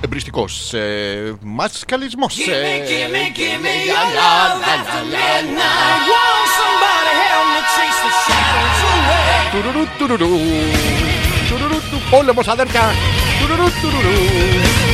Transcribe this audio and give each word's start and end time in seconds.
Εμπριστικό. 0.00 0.44
Ε, 0.72 1.32
Μασκαλισμό. 1.40 2.26
Τουρουρού, 9.52 9.86
τουρουρού. 9.98 10.28
Πόλεμο, 12.10 12.40
αδέρφια. 12.46 12.82
Τουρουρού, 13.40 13.68
τουρουρού. 13.82 14.93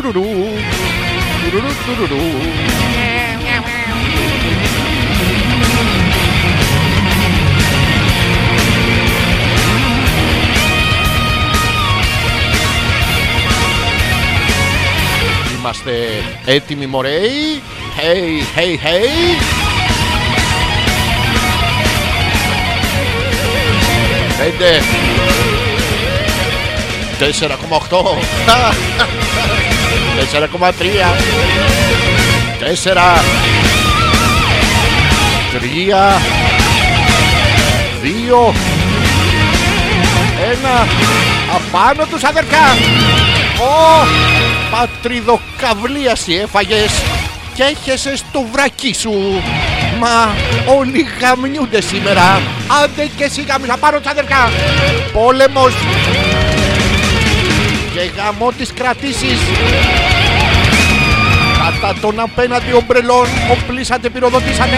Τουρουρού. 0.00 0.28
Είμαστε 15.58 15.92
έτοιμοι 16.44 16.86
μωρέοι 16.86 17.62
Hey, 17.96 18.58
hey, 18.58 18.86
hey. 18.86 19.08
Πέντε. 24.38 24.82
Τέσσερα 27.18 27.56
κόμμα 29.90 30.08
οχτώ 30.08 30.20
Τέσσερα 30.20 30.46
κόμμα 30.46 30.72
τρία. 30.72 31.16
Τέσσερα. 32.58 33.24
Τρία. 35.58 36.20
Δύο. 38.02 38.54
Ένα. 40.50 40.86
Απάνω 41.54 42.04
τους 42.10 42.24
αδερφιά 42.24 42.76
Ω 43.58 44.06
Πατριδοκαβλίαση 44.70 46.34
έφαγες 46.34 47.02
Και 47.54 47.62
έχεσαι 47.62 48.16
στο 48.16 48.46
βρακί 48.52 48.94
σου. 48.94 49.42
Μα 49.98 50.34
όλοι 50.78 51.06
γαμνιούνται 51.20 51.80
σήμερα. 51.80 52.42
Άντε 52.84 53.08
και 53.16 53.24
εσύ 53.24 53.44
γαμίσα 53.48 53.76
πάνω 53.76 53.98
τους 53.98 54.10
αδερφιά 54.10 54.50
Πόλεμος 55.12 55.72
Και 57.92 58.00
γαμό 58.16 58.52
τις 58.52 58.72
κρατήσεις 58.72 59.38
Κατά 61.58 62.00
τον 62.00 62.20
απέναντι 62.20 62.72
ομπρελών 62.74 63.26
Οπλίσατε, 63.50 64.10
πυροδοτήσατε 64.10 64.76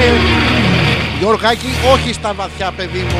Γιωργάκη, 1.23 1.67
όχι 1.93 2.12
στα 2.12 2.35
βαθιά, 2.35 2.73
παιδί 2.73 2.99
μου. 2.99 3.19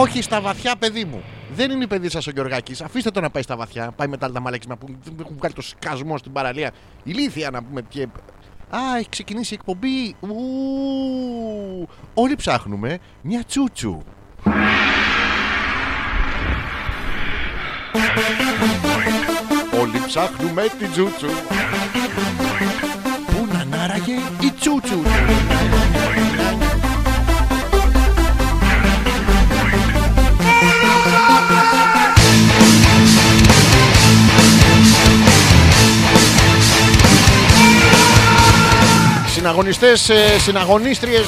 Όχι 0.00 0.22
στα 0.22 0.40
βαθιά, 0.40 0.76
παιδί 0.76 1.04
μου. 1.04 1.22
Δεν 1.54 1.70
είναι 1.70 1.84
η 1.84 1.86
παιδί 1.86 2.08
σας 2.08 2.26
ο 2.26 2.30
Γιωργάκης. 2.30 2.80
Αφήστε 2.80 3.10
το 3.10 3.20
να 3.20 3.30
πάει 3.30 3.42
στα 3.42 3.56
βαθιά. 3.56 3.90
Πάει 3.96 4.08
μετά 4.08 4.32
τα 4.32 4.40
μαλέξιμα 4.40 4.76
που 4.76 4.86
έχουν 5.20 5.36
βγάλει 5.36 5.54
το 5.54 5.62
σκασμό 5.62 6.18
στην 6.18 6.32
παραλία. 6.32 6.70
Ηλίθεια 7.02 7.50
να 7.50 7.62
πούμε. 7.62 7.82
Και... 7.88 8.02
Α, 8.70 8.78
έχει 8.98 9.08
ξεκινήσει 9.08 9.54
η 9.54 9.58
εκπομπή. 9.60 10.14
Ου, 10.20 11.88
όλοι 12.14 12.36
ψάχνουμε 12.36 12.98
μια 13.22 13.44
τσούτσου. 13.46 14.02
Όλοι 20.10 20.28
ψάχνουμε 20.28 20.62
την 20.78 20.90
τσούτσου. 20.90 21.26
Πού 23.26 23.48
να 23.52 23.64
νάραγε 23.76 24.12
η 24.40 24.52
τσούτσου. 24.60 25.02
Συναγωνιστές, 39.34 40.08
ε, 40.08 40.38
συναγωνίστριες 40.38 41.26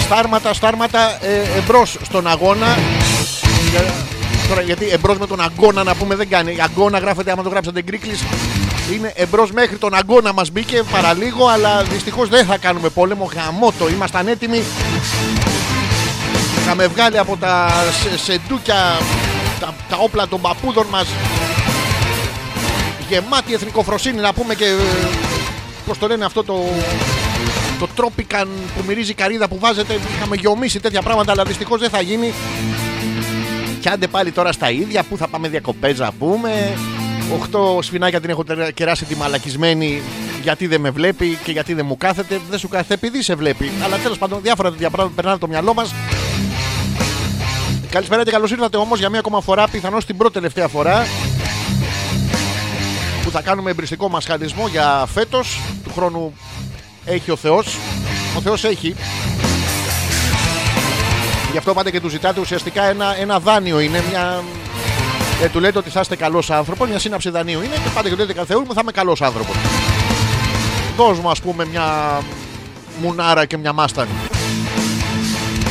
Στάρματα, 0.00 0.54
στάρματα 0.54 1.18
ε, 1.22 1.58
εμπρός 1.58 1.96
στον 2.02 2.26
αγώνα 2.26 2.78
Για- 3.70 4.15
Τώρα 4.48 4.60
γιατί 4.60 4.88
εμπρός 4.90 5.18
με 5.18 5.26
τον 5.26 5.40
αγώνα 5.40 5.82
να 5.84 5.94
πούμε 5.94 6.14
δεν 6.14 6.28
κάνει 6.28 6.56
Αγώνα 6.60 6.98
γράφεται 6.98 7.30
άμα 7.30 7.42
το 7.42 7.48
γράψατε 7.48 7.82
γκρίκλης 7.82 8.22
Είναι 8.92 9.12
εμπρός 9.16 9.50
μέχρι 9.52 9.76
τον 9.76 9.94
αγώνα 9.94 10.32
μας 10.32 10.50
μπήκε 10.50 10.82
παραλίγο 10.90 11.46
Αλλά 11.48 11.82
δυστυχώς 11.82 12.28
δεν 12.28 12.46
θα 12.46 12.56
κάνουμε 12.56 12.88
πόλεμο 12.88 13.30
Γαμώτο, 13.34 13.88
ήμασταν 13.88 14.28
έτοιμοι 14.28 14.62
Είχαμε 16.62 16.86
βγάλει 16.86 17.18
από 17.18 17.36
τα 17.36 17.68
σε- 18.02 18.18
σεντούκια 18.18 18.98
τα, 19.60 19.74
τα 19.88 19.96
όπλα 19.96 20.28
των 20.28 20.40
παππούδων 20.40 20.86
μας 20.90 21.06
Γεμάτη 23.08 23.54
εθνικοφροσύνη 23.54 24.20
να 24.20 24.32
πούμε 24.32 24.54
και 24.54 24.64
ε, 24.64 25.06
Πώς 25.86 25.98
το 25.98 26.06
λένε 26.06 26.24
αυτό 26.24 26.44
το 26.44 26.64
το 27.78 27.88
τρόπικαν 27.96 28.48
που 28.76 28.84
μυρίζει 28.86 29.14
καρύδα 29.14 29.48
που 29.48 29.58
βάζετε. 29.60 29.98
Είχαμε 30.16 30.36
γεωμίσει 30.36 30.80
τέτοια 30.80 31.02
πράγματα, 31.02 31.32
αλλά 31.32 31.44
δυστυχώς 31.44 31.80
δεν 31.80 31.90
θα 31.90 32.00
γίνει. 32.00 32.32
Και 33.86 33.92
άντε 33.92 34.06
πάλι 34.06 34.32
τώρα 34.32 34.52
στα 34.52 34.70
ίδια, 34.70 35.02
πού 35.02 35.16
θα 35.16 35.28
πάμε 35.28 35.48
διακοπές 35.48 35.98
να 35.98 36.12
πούμε. 36.12 36.78
Οχτώ 37.38 37.78
σφινάκια 37.82 38.20
την 38.20 38.30
έχω 38.30 38.44
τερ- 38.44 38.72
κεράσει 38.72 39.04
τη 39.04 39.16
μαλακισμένη 39.16 40.02
γιατί 40.42 40.66
δεν 40.66 40.80
με 40.80 40.90
βλέπει 40.90 41.38
και 41.44 41.52
γιατί 41.52 41.74
δεν 41.74 41.86
μου 41.86 41.96
κάθεται. 41.96 42.40
Δεν 42.50 42.58
σου 42.58 42.68
κάθεται 42.68 42.94
επειδή 42.94 43.22
σε 43.22 43.34
βλέπει. 43.34 43.70
Αλλά 43.84 43.96
τέλος 43.96 44.18
πάντων, 44.18 44.38
διάφορα 44.42 44.70
τέτοια 44.70 44.90
πράγματα 44.90 45.14
περνάνε 45.16 45.38
το 45.38 45.48
μυαλό 45.48 45.74
μας. 45.74 45.94
Καλησπέρα 47.90 48.24
και 48.24 48.30
καλώς 48.30 48.50
ήρθατε 48.50 48.76
όμως 48.76 48.98
για 48.98 49.08
μία 49.08 49.18
ακόμα 49.18 49.40
φορά, 49.40 49.68
πιθανώς 49.68 50.04
την 50.04 50.16
πρώτη 50.16 50.32
τελευταία 50.32 50.68
φορά 50.68 51.06
που 53.22 53.30
θα 53.30 53.42
κάνουμε 53.42 53.70
εμπριστικό 53.70 54.08
μασχαλισμό 54.08 54.68
για 54.68 55.06
φέτος 55.12 55.60
του 55.84 55.92
χρόνου 55.92 56.36
έχει 57.04 57.30
ο 57.30 57.36
Θεός 57.36 57.76
ο 58.36 58.40
Θεός 58.40 58.64
έχει 58.64 58.94
γι' 61.56 61.62
αυτό 61.62 61.74
πάτε 61.74 61.90
και 61.90 62.00
του 62.00 62.08
ζητάτε 62.08 62.40
ουσιαστικά 62.40 62.82
ένα, 62.84 63.16
ένα 63.18 63.40
δάνειο 63.40 63.80
είναι 63.80 64.02
μια 64.08 64.42
ε, 65.42 65.48
του 65.48 65.60
λέτε 65.60 65.78
ότι 65.78 65.90
θα 65.90 66.00
είστε 66.00 66.16
καλός 66.16 66.50
άνθρωπος 66.50 66.88
μια 66.88 66.98
σύναψη 66.98 67.30
δανείου 67.30 67.62
είναι 67.62 67.74
και 67.74 67.90
πάτε 67.94 68.08
και 68.08 68.14
του 68.14 68.26
λέτε 68.26 68.44
Θεού 68.44 68.60
μου 68.60 68.74
θα 68.74 68.80
είμαι 68.82 68.92
καλός 68.92 69.22
άνθρωπος. 69.22 69.54
Δώσ' 70.96 71.18
μου 71.18 71.30
ας 71.30 71.40
πούμε 71.40 71.66
μια 71.66 72.18
μουνάρα 73.02 73.44
και 73.44 73.56
μια 73.56 73.72
μάστανη. 73.72 74.10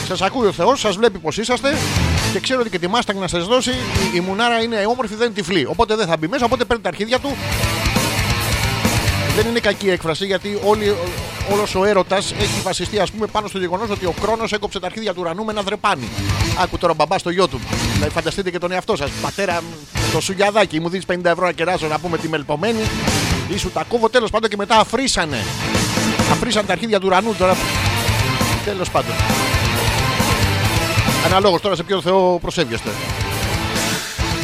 Σας 0.07 0.21
ακούει 0.21 0.47
ο 0.47 0.51
Θεός, 0.51 0.79
σας 0.79 0.95
βλέπει 0.95 1.19
πως 1.19 1.37
είσαστε 1.37 1.77
και 2.33 2.39
ξέρω 2.39 2.59
ότι 2.59 2.69
και 2.69 2.79
τη 2.79 2.87
μάστανη 2.87 3.19
να 3.19 3.27
σας 3.27 3.45
δώσει 3.45 3.71
η, 3.71 4.15
η 4.15 4.19
μουνάρα 4.19 4.61
είναι 4.61 4.85
όμορφη, 4.87 5.15
δεν 5.15 5.25
είναι 5.25 5.35
τυφλή 5.35 5.65
οπότε 5.65 5.95
δεν 5.95 6.07
θα 6.07 6.17
μπει 6.17 6.27
μέσα, 6.27 6.45
οπότε 6.45 6.65
παίρνει 6.65 6.83
τα 6.83 6.89
αρχίδια 6.89 7.19
του 7.19 7.35
δεν 9.35 9.47
είναι 9.47 9.59
κακή 9.59 9.89
έκφραση 9.89 10.25
γιατί 10.25 10.59
όλη, 10.63 10.95
όλος 11.51 11.75
ο 11.75 11.85
έρωτας 11.85 12.31
έχει 12.31 12.61
βασιστεί 12.63 12.99
ας 12.99 13.11
πούμε 13.11 13.27
πάνω 13.27 13.47
στο 13.47 13.57
γεγονός 13.57 13.89
ότι 13.89 14.05
ο 14.05 14.13
Κρόνος 14.21 14.51
έκοψε 14.51 14.79
τα 14.79 14.85
αρχίδια 14.85 15.13
του 15.13 15.21
ουρανού 15.21 15.45
με 15.45 15.51
ένα 15.51 15.61
δρεπάνι. 15.61 16.09
Άκου 16.61 16.77
τώρα 16.77 16.93
μπαμπά 16.93 17.17
στο 17.17 17.29
γιο 17.29 17.47
του. 17.47 17.59
Δηλαδή 17.93 18.13
φανταστείτε 18.13 18.51
και 18.51 18.57
τον 18.57 18.71
εαυτό 18.71 18.95
σας. 18.95 19.09
Πατέρα, 19.21 19.61
το 20.13 20.21
σουγιαδάκι 20.21 20.79
μου 20.79 20.89
δίνεις 20.89 21.05
50 21.11 21.15
ευρώ 21.23 21.45
να 21.45 21.51
κεράσω 21.51 21.87
να 21.87 21.99
πούμε 21.99 22.17
τη 22.17 22.29
μελπομένη. 22.29 22.79
Ή 23.53 23.57
σου 23.57 23.71
τα 23.71 23.83
κόβω 23.87 24.09
τέλος 24.09 24.29
πάντων 24.29 24.49
και 24.49 24.55
μετά 24.55 24.79
αφρίσανε. 24.79 25.45
Αφρίσανε 26.31 26.67
τα 26.67 26.73
αρχίδια 26.73 26.99
του 26.99 27.07
ουρανού 27.07 27.35
τώρα. 27.37 27.57
Τέλος 28.65 28.89
πάντων. 28.89 29.13
Αναλόγως 31.25 31.61
τώρα 31.61 31.75
σε 31.75 31.83
ποιο 31.83 32.01
Θεό 32.01 32.39
προσεύγεστε. 32.41 32.89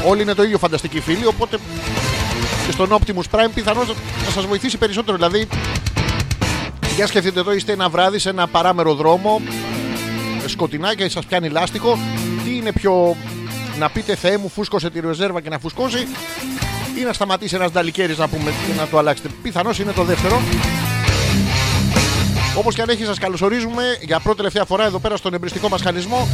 Όλοι 0.05 0.21
είναι 0.21 0.33
το 0.33 0.43
ίδιο 0.43 0.57
φανταστικοί 0.57 0.99
φίλοι, 0.99 1.25
οπότε 1.25 1.57
και 2.71 2.77
στον 2.83 2.99
Optimus 2.99 3.37
Prime 3.37 3.49
πιθανώς 3.53 3.87
να 4.25 4.31
σας 4.31 4.45
βοηθήσει 4.45 4.77
περισσότερο. 4.77 5.17
Δηλαδή, 5.17 5.47
για 6.95 7.07
σκεφτείτε 7.07 7.39
εδώ, 7.39 7.53
είστε 7.53 7.71
ένα 7.71 7.89
βράδυ 7.89 8.19
σε 8.19 8.29
ένα 8.29 8.47
παράμερο 8.47 8.93
δρόμο, 8.93 9.41
σκοτεινά 10.45 10.95
και 10.95 11.09
σας 11.09 11.25
πιάνει 11.25 11.49
λάστιχο. 11.49 11.97
Τι 12.43 12.55
είναι 12.55 12.71
πιο 12.71 13.15
να 13.79 13.89
πείτε 13.89 14.15
Θεέ 14.15 14.37
μου 14.37 14.49
φούσκωσε 14.49 14.89
τη 14.89 14.99
ρεζέρβα 14.99 15.41
και 15.41 15.49
να 15.49 15.59
φουσκώσει 15.59 16.07
ή 16.99 17.03
να 17.03 17.13
σταματήσει 17.13 17.55
ένας 17.55 17.71
νταλικέρης 17.71 18.17
να 18.17 18.27
πούμε 18.27 18.51
και 18.67 18.79
να 18.79 18.87
το 18.87 18.97
αλλάξετε. 18.97 19.29
Πιθανώς 19.41 19.79
είναι 19.79 19.91
το 19.91 20.03
δεύτερο. 20.03 20.41
Όπως 22.57 22.75
και 22.75 22.81
αν 22.81 22.89
έχει 22.89 23.03
σας 23.03 23.19
καλωσορίζουμε 23.19 23.83
για 24.01 24.19
πρώτη 24.19 24.37
τελευταία 24.37 24.65
φορά 24.65 24.85
εδώ 24.85 24.99
πέρα 24.99 25.17
στον 25.17 25.33
εμπριστικό 25.33 25.69
μας 25.69 25.81
χαλισμό. 25.81 26.27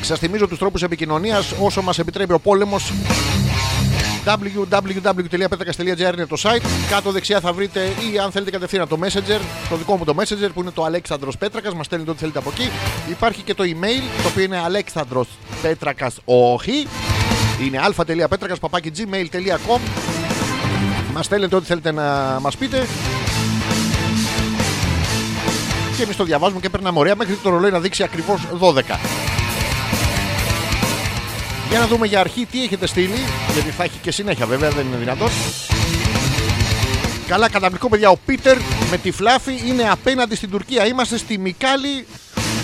Σας 0.00 0.18
θυμίζω 0.18 0.48
τους 0.48 0.58
τρόπους 0.58 0.82
επικοινωνίας 0.82 1.52
όσο 1.60 1.82
μας 1.82 1.98
επιτρέπει 1.98 2.32
ο 2.32 2.38
πόλεμος 2.38 2.92
www.petrakas.gr 4.26 6.12
είναι 6.14 6.26
το 6.26 6.36
site. 6.42 6.62
Κάτω 6.90 7.10
δεξιά 7.10 7.40
θα 7.40 7.52
βρείτε 7.52 7.80
ή 7.80 8.18
αν 8.18 8.30
θέλετε 8.30 8.50
κατευθείαν 8.50 8.82
από 8.82 8.96
το 8.96 9.06
Messenger, 9.06 9.40
το 9.68 9.76
δικό 9.76 9.96
μου 9.96 10.04
το 10.04 10.14
Messenger 10.18 10.48
που 10.54 10.60
είναι 10.60 10.70
το 10.70 10.84
Αλέξανδρος 10.84 11.36
Πέτρακας. 11.36 11.74
Μας 11.74 11.86
στέλνετε 11.86 12.10
ό,τι 12.10 12.20
θέλετε 12.20 12.38
από 12.38 12.50
εκεί. 12.54 12.70
Υπάρχει 13.10 13.42
και 13.42 13.54
το 13.54 13.64
email 13.64 14.22
το 14.22 14.28
οποίο 14.28 14.42
είναι 14.42 14.58
Αλέξανδρος 14.58 15.28
Πέτρακας 15.62 16.16
όχι. 16.24 16.86
Είναι 17.62 17.78
αλφα.πέτρακας 17.78 18.58
παπάκι 18.58 18.92
gmail.com. 18.96 19.80
Μας 21.12 21.24
στέλνετε 21.24 21.56
ό,τι 21.56 21.66
θέλετε 21.66 21.92
να 21.92 22.38
μας 22.40 22.56
πείτε. 22.56 22.86
Και 25.96 26.02
εμείς 26.02 26.16
το 26.16 26.24
διαβάζουμε 26.24 26.60
και 26.60 26.68
περνάμε 26.68 26.98
ωραία 26.98 27.16
μέχρι 27.16 27.34
το 27.34 27.50
ρολόι 27.50 27.70
να 27.70 27.80
δείξει 27.80 28.02
ακριβώς 28.02 28.40
12. 28.60 29.45
Για 31.76 31.84
να 31.84 31.90
δούμε 31.90 32.06
για 32.06 32.20
αρχή 32.20 32.46
τι 32.46 32.62
έχετε 32.62 32.86
στείλει, 32.86 33.24
γιατί 33.52 33.70
θα 33.70 33.84
έχει 33.84 33.98
και 33.98 34.10
συνέχεια 34.10 34.46
βέβαια, 34.46 34.70
δεν 34.70 34.86
είναι 34.86 34.96
δυνατόν. 34.96 35.30
Καλά, 37.28 37.46
καταπληκτικό 37.46 37.88
παιδιά. 37.88 38.10
Ο 38.10 38.16
Πίτερ 38.26 38.56
με 38.90 38.96
τη 38.96 39.10
Φλάφη 39.10 39.60
είναι 39.66 39.88
απέναντι 39.90 40.36
στην 40.36 40.50
Τουρκία. 40.50 40.86
Είμαστε 40.86 41.18
στη 41.18 41.38
Μικάλη. 41.38 42.06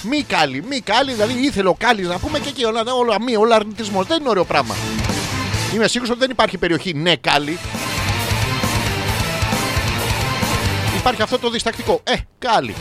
Μικάλη, 0.02 0.64
Μικάλη, 0.68 1.12
δηλαδή 1.12 1.32
ήθελε 1.32 1.68
ο 1.68 1.74
Κάλης 1.74 2.08
να 2.08 2.18
πούμε 2.18 2.38
και 2.38 2.48
εκεί 2.48 2.64
όλα, 2.64 2.82
όλα 2.98 3.22
μία, 3.22 3.38
όλα 3.38 3.54
αρνητισμός. 3.54 4.06
Δεν 4.06 4.20
είναι 4.20 4.28
ωραίο 4.28 4.44
πράγμα. 4.44 4.74
Είμαι 5.74 5.88
σίγουρος 5.88 6.10
ότι 6.10 6.20
δεν 6.20 6.30
υπάρχει 6.30 6.58
περιοχή 6.58 6.94
ναι 6.94 7.16
Κάλη. 7.16 7.58
υπάρχει 10.96 11.22
αυτό 11.22 11.38
το 11.38 11.50
διστακτικό. 11.50 12.00
Ε, 12.04 12.14
κάλλη. 12.38 12.74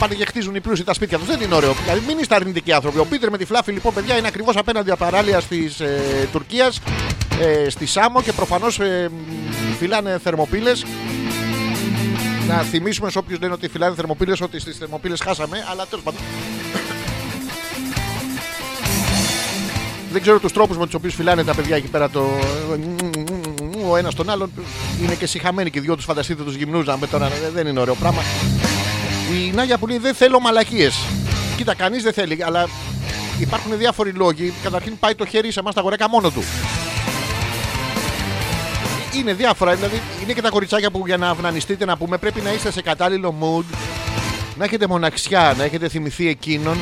Πάνε 0.00 0.14
και 0.14 0.24
χτίζουν 0.24 0.54
οι 0.54 0.60
πλούσιοι 0.60 0.84
τα 0.84 0.94
σπίτια 0.94 1.18
τους. 1.18 1.26
Δεν 1.26 1.40
είναι 1.40 1.54
ωραίο. 1.54 1.72
Δηλαδή, 1.72 2.00
μην 2.06 2.18
είστε 2.18 2.34
αρνητικοί 2.34 2.72
άνθρωποι. 2.72 2.98
Ο 2.98 3.04
Πίτερ 3.04 3.30
με 3.30 3.38
τη 3.38 3.44
φλάφη, 3.44 3.72
λοιπόν, 3.72 3.94
παιδιά, 3.94 4.16
είναι 4.16 4.26
ακριβώς 4.26 4.56
απέναντι 4.56 4.90
από 4.90 4.98
τα 4.98 5.04
παράλια 5.10 5.42
τη 5.42 5.58
ε, 5.64 6.24
Τουρκίας, 6.32 6.80
ε, 7.40 7.68
στη 7.70 7.86
Σάμο 7.86 8.22
και 8.22 8.32
προφανώς 8.32 8.80
ε, 8.80 9.10
μ, 9.12 9.74
φυλάνε 9.78 10.18
θερμοπύλες. 10.22 10.84
Να 12.48 12.56
θυμίσουμε 12.56 13.10
σε 13.10 13.18
όποιους 13.18 13.40
λένε 13.40 13.52
ότι 13.52 13.68
φυλάνε 13.68 13.94
θερμοπύλες 13.94 14.40
ότι 14.40 14.60
στις 14.60 14.76
θερμοπύλες 14.76 15.20
χάσαμε, 15.20 15.64
αλλά 15.70 15.86
τέλος 15.86 16.04
πάντων. 16.04 16.20
Δεν 20.12 20.22
ξέρω 20.22 20.38
τους 20.38 20.52
τρόπους 20.52 20.76
με 20.76 20.84
τους 20.84 20.94
οποίους 20.94 21.14
φυλάνε 21.14 21.44
τα 21.44 21.54
παιδιά 21.54 21.76
εκεί 21.76 21.88
πέρα 21.88 22.10
το. 22.10 22.30
Ο 23.90 23.96
ένας 23.96 24.14
τον 24.14 24.30
άλλον. 24.30 24.50
Είναι 25.02 25.14
και 25.14 25.26
συχαμένοι 25.26 25.70
και 25.70 25.78
οι 25.78 25.82
δυο 25.82 25.96
τους, 25.96 26.04
φανταστείτε 26.04 26.42
τους 26.42 26.54
γυμνούζαμε 26.54 27.06
τώρα. 27.06 27.26
ε, 27.26 27.50
Δεν 27.54 27.66
είναι 27.66 27.80
ωραίο 27.80 27.94
πράγμα. 27.94 28.22
Η 29.32 29.50
Νάγια 29.54 29.78
που 29.78 29.86
λέει 29.86 29.98
δεν 29.98 30.14
θέλω 30.14 30.40
μαλακίες. 30.40 30.98
Κοίτα, 31.56 31.74
κανείς 31.74 32.02
δεν 32.02 32.12
θέλει, 32.12 32.44
αλλά 32.44 32.68
υπάρχουν 33.40 33.78
διάφοροι 33.78 34.10
λόγοι. 34.10 34.52
Καταρχήν 34.62 34.98
πάει 34.98 35.14
το 35.14 35.26
χέρι 35.26 35.52
σε 35.52 35.60
εμάς 35.60 35.74
τα 35.74 35.80
γορέκα 35.80 36.08
μόνο 36.08 36.30
του. 36.30 36.42
Είναι 39.14 39.32
διάφορα, 39.32 39.74
δηλαδή 39.74 40.00
είναι 40.22 40.32
και 40.32 40.42
τα 40.42 40.48
κοριτσάκια 40.48 40.90
που 40.90 41.02
για 41.06 41.16
να 41.16 41.28
αυνανιστείτε 41.28 41.84
να 41.84 41.96
πούμε 41.96 42.16
πρέπει 42.18 42.40
να 42.40 42.52
είστε 42.52 42.70
σε 42.72 42.82
κατάλληλο 42.82 43.34
mood, 43.40 43.76
να 44.56 44.64
έχετε 44.64 44.86
μοναξιά, 44.86 45.54
να 45.58 45.64
έχετε 45.64 45.88
θυμηθεί 45.88 46.28
εκείνον. 46.28 46.78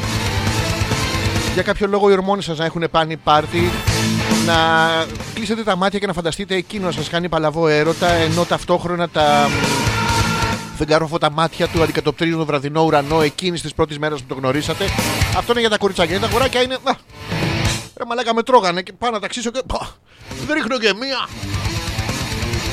Για 1.55 1.63
κάποιο 1.63 1.87
λόγο 1.87 2.11
οι 2.11 2.13
ορμόνες 2.13 2.45
σας 2.45 2.59
να 2.59 2.65
έχουν 2.65 2.85
πάνει 2.91 3.17
πάρτι, 3.17 3.71
να 4.47 4.57
κλείσετε 5.35 5.63
τα 5.63 5.77
μάτια 5.77 5.99
και 5.99 6.07
να 6.07 6.13
φανταστείτε 6.13 6.55
εκείνο 6.55 6.87
να 6.87 6.93
σας 6.93 7.09
κάνει 7.09 7.29
παλαβό 7.29 7.69
έρωτα, 7.69 8.13
ενώ 8.13 8.45
ταυτόχρονα 8.45 9.09
τα 9.09 9.49
φεγγαρόφωτα 10.79 11.31
μάτια 11.31 11.67
του 11.69 11.83
αντικατοπτρίζουν 11.83 12.37
τον 12.37 12.47
βραδινό 12.47 12.83
ουρανό 12.83 13.21
εκείνης 13.21 13.63
της 13.63 13.75
πρώτης 13.75 13.99
μέρας 13.99 14.21
που 14.21 14.27
το 14.29 14.35
γνωρίσατε. 14.35 14.85
Αυτό 15.37 15.53
είναι 15.53 15.61
για 15.61 15.71
τα 15.71 15.79
κοριτσάκια. 15.79 16.17
Για 16.17 16.21
τα 16.21 16.31
αγοράκια 16.31 16.63
είναι. 16.63 16.75
Α, 16.75 16.93
Ρε 17.97 18.05
μαλάκα 18.05 18.35
με 18.35 18.43
τρώγανε 18.43 18.83
και 18.83 18.93
πάω 18.93 19.11
να 19.11 19.21
ταξίσω 19.21 19.51
και. 19.51 19.61
Πα, 19.67 19.97
Δεν 20.47 20.57
ρίχνω 20.57 20.79
και 20.79 20.95
μία. 20.95 21.29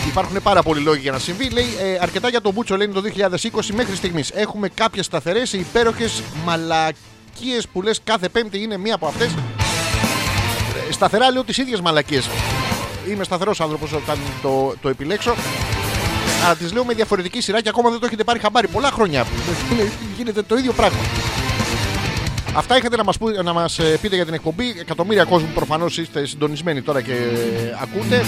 Υπάρχουν 0.08 0.42
πάρα 0.44 0.64
πολλοί 0.64 0.82
λόγοι 0.82 1.00
για 1.00 1.12
να 1.12 1.20
συμβεί. 1.20 1.50
Λέει 1.50 1.66
ε, 1.82 1.98
αρκετά 2.02 2.30
για 2.30 2.42
τον 2.42 2.54
Μπούτσο, 2.54 2.78
λέει 2.78 2.88
είναι 2.88 3.02
το 3.02 3.28
2020 3.52 3.60
μέχρι 3.74 3.96
στιγμής. 3.96 4.32
Έχουμε 4.34 4.70
κάποιες 4.70 5.06
σταθερές, 5.06 5.54
υπέροχες 5.54 6.22
μαλακίες 6.46 7.68
που 7.74 7.82
λες 7.82 8.02
κάθε 8.04 8.30
Πέμπτη 8.30 8.62
είναι 8.62 8.78
μία 8.78 8.96
από 8.96 9.08
αυτές. 9.08 9.36
Σταθερά 10.90 11.32
λέω 11.32 11.44
τις 11.44 11.58
ίδιες 11.58 11.82
μαλακίες. 11.82 12.30
Είμαι 13.10 13.24
σταθερός 13.24 13.62
άνθρωπος 13.62 13.94
όταν 13.94 14.18
το, 14.42 14.74
το 14.82 14.90
επιλέξω. 14.90 15.36
Αλλά 16.46 16.56
τι 16.56 16.74
λέω 16.74 16.86
με 16.86 16.94
διαφορετική 16.94 17.42
σειρά 17.42 17.62
και 17.62 17.70
ακόμα 17.70 17.90
δεν 17.90 18.00
το 18.00 18.06
έχετε 18.06 18.24
πάρει 18.24 18.40
χαμπάρι. 18.40 18.68
Πολλά 18.68 18.92
χρόνια 18.92 19.26
γίνεται 20.18 20.42
το 20.42 20.56
ίδιο 20.58 20.74
πράγμα. 20.74 21.00
Αυτά 22.56 22.78
είχατε 22.78 22.96
να 22.96 23.04
μας, 23.04 23.18
πού- 23.18 23.42
να 23.44 23.54
μας 23.54 23.80
ε, 23.80 23.98
πείτε 24.02 24.16
για 24.16 24.26
την 24.26 24.34
εκπομπή. 24.34 24.76
Εκατομμύρια 24.80 25.24
κόσμου 25.24 25.50
προφανώς 25.54 25.98
είστε 25.98 26.26
συντονισμένοι 26.26 26.82
τώρα 26.82 27.02
και 27.02 27.12
ε, 27.14 27.78
ακούτε. 27.82 28.26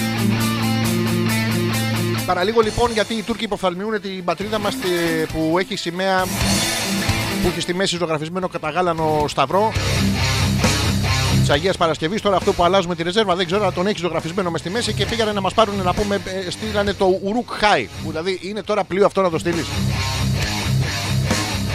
Παραλίγο 2.26 2.62
λοιπόν 2.62 2.92
γιατί 2.92 3.14
οι 3.14 3.22
Τούρκοι 3.22 3.44
υποφθαλμιούν 3.44 4.02
την 4.02 4.24
πατρίδα 4.24 4.60
μας 4.60 4.74
ε, 4.74 5.26
που 5.34 5.56
έχει 5.60 5.76
σημαία 5.76 6.26
που 7.42 7.48
έχει 7.48 7.60
στη 7.62 7.74
μέση 7.74 7.98
ζωγραφισμένο 7.98 8.48
καταγάλανο 8.48 9.26
σταυρό 9.28 9.72
της 11.48 11.56
Αγίας 11.56 11.78
Παρασκευής. 11.78 12.22
Τώρα 12.22 12.36
αυτό 12.36 12.54
που 12.54 12.64
αλλάζουμε 12.64 12.96
τη 12.96 13.04
ρεζέρβα 13.04 13.36
δεν 13.36 13.46
ξέρω, 13.46 13.62
αλλά 13.62 13.72
τον 13.72 13.88
έχει 13.88 14.00
ζωγραφισμένο 14.00 14.52
μες 14.52 14.60
στη 14.60 14.70
μέση 14.70 14.94
και 14.94 15.06
πήγανε 15.06 15.32
να 15.32 15.42
μας 15.42 15.54
πάρουν 15.54 15.76
να 15.84 15.94
πούμε, 15.94 16.22
ε, 16.46 16.50
στείλανε 16.50 16.94
το 16.94 17.20
Ουρουκ 17.24 17.50
Χάι. 17.52 17.88
Που 18.04 18.10
δηλαδή 18.10 18.40
είναι 18.42 18.64
τώρα 18.64 18.84
πλοίο 18.84 19.06
αυτό 19.06 19.22
να 19.22 19.30
το 19.30 19.38
στείλεις. 19.38 19.66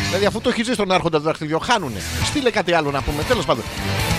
Δηλαδή 0.07 0.27
αφού 0.27 0.41
το 0.41 0.49
έχεις 0.49 0.65
ζήσει 0.65 0.75
στον 0.75 0.93
άρχοντα 0.93 1.19
του 1.19 1.25
δαχτυλιού, 1.25 1.59
χάνουνε. 1.59 2.01
Στείλε 2.25 2.51
κάτι 2.51 2.73
άλλο 2.73 2.91
να 2.91 3.03
πούμε. 3.03 3.23
Τέλος 3.23 3.45
πάντων. 3.45 3.65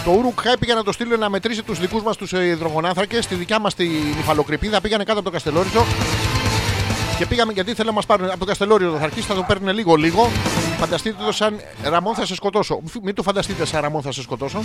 Το 0.06 0.12
Ουρουκ 0.12 0.42
Χάι 0.42 0.58
πήγε 0.58 0.74
να 0.74 0.84
το 0.84 0.92
στείλει 0.92 1.18
να 1.18 1.30
μετρήσει 1.30 1.64
τους 1.64 1.80
δικούς 1.80 2.04
μας 2.04 2.18
τους 2.18 2.32
υδρογονάνθρακες. 2.32 3.24
Στη 3.24 3.36
δικιά 3.36 3.60
μας 3.60 3.76
τη 3.76 3.88
νυφαλοκρηπίδα 4.16 4.82
πήγανε 4.82 5.04
κάτω 5.04 5.20
από 5.20 5.28
το 5.28 5.34
Καστελόριζο. 5.34 5.86
Και 7.18 7.26
πήγαμε 7.26 7.54
γιατί 7.54 7.74
θέλουν 7.74 7.90
να 7.90 7.96
μας 7.96 8.06
πάρουν 8.06 8.30
από 8.30 8.40
το 8.40 8.46
Καστελόριζο. 8.46 8.98
Θα 8.98 9.04
αρχίσει, 9.04 9.28
θα 9.28 9.36
το 9.36 9.44
παίρνουν 9.48 9.76
λίγο-λίγο. 9.76 10.30
Φανταστείτε 10.80 11.24
το 11.26 11.32
σαν 11.32 11.60
Ραμόν 11.84 12.16
θα 12.16 12.26
σε 12.26 12.36
σκοτώσω. 12.36 12.82
Μην 13.04 13.16
το 13.16 13.24
φανταστείτε 13.24 13.66
σαν 13.66 13.82
Ραμόν 13.82 14.02
θα 14.02 14.12
σε 14.12 14.22
σκοτώσω. 14.22 14.64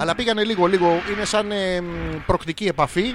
Αλλά 0.00 0.14
πήγανε 0.14 0.44
λίγο-λίγο. 0.44 1.02
Είναι 1.14 1.24
σαν 1.24 1.50
ε, 1.50 1.80
μ, 1.80 1.86
προκτική 2.26 2.64
επαφή 2.64 3.14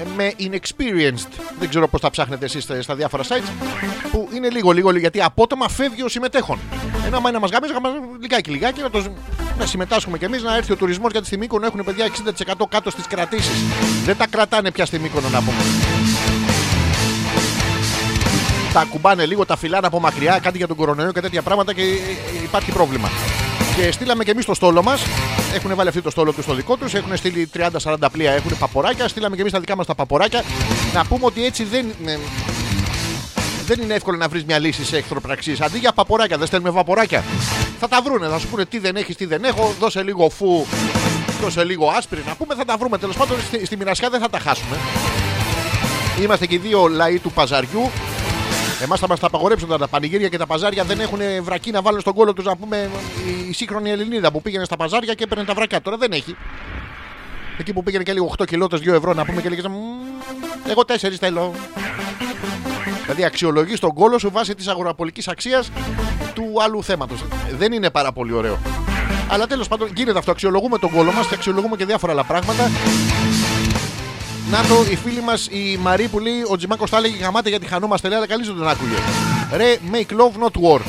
ε, 0.00 0.04
με 0.16 0.32
inexperienced. 0.38 1.42
Δεν 1.58 1.68
ξέρω 1.68 1.88
πώς 1.88 2.00
τα 2.00 2.10
ψάχνετε 2.10 2.44
εσείς 2.44 2.68
στα 2.80 2.94
διάφορα 2.94 3.22
sites. 3.22 3.66
Που 4.10 4.28
είναι 4.34 4.48
λίγο-λίγο 4.48 4.96
γιατί 4.96 5.22
απότομα 5.22 5.68
φεύγει 5.68 6.02
ο 6.02 6.08
συμμετέχον. 6.08 6.58
Ενώ 7.06 7.16
άμα 7.16 7.28
είναι 7.28 7.38
να 7.38 7.38
μας 7.38 7.50
γαμίζει, 7.50 7.72
λιγάκι 8.20 8.50
λιγάκι 8.50 8.80
να, 8.80 8.90
το, 8.90 9.04
να 9.58 9.66
συμμετάσχουμε 9.66 10.18
κι 10.18 10.24
εμείς 10.24 10.42
να 10.42 10.56
έρθει 10.56 10.72
ο 10.72 10.76
τουρισμός 10.76 11.12
γιατί 11.12 11.26
στη 11.26 11.38
Μύκονο 11.38 11.66
έχουν 11.66 11.84
παιδιά 11.84 12.06
60% 12.58 12.64
κάτω 12.68 12.90
στις 12.90 13.06
κρατήσεις. 13.06 13.56
Δεν 14.04 14.16
τα 14.16 14.26
κρατάνε 14.26 14.70
πια 14.70 14.86
στη 14.86 14.98
Μύκονο 14.98 15.28
να 15.28 15.38
πούμε. 15.38 15.62
Τα 18.72 18.86
κουμπάνε 18.90 19.26
λίγο, 19.26 19.46
τα 19.46 19.56
φυλάνε 19.56 19.86
από 19.86 20.00
μακριά, 20.00 20.38
κάτι 20.38 20.56
για 20.56 20.66
τον 20.66 20.76
κορονοϊό 20.76 21.12
και 21.12 21.20
τέτοια 21.20 21.42
πράγματα 21.42 21.72
και 21.72 21.82
ε, 21.82 22.42
υπάρχει 22.44 22.72
πρόβλημα. 22.72 23.08
Και 23.76 23.92
στείλαμε 23.92 24.24
και 24.24 24.30
εμείς 24.30 24.44
το 24.44 24.54
στόλο 24.54 24.82
μας. 24.82 25.02
Έχουν 25.54 25.74
βάλει 25.74 25.88
αυτή 25.88 26.00
το 26.02 26.10
στόλο 26.10 26.32
τους 26.32 26.44
στο 26.44 26.54
δικό 26.54 26.76
τους. 26.76 26.94
Έχουν 26.94 27.16
στείλει 27.16 27.50
30-40 27.82 27.96
πλοία, 28.12 28.32
έχουν 28.32 28.58
παποράκια. 28.58 29.08
Στείλαμε 29.08 29.34
και 29.34 29.40
εμείς 29.40 29.52
τα 29.52 29.60
δικά 29.60 29.76
μας 29.76 29.86
τα 29.86 29.94
παποράκια. 29.94 30.42
Να 30.94 31.04
πούμε 31.04 31.24
ότι 31.24 31.44
έτσι 31.44 31.64
δεν. 31.64 31.86
ε, 32.04 32.18
δεν 33.66 33.80
είναι 33.80 33.94
εύκολο 33.94 34.16
να 34.16 34.28
βρεις 34.28 34.44
μια 34.44 34.58
λύση 34.58 34.84
σε 34.84 34.96
εχθροπραξίες. 34.96 35.60
Αντί 35.60 35.78
για 35.78 35.92
παποράκια, 35.92 36.38
δεν 36.38 36.46
στέλνουμε 36.46 36.70
βαποράκια. 36.70 37.24
Θα 37.80 37.88
τα 37.88 38.02
βρούνε, 38.02 38.28
θα 38.28 38.38
σου 38.38 38.46
πούνε 38.46 38.64
τι 38.64 38.78
δεν 38.78 38.96
έχεις, 38.96 39.16
τι 39.16 39.24
δεν 39.24 39.44
έχω. 39.44 39.74
Δώσε 39.80 40.02
λίγο 40.02 40.28
φου, 40.28 40.66
δώσε 41.40 41.64
λίγο 41.64 41.88
άσπρη. 41.88 42.22
Να 42.26 42.34
πούμε, 42.34 42.54
θα 42.54 42.64
τα 42.64 42.76
βρούμε. 42.76 42.98
Τέλος 42.98 43.16
πάντων, 43.16 43.36
στη, 43.46 43.66
στη 43.66 43.76
μοιρασιά 43.76 44.10
δεν 44.10 44.20
θα 44.20 44.30
τα 44.30 44.38
χάσουμε. 44.38 44.76
Είμαστε 46.22 46.46
και 46.46 46.54
οι 46.54 46.58
δύο 46.58 46.86
λαοί 46.88 47.18
του 47.18 47.30
παζαριού. 47.32 47.90
Εμάς 48.82 49.00
θα 49.00 49.08
μας 49.08 49.20
τα 49.20 49.26
απαγορέψουν 49.26 49.68
τώρα. 49.68 49.80
τα 49.80 49.88
πανηγύρια 49.88 50.28
και 50.28 50.38
τα 50.38 50.46
παζάρια 50.46 50.84
δεν 50.84 51.00
έχουν 51.00 51.18
βρακή 51.42 51.70
να 51.70 51.82
βάλουν 51.82 52.00
στον 52.00 52.14
κόλο 52.14 52.32
τους. 52.32 52.44
Να 52.44 52.56
πούμε 52.56 52.90
η 53.48 53.52
σύγχρονη 53.52 53.90
Ελληνίδα 53.90 54.32
που 54.32 54.42
πήγαινε 54.42 54.64
στα 54.64 54.76
παζάρια 54.76 55.14
και 55.14 55.24
έπαιρνε 55.24 55.44
τα 55.44 55.54
βρακιά. 55.54 55.80
Τώρα 55.80 55.96
δεν 55.96 56.12
έχει. 56.12 56.36
Εκεί 57.58 57.72
που 57.72 57.82
πήγαινε 57.82 58.02
και 58.02 58.12
λίγο 58.12 58.34
8 58.38 58.44
κιλότες 58.46 58.80
2 58.80 58.92
ευρώ 58.92 59.14
να 59.14 59.24
πούμε 59.24 59.42
και 59.42 59.48
λέγε. 59.48 59.62
Εγώ 60.68 60.82
4 60.86 60.94
θέλω. 61.18 61.54
Δηλαδή 63.02 63.24
αξιολογείς 63.24 63.80
τον 63.80 63.94
κόλο 63.94 64.18
σου 64.18 64.30
βάσει 64.30 64.54
της 64.54 64.68
αγοραπολική 64.68 65.22
αξίας 65.26 65.70
του 66.34 66.44
άλλου 66.62 66.82
θέματος. 66.82 67.24
Δεν 67.58 67.72
είναι 67.72 67.90
πάρα 67.90 68.12
πολύ 68.12 68.32
ωραίο. 68.32 68.58
Αλλά 69.30 69.46
τέλος 69.46 69.68
πάντων 69.68 69.90
γίνεται 69.94 70.18
αυτό. 70.18 70.30
Αξιολογούμε 70.30 70.78
τον 70.78 70.90
κόλο 70.90 71.12
μας 71.12 71.26
και 71.26 71.34
αξιολογούμε 71.34 71.76
και 71.76 71.84
διάφορα 71.84 72.12
άλλα 72.12 72.24
πράγματα. 72.24 72.70
Να 74.50 74.62
το, 74.62 74.84
η 74.90 74.96
φίλη 74.96 75.20
μας 75.20 75.46
η 75.50 75.76
Μαρή 75.80 76.08
που 76.08 76.18
λέει: 76.18 76.42
Ο 76.50 76.56
Τζιμάκος 76.56 76.90
τα 76.90 76.96
έλεγε 76.96 77.16
γαμάτε 77.16 77.48
γιατί 77.48 77.66
χανόμαστε, 77.66 78.08
λέει, 78.08 78.16
αλλά 78.16 78.26
καλή 78.26 78.44
δεν 78.44 78.56
τον 78.56 78.68
άκουγε. 78.68 78.94
Ρε, 79.52 79.76
make 79.92 80.12
love 80.12 80.44
not 80.44 80.62
war. 80.62 80.80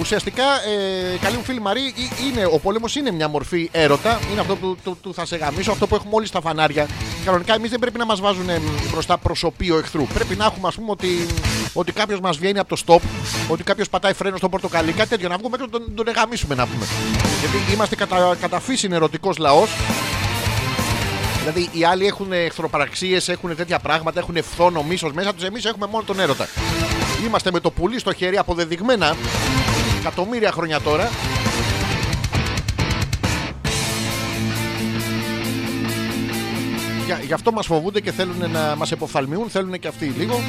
Ουσιαστικά, 0.00 0.42
ε, 0.42 1.16
καλή 1.16 1.36
μου 1.36 1.42
φίλη 1.42 1.60
Μαρή, 1.60 1.80
ε, 1.80 2.26
είναι, 2.26 2.46
ο 2.52 2.58
πόλεμος 2.58 2.96
είναι 2.96 3.10
μια 3.10 3.28
μορφή 3.28 3.68
έρωτα. 3.72 4.18
Είναι 4.30 4.40
αυτό 4.40 4.56
που 4.56 4.76
του, 4.84 4.98
του 5.02 5.14
θα 5.14 5.26
σε 5.26 5.36
γαμίσω, 5.36 5.70
αυτό 5.70 5.86
που 5.86 5.94
έχουμε 5.94 6.14
όλοι 6.14 6.26
στα 6.26 6.40
φανάρια. 6.40 6.86
Κανονικά, 7.24 7.54
εμείς 7.54 7.70
δεν 7.70 7.78
πρέπει 7.78 7.98
να 7.98 8.04
μας 8.04 8.20
βάζουν 8.20 8.48
ε, 8.48 8.60
μπροστά 8.92 9.18
προσωπείο 9.18 9.78
εχθρού. 9.78 10.06
Πρέπει 10.06 10.34
να 10.34 10.44
έχουμε, 10.44 10.68
ας 10.68 10.74
πούμε, 10.74 10.90
ότι, 10.90 11.26
ότι 11.72 11.92
κάποιος 11.92 12.20
μας 12.20 12.36
βγαίνει 12.36 12.58
από 12.58 12.76
το 12.76 12.82
stop, 12.86 13.00
ότι 13.48 13.62
κάποιος 13.62 13.88
πατάει 13.88 14.12
φρένο 14.12 14.36
στο 14.36 14.48
πορτοκαλί, 14.48 14.92
κάτι 14.92 15.08
τέτοιο. 15.08 15.28
Να 15.28 15.36
βγούμε 15.36 15.56
και 15.56 15.62
να 15.62 15.68
τον, 15.68 15.94
τον 15.94 16.08
εγαμίσουμε, 16.08 16.54
να 16.54 16.66
πούμε. 16.66 16.86
Γιατί 17.40 17.72
είμαστε 17.72 17.96
κατά, 17.96 18.36
κατά 18.40 18.60
φύση 18.60 18.88
ερωτικό 18.90 19.32
λαός. 19.38 19.70
Δηλαδή 21.46 21.78
οι 21.78 21.84
άλλοι 21.84 22.06
έχουν 22.06 22.32
εχθροπαραξίε, 22.32 23.20
έχουν 23.26 23.56
τέτοια 23.56 23.78
πράγματα, 23.78 24.20
έχουν 24.20 24.42
φθόνο, 24.42 24.82
μίσος 24.82 25.12
μέσα 25.12 25.34
τους. 25.34 25.44
Εμείς 25.44 25.64
έχουμε 25.64 25.86
μόνο 25.86 26.04
τον 26.06 26.20
έρωτα. 26.20 26.48
Είμαστε 27.26 27.50
με 27.50 27.60
το 27.60 27.70
πουλί 27.70 27.98
στο 27.98 28.12
χέρι 28.12 28.38
αποδεδειγμένα 28.38 29.16
εκατομμύρια 30.00 30.52
χρόνια 30.52 30.80
τώρα. 30.80 31.10
Για, 37.06 37.20
γι' 37.26 37.32
αυτό 37.32 37.52
μας 37.52 37.66
φοβούνται 37.66 38.00
και 38.00 38.12
θέλουν 38.12 38.50
να 38.50 38.74
μας 38.76 38.92
εποφθαλμιούν, 38.92 39.50
θέλουν 39.50 39.78
και 39.78 39.88
αυτοί 39.88 40.04
λίγο. 40.04 40.40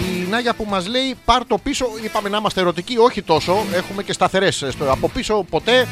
Η 0.00 0.28
Νάγια 0.30 0.54
που 0.54 0.66
μας 0.68 0.86
λέει 0.86 1.16
πάρ 1.24 1.46
το 1.46 1.58
πίσω, 1.58 1.86
είπαμε 2.04 2.28
να 2.28 2.36
είμαστε 2.36 2.60
ερωτικοί, 2.60 2.96
όχι 2.98 3.22
τόσο, 3.22 3.64
έχουμε 3.72 4.02
και 4.02 4.12
σταθερές. 4.12 4.64
Στο, 4.68 4.92
από 4.92 5.08
πίσω 5.08 5.44
ποτέ 5.50 5.86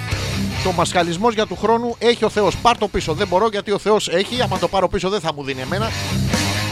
το 0.69 0.75
μασχαλισμός 0.75 1.35
για 1.35 1.47
του 1.47 1.57
χρόνου 1.57 1.97
έχει 1.99 2.25
ο 2.25 2.29
Θεός. 2.29 2.57
Πάρ 2.57 2.79
το 2.79 2.89
πίσω, 2.89 3.13
δεν 3.13 3.29
μπορώ 3.29 3.49
γιατί 3.49 3.71
ο 3.71 3.79
Θεός 3.79 4.09
έχει, 4.09 4.43
άμα 4.43 4.59
το 4.59 4.69
πάρω 4.69 4.89
πίσω 4.89 5.09
δεν 5.09 5.21
θα 5.21 5.33
μου 5.35 5.45
δίνει 5.45 5.61
εμένα. 5.61 5.91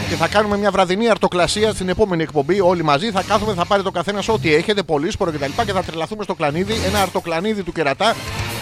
Και 0.09 0.15
θα 0.15 0.29
κάνουμε 0.29 0.57
μια 0.57 0.71
βραδινή 0.71 1.09
αρτοκλασία 1.09 1.73
στην 1.73 1.89
επόμενη 1.89 2.23
εκπομπή. 2.23 2.61
Όλοι 2.61 2.85
μαζί 2.85 3.11
θα 3.11 3.23
κάθομαι, 3.23 3.55
θα 3.55 3.65
πάρει 3.65 3.83
το 3.83 3.91
καθένας 3.91 4.29
ό,τι 4.29 4.55
έχετε, 4.55 4.83
πολύσπορο 4.83 5.31
κτλ. 5.31 5.45
Και, 5.45 5.63
και 5.65 5.73
θα 5.73 5.83
τρελαθούμε 5.83 6.23
στο 6.23 6.35
κλανίδι. 6.35 6.75
Ένα 6.87 7.01
αρτοκλανίδι 7.01 7.63
του 7.63 7.73
κερατά. 7.73 8.15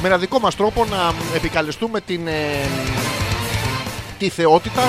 Με 0.02 0.08
ένα 0.08 0.18
δικό 0.18 0.38
μας 0.38 0.56
τρόπο 0.56 0.84
να 0.84 1.12
επικαλεστούμε 1.34 2.00
την, 2.00 2.26
ε, 2.26 2.68
τη 4.18 4.28
θεότητα 4.28 4.82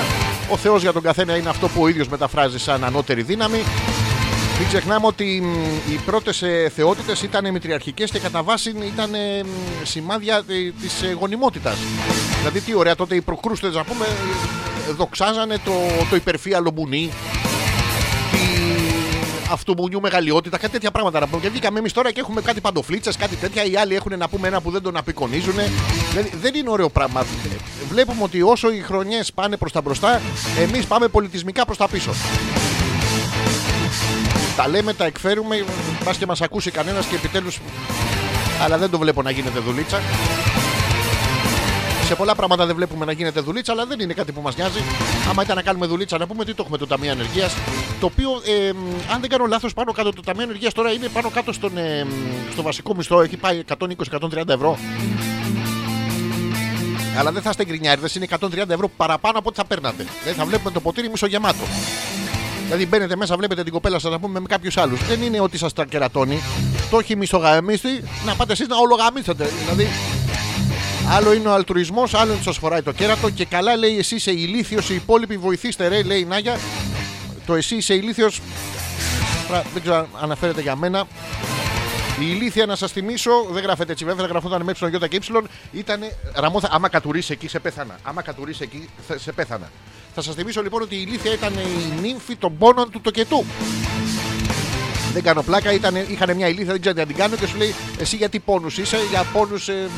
Ο 0.50 0.56
Θεός 0.56 0.82
για 0.82 0.92
τον 0.92 1.02
καθένα 1.02 1.36
είναι 1.36 1.48
αυτό 1.48 1.68
που 1.68 1.82
ο 1.82 1.88
ίδιος 1.88 2.08
μεταφράζει 2.08 2.58
σαν 2.58 2.84
ανώτερη 2.84 3.22
δύναμη. 3.22 3.62
Μην 4.58 4.68
ξεχνάμε 4.68 5.06
ότι 5.06 5.40
μ, 5.42 5.92
οι 5.92 6.00
πρώτες 6.04 6.42
θεότητες 6.74 7.22
ήταν 7.22 7.50
μητριαρχικές 7.52 8.10
και 8.10 8.18
κατά 8.18 8.42
βάση 8.42 8.70
ήταν 8.70 9.14
ε, 9.14 9.42
μ, 9.42 9.48
σημάδια 9.82 10.42
της 10.80 11.04
γονιμότητας. 11.18 11.76
Δηλαδή, 12.38 12.60
τι 12.60 12.74
ωραία 12.74 12.94
τότε 12.94 13.14
οι 13.14 13.20
προκρούστες, 13.20 13.74
να 13.74 13.84
πούμε, 13.84 14.06
ε, 14.88 14.92
δοξάζανε 14.92 15.58
το, 15.64 15.72
το 16.10 16.16
υπερφύαλο 16.16 16.70
μπουνί, 16.70 17.10
τη 18.30 18.38
αυτομουνιού 19.50 20.00
μεγαλειότητα, 20.00 20.58
κάτι 20.58 20.72
τέτοια 20.72 20.90
πράγματα 20.90 21.20
να 21.20 21.26
πούμε. 21.26 21.40
Και 21.40 21.48
βγήκαμε 21.48 21.78
εμείς 21.78 21.92
τώρα 21.92 22.12
και 22.12 22.20
έχουμε 22.20 22.40
κάτι 22.40 22.60
παντοφλίτσες, 22.60 23.16
κάτι 23.16 23.36
τέτοια. 23.36 23.64
Οι 23.64 23.76
άλλοι 23.76 23.94
έχουν 23.94 24.18
να 24.18 24.28
πούμε 24.28 24.48
ένα 24.48 24.60
που 24.60 24.70
δεν 24.70 24.82
τον 24.82 24.96
απεικονίζουν. 24.96 25.54
Δηλαδή, 26.10 26.32
δεν 26.40 26.54
είναι 26.54 26.70
ωραίο 26.70 26.88
πράγμα. 26.88 27.24
Βλέπουμε 27.90 28.22
ότι 28.22 28.42
όσο 28.42 28.70
οι 28.70 28.80
χρονιές 28.80 29.32
πάνε 29.32 29.56
προς 29.56 29.72
τα 29.72 29.80
μπροστά, 29.80 30.20
εμείς 30.58 30.86
πάμε 30.86 31.08
πολιτισμικά 31.08 31.64
προς 31.64 31.76
τα 31.76 31.88
πίσω. 31.88 32.10
Τα 34.56 34.68
λέμε, 34.68 34.92
τα 34.92 35.04
εκφέρουμε, 35.04 35.64
πα 36.04 36.12
και 36.12 36.26
μας 36.26 36.40
ακούσει 36.40 36.70
κανένας 36.70 37.06
και 37.06 37.14
επιτέλου. 37.14 37.50
Αλλά 38.62 38.78
δεν 38.78 38.90
το 38.90 38.98
βλέπω 38.98 39.22
να 39.22 39.30
γίνεται 39.30 39.58
δουλίτσα. 39.58 40.00
Σε 42.06 42.14
πολλά 42.14 42.34
πράγματα 42.34 42.66
δεν 42.66 42.74
βλέπουμε 42.76 43.04
να 43.04 43.12
γίνεται 43.12 43.40
δουλίτσα, 43.40 43.72
αλλά 43.72 43.86
δεν 43.86 44.00
είναι 44.00 44.12
κάτι 44.12 44.32
που 44.32 44.40
μας 44.40 44.56
νοιάζει. 44.56 44.78
Άμα 45.30 45.42
ήταν 45.42 45.56
να 45.56 45.62
κάνουμε 45.62 45.86
δουλίτσα, 45.86 46.18
να 46.18 46.26
πούμε 46.26 46.44
τι 46.44 46.54
το 46.54 46.62
έχουμε 46.62 46.78
το 46.78 46.86
Ταμείο 46.86 47.10
Ενεργεία. 47.10 47.50
Το 48.00 48.06
οποίο, 48.06 48.30
ε, 48.44 48.72
μ, 48.72 49.12
αν 49.12 49.20
δεν 49.20 49.30
κάνω 49.30 49.46
λάθος, 49.46 49.72
πάνω 49.74 49.92
κάτω 49.92 50.12
το 50.12 50.22
Ταμείο 50.22 50.42
Ενεργεία 50.42 50.72
τώρα 50.72 50.92
είναι 50.92 51.08
πάνω 51.08 51.30
κάτω 51.30 51.52
στον, 51.52 51.76
ε, 51.76 52.04
μ, 52.04 52.08
στο 52.52 52.62
βασικό 52.62 52.94
μισθό. 52.94 53.20
Έχει 53.20 53.36
πάει 53.36 53.58
120-130 53.58 54.48
ευρώ. 54.48 54.78
Αλλά 57.18 57.32
δεν 57.32 57.42
θα 57.42 57.50
είστε 57.50 57.64
γκρινιάριδε, 57.64 58.08
είναι 58.16 58.24
130 58.24 58.68
ευρώ 58.68 58.88
παραπάνω 58.96 59.38
από 59.38 59.48
ό,τι 59.48 59.56
θα 59.56 59.64
παίρνατε. 59.64 60.06
Δηλαδή 60.22 60.38
θα 60.38 60.44
βλέπουμε 60.44 60.70
το 60.70 60.80
ποτήρι 60.80 61.08
μισογεμάτο. 61.08 61.64
Δηλαδή 62.66 62.86
μπαίνετε 62.86 63.16
μέσα, 63.16 63.36
βλέπετε 63.36 63.62
την 63.62 63.72
κοπέλα 63.72 63.98
σας 63.98 64.10
να 64.10 64.18
πούμε 64.18 64.40
με 64.40 64.46
κάποιους 64.48 64.76
άλλους. 64.76 65.06
Δεν 65.06 65.22
είναι 65.22 65.40
ότι 65.40 65.58
σας 65.58 65.72
τα 65.72 65.84
κερατώνει. 65.84 66.42
Το 66.90 66.98
έχει 66.98 67.16
μισογαμίσει 67.16 68.02
να 68.26 68.34
πάτε 68.34 68.52
εσείς 68.52 68.66
να 68.68 68.76
ολογαμίσετε. 68.76 69.50
Δηλαδή 69.64 69.88
Άλλο 71.08 71.32
είναι 71.32 71.48
ο 71.48 71.52
αλτρουισμός, 71.52 72.14
άλλο 72.14 72.24
είναι 72.24 72.32
ότι 72.32 72.42
σας 72.42 72.58
φοράει 72.58 72.82
το 72.82 72.92
κέρατο 72.92 73.30
και 73.30 73.44
καλά 73.44 73.76
λέει 73.76 73.98
εσύ 73.98 74.14
είσαι 74.14 74.30
ηλίθιος, 74.30 74.90
οι 74.90 74.94
υπόλοιποι 74.94 75.36
βοηθήστε 75.36 75.88
ρε, 75.88 76.02
λέει 76.02 76.18
η 76.20 76.24
Νάγια. 76.24 76.58
Το 77.46 77.54
εσύ 77.54 77.76
είσαι 77.76 77.94
ηλίθιος. 77.94 78.40
Δεν 79.72 79.82
ξέρω 79.82 79.96
αν 79.96 80.08
αναφέρεται 80.20 80.60
για 80.60 80.76
μένα. 80.76 81.06
Η 82.20 82.24
ηλίθεια 82.28 82.66
να 82.66 82.76
σας 82.76 82.92
θυμίσω, 82.92 83.30
δεν 83.50 83.62
γράφεται 83.62 83.92
έτσι 83.92 84.04
βέβαια, 84.04 84.26
γραφόταν 84.26 84.62
με 84.62 84.70
έψιλον 84.70 84.90
γιώτα 84.90 85.06
και 85.08 85.16
ύψιλον. 85.16 85.48
Ήταν 85.72 86.00
ραμόθα, 86.34 86.68
άμα 86.72 86.88
κατουρίσει 86.88 87.32
εκεί 87.32 87.48
σε 87.48 87.58
πέθανα. 87.58 87.98
Άμα 88.02 88.22
κατουρίσει 88.22 88.62
εκεί 88.62 88.88
θα- 89.08 89.18
σε 89.18 89.32
πέθανα. 89.32 89.70
Θα 90.14 90.22
σας 90.22 90.34
θυμίσω 90.34 90.62
λοιπόν 90.62 90.82
ότι 90.82 90.94
η 90.96 91.04
ηλίθεια 91.06 91.32
ήταν 91.32 91.52
η 91.54 92.00
νύμφη 92.00 92.36
των 92.36 92.56
πόνων 92.58 92.90
του 92.90 93.00
τοκετού. 93.00 93.44
Δεν 95.12 95.22
κάνω 95.22 95.42
πλάκα, 95.42 95.72
ήταν, 95.72 95.96
είχαν 95.96 96.36
μια 96.36 96.48
ηλίθεια, 96.48 96.72
δεν 96.72 96.80
ξέρω 96.80 96.94
τι 96.94 97.00
να 97.00 97.06
την 97.06 97.16
κάνω 97.16 97.36
και 97.36 97.46
σου 97.46 97.56
λέει 97.56 97.74
Εσύ 97.98 98.16
γιατί 98.16 98.38
πόνους 98.38 98.78
είσαι, 98.78 98.96
για 99.10 99.24
πόνους 99.32 99.68
ε, 99.68 99.88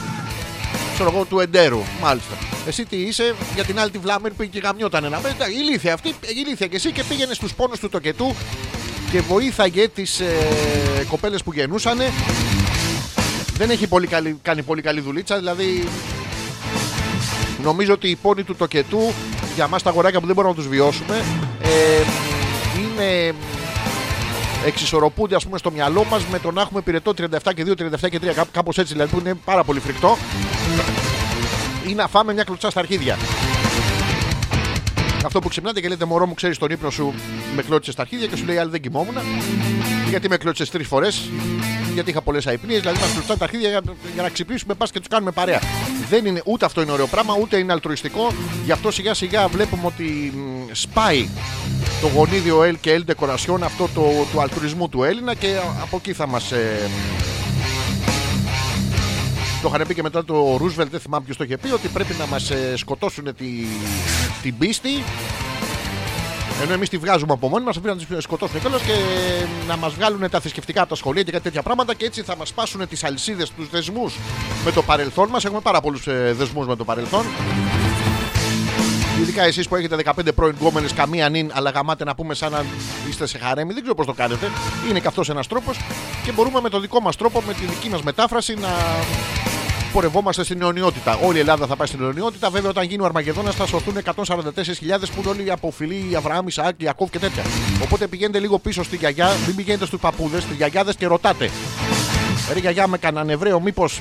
ξέρω 0.95 1.11
εγώ, 1.15 1.25
του 1.25 1.41
εντέρου. 1.41 1.81
Μάλιστα. 2.01 2.35
Εσύ 2.67 2.85
τι 2.85 2.97
είσαι, 2.97 3.35
για 3.55 3.65
την 3.65 3.79
άλλη 3.81 3.91
τη 3.91 3.99
βλάμερ 3.99 4.33
που 4.33 4.45
και 4.45 4.59
γαμιόταν 4.59 5.05
ένα. 5.05 5.17
Ε, 5.17 5.51
ηλίθεια 5.61 5.93
αυτή, 5.95 6.15
ηλίθεια 6.35 6.67
και 6.67 6.77
εσύ 6.77 6.93
και 6.93 7.05
πήγαινε 7.05 7.35
στους 7.35 7.55
πόνους 7.55 7.79
του 7.79 7.89
τοκετού 7.89 8.35
και 9.11 9.21
βοήθαγε 9.21 9.89
τις 9.89 10.21
ε, 10.21 10.35
κοπέλες 11.09 11.43
που 11.43 11.53
γεννούσαν. 11.53 11.99
Δεν 13.57 13.71
έχει 13.71 13.87
πολύ 13.87 14.07
καλή, 14.07 14.39
κάνει 14.43 14.63
πολύ 14.63 14.83
καλή 14.83 15.01
δουλίτσα, 15.01 15.37
δηλαδή 15.37 15.85
νομίζω 17.63 17.93
ότι 17.93 18.09
οι 18.09 18.17
πόνοι 18.17 18.43
του 18.43 18.55
τοκετού 18.57 19.13
για 19.55 19.69
μας 19.69 19.83
τα 19.83 19.91
αγοράκια 19.91 20.21
που 20.21 20.27
δεν 20.27 20.35
μπορούμε 20.35 20.55
να 20.55 20.61
τους 20.61 20.71
βιώσουμε 20.71 21.25
ε, 21.63 21.69
είναι 22.79 23.35
εξισορροπούνται 24.67 25.35
ας 25.35 25.45
πούμε 25.45 25.59
στο 25.59 25.71
μυαλό 25.71 26.05
μας 26.11 26.23
με 26.31 26.39
το 26.39 26.51
να 26.51 26.61
έχουμε 26.61 26.81
πυρετό 26.81 27.13
37 27.19 27.27
και 27.55 27.65
2, 27.67 27.71
37 27.71 28.09
και 28.11 28.19
3 28.23 28.25
κάπου- 28.35 28.53
κάπως 28.53 28.79
έτσι 28.79 28.93
δηλαδή 28.93 29.11
που 29.13 29.19
είναι 29.21 29.35
πάρα 29.45 29.65
πολύ 29.65 29.81
φρικτό 29.81 30.17
ή 31.89 31.95
να 31.95 32.09
φάμε 32.09 32.33
μια 32.33 32.45
κλωτσά 32.45 32.71
στα 32.71 32.81
αρχίδια 32.81 33.17
αυτό 35.25 35.39
που 35.39 35.49
ξυπνάτε 35.49 35.81
και 35.81 35.89
λέτε 35.89 36.05
Μωρό 36.05 36.27
μου, 36.27 36.35
ξέρεις 36.35 36.59
τον 36.59 36.71
ύπνο 36.71 36.91
σου 36.91 37.15
με 37.57 37.63
κλώτσε 37.63 37.93
στα 37.93 38.03
αρχίδια 38.03 38.27
και 38.27 38.37
σου 38.37 38.45
λέει 38.45 38.57
Άλλη 38.57 38.71
δεν 38.71 38.81
κοιμόμουν. 38.81 39.15
Γιατί 40.09 40.29
με 40.29 40.37
κλώτσε 40.37 40.71
τρεις 40.71 40.87
φορές. 40.87 41.31
Γιατί 41.95 42.11
είχα 42.11 42.21
πολλές 42.21 42.47
αϊπνίες. 42.47 42.81
Δηλαδή 42.81 43.01
μας 43.01 43.13
κλωτσάνε 43.13 43.39
τα 43.39 43.45
αρχίδια 43.45 43.69
για, 43.69 43.83
για 44.15 44.23
να 44.23 44.29
ξυπνήσουμε, 44.29 44.75
πας 44.75 44.91
και 44.91 44.99
τους 44.99 45.09
κάνουμε 45.09 45.31
παρέα. 45.31 45.61
Δεν 46.09 46.27
είναι 46.27 46.43
ούτε 46.45 46.65
αυτό 46.65 46.83
είναι 46.83 46.93
ωραίο 46.93 47.07
πράγμα, 47.07 47.35
ούτε 47.41 47.57
είναι 47.57 47.73
αλτρουιστικό. 47.73 48.33
Γι' 48.65 48.73
αυτό 48.73 48.91
σιγά 48.91 49.15
σιγά 49.15 49.49
βλέπουμε 49.49 49.83
ότι 49.87 50.33
μ, 50.37 50.73
σπάει 50.73 51.29
το 52.01 52.09
γονίδιο 52.09 52.61
L 52.61 52.75
και 52.81 53.03
L 53.07 53.11
Decoration 53.11 53.61
αυτό 53.63 53.89
το, 53.95 54.03
του 54.33 54.41
αλτρουισμού 54.41 54.89
του 54.89 55.05
Έλληνα 55.05 55.35
και 55.35 55.57
από 55.83 55.97
εκεί 55.97 56.13
θα 56.13 56.27
μας. 56.27 56.53
Ε, 56.53 56.91
το 59.63 59.71
είχαν 59.75 59.87
πει 59.87 59.95
και 59.95 60.03
μετά 60.03 60.25
το 60.25 60.57
Ρούσβελτ, 60.57 60.91
δεν 60.91 61.01
θυμάμαι 61.01 61.25
ποιος 61.25 61.37
το 61.37 61.45
είχε 61.45 61.57
πει, 61.57 61.73
ότι 61.73 61.89
πρέπει 61.89 62.15
να 62.19 62.27
μας 62.27 62.53
σκοτώσουν 62.75 63.25
τη, 63.25 63.47
την 64.43 64.59
πίστη. 64.59 64.91
Ενώ 66.63 66.73
εμείς 66.73 66.89
τη 66.89 66.99
βγάζουμε 66.99 67.33
από 67.33 67.49
μόνοι 67.49 67.65
μας, 67.65 67.81
πρέπει 67.81 68.05
να 68.09 68.17
τη 68.17 68.23
σκοτώσουν 68.23 68.61
κιόλας 68.61 68.83
και 68.83 68.93
να 69.69 69.77
μας 69.77 69.95
βγάλουν 69.95 70.31
τα 70.31 70.41
θρησκευτικά 70.41 70.81
από 70.81 70.89
τα 70.89 70.95
σχολεία 70.95 71.23
και 71.23 71.31
κάτι 71.31 71.43
τέτοια 71.43 71.63
πράγματα 71.63 71.95
και 71.95 72.05
έτσι 72.05 72.23
θα 72.23 72.37
μας 72.37 72.49
σπάσουν 72.49 72.89
τις 72.89 73.05
αλυσίδες, 73.05 73.51
τους 73.51 73.71
δεσμούς 73.71 74.15
με 74.65 74.73
το 74.73 74.83
παρελθόν 74.83 75.29
μας. 75.29 75.45
Έχουμε 75.45 75.61
πάρα 75.61 75.81
πολλούς 75.81 76.05
δεσμούς 76.33 76.67
με 76.67 76.77
το 76.77 76.85
παρελθόν. 76.85 77.25
Ειδικά 79.21 79.43
εσείς 79.43 79.69
που 79.69 79.77
έχετε 79.77 79.97
15 79.97 80.35
πρώην 80.35 80.55
γκόμενες, 80.61 80.93
καμία 80.93 81.29
νυν, 81.29 81.51
αλλά 81.55 81.71
γαμάτε 81.71 82.05
να 82.05 82.15
πούμε 82.15 82.35
σαν 82.35 82.53
να 82.53 82.65
είστε 83.09 83.27
σε 83.27 83.39
χαρέμι, 83.39 83.73
δεν 83.73 83.81
ξέρω 83.81 83.97
πώς 83.97 84.07
το 84.07 84.13
κάνετε. 84.13 84.51
Είναι 84.89 85.01
και 85.01 85.07
αυτός 85.07 85.29
ένας 85.29 85.47
τρόπος 85.47 85.79
και 86.25 86.33
μπορούμε 86.33 86.61
με 86.61 86.69
το 86.69 86.81
δικό 86.81 87.01
μας 87.01 87.17
τρόπο, 87.17 87.43
με 87.47 87.53
τη 87.53 87.65
δική 87.65 87.89
μας 87.89 88.03
μετάφραση 88.03 88.55
να 88.55 88.69
πορευόμαστε 89.93 90.45
στην 90.45 90.63
αιωνιότητα. 90.63 91.19
Όλη 91.23 91.37
η 91.37 91.41
Ελλάδα 91.41 91.67
θα 91.67 91.77
πάει 91.77 91.87
στην 91.87 92.03
αιωνιότητα. 92.03 92.51
Βέβαια, 92.51 92.71
όταν 92.71 92.85
γίνει 92.85 93.03
ο 93.03 93.05
Αρμαγεδόνα 93.05 93.51
θα 93.51 93.67
σωθούν 93.67 93.97
144.000 94.05 95.11
που 95.15 95.21
είναι 95.21 95.29
όλοι 95.29 95.51
από 95.51 95.71
φιλοί 95.71 96.17
Αβραάμ, 96.17 96.47
Ισαάκ, 96.47 96.83
Ιακώβ 96.83 97.11
και 97.11 97.19
τέτοια. 97.19 97.43
Οπότε 97.83 98.07
πηγαίνετε 98.07 98.39
λίγο 98.39 98.59
πίσω 98.59 98.83
στη 98.83 98.97
γιαγιά, 98.97 99.31
μην 99.47 99.57
πηγαίνετε 99.57 99.87
στους 99.87 100.01
παππούδες, 100.01 100.43
στις 100.43 100.57
γιαγιάδες 100.57 100.97
και 100.97 101.07
ρωτάτε. 101.07 101.51
Ρε 102.53 102.59
γιαγιά 102.59 102.87
με 102.87 102.99
κανέναν 102.99 103.31
Εβραίο, 103.31 103.61
μήπως; 103.61 104.01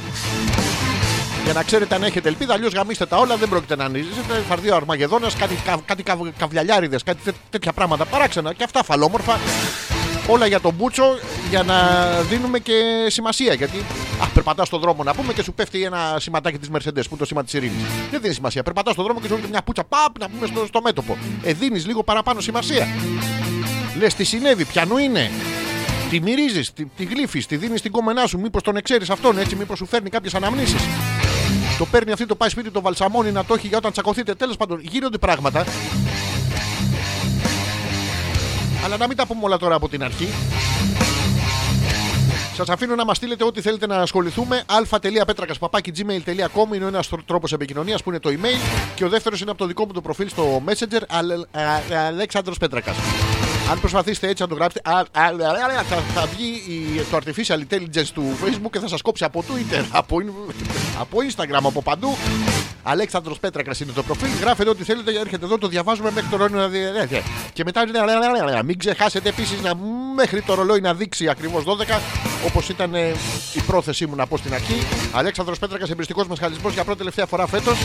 Για 1.43 1.53
να 1.53 1.63
ξέρετε 1.63 1.95
αν 1.95 2.03
έχετε 2.03 2.27
ελπίδα, 2.29 2.53
αλλιώς 2.53 2.73
γαμίστε 2.73 3.05
τα 3.05 3.17
όλα, 3.17 3.35
δεν 3.35 3.49
πρόκειται 3.49 3.75
να 3.75 3.83
ανοίξετε. 3.85 4.43
Θα 4.47 4.53
έρθει 4.53 4.69
ο 4.69 4.75
Αρμαγεδόνας, 4.75 5.35
κάτι, 5.35 5.55
κα, 5.65 5.77
κάτι 5.85 6.03
καβ, 6.03 6.19
καβλιαλιάριδες, 6.37 7.03
κάτι 7.03 7.19
τέ- 7.23 7.35
τέτοια 7.49 7.73
πράγματα 7.73 8.05
παράξενα 8.05 8.53
και 8.53 8.63
αυτά 8.63 8.83
φαλόμορφα. 8.83 9.39
Όλα 10.29 10.45
για 10.45 10.59
τον 10.59 10.73
Μπούτσο 10.73 11.03
για 11.49 11.63
να 11.63 11.75
δίνουμε 12.21 12.59
και 12.59 12.73
σημασία. 13.07 13.53
Γιατί 13.53 13.77
α, 14.21 14.27
περπατάς 14.33 14.67
στον 14.67 14.79
δρόμο 14.79 15.03
να 15.03 15.13
πούμε 15.13 15.33
και 15.33 15.43
σου 15.43 15.53
πέφτει 15.53 15.83
ένα 15.83 16.15
σηματάκι 16.19 16.57
της 16.57 16.69
Mercedes 16.69 16.79
που 16.83 17.09
είναι 17.09 17.19
το 17.19 17.25
σήμα 17.25 17.43
της 17.43 17.53
ειρήνης. 17.53 17.83
Δεν 18.11 18.21
δίνει 18.21 18.33
σημασία. 18.33 18.63
Περπατάς 18.63 18.93
στον 18.93 19.05
δρόμο 19.05 19.19
και 19.19 19.27
σου 19.27 19.33
έρχεται 19.33 19.51
μια 19.51 19.61
πουτσα 19.61 19.83
παπ 19.83 20.19
να 20.19 20.29
πούμε 20.29 20.47
στο, 20.47 20.65
στο 20.65 20.81
μέτωπο. 20.81 21.17
Ε, 21.43 21.53
δίνεις 21.53 21.85
λίγο 21.85 22.03
παραπάνω 22.03 22.39
σημασία. 22.39 22.87
Λες 23.97 24.13
τι 24.13 24.23
συνέβη, 24.23 24.65
πιανού 24.65 24.97
είναι. 24.97 25.31
Τη 26.09 26.21
μυρίζεις, 26.21 26.73
τη, 26.73 26.85
τη 26.85 27.03
γλύφεις, 27.03 27.45
τη 27.45 27.55
δίνεις 27.55 27.79
στην 27.79 27.91
κομμενά 27.91 28.25
σου. 28.27 28.39
Μήπως 28.39 28.61
τον 28.61 28.75
εξαίρεις 28.75 29.09
αυτόν 29.09 29.37
έτσι, 29.37 29.55
μήπως 29.55 29.77
σου 29.77 29.85
φέρνει 29.85 30.09
κάποιες 30.09 30.35
αναμνήσεις. 30.35 30.81
Το 31.77 31.85
παίρνει 31.85 32.11
αυτή, 32.11 32.25
το 32.25 32.35
πάει 32.35 32.49
σπίτι, 32.49 32.71
το 32.71 32.81
βαλσαμώνει 32.81 33.31
να 33.31 33.45
το 33.45 33.53
έχει 33.53 33.67
για 33.67 33.77
όταν 33.77 33.91
τσακωθείτε. 33.91 34.35
Τέλος 34.35 34.57
πάντων, 34.57 34.79
γίνονται 34.81 35.17
πράγματα. 35.17 35.65
Αλλά 38.87 38.97
να 38.97 39.07
μην 39.07 39.17
τα 39.17 39.25
πούμε 39.25 39.39
όλα 39.43 39.57
τώρα 39.57 39.75
από 39.75 39.89
την 39.89 40.03
αρχή. 40.03 40.27
Σας 42.55 42.69
αφήνω 42.69 42.95
να 42.95 43.05
μας 43.05 43.17
στείλετε 43.17 43.43
ό,τι 43.43 43.61
θέλετε 43.61 43.87
να 43.87 43.97
ασχοληθούμε. 43.97 44.63
αλφα.πέτρακα.gmail.com 44.65 46.75
είναι 46.75 46.85
ο 46.85 46.87
ένας 46.87 47.09
τρόπος 47.25 47.53
επικοινωνίας 47.53 48.03
που 48.03 48.09
είναι 48.09 48.19
το 48.19 48.29
email. 48.29 48.59
Και 48.95 49.05
ο 49.05 49.09
δεύτερος 49.09 49.41
είναι 49.41 49.49
από 49.49 49.59
το 49.59 49.65
δικό 49.65 49.85
μου 49.85 49.91
το 49.91 50.01
προφίλ 50.01 50.29
στο 50.29 50.61
Messenger 50.65 51.01
Αλέξανδρος 52.07 52.57
Πέτρακας. 52.57 52.95
Αν 53.71 53.79
προσπαθήσετε 53.79 54.27
έτσι 54.27 54.41
να 54.41 54.47
το 54.49 54.55
γράψετε, 54.55 54.89
α, 54.89 54.97
α, 54.97 55.03
α, 55.21 55.27
α, 55.79 55.83
θα, 55.83 55.95
θα 56.15 56.25
βγει 56.25 56.45
η- 56.67 57.01
το 57.11 57.17
artificial 57.17 57.73
intelligence 57.73 58.07
του 58.13 58.23
Facebook 58.43 58.69
και 58.71 58.79
θα 58.79 58.87
σας 58.87 59.01
κόψει 59.01 59.23
από 59.23 59.43
Twitter, 59.47 59.83
από, 59.91 60.17
από 60.99 61.17
Instagram, 61.29 61.63
από 61.63 61.81
παντού. 61.81 62.17
Αλέξανδρος 62.83 63.39
Πέτρακα 63.39 63.71
είναι 63.81 63.91
το 63.91 64.03
προφίλ. 64.03 64.29
Γράφετε 64.41 64.69
ό,τι 64.69 64.83
θέλετε, 64.83 65.19
έρχεται 65.19 65.45
εδώ, 65.45 65.57
το 65.57 65.67
διαβάζουμε 65.67 66.11
μέχρι 66.11 66.29
το 66.29 66.37
ρολόι 66.37 66.57
να 66.59 66.67
δει. 66.67 66.79
Και 67.53 67.63
μετά 67.63 67.83
μην 68.65 68.77
ξεχάσετε 68.79 69.29
επίσης 69.29 69.61
να 69.61 69.73
μέχρι 70.15 70.41
το 70.41 70.53
ρολόι 70.53 70.79
να 70.81 70.93
δείξει 70.93 71.29
ακριβώς 71.29 71.63
12, 71.63 71.99
όπως 72.45 72.69
ήταν 72.69 72.93
ε, 72.95 73.07
η 73.53 73.61
πρόθεσή 73.61 74.05
μου 74.05 74.15
να 74.15 74.27
πω 74.27 74.37
στην 74.37 74.53
αρχή. 74.53 74.77
Αλέξανδρος 75.13 75.59
Πέτρακας, 75.59 75.89
εμπριστικός 75.89 76.27
μεσχαλισμό 76.27 76.69
για 76.69 76.83
πρώτη 76.83 76.97
τελευταία 76.97 77.25
φορά 77.25 77.47
φέτος. 77.47 77.77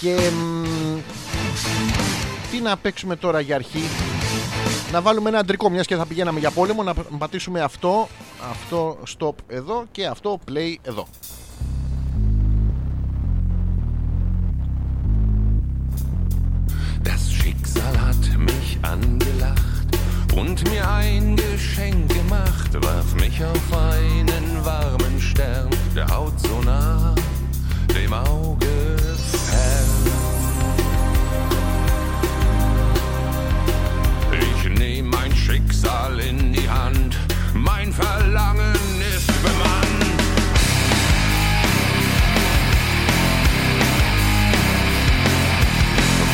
Και 0.00 0.14
μ, 0.30 0.98
τι 2.60 2.66
να 2.66 2.76
παίξουμε 2.76 3.16
τώρα 3.16 3.40
για 3.40 3.54
αρχή. 3.54 3.82
Να 4.92 5.00
βάλουμε 5.00 5.28
ένα 5.28 5.38
αντρικό, 5.38 5.70
μιας 5.70 5.86
και 5.86 5.96
θα 5.96 6.06
πηγαίναμε 6.06 6.38
για 6.38 6.50
πόλεμο, 6.50 6.82
να 6.82 6.94
πατήσουμε 7.18 7.60
αυτό, 7.60 8.08
αυτό 8.50 8.98
stop 9.18 9.34
εδώ 9.46 9.84
και 9.90 10.06
αυτό 10.06 10.38
play 10.50 10.74
εδώ. 10.82 11.06
angelacht 18.96 19.88
und 20.40 20.58
mir 20.70 20.84
ein 21.00 21.36
Geschenk 21.36 22.08
gemacht, 22.20 22.72
warf 22.86 23.10
mich 23.24 23.36
auf 23.50 23.66
einen 23.96 24.46
warmen 24.70 25.16
Stern, 25.30 25.70
der 25.94 26.06
Haut 26.14 26.36
so 26.46 26.56
nah, 26.70 27.14
dem 27.94 28.12
Auge 28.12 28.72
fern. 29.46 30.09
Schicksal 35.50 36.20
in 36.20 36.52
die 36.52 36.68
Hand, 36.68 37.18
mein 37.54 37.92
Verlangen 37.92 38.76
ist 39.16 39.26
bemannt. 39.42 40.20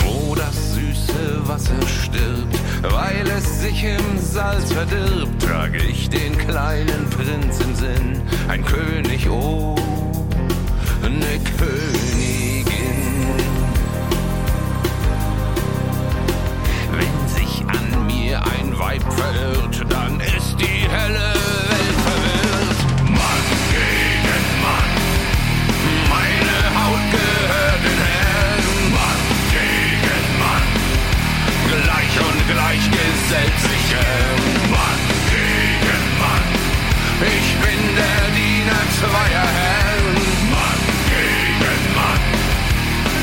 wo 0.04 0.34
das 0.34 0.74
süße 0.74 1.48
Wasser 1.48 1.80
stirbt, 1.86 2.58
weil 2.82 3.26
es 3.28 3.62
sich 3.62 3.84
im 3.84 4.18
Salz 4.18 4.70
verdirbt, 4.70 5.42
trage 5.42 5.78
ich 5.78 6.10
den 6.10 6.36
kleinen 6.36 7.08
Prinz 7.08 7.58
im 7.60 7.74
Sinn, 7.74 8.22
ein 8.48 8.62
König, 8.66 9.30
oh, 9.30 9.76
eine 11.02 11.38
mir 18.26 18.42
ein 18.42 18.76
Weib 18.78 19.02
verirrt, 19.02 19.84
dann 19.88 20.18
ist 20.20 20.56
die 20.58 20.82
helle 20.94 21.30
Welt 21.70 21.98
verwirrt. 22.06 22.80
Mann 23.18 23.46
gegen 23.70 24.46
Mann, 24.64 24.90
meine 26.14 26.58
Haut 26.78 27.04
gehört 27.14 27.82
den 27.86 28.00
Herren. 28.10 28.78
Mann 28.96 29.22
gegen 29.54 30.26
Mann, 30.42 30.66
gleich 31.70 32.14
und 32.28 32.40
gleich 32.52 32.84
gesellt 32.98 33.58
sich 33.66 33.82
gern. 33.94 34.42
Mann 34.74 35.02
gegen 35.30 36.04
Mann, 36.22 36.46
ich 37.36 37.48
bin 37.62 37.80
der 38.00 38.24
Diener 38.38 38.84
zweier 38.98 39.48
Herren. 39.60 40.18
Mann 40.54 40.82
gegen 41.12 41.82
Mann, 41.98 42.22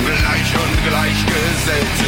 gleich 0.07 0.51
und 0.63 0.75
gleich 0.87 1.19
gesellt 1.25 1.93
sich 1.97 2.02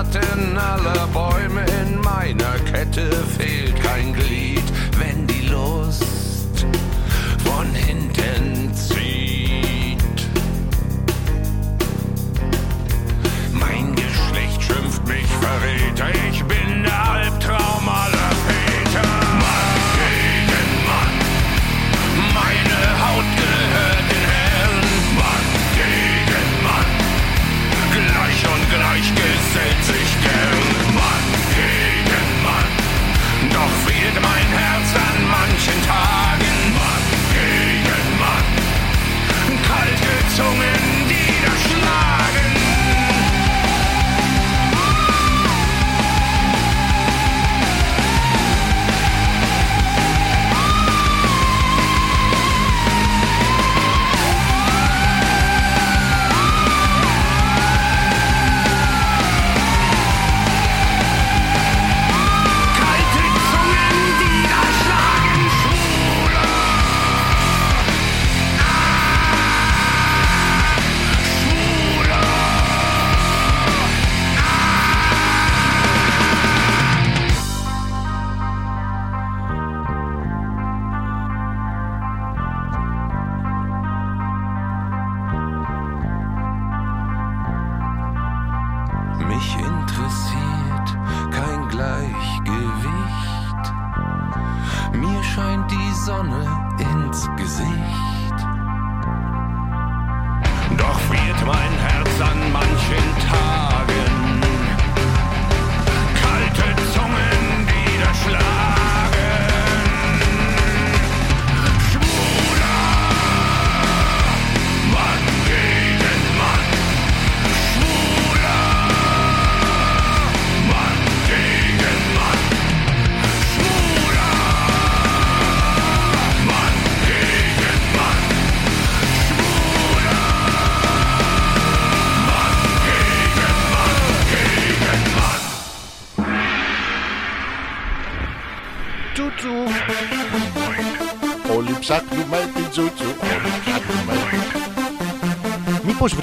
Schatten 0.00 0.56
aller 0.56 1.06
Bäume. 1.08 1.62
In 1.82 2.00
meiner 2.00 2.58
Kette 2.72 3.10
fehlt 3.36 3.78
kein 3.82 4.14
Glied, 4.14 4.62
wenn 4.98 5.26
die 5.26 5.46
Lust 5.48 6.64
von 7.44 7.66
hinten 7.74 8.74
zieht. 8.74 9.98
Mein 13.52 13.94
Geschlecht 13.94 14.62
schimpft 14.62 15.06
mich 15.06 15.26
Verräter, 15.26 16.08
ich 16.30 16.42
bin 16.44 16.59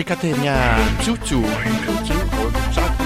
βρήκατε 0.08 0.39
μια 0.41 0.78
τσούτσου. 1.00 1.39
Τσούτσου. 1.84 2.13
Όλοι 2.41 2.56
ψάχνουμε. 2.70 3.06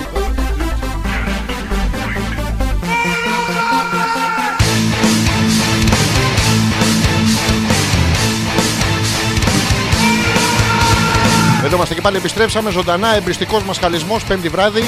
Εδώ 11.64 11.76
είμαστε 11.76 11.94
και 11.94 12.02
πάλι 12.02 12.18
επιστρέψαμε. 12.18 12.72
Ζωντανά 12.72 13.16
εμπριστικός 13.16 13.64
μας 13.64 13.78
χαλισμό 13.78 14.18
πέμπτη 14.28 14.50
βράδυ. 14.50 14.84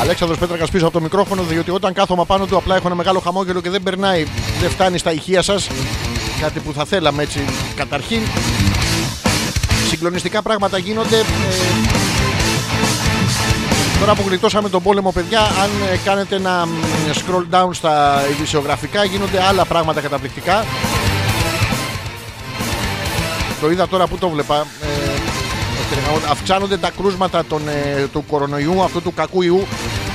Αλέξανδρος 0.00 0.38
Πέτρακας 0.38 0.70
πίσω 0.70 0.84
από 0.84 0.94
το 0.94 1.00
μικρόφωνο, 1.00 1.42
διότι 1.42 1.70
όταν 1.70 1.92
κάθομαι 1.92 2.24
πάνω 2.24 2.46
του 2.46 2.56
απλά 2.56 2.76
έχω 2.76 2.86
ένα 2.86 2.96
μεγάλο 2.96 3.20
χαμόγελο 3.20 3.60
και 3.60 3.70
δεν 3.70 3.82
περνάει, 3.82 4.26
δεν 4.60 4.70
φτάνει 4.70 4.98
στα 4.98 5.12
ηχεία 5.12 5.42
σας. 5.42 5.68
Κάτι 6.40 6.60
που 6.60 6.72
θα 6.72 6.84
θέλαμε 6.84 7.22
έτσι 7.22 7.44
καταρχήν. 7.76 8.20
Συγκλονιστικά 9.88 10.42
πράγματα 10.42 10.78
γίνονται. 10.78 11.16
Ε, 11.16 11.24
Τώρα 14.00 14.14
που 14.14 14.22
γλιτώσαμε 14.26 14.68
τον 14.68 14.82
πόλεμο, 14.82 15.12
παιδιά, 15.12 15.40
αν 15.40 15.70
ε, 15.92 15.96
κάνετε 16.04 16.36
ένα 16.36 16.66
μ, 16.66 16.70
scroll 17.12 17.54
down 17.54 17.68
στα 17.70 18.22
ειδησιογραφικά, 18.30 19.04
γίνονται 19.04 19.42
άλλα 19.42 19.64
πράγματα 19.64 20.00
καταπληκτικά. 20.00 20.64
Το 23.60 23.70
είδα 23.70 23.88
τώρα 23.88 24.06
που 24.06 24.18
το 24.18 24.28
βλέπα. 24.28 24.66
Ε, 24.82 26.28
αυξάνονται 26.30 26.76
τα 26.76 26.90
κρούσματα 26.90 27.44
των, 27.44 27.68
ε, 27.68 28.06
του 28.12 28.24
κορονοϊού, 28.28 28.82
αυτού 28.82 29.02
του 29.02 29.14
κακού 29.14 29.42
ιού 29.42 29.66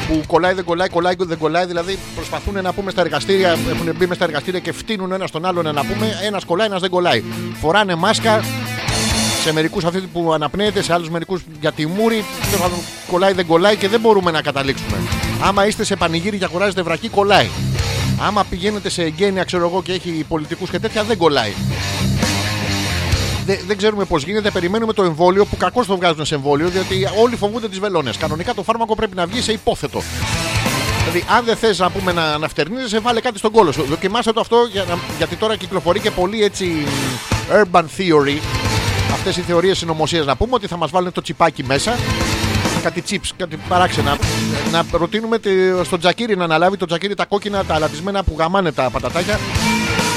που 0.08 0.22
κολλάει, 0.28 0.54
δεν 0.54 0.64
κολλάει, 0.64 0.90
κολλάει, 0.90 1.14
δεν 1.18 1.38
κολλάει. 1.38 1.66
Δηλαδή 1.66 1.98
προσπαθούν 2.16 2.62
να 2.62 2.74
πούμε 2.74 2.92
στα 2.92 3.02
εργαστήρια, 3.02 3.50
έχουν 3.50 3.86
μπει 3.86 4.06
μέσα 4.06 4.14
στα 4.14 4.24
εργαστήρια 4.24 4.60
και 4.60 4.72
φτύνουν 4.72 5.12
ένα 5.12 5.28
στον 5.28 5.46
άλλον 5.46 5.64
να 5.64 5.86
πούμε 5.86 6.20
ένας 6.26 6.44
κολλάει, 6.44 6.68
ένας 6.68 6.82
δεν 6.82 6.90
κολλάει. 6.90 7.24
Φοράνε 7.62 7.96
μάσκα, 7.96 8.44
σε 9.44 9.54
μερικούς 9.54 9.84
αυτή 9.84 10.00
που 10.00 10.34
αναπνέεται, 10.34 10.82
σε 10.84 10.94
άλλους 10.94 11.10
μερικούς 11.10 11.42
για 11.62 11.72
τη 11.72 11.86
μούρη. 11.88 12.26
τέλος 12.46 12.60
πάντων, 12.62 12.78
Κολλάει, 13.12 13.34
δεν 13.34 13.46
κολλάει 13.46 13.76
και 13.76 13.88
δεν 13.88 14.00
μπορούμε 14.00 14.32
να 14.32 14.42
καταλήξουμε. 14.42 14.98
Άμα 15.42 15.68
είστε 15.68 15.84
σε 15.84 15.96
πανηγύρι 15.96 16.38
και 16.38 16.46
αγοράζετε 16.46 16.82
βρακή, 16.82 17.10
κολλάει. 17.10 17.50
Άμα 18.20 18.44
πηγαίνετε 18.50 18.90
σε 18.90 19.04
εγγένεια, 19.04 19.44
ξέρω 19.44 19.68
εγώ, 19.68 19.82
και 19.82 19.92
έχει 19.92 20.26
πολιτικούς 20.28 20.70
και 20.70 20.80
τέτοια, 20.80 21.04
δεν 21.04 21.18
κολλάει. 21.18 21.54
Δεν, 23.46 23.60
δεν 23.68 23.78
ξέρουμε 23.78 24.06
πώς 24.06 24.24
γίνεται. 24.24 24.50
Περιμένουμε 24.52 24.94
το 24.94 25.04
εμβόλιο 25.04 25.46
που 25.46 25.58
κακώς 25.58 25.86
το 25.88 25.96
βγάζουν 25.96 26.26
σε 26.26 26.36
εμβόλιο, 26.36 26.70
διότι 26.70 27.08
όλοι 27.22 27.36
φοβούνται 27.36 27.70
τις 27.70 27.80
βελόνες. 27.80 28.18
Κανονικά 28.18 28.54
το 28.54 28.64
φάρμακο 28.64 28.96
πρέπει 28.96 29.16
να 29.16 29.26
βγει 29.26 29.42
σε 29.42 29.52
υπόθετο. 29.52 30.02
Δηλαδή, 31.00 31.24
αν 31.38 31.46
δεν 31.46 31.56
θες 31.56 31.80
να 31.80 31.90
πούμε 31.90 32.12
να, 32.12 32.38
να 32.38 32.48
φτερνίζεσαι, 32.48 33.00
βάλε 33.00 33.20
κάτι 33.20 33.38
στον 33.38 33.52
κόλο 33.52 33.72
σου. 33.72 33.86
Δοκιμάστε 33.90 34.32
το 34.32 34.40
αυτό 34.40 34.68
για, 34.72 34.84
να- 34.90 34.98
γιατί 35.18 35.36
τώρα 35.36 35.56
κυκλοφορεί 35.56 36.00
και 36.00 36.12
πολύ 36.12 36.44
έτσι 36.44 36.86
urban 37.52 37.82
theory. 37.82 38.63
Αυτές 39.14 39.38
οι 39.38 39.42
θεωρίες 39.42 39.78
συνωμοσίας 39.78 40.26
να 40.26 40.36
πούμε 40.36 40.52
ότι 40.54 40.68
θα 40.68 40.78
μας 40.78 40.92
βάλουν 40.92 41.12
το 41.12 41.22
τσιπάκι 41.22 41.64
μέσα. 41.64 41.96
Κάτι 42.84 43.04
chips, 43.10 43.30
κάτι 43.38 43.58
παράξενα. 43.68 44.18
Να 44.72 44.84
προτείνουμε 44.84 45.40
τε- 45.40 45.86
στον 45.86 46.00
Τζακίρι 46.00 46.36
να 46.38 46.44
αναλάβει 46.44 46.78
το 46.78 46.86
Τζακίρι 46.86 47.16
τα 47.16 47.26
κόκκινα, 47.26 47.64
τα 47.66 47.74
αλατισμένα 47.76 48.24
που 48.24 48.36
γαμάνε 48.38 48.72
τα 48.72 48.90
πατατάκια. 48.90 49.40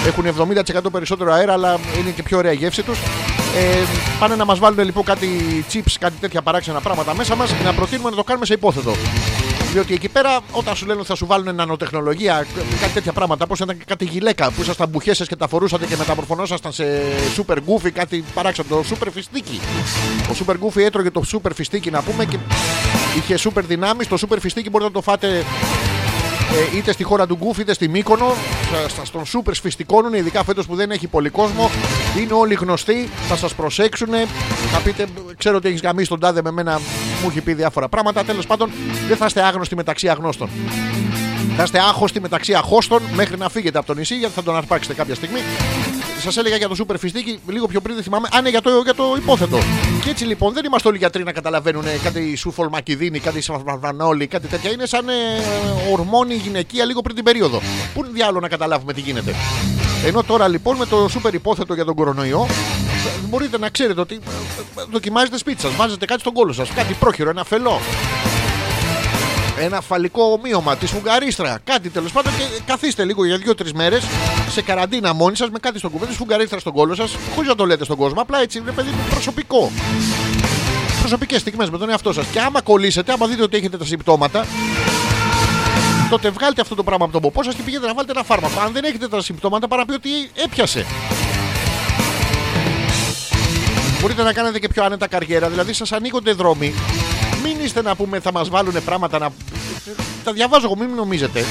Έχουν 0.07 0.25
70% 0.27 0.91
περισσότερο 0.93 1.33
αέρα, 1.33 1.53
αλλά 1.53 1.79
είναι 2.01 2.11
και 2.11 2.23
πιο 2.23 2.39
ωραία 2.39 2.53
η 2.53 2.57
γεύση 2.57 2.83
τους. 2.83 2.99
Ε, 3.57 3.83
πάνε 4.19 4.35
να 4.37 4.45
μας 4.45 4.59
βάλουν 4.59 4.85
λοιπόν 4.85 5.05
κάτι 5.05 5.29
chips, 5.73 5.95
κάτι 6.01 6.15
τέτοια 6.21 6.43
παράξενα 6.43 6.81
πράγματα 6.81 7.15
μέσα 7.15 7.35
μας 7.35 7.51
να 7.65 7.73
προτείνουμε 7.73 8.11
να 8.11 8.17
το 8.17 8.25
κάνουμε 8.25 8.47
σε 8.47 8.53
υπόθετο. 8.55 8.93
Διότι 9.77 9.95
εκεί 9.95 10.09
πέρα, 10.09 10.39
όταν 10.51 10.77
σου 10.77 10.87
λένε 10.87 10.99
ότι 10.99 11.09
θα 11.09 11.15
σου 11.15 11.27
βάλουν 11.27 11.55
νανοτεχνολογία, 11.55 12.47
κάτι 12.81 12.93
τέτοια 12.93 13.13
πράγματα, 13.13 13.45
όπω 13.45 13.55
ήταν 13.65 13.79
και 13.79 13.85
κάτι 13.87 14.05
γυλαίκα 14.05 14.51
που 14.51 14.61
ήσασταν 14.61 14.89
μπουχέσαι 14.89 15.25
και 15.27 15.37
τα 15.37 15.49
φορούσατε 15.49 15.87
και 15.87 15.97
μεταμορφωνόσασταν 15.97 16.73
σε 16.73 16.85
super 17.37 17.55
goofy, 17.57 17.91
κάτι 17.91 18.25
παράξενο, 18.35 18.69
το 18.69 18.85
super 18.91 19.09
φιστίκι. 19.13 19.61
Ο 20.31 20.35
super 20.47 20.53
goofy 20.53 20.81
έτρωγε 20.83 21.11
το 21.11 21.23
super 21.33 21.51
φιστίκι 21.55 21.91
να 21.91 22.03
πούμε 22.03 22.25
και 22.25 22.39
είχε 23.17 23.49
super 23.49 23.63
δυνάμεις. 23.67 24.09
Το 24.09 24.17
super 24.21 24.37
φιστίκι 24.41 24.71
μπορείτε 24.71 24.91
να 24.91 24.95
το 24.97 25.03
φάτε 25.03 25.45
ε, 26.73 26.77
είτε 26.77 26.93
στη 26.93 27.03
χώρα 27.05 27.27
του 27.27 27.37
Γκουφ 27.37 27.59
είτε 27.59 27.75
στη 27.75 27.89
Μύκονο. 27.89 28.35
Στα- 28.69 28.89
στα- 28.89 29.05
Στον 29.05 29.27
σούπερ 29.27 29.55
σφιστικώνουν, 29.55 30.15
ειδικά 30.15 30.45
φέτος 30.45 30.67
που 30.67 30.75
δεν 30.75 30.91
έχει 30.91 31.07
πολύ 31.07 31.29
κόσμο. 31.31 31.71
Είναι 32.19 32.33
όλοι 32.33 32.55
γνωστοί, 32.55 33.09
θα 33.29 33.37
σας 33.37 33.55
προσέξουν. 33.55 34.09
Θα 34.73 34.79
πείτε, 34.85 35.07
ξέρω 35.37 35.57
ότι 35.57 35.69
έχεις 35.69 35.81
γαμίσει 35.81 36.09
τον 36.09 36.21
τάδε 36.21 36.43
με 36.43 36.51
μένα, 36.51 36.81
μου 37.27 37.33
έχει 37.33 37.41
πει 37.41 37.55
διάφορα 37.55 37.89
πράγματα. 37.89 38.25
Τέλος 38.25 38.47
πάντων, 38.47 38.71
δεν 39.09 39.17
θα 39.17 39.27
είστε 39.27 39.43
άγνωστοι 39.43 39.77
μεταξύ 39.77 40.09
αγνώστων. 40.09 40.49
Θα 41.57 41.63
είστε 41.63 41.79
άχωστοι 41.79 42.21
μεταξύ 42.21 42.55
αχώστων 42.55 43.03
μέχρι 43.15 43.37
να 43.39 43.49
φύγετε 43.49 43.79
από 43.79 43.87
το 43.87 43.95
νησί, 43.95 44.15
γιατί 44.15 44.35
θα 44.35 44.43
τον 44.43 44.57
αρπάξετε 44.57 44.95
κάποια 44.95 45.15
στιγμή. 45.15 45.41
Σας 46.21 46.37
έλεγα 46.37 46.57
για 46.57 46.69
το 46.69 46.75
σούπερ 46.75 46.99
φιστίκι 46.99 47.39
λίγο 47.49 47.67
πιο 47.67 47.81
πριν, 47.81 47.95
δεν 47.95 48.05
θυμάμαι. 48.05 48.29
Α, 48.33 48.41
ναι, 48.41 48.49
για 48.49 48.61
το, 48.63 48.71
για 48.85 48.95
το 48.95 49.15
υπόθετο. 49.17 49.59
Και 50.05 50.11
έτσι 50.11 50.25
λοιπόν 50.25 50.53
δεν 50.53 50.65
είμαστε 50.65 50.89
όλοι 50.89 50.99
γιατροί 50.99 51.25
να 51.25 51.33
καταλαβαίνουν 51.33 51.85
κάτι 52.03 52.37
σούφολ 52.37 52.69
μακιδίνη, 52.71 53.19
κάτι 53.19 53.41
σαφρανόλι, 53.41 54.27
κάτι 54.27 54.47
τέτοια. 54.47 54.71
Είναι 54.71 54.87
σαν 54.87 55.09
ε, 55.09 55.13
ορμόνη 55.93 56.35
γυναικεία 56.35 56.85
λίγο 56.85 57.01
πριν 57.01 57.15
την 57.15 57.25
περίοδο. 57.25 57.61
Πού 57.95 58.01
είναι 58.01 58.13
διάλογο 58.13 58.41
να 58.41 58.49
καταλάβουμε 58.49 58.93
τι 58.93 59.01
γίνεται. 59.01 59.35
Ενώ 60.05 60.23
τώρα 60.23 60.49
λοιπόν 60.49 60.77
με 60.77 60.87
το 60.87 61.09
σούπερ 61.09 61.35
υπόθετο 61.35 61.75
για 61.75 61.85
τον 61.85 61.95
κορονοϊό 61.95 62.47
ε, 63.07 63.27
μπορείτε 63.29 63.59
να 63.59 63.69
ξέρετε 63.69 64.01
ότι 64.01 64.15
ε, 64.15 64.81
ε, 64.81 64.85
δοκιμάζετε 64.91 65.39
σπίτι 65.39 65.61
σας, 65.61 65.75
βάζετε 65.75 66.05
κάτι 66.05 66.21
στον 66.21 66.33
κόλο 66.33 66.53
σας, 66.53 66.71
κάτι 66.71 66.95
πρόχειρο, 66.95 67.31
ένα 67.31 67.45
φελό. 67.45 67.81
Ένα 69.59 69.81
φαλικό 69.81 70.23
ομοίωμα 70.23 70.77
της 70.77 70.91
Φουγγαρίστρα. 70.91 71.59
Κάτι 71.65 71.89
τέλος 71.89 72.13
πάντων 72.13 72.33
και 72.37 72.45
καθίστε 72.67 73.05
λίγο 73.05 73.25
για 73.25 73.37
δύο-τρεις 73.37 73.73
μέρες 73.73 74.05
σε 74.51 74.63
καραντίνα 74.63 75.15
μόνοι 75.15 75.37
σας 75.37 75.51
με 75.51 75.59
κάτι 75.59 75.79
στον 75.79 75.91
κουβέντα 75.91 76.09
της 76.09 76.19
Φουγγαρίστρα 76.19 76.59
στον 76.59 76.73
κόλο 76.73 76.95
σας, 76.95 77.17
χωρίς 77.35 77.49
να 77.49 77.55
το 77.55 77.67
λέτε 77.67 77.85
στον 77.85 77.97
κόσμο. 77.97 78.21
Απλά 78.21 78.41
έτσι 78.41 78.59
είναι 78.59 78.71
παιδί 78.71 78.91
μου 78.91 79.07
προσωπικό. 79.11 79.71
Προσωπικές 81.01 81.41
στιγμές 81.41 81.71
με 81.71 81.79
τον 81.79 81.91
εαυτό 81.91 82.13
σας. 82.13 82.27
Και 82.27 82.41
άμα 82.41 82.61
κολλήσετε, 82.61 83.13
άμα 83.13 83.27
δείτε 83.27 83.43
ότι 83.43 83.57
έχετε 83.57 83.77
τα 83.77 83.85
συμπτώματα, 83.85 84.47
τότε 86.11 86.31
βγάλτε 86.31 86.61
αυτό 86.61 86.75
το 86.75 86.83
πράγμα 86.83 87.05
από 87.05 87.13
τον 87.13 87.23
ποπό 87.23 87.43
σας 87.43 87.55
και 87.55 87.63
πηγαίνετε 87.63 87.89
να 87.89 87.95
βάλετε 87.95 88.13
ένα 88.13 88.23
φάρμακο. 88.25 88.61
Αν 88.61 88.73
δεν 88.73 88.85
έχετε 88.85 89.09
τα 89.09 89.23
συμπτώματα, 89.23 89.69
παρά 89.69 89.85
πει 89.85 89.93
ότι 89.93 90.11
έπιασε. 90.45 90.87
Μπορείτε 94.01 94.23
να 94.23 94.33
κάνετε 94.33 94.59
και 94.59 94.69
πιο 94.69 94.85
άνετα 94.85 95.07
καριέρα, 95.07 95.49
δηλαδή 95.49 95.73
σας 95.73 95.93
ανοίγονται 95.93 96.33
δρόμοι. 96.33 96.75
Μην 97.47 97.65
είστε 97.65 97.83
να 97.83 97.97
πούμε 97.97 98.21
θα 98.21 98.33
μας 98.33 98.49
βάλουν 98.49 98.85
πράγματα 98.85 99.19
να. 99.19 99.29
Τα 100.25 100.33
διαβάζω 100.33 100.65
εγώ, 100.67 100.77
μην 100.77 100.95
νομίζετε. 100.97 101.45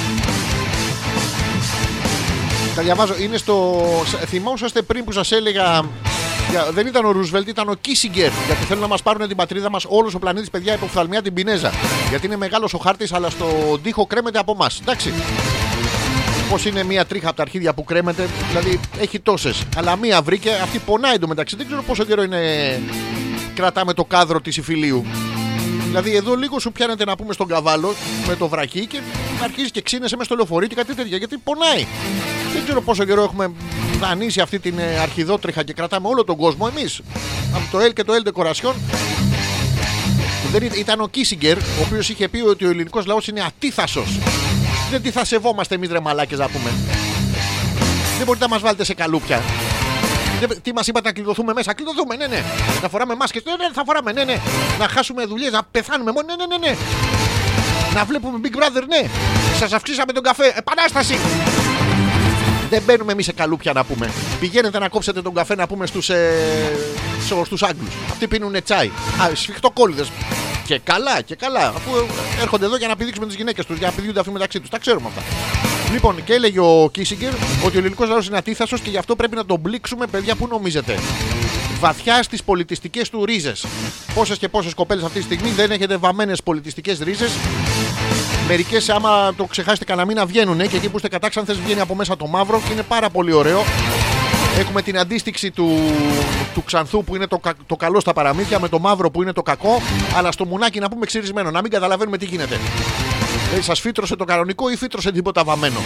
Τα 2.75 2.81
διαβάζω. 2.81 3.13
Είναι 3.21 3.37
στο. 3.37 3.83
Θυμόσαστε 4.25 4.81
πριν 4.81 5.03
που 5.03 5.11
σας 5.11 5.31
έλεγα. 5.31 5.81
για- 6.49 6.71
Δεν 6.71 6.87
ήταν 6.87 7.05
ο 7.05 7.11
Ρούσβελτ, 7.11 7.47
ήταν 7.47 7.69
ο 7.69 7.73
Κίσιγκερ. 7.81 8.31
Γιατί 8.45 8.63
θέλουν 8.67 8.81
να 8.81 8.87
μας 8.87 9.01
πάρουν 9.01 9.27
την 9.27 9.37
πατρίδα 9.37 9.69
μας 9.69 9.85
όλος 9.87 10.13
ο 10.13 10.19
πλανήτης, 10.19 10.49
παιδιά, 10.49 10.73
υποφθαλμιά 10.73 11.21
την 11.21 11.33
Πινέζα. 11.33 11.71
Γιατί 12.09 12.25
είναι 12.25 12.37
μεγάλος 12.37 12.73
ο 12.73 12.77
χάρτης, 12.77 13.13
αλλά 13.13 13.29
στο 13.29 13.45
τοίχο 13.83 14.05
κρέμεται 14.05 14.39
από 14.39 14.51
εμάς. 14.51 14.79
Εντάξει. 14.81 15.13
Πώς 16.49 16.65
είναι 16.65 16.83
μία 16.83 17.05
τρίχα 17.05 17.27
από 17.27 17.35
τα 17.35 17.41
αρχίδια 17.41 17.73
που 17.73 17.83
κρέμεται, 17.83 18.27
δηλαδή 18.49 18.79
έχει 18.99 19.19
τόσες. 19.19 19.63
Αλλά 19.77 19.95
μία 19.95 20.21
βρήκε, 20.21 20.49
αυτή 20.63 20.79
πονάει 20.79 21.13
εντωμεταξύ. 21.13 21.55
Δεν 21.55 21.65
ξέρω 21.65 21.81
πόσο 21.83 22.03
καιρό 22.03 22.23
είναι. 22.23 22.39
Κρατάμε 23.55 23.93
το 23.93 24.05
κάδρο 24.05 24.41
της 24.41 24.57
υφηλίου. 24.57 25.05
Δηλαδή 25.95 26.15
εδώ 26.15 26.35
λίγο 26.35 26.59
σου 26.59 26.71
πιάνεται 26.71 27.05
να 27.05 27.15
πούμε 27.15 27.33
στον 27.33 27.47
καβάλο 27.47 27.93
με 28.27 28.35
το 28.35 28.47
βρακί 28.47 28.85
και 28.85 29.01
αρχίζει 29.43 29.71
και 29.71 29.81
ξύνεσαι 29.81 30.15
μέσα 30.15 30.25
στο 30.25 30.35
λεωφορείο 30.35 30.67
και 30.67 30.75
κάτι 30.75 30.95
τέτοια 30.95 31.17
γιατί 31.17 31.37
πονάει. 31.37 31.85
Δεν 32.53 32.63
ξέρω 32.63 32.81
πόσο 32.81 33.05
καιρό 33.05 33.23
έχουμε 33.23 33.51
δανείσει 33.99 34.41
αυτή 34.41 34.59
την 34.59 34.79
ε, 34.79 34.99
αρχιδότριχα 34.99 35.63
και 35.63 35.73
κρατάμε 35.73 36.07
όλο 36.07 36.23
τον 36.23 36.35
κόσμο 36.35 36.71
εμείς. 36.75 37.01
Από 37.53 37.71
το 37.71 37.85
L 37.85 37.93
και 37.93 38.03
το 38.03 38.13
L 38.13 38.29
Decoration. 38.29 38.73
Δεν 40.51 40.63
ήταν, 40.63 40.79
ήταν 40.79 41.01
ο 41.01 41.07
Κίσιγκερ, 41.07 41.57
ο 41.57 41.81
οποίος 41.85 42.09
είχε 42.09 42.27
πει 42.27 42.39
ότι 42.39 42.65
ο 42.65 42.69
ελληνικός 42.69 43.05
λαός 43.05 43.27
είναι 43.27 43.41
ατίθασος. 43.41 44.19
Δεν 44.91 45.01
τι 45.01 45.11
θα 45.11 45.25
σεβόμαστε 45.25 45.75
εμείς 45.75 45.89
ρε 45.89 45.99
μαλάκες 45.99 46.37
να 46.37 46.49
πούμε. 46.49 46.73
Δεν 48.17 48.25
μπορείτε 48.25 48.45
να 48.45 48.51
μας 48.51 48.61
βάλετε 48.61 48.83
σε 48.83 48.93
καλούπια. 48.93 49.41
Δεν- 50.39 50.61
Τι 50.61 50.73
μας 50.73 50.87
είπατε 50.87 51.07
να 51.07 51.13
κλειδωθούμε 51.13 51.53
μέσα, 51.53 51.73
κλειδωθούμε, 51.73 52.15
ναι, 52.15 52.27
ναι. 52.27 52.43
Να 52.81 52.89
φοράμε 52.89 53.15
μάσκες, 53.15 53.43
ναι, 53.45 53.51
ναι, 53.51 53.69
θα 53.73 53.83
φοράμε, 53.85 54.11
ναι, 54.11 54.23
ναι. 54.23 54.39
Να 54.79 54.87
χάσουμε 54.87 55.25
δουλειές, 55.25 55.51
να 55.51 55.63
πεθάνουμε 55.71 56.11
μόνο, 56.11 56.27
ναι, 56.27 56.45
ναι, 56.45 56.57
ναι, 56.57 56.67
ναι. 56.67 56.75
Να 57.93 58.05
βλέπουμε 58.05 58.39
Big 58.43 58.55
Brother, 58.57 58.83
ναι. 58.87 59.09
Σας 59.59 59.73
αυξήσαμε 59.73 60.11
τον 60.13 60.23
καφέ, 60.23 60.53
επανάσταση. 60.57 61.17
Δεν 62.69 62.81
μπαίνουμε 62.85 63.11
εμείς 63.11 63.25
σε 63.25 63.33
καλούπια 63.33 63.73
να 63.73 63.83
πούμε. 63.83 64.11
Πηγαίνετε 64.39 64.79
να 64.79 64.87
κόψετε 64.89 65.21
τον 65.21 65.33
καφέ 65.33 65.55
να 65.55 65.67
πούμε 65.67 65.85
στους 65.85 66.09
ε, 66.09 66.31
στους 67.45 67.63
Άγγλους. 67.63 67.93
Αυτοί 68.11 68.27
πίνουν 68.27 68.63
τσάι. 68.63 68.87
Α, 69.21 69.29
σφιχτοκόλληδε. 69.35 70.05
Και 70.65 70.79
καλά, 70.83 71.21
και 71.21 71.35
καλά. 71.35 71.67
Αφού 71.67 71.91
έρχονται 72.41 72.65
εδώ 72.65 72.77
για 72.77 72.87
να 72.87 72.95
πηδήξουμε 72.95 73.25
τις 73.25 73.35
γυναίκες 73.35 73.65
τους, 73.65 73.77
για 73.77 73.87
να 73.87 73.93
πηδιούνται 73.93 74.19
αυτοί 74.19 74.31
μεταξύ 74.31 74.59
τους. 74.59 74.69
Τα 74.69 74.79
ξέρουμε 74.79 75.07
αυτά. 75.07 75.21
Λοιπόν, 75.91 76.23
και 76.23 76.33
έλεγε 76.33 76.59
ο 76.59 76.89
Κίσιγκερ 76.91 77.31
ότι 77.65 77.75
ο 77.75 77.79
ελληνικός 77.79 78.09
λαός 78.09 78.27
είναι 78.27 78.37
ατίθασο 78.37 78.77
και 78.77 78.89
γι' 78.89 78.97
αυτό 78.97 79.15
πρέπει 79.15 79.35
να 79.35 79.45
τον 79.45 79.59
μπλήξουμε, 79.59 80.07
παιδιά, 80.07 80.35
που 80.35 80.47
νομίζετε. 80.47 80.99
Βαθιά 81.79 82.23
στις 82.23 82.43
πολιτιστικές 82.43 83.09
του 83.09 83.25
ρίζες. 83.25 83.65
Πόσες 84.13 84.37
και 84.37 84.47
πόσες 84.47 84.73
κοπέλες 84.73 85.03
αυτή 85.03 85.17
τη 85.17 85.25
στιγμή 85.25 85.49
δεν 85.49 85.71
έχετε 85.71 85.97
βαμμένες 85.97 86.43
πολιτιστικές 86.43 86.99
ρίζες. 86.99 87.31
Μερικές, 88.47 88.89
άμα 88.89 89.33
το 89.37 89.43
ξεχάσετε 89.43 89.85
κανένα 89.85 90.07
μήνα, 90.07 90.25
βγαίνουν 90.25 90.57
και 90.57 90.75
εκεί 90.75 90.89
που 90.89 90.95
είστε 90.95 91.07
κατάξανθες 91.07 91.59
βγαίνει 91.59 91.79
από 91.79 91.95
μέσα 91.95 92.17
το 92.17 92.27
μαύρο 92.27 92.61
και 92.67 92.73
είναι 92.73 92.83
πάρα 92.83 93.09
πολύ 93.09 93.33
ωραίο. 93.33 93.63
Έχουμε 94.57 94.81
την 94.81 94.97
αντίστοιξη 94.97 95.51
του, 95.51 95.79
του 96.53 96.63
ξανθού 96.63 97.03
που 97.03 97.15
είναι 97.15 97.27
το, 97.27 97.37
κα- 97.37 97.53
το 97.65 97.75
καλό 97.75 97.99
στα 97.99 98.13
παραμύθια 98.13 98.59
με 98.59 98.69
το 98.69 98.79
μαύρο 98.79 99.11
που 99.11 99.21
είναι 99.21 99.31
το 99.33 99.41
κακό, 99.41 99.81
αλλά 100.15 100.31
στο 100.31 100.45
μουνάκι 100.45 100.79
να 100.79 100.89
πούμε 100.89 101.05
ξυρισμένο, 101.05 101.51
να 101.51 101.61
μην 101.61 101.71
καταλαβαίνουμε 101.71 102.17
τι 102.17 102.25
γίνεται. 102.25 102.59
Δηλαδή, 103.45 103.61
σας 103.61 103.79
φύτρωσε 103.79 104.15
το 104.15 104.25
κανονικό 104.25 104.69
ή 104.69 104.75
φύτρωσε 104.75 105.11
τίποτα 105.11 105.43
βαμμένο. 105.43 105.79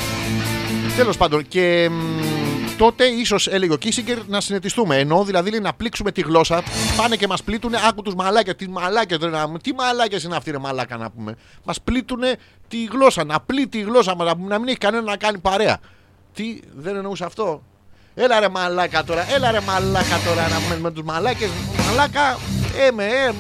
Τέλος 0.96 1.18
πάντων, 1.18 1.48
και 1.48 1.90
μ, 1.92 2.78
τότε 2.78 3.06
ίσως 3.06 3.48
έλεγε 3.48 3.74
ο 3.74 3.78
Κίσιγκερ 3.78 4.18
να 4.28 4.42
συνετιστούμε. 4.42 4.98
Ενώ 4.98 5.24
δηλαδή 5.24 5.50
λέει, 5.50 5.60
να 5.60 5.74
πλήξουμε 5.74 6.12
τη 6.12 6.22
γλώσσα. 6.22 6.64
Πάνε 6.98 7.16
και 7.16 7.28
μας 7.28 7.44
πλήττουν, 7.44 7.74
άκου 7.90 8.02
τους 8.02 8.16
μαλάκια. 8.16 8.56
Τι 8.56 8.70
μαλάκια, 8.70 9.18
δεν 9.18 9.30
είναι, 9.30 9.60
τι 9.64 9.74
μαλάκια 9.74 10.20
είναι 10.26 10.36
αυτοί, 10.36 10.52
ρε 10.52 10.58
μαλάκα 10.58 10.98
να 10.98 11.10
πούμε. 11.10 11.36
Μας 11.64 11.82
πλήττουν 11.82 12.20
τη 12.68 12.84
γλώσσα, 12.84 13.24
να 13.24 13.40
πλήττει 13.40 13.78
η 13.78 13.82
γλώσσα 13.82 14.16
μας, 14.16 14.28
να, 14.28 14.48
να 14.48 14.60
μην 14.60 14.68
έχει 14.68 14.78
κανένα 14.78 15.04
να 15.04 15.18
κάνει 15.18 15.38
παρέα. 15.38 15.78
Τι, 16.34 16.60
δεν 16.76 16.96
εννοούσε 16.96 17.26
αυτό; 17.26 17.64
Έλα 18.16 18.40
ρε 18.40 18.50
μαλάκα 18.50 19.04
τώρα, 19.04 19.34
έλα 19.34 19.52
ρε 19.52 19.60
μαλάκα 19.60 20.20
τώρα 20.26 20.48
να 20.48 20.60
πούμε 20.60 20.80
με 20.80 20.92
τους 20.92 21.04
μαλάκες. 21.04 21.50
Μαλάκα, 21.88 22.38
ε 22.88 22.92
με, 22.92 23.04
ε, 23.04 23.32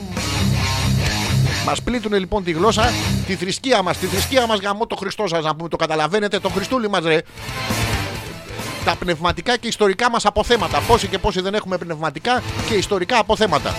Μας 1.65 1.81
πλήττουν 1.81 2.13
λοιπόν 2.13 2.43
τη 2.43 2.51
γλώσσα, 2.51 2.89
τη 3.27 3.35
θρησκεία 3.35 3.81
μας, 3.81 3.97
τη 3.97 4.05
θρησκεία 4.05 4.47
μας 4.47 4.59
γαμώ 4.59 4.87
το 4.87 4.95
Χριστό 4.95 5.27
σας 5.27 5.43
να 5.43 5.55
πούμε, 5.55 5.69
το 5.69 5.77
καταλαβαίνετε, 5.77 6.39
το 6.39 6.49
Χριστούλη 6.49 6.89
μας 6.89 7.03
ρε. 7.03 7.21
Τα 8.85 8.95
πνευματικά 8.99 9.57
και 9.57 9.67
ιστορικά 9.67 10.09
μας 10.09 10.25
αποθέματα. 10.25 10.79
Πόσοι 10.87 11.07
και 11.07 11.17
πόσοι 11.17 11.41
δεν 11.41 11.53
έχουμε 11.53 11.77
πνευματικά 11.77 12.41
και 12.67 12.73
ιστορικά 12.73 13.17
αποθέματα. 13.17 13.75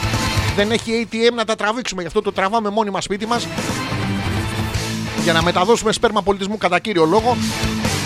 Δεν 0.57 0.71
έχει 0.71 1.09
ATM 1.11 1.35
να 1.35 1.45
τα 1.45 1.55
τραβήξουμε, 1.55 2.01
γι' 2.01 2.07
αυτό 2.07 2.23
το 2.23 2.33
τραβάμε 2.33 2.71
μόνοι 2.71 2.91
μας 2.91 3.05
σπίτι 3.05 3.27
μας 3.27 3.47
για 5.23 5.33
να 5.33 5.43
μεταδώσουμε 5.43 5.93
σπέρμα 5.93 6.23
πολιτισμού 6.23 6.59
κατά 6.59 6.79
κύριο 6.79 7.05
λόγο, 7.05 7.37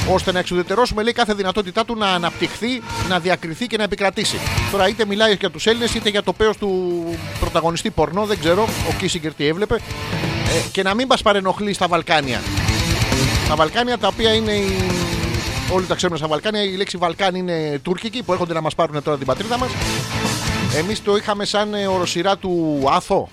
ώστε 0.09 0.33
να 0.33 0.39
εξουδετερώσουμε 0.39 1.03
λέει, 1.03 1.13
κάθε 1.13 1.35
δυνατότητά 1.35 1.85
του 1.85 1.97
να 1.97 2.07
αναπτυχθεί, 2.07 2.83
να 3.09 3.19
διακριθεί 3.19 3.67
και 3.67 3.77
να 3.77 3.83
επικρατήσει. 3.83 4.39
Τώρα 4.71 4.89
είτε 4.89 5.05
μιλάει 5.05 5.35
για 5.35 5.51
τους 5.51 5.67
Έλληνες 5.67 5.95
είτε 5.95 6.09
για 6.09 6.23
το 6.23 6.33
πέος 6.33 6.57
του 6.57 7.05
πρωταγωνιστή 7.41 7.91
πορνό, 7.91 8.27
δεν 8.27 8.39
ξέρω, 8.39 8.63
ο 8.63 8.95
Κίσιγκερ 8.99 9.35
τι 9.35 9.47
έβλεπε, 9.47 9.75
ε, 9.75 10.69
και 10.73 10.83
να 10.83 10.95
μην 10.95 11.07
μας 11.07 11.23
παρενοχλεί 11.23 11.73
στα 11.73 11.89
Βαλκάνια. 11.89 12.41
Τα 13.49 13.55
Βαλκάνια 13.55 13.99
τα 13.99 14.07
οποία 14.07 14.35
είναι 14.35 14.53
η 14.53 14.77
Όλοι 15.73 15.87
τα 15.87 15.95
ξέρουμε 15.95 16.19
στα 16.19 16.27
Βαλκάνια. 16.27 16.63
Η 16.63 16.77
λέξη 16.77 16.97
Βαλκάνη 16.97 17.39
είναι 17.39 17.81
τουρκική 17.83 18.23
που 18.23 18.33
έρχονται 18.33 18.53
να 18.53 18.61
μας 18.61 18.75
πάρουν 18.75 19.03
τώρα 19.03 19.17
την 19.17 19.27
πατρίδα 19.27 19.59
μας. 19.59 19.71
Εμείς 20.77 21.03
το 21.03 21.17
είχαμε 21.17 21.45
σαν 21.45 21.75
ε, 21.75 21.87
οροσειρά 21.87 22.37
του 22.37 22.83
Άθο. 22.89 23.29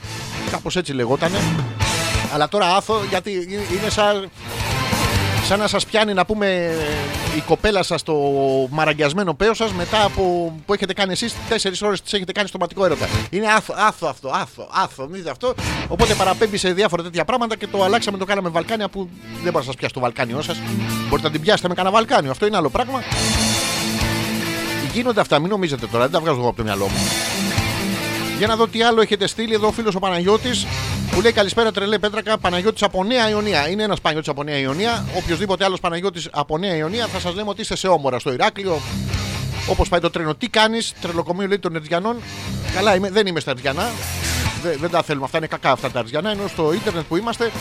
Κάπως 0.52 0.76
έτσι 0.76 0.94
λεγότανε. 0.94 1.38
Αλλά 2.34 2.48
τώρα 2.48 2.76
Άθο 2.76 3.02
γιατί 3.10 3.32
είναι 3.80 3.90
σαν 3.90 4.30
σαν 5.44 5.60
να 5.60 5.68
σας 5.68 5.86
πιάνει 5.86 6.14
να 6.14 6.26
πούμε 6.26 6.76
η 7.38 7.42
κοπέλα 7.42 7.84
σας 7.84 8.04
το 8.04 8.14
μαραγκιασμένο 8.70 9.34
πέος 9.34 9.58
σας 9.58 9.72
μετά 9.72 10.04
από 10.04 10.54
που 10.66 10.74
έχετε 10.74 10.94
κάνει 10.94 11.12
εσείς 11.12 11.36
4 11.50 11.56
ώρες 11.82 12.02
τις 12.02 12.14
έχετε 12.14 12.32
κάνει 12.32 12.48
στο 12.48 12.58
ματικό 12.58 12.86
έρωτα. 12.86 13.08
Είναι 13.30 13.48
άθο, 13.48 13.74
άθο 13.78 14.08
αυτό, 14.08 14.30
άθο, 14.30 14.70
άθο, 14.72 15.04
μην 15.04 15.16
δείτε 15.16 15.30
αυτό. 15.30 15.54
Οπότε 15.88 16.14
παραπέμπει 16.14 16.58
σε 16.58 16.74
διάφορα 16.74 17.04
τέτοια 17.04 17.26
πράγματα 17.26 17.56
και 17.56 17.68
το 17.68 17.84
αλλάξαμε, 17.84 18.18
το 18.18 18.26
κάναμε 18.26 18.50
Βαλκάνια 18.50 18.90
που 18.90 19.10
δεν 19.44 19.52
μπορείς 19.52 19.54
να 19.54 19.64
σας 19.64 19.76
πιάσει 19.76 19.94
το 19.94 20.00
Βαλκάνιό 20.00 20.42
σας. 20.42 20.58
Μπορείτε 21.10 21.28
να 21.28 21.34
την 21.34 21.42
πιάσετε 21.42 21.68
με 21.68 21.74
κανένα 21.74 21.96
Βαλκάνιο, 21.96 22.32
αυτό 22.32 22.46
είναι 22.46 22.58
άλλο 22.58 22.70
πράγμα. 22.70 23.02
Γίνονται 24.94 25.22
αυτά, 25.22 25.40
μην 25.40 25.50
νομίζετε 25.50 25.88
τώρα, 25.88 26.04
δεν 26.04 26.12
τα 26.12 26.20
βγάζω 26.20 26.40
εγώ 26.40 26.48
από 26.48 26.58
το 26.58 26.64
μυαλό 26.64 26.86
μου. 26.86 27.31
Για 28.42 28.50
να 28.50 28.56
δω 28.56 28.68
τι 28.68 28.84
άλλο 28.84 29.02
έχετε 29.02 29.28
στείλει 29.28 29.54
εδώ 29.54 29.68
ο 29.68 29.72
φίλος 29.72 29.96
ο 29.96 30.00
Παναγιώτης 30.00 30.66
που 31.12 31.22
λέει 31.22 31.32
Καλησπέρα 31.32 31.72
τρελέ 31.72 32.00
Πέτρακα. 32.00 32.38
Παναγιώτης 32.38 32.84
από 32.84 33.04
Νέα 33.04 33.30
Ιωνία. 33.30 33.70
Είναι 33.70 33.84
ένας 33.84 34.02
Παναγιώτης 34.02 34.30
από 34.32 34.44
Νέα 34.44 34.58
Ιωνία. 34.58 35.06
Οποιοδήποτε 35.18 35.64
άλλος 35.64 35.80
Παναγιώτης 35.80 36.28
από 36.32 36.58
Νέα 36.58 36.76
Ιωνία 36.76 37.08
θα 37.08 37.20
σας 37.20 37.34
λέμε 37.36 37.50
ότι 37.50 37.62
είσαι 37.62 37.76
σε 37.76 37.88
όμορα 37.88 38.20
στο 38.20 38.32
Ηράκλειο. 38.34 38.82
Όπως 39.70 39.90
πάει 39.90 40.00
το 40.00 40.10
τρένο. 40.10 40.36
Τι 40.36 40.48
κάνεις, 40.48 40.94
τρελοκομείο 41.02 41.48
λέει 41.48 41.60
των 41.60 41.76
Ερτζιανών. 41.76 42.16
Καλά, 42.76 42.96
είμαι, 42.96 43.10
δεν 43.10 43.28
είμαι 43.28 43.40
στα 43.40 43.52
Ερτζιανά. 43.52 43.90
Δεν, 44.64 44.78
δεν 44.80 44.90
τα 44.90 45.04
θέλουμε. 45.04 45.26
Αυτά 45.26 45.38
είναι 45.38 45.48
κακά 45.48 45.72
αυτά 45.72 45.92
τα 45.92 46.00
Ερτζιανά. 46.00 46.32
Ενώ 46.32 46.48
στο 46.48 46.74
ίντερνετ 46.74 47.04
που 47.08 47.16
είμαστε 47.16 47.52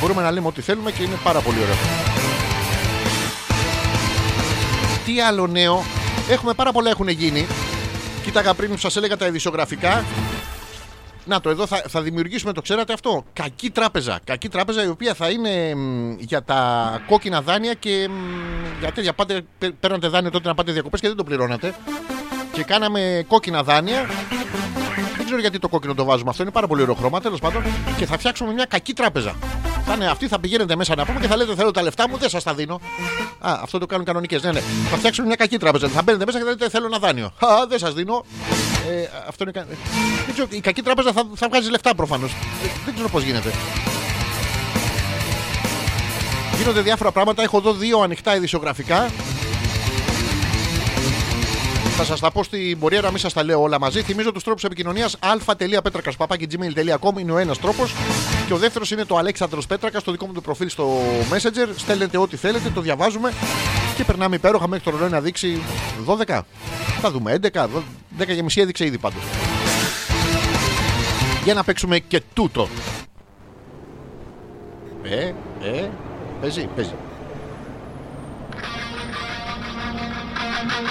μπορούμε 0.00 0.22
να 0.22 0.30
λέμε 0.30 0.46
ό,τι 0.46 0.60
θέλουμε 0.60 0.90
και 0.90 1.02
είναι 1.02 1.18
πάρα 1.24 1.40
πολύ 1.40 1.58
ωραίο. 1.62 1.76
Τι 5.04 5.20
άλλο 5.20 5.46
νέο; 5.46 5.84
Έχουμε 6.30 6.52
πάρα 6.54 6.72
πολλά 6.72 6.90
έχουν 6.90 7.08
γίνει. 7.08 7.46
Κοίταγα 8.26 8.54
πριν 8.54 8.70
που 8.70 8.76
σας 8.76 8.96
έλεγα 8.96 9.16
τα 9.16 9.26
ειδησιογραφικά. 9.26 10.04
Να 11.24 11.40
το, 11.40 11.50
εδώ 11.50 11.66
θα, 11.66 11.82
θα 11.88 12.02
δημιουργήσουμε, 12.02 12.52
το 12.52 12.60
ξέρατε 12.60 12.92
αυτό; 12.92 13.24
Κακή 13.32 13.70
τράπεζα. 13.70 14.20
Κακή 14.24 14.48
τράπεζα 14.48 14.84
η 14.84 14.88
οποία 14.88 15.14
θα 15.14 15.28
είναι 15.30 15.74
μ, 15.74 16.16
για 16.18 16.42
τα 16.42 17.00
κόκκινα 17.06 17.42
δάνεια 17.42 17.74
και 17.74 18.08
μ, 18.10 18.12
για 18.80 18.92
τέτοια. 18.92 19.12
Πάτε, 19.12 19.42
πέ- 19.58 19.72
παίρνατε 19.80 20.08
δάνειο 20.08 20.30
τότε 20.30 20.48
να 20.48 20.54
πάτε 20.54 20.72
διακοπές 20.72 21.00
και 21.00 21.06
δεν 21.08 21.16
το 21.16 21.24
πληρώνατε. 21.24 21.74
Και 22.52 22.62
κάναμε 22.62 23.24
κόκκινα 23.28 23.62
δάνεια. 23.62 24.06
Δεν 25.28 25.34
ξέρω 25.34 25.40
γιατί 25.50 25.58
το 25.58 25.68
κόκκινο 25.68 25.94
το 25.94 26.04
βάζουμε 26.04 26.30
αυτό. 26.30 26.42
Είναι 26.42 26.52
πάρα 26.52 26.66
πολύ 26.66 26.82
ωραίο 26.82 26.94
χρώμα. 26.94 27.20
Τέλος 27.20 27.40
πάντων. 27.40 27.62
Και 27.96 28.06
θα 28.06 28.18
φτιάξουμε 28.18 28.52
μια 28.52 28.64
κακή 28.64 28.92
τράπεζα. 28.92 29.34
Θα 29.86 29.94
είναι 29.94 30.06
αυτή, 30.06 30.28
θα 30.28 30.38
πηγαίνετε 30.40 30.76
μέσα 30.76 30.94
να 30.94 31.04
πούμε 31.04 31.20
και 31.20 31.26
θα 31.26 31.36
λέτε: 31.36 31.54
Θέλω 31.54 31.70
τα 31.70 31.82
λεφτά 31.82 32.08
μου, 32.08 32.16
δεν 32.16 32.28
σας 32.28 32.42
τα 32.42 32.54
δίνω. 32.54 32.80
Α, 33.38 33.58
αυτό 33.62 33.78
το 33.78 33.86
κάνουν 33.86 34.04
κανονικές. 34.04 34.42
Ναι, 34.42 34.52
ναι. 34.52 34.60
Θα 34.90 34.96
φτιάξουμε 34.96 35.26
μια 35.26 35.36
κακή 35.36 35.58
τράπεζα. 35.58 35.88
Θα 35.88 36.02
μπαίνετε 36.02 36.24
μέσα 36.24 36.38
και 36.38 36.44
θα 36.44 36.50
λέτε: 36.50 36.68
Θέλω 36.68 36.86
ένα 36.86 36.98
δάνειο. 36.98 37.24
Α, 37.26 37.48
δεν 37.68 37.78
σας 37.78 37.94
δίνω. 37.94 38.24
Ε, 38.90 39.08
αυτό 39.28 39.42
είναι. 39.42 39.52
κα- 39.52 39.66
Δεν 40.24 40.32
ξέρω, 40.32 40.46
η 40.50 40.60
κακή 40.60 40.82
τράπεζα 40.82 41.12
θα, 41.12 41.22
θα 41.34 41.48
βγάζει 41.48 41.70
λεφτά 41.70 41.94
προφανώς. 41.94 42.32
Δεν 42.84 42.94
ξέρω 42.94 43.08
πώς 43.08 43.22
γίνεται. 43.22 43.50
Γίνονται 46.58 46.80
διάφορα 46.80 47.10
πράγματα. 47.12 47.42
Έχω 47.42 47.56
εδώ 47.58 47.72
δύο 47.72 48.00
ανοιχτά 48.00 48.36
ειδησιογραφικά. 48.36 49.08
Θα 51.98 52.04
σας 52.04 52.20
τα 52.20 52.30
πω 52.30 52.42
στην 52.42 52.78
πορεία 52.78 53.00
να 53.00 53.10
μην 53.10 53.18
σας 53.18 53.32
τα 53.32 53.44
λέω 53.44 53.62
όλα 53.62 53.80
μαζί. 53.80 54.02
Θυμίζω 54.02 54.32
τους 54.32 54.44
τρόπους 54.44 54.64
επικοινωνίας 54.64 55.16
αλφα.πέτρακα.gmail.com 55.20 57.20
είναι 57.20 57.32
ο 57.32 57.38
ένας 57.38 57.58
τρόπος. 57.58 57.94
Και 58.46 58.52
ο 58.52 58.56
δεύτερος 58.56 58.90
είναι 58.90 59.04
το 59.04 59.16
Αλέξανδρος 59.16 59.66
Πέτρακας 59.66 60.02
στο 60.02 60.10
δικό 60.10 60.26
μου 60.26 60.32
το 60.32 60.40
προφίλ 60.40 60.68
στο 60.68 60.98
Messenger. 61.30 61.68
Στέλνετε 61.76 62.18
ό,τι 62.18 62.36
θέλετε, 62.36 62.70
το 62.70 62.80
διαβάζουμε 62.80 63.32
και 63.96 64.04
περνάμε 64.04 64.36
υπέροχα 64.36 64.68
μέχρι 64.68 64.84
το 64.84 64.90
ρολόι 64.90 65.10
να 65.10 65.20
δείξει 65.20 65.62
12. 66.26 66.40
Θα 67.00 67.10
δούμε 67.10 67.38
11, 67.52 67.66
10 68.18 68.26
και 68.26 68.42
μισή 68.42 68.60
έδειξε 68.60 68.84
ήδη 68.84 68.98
πάντως. 68.98 69.22
Για 71.44 71.54
να 71.54 71.64
παίξουμε 71.64 71.98
και 71.98 72.22
τούτο. 72.34 72.68
Ε, 75.02 75.32
ε, 75.62 75.88
παίζει, 76.40 76.68
παίζει. 76.76 76.94
Oh, 80.68 80.86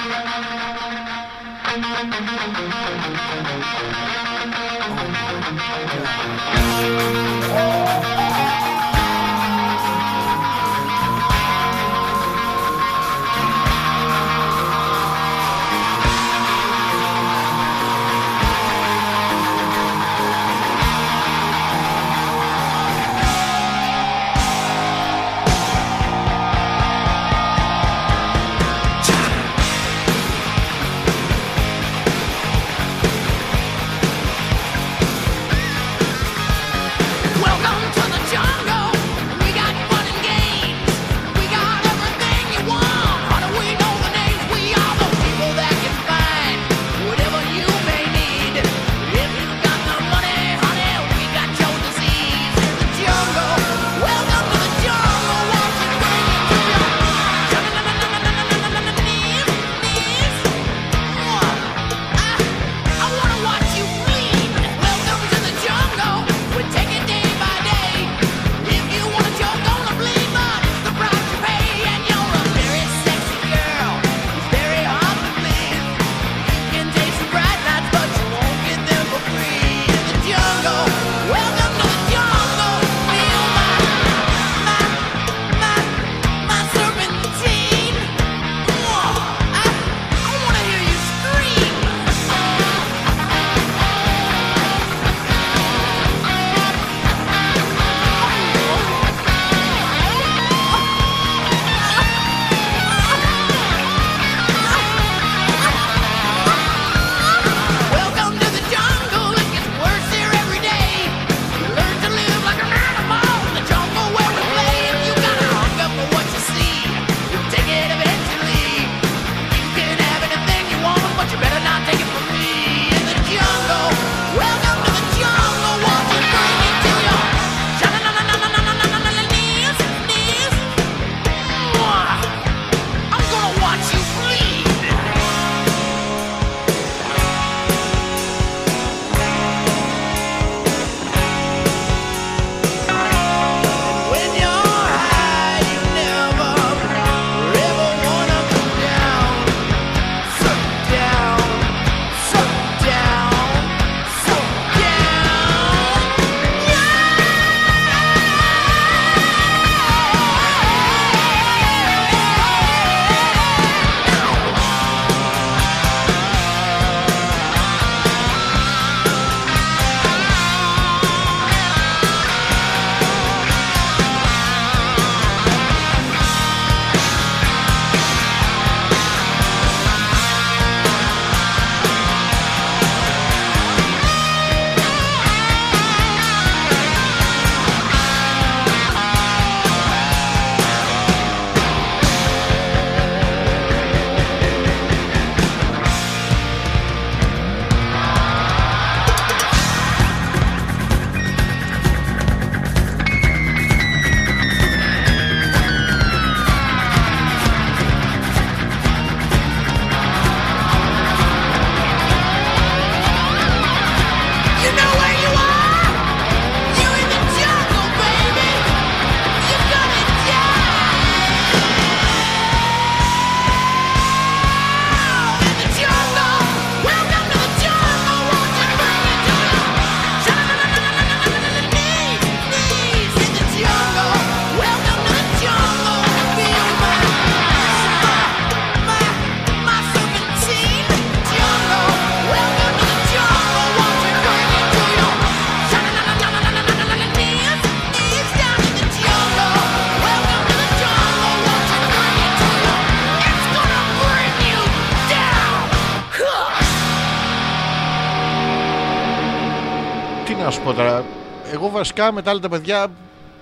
βασικά 261.85 262.11
με 262.11 262.21
τα 262.21 262.29
άλλα 262.29 262.39
τα 262.39 262.49
παιδιά 262.49 262.87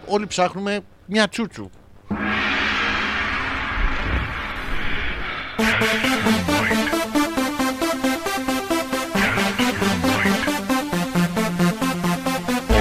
όλοι 0.06 0.28
ψάχνουμε 0.28 0.80
μια 1.06 1.28
τσούτσου. 1.28 1.70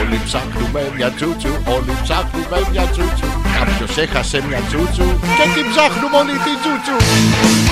Όλοι 0.01 0.21
ψάχνουμε 0.25 0.93
μια 0.97 1.11
τσούτσου, 1.11 1.49
όλοι 1.49 1.97
ψάχνουμε 2.03 2.69
μια 2.71 2.83
τσούτσου. 2.83 3.27
Κάποιος 3.59 3.97
έχασε 3.99 4.43
μια 4.47 4.59
τσούτσου 4.59 5.05
και 5.21 5.45
την 5.55 5.71
ψάχνουμε 5.71 6.17
όλοι 6.17 6.33
την 6.33 6.57
τσούτσου. 6.63 7.72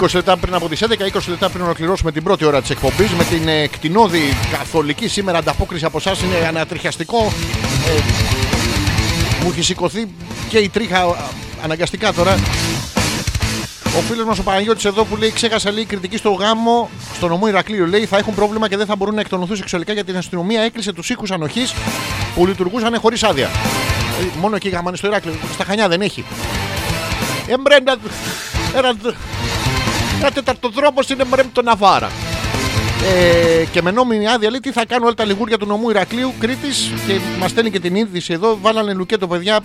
...20 0.00 0.06
λεπτά 0.14 0.36
πριν 0.36 0.54
από 0.54 0.68
τις 0.68 0.82
11, 0.84 1.16
20 1.16 1.20
λεπτά 1.28 1.48
πριν 1.48 1.64
ολοκληρώσουμε 1.64 2.12
την 2.12 2.22
πρώτη 2.22 2.44
ώρα 2.44 2.60
της 2.60 2.70
εκπομπής... 2.70 3.10
...με 3.10 3.24
την 3.24 3.48
ε, 3.48 3.66
κτηνόδη 3.66 4.36
καθολική 4.52 5.08
σήμερα 5.08 5.38
ανταπόκριση 5.38 5.84
από 5.84 5.98
εσάς 5.98 6.22
είναι 6.22 6.46
ανατριχιαστικό... 6.48 7.32
Ε, 7.86 8.00
μου 9.42 9.50
έχει 9.50 9.62
σηκωθεί 9.62 10.08
και 10.48 10.58
η 10.58 10.68
τρίχα 10.68 11.02
α, 11.02 11.14
αναγκαστικά 11.62 12.12
τώρα... 12.12 12.34
Ο 13.98 14.00
φίλος 14.00 14.26
μας 14.26 14.38
ο 14.38 14.42
Παναγιώτης 14.42 14.84
εδώ 14.84 15.04
που 15.04 15.16
λέει: 15.16 15.30
Ξέχασα 15.30 15.70
λέει 15.70 15.84
κριτική 15.84 16.16
στο 16.16 16.30
γάμο 16.30 16.90
στο 17.14 17.28
νομό 17.28 17.46
Ηρακλείου. 17.46 17.86
Λέει: 17.86 18.06
Θα 18.06 18.18
έχουν 18.18 18.34
πρόβλημα 18.34 18.68
και 18.68 18.76
δεν 18.76 18.86
θα 18.86 18.96
μπορούν 18.96 19.14
να 19.14 19.20
εκτονωθούν 19.20 19.56
σεξουαλικά 19.56 19.92
γιατί 19.92 20.12
η 20.12 20.16
αστυνομία 20.16 20.62
έκλεισε 20.62 20.92
τους 20.92 21.10
οίκους 21.10 21.30
ανοχής 21.30 21.74
που 22.34 22.46
λειτουργούσαν 22.46 22.98
χωρίς 23.00 23.22
άδεια. 23.22 23.46
Ε, 23.46 24.38
Μόνο 24.40 24.56
εκεί 24.56 24.68
γάμανε 24.68 24.96
στο 24.96 25.06
Ηράκλειο. 25.06 25.34
Στα 25.54 25.64
Χανιά 25.64 25.88
δεν 25.88 26.00
έχει. 26.00 26.24
Εμπρέ, 27.46 27.76
ένα, 28.76 28.94
ένα, 30.20 30.26
ένα 30.26 30.30
τεταρτοδρόμο 30.30 30.98
είναι 31.12 31.24
μπρε 31.24 31.42
το 31.52 31.62
Ναβάρα. 31.62 32.10
Ε, 33.14 33.64
και 33.64 33.82
με 33.82 33.90
νόμιμη 33.90 34.28
άδεια 34.28 34.50
λέει 34.50 34.60
τι 34.60 34.72
θα 34.72 34.84
κάνουν 34.86 35.04
όλα 35.04 35.14
τα 35.14 35.24
λιγούρια 35.24 35.58
του 35.58 35.66
νομού 35.66 35.90
Ηρακλείου 35.90 36.32
Κρήτης 36.40 36.92
και 37.06 37.18
μας 37.38 37.50
στέλνει 37.50 37.70
και 37.70 37.80
την 37.80 37.94
είδηση 37.94 38.32
εδώ. 38.32 38.58
Βάλανε 38.62 38.92
λουκέτο 38.94 39.26
παιδιά. 39.26 39.60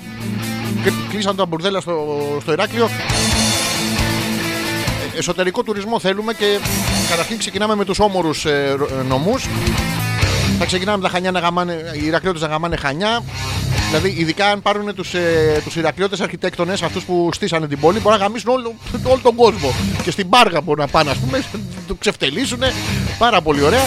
κλ- 0.83 1.09
Κλείσαν 1.09 1.35
τα 1.35 1.45
μπουρδέλα 1.45 1.79
στο, 1.81 2.17
στο 2.41 2.51
Ηράκλειο 2.51 2.89
εσωτερικό 5.17 5.63
τουρισμό 5.63 5.99
θέλουμε 5.99 6.33
και 6.33 6.59
καταρχήν 7.09 7.37
ξεκινάμε 7.37 7.75
με 7.75 7.85
τους 7.85 7.99
όμορους 7.99 8.45
ε, 8.45 8.75
ρο- 8.77 8.89
ε, 8.99 9.03
νομούς. 9.07 9.45
Θα 10.59 10.65
ξεκινάμε 10.65 10.97
με 10.97 11.03
τα 11.03 11.09
Χανιά 11.09 11.31
να 11.31 11.39
γαμάνε, 11.39 11.73
οι 12.01 12.05
Ηρακλειώτες 12.05 12.41
να 12.41 12.47
γαμάνε 12.47 12.75
Χανιά. 12.75 13.23
Δηλαδή, 13.87 14.15
ειδικά 14.17 14.45
αν 14.45 14.61
πάρουν 14.61 14.95
τους, 14.95 15.13
ε, 15.13 15.61
τους 15.63 15.75
Ηρακλειώτες 15.75 16.21
αρχιτέκτονες, 16.21 16.81
αυτούς 16.81 17.03
που 17.03 17.29
στήσανε 17.33 17.67
την 17.67 17.79
πόλη, 17.79 17.99
μπορεί 17.99 18.17
να 18.17 18.23
γαμίσουν 18.23 18.49
όλο, 18.49 18.73
όλο 19.03 19.19
τον 19.23 19.35
κόσμο. 19.35 19.73
Και 20.03 20.11
στην 20.11 20.29
Πάργα 20.29 20.61
μπορούν 20.61 20.85
να 20.85 20.91
πάνε, 20.91 21.09
ας 21.09 21.17
πούμε, 21.17 21.43
το 21.87 21.95
ξεφτελίσουν. 21.95 22.59
Πάρα 23.17 23.41
πολύ 23.41 23.61
ωραία. 23.61 23.83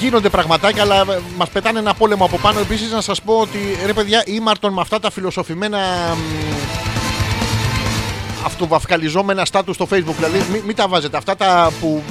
Γίνονται 0.00 0.28
πραγματάκια, 0.28 0.82
αλλά 0.82 1.00
ε, 1.00 1.18
μας 1.36 1.48
πετάνε 1.48 1.78
ένα 1.78 1.94
πόλεμο 1.94 2.24
από 2.24 2.38
πάνω. 2.38 2.58
Επίσης, 2.58 2.92
να 2.92 3.00
σας 3.00 3.22
πω 3.22 3.34
ότι 3.34 3.58
ρε 3.86 3.92
παιδιά, 3.92 4.22
ήμαρτον 4.26 4.72
με 4.72 4.80
αυτά 4.80 5.00
τα 5.00 5.10
φιλοσοφημένα 5.10 5.78
μ, 6.14 6.20
αυτοβαυκαλιζόμενα 8.44 9.44
στάτου 9.44 9.72
στο 9.72 9.88
facebook. 9.90 10.14
Δηλαδή, 10.16 10.44
μην, 10.52 10.62
μην 10.66 10.76
τα 10.76 10.88
βάζετε. 10.88 11.16
Αυτά 11.16 11.36
τα 11.36 11.72
που, 11.80 12.02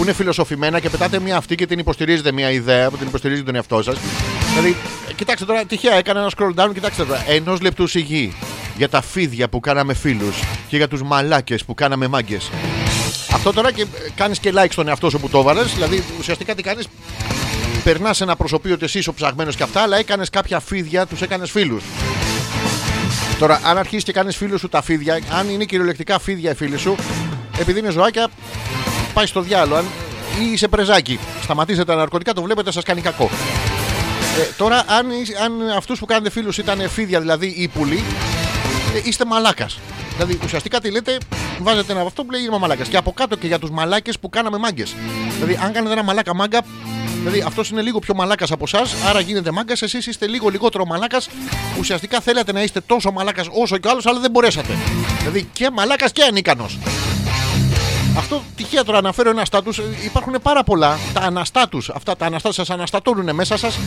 που 0.00 0.06
είναι 0.06 0.14
φιλοσοφημένα 0.14 0.80
και 0.80 0.90
πετάτε 0.90 1.20
μια 1.20 1.36
αυτή 1.36 1.54
και 1.54 1.66
την 1.66 1.78
υποστηρίζετε 1.78 2.32
μια 2.32 2.50
ιδέα 2.50 2.90
που 2.90 2.96
την 2.96 3.06
υποστηρίζει 3.06 3.42
τον 3.42 3.54
εαυτό 3.54 3.82
σας. 3.82 3.96
Δηλαδή, 4.48 4.76
ε, 5.08 5.12
κοιτάξτε 5.12 5.44
τώρα, 5.44 5.64
τυχαία 5.64 5.94
έκανα 5.94 6.20
ένα 6.20 6.30
scroll 6.36 6.54
down. 6.54 6.70
Κοιτάξτε 6.74 7.04
τώρα, 7.04 7.24
ενός 7.28 7.60
λεπτού 7.60 7.86
σιγή 7.86 8.32
για 8.76 8.88
τα 8.88 9.02
φίδια 9.02 9.48
που 9.48 9.60
κάναμε 9.60 9.94
φίλους 9.94 10.42
και 10.68 10.76
για 10.76 10.88
τους 10.88 11.02
μαλάκες 11.02 11.64
που 11.64 11.74
κάναμε 11.74 12.08
μάγκες. 12.08 12.50
Αυτό 13.32 13.52
τώρα 13.52 13.72
και 13.72 13.86
κάνεις 14.14 14.38
και 14.38 14.52
like 14.54 14.70
στον 14.70 14.88
εαυτό 14.88 15.10
σου 15.10 15.20
που 15.20 15.28
το 15.28 15.38
έβαλες. 15.38 15.74
Δηλαδή, 15.74 16.04
ουσιαστικά 16.18 16.54
τι 16.54 16.62
κάνεις, 16.62 16.86
περνάς 17.84 18.20
ένα 18.20 18.36
προσωπείο 18.36 18.74
ότι 18.74 18.84
εσύ 18.84 18.98
είσαι 18.98 19.10
ο 19.10 19.14
ψαγμένος 19.14 19.56
και 19.56 19.62
αυτά, 19.62 19.82
αλλά 19.82 19.96
έκανες 19.96 20.30
κάποια 20.30 20.60
φίδια, 20.60 21.06
τους 21.06 21.22
έκανες 21.22 21.50
φίλους. 21.50 21.84
Τώρα, 23.38 23.60
αν 23.64 23.78
αρχίσεις 23.78 24.04
και 24.04 24.12
κάνεις 24.12 24.36
φίλους 24.36 24.60
σου 24.60 24.68
τα 24.68 24.82
φίδια, 24.82 25.18
αν 25.30 25.48
είναι 25.48 25.64
κυριολεκτικά 25.64 26.18
φίδια 26.18 26.50
οι 26.50 26.54
φίλοι 26.54 26.78
σου, 26.78 26.96
επειδή 27.60 27.78
είναι 27.78 27.90
ζωάκια, 27.90 28.28
πάει 29.14 29.26
στο 29.26 29.40
διάλογο. 29.40 29.76
Αν... 29.76 29.84
ή 30.40 30.52
είσαι 30.52 30.68
πρεζάκι. 30.68 31.18
Σταματήστε 31.42 31.84
τα 31.84 31.94
ναρκωτικά, 31.94 32.32
το 32.32 32.42
βλέπετε, 32.42 32.72
σας 32.72 32.84
κάνει 32.84 33.00
κακό. 33.00 33.30
Ε, 34.40 34.52
τώρα, 34.56 34.84
αν, 34.86 35.10
είσαι- 35.10 35.36
αν 35.44 35.52
αυτούς 35.76 35.98
που 35.98 36.06
κάνετε 36.06 36.30
φίλους 36.30 36.58
ήταν 36.58 36.88
φίδια, 36.88 37.20
δηλαδή 37.20 37.46
ύπουλοι, 37.46 38.04
ε, 38.94 39.00
είστε 39.04 39.24
μαλάκας. 39.24 39.78
Δηλαδή, 40.16 40.38
ουσιαστικά 40.44 40.80
τι 40.80 40.90
λέτε, 40.90 41.16
βάζετε 41.60 41.90
ένα 41.92 42.00
από 42.00 42.08
αυτό 42.08 42.24
που 42.24 42.30
λέει 42.30 42.42
είμαι 42.42 42.58
μαλάκας. 42.58 42.88
Και 42.88 42.96
από 42.96 43.12
κάτω 43.12 43.36
και 43.36 43.46
για 43.46 43.58
τους 43.58 43.70
μαλάκες 43.70 44.18
που 44.18 44.28
κάναμε 44.28 44.58
μάγκες. 44.58 44.94
Δηλαδή, 45.34 45.58
αν 45.64 45.72
κάνετε 45.72 45.92
ένα 45.92 46.02
μαλάκα 46.02 46.34
μάγκα, 46.34 46.60
δηλαδή 47.18 47.44
αυτός 47.46 47.70
είναι 47.70 47.80
λίγο 47.82 47.98
πιο 47.98 48.14
μαλάκας 48.14 48.50
από 48.50 48.64
εσάς, 48.66 48.94
άρα 49.08 49.20
γίνεται 49.20 49.50
μάγκας. 49.50 49.82
Εσείς 49.82 50.06
είστε 50.06 50.26
λίγο 50.26 50.48
λιγότερο 50.48 50.86
μαλάκας. 50.86 51.28
Ουσιαστικά 51.78 52.20
θέλατε 52.20 52.52
να 52.52 52.62
είστε 52.62 52.80
τόσο 52.80 53.10
μαλάκας 53.10 53.46
όσο 53.50 53.78
και 53.78 53.88
ο 53.88 53.90
άλλος, 53.90 54.06
αλλά 54.06 54.20
δεν 54.20 54.30
μπορέσατε. 54.30 54.76
Δηλαδή, 55.18 55.48
και 55.52 55.70
μαλάκας 55.72 56.12
και 56.12 56.22
ανίκανος. 56.22 56.78
Αυτό 58.16 58.42
τυχαία 58.56 58.84
τώρα 58.84 58.98
αναφέρω 58.98 59.30
ένα 59.30 59.44
στάτους. 59.44 59.80
Υπάρχουν 60.04 60.34
πάρα 60.42 60.64
πολλά. 60.64 60.98
Τα 61.12 61.20
αναστάτους. 61.20 61.88
Αυτά 61.90 62.16
τα 62.16 62.26
αναστάτου 62.26 62.54
σας 62.54 62.70
αναστατώνουν 62.70 63.34
μέσα 63.34 63.56
σας. 63.56 63.78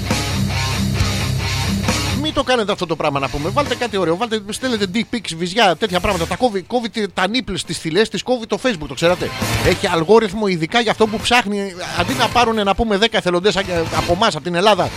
Μην 2.21 2.33
το 2.33 2.43
κάνετε 2.43 2.71
αυτό 2.71 2.85
το 2.85 2.95
πράγμα 2.95 3.19
να 3.19 3.29
πούμε. 3.29 3.49
Βάλτε 3.49 3.75
κάτι 3.75 3.97
ωραίο. 3.97 4.17
Βάλτε, 4.17 4.41
στέλνετε 4.49 4.85
dick 4.93 5.15
pics, 5.15 5.33
βυζιά, 5.37 5.75
τέτοια 5.75 5.99
πράγματα. 5.99 6.27
Τα 6.27 6.35
κόβει, 6.35 6.61
κόβει 6.61 6.89
τε- 6.89 7.09
τα 7.13 7.27
νύπλε 7.27 7.57
στις 7.57 7.77
θηλές, 7.77 8.09
τις 8.09 8.23
κόβει 8.23 8.45
το 8.47 8.59
facebook, 8.63 8.87
το 8.87 8.93
ξέρατε. 8.93 9.29
Έχει 9.65 9.87
αλγόριθμο 9.87 10.47
ειδικά 10.47 10.79
για 10.79 10.91
αυτό 10.91 11.07
που 11.07 11.17
ψάχνει. 11.19 11.73
Αντί 11.99 12.13
να 12.13 12.27
πάρουν 12.27 12.55
να 12.63 12.75
πούμε 12.75 12.97
10 12.97 13.17
εθελοντές 13.17 13.57
από 13.97 14.13
εμάς, 14.13 14.35
από 14.35 14.43
την 14.43 14.55
Ελλάδα. 14.55 14.89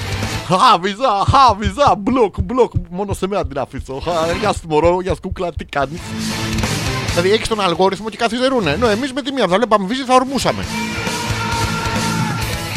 Χα, 0.47 0.79
βυζά, 0.79 1.25
χα, 1.31 1.55
βυζά, 1.55 1.95
μπλοκ, 1.99 2.35
μπλοκ. 2.43 2.73
Μόνο 2.91 3.13
σε 3.15 3.27
μένα 3.27 3.47
την 3.47 3.59
αφήσω. 3.59 4.01
Χα, 4.05 4.33
Γεια 4.41 4.53
σου, 4.53 4.61
μωρό, 4.69 5.01
γεια 5.03 5.13
σου, 5.15 5.21
κούκλα, 5.21 5.53
τι 5.53 5.65
κάνεις. 5.65 6.01
Δηλαδή 7.17 7.35
έχει 7.35 7.49
τον 7.49 7.61
αλγόριθμο 7.61 8.11
και 8.11 8.17
καθυστερούν. 8.17 8.67
Ενώ 8.67 8.89
εμείς 8.89 9.13
με 9.13 9.23
τη 9.23 9.33
μία, 9.33 9.47
θα 9.49 9.57
βλέπαμε 9.57 9.87
βυζί, 9.87 10.03
θα 10.03 10.15
ορμούσαμε. 10.15 10.65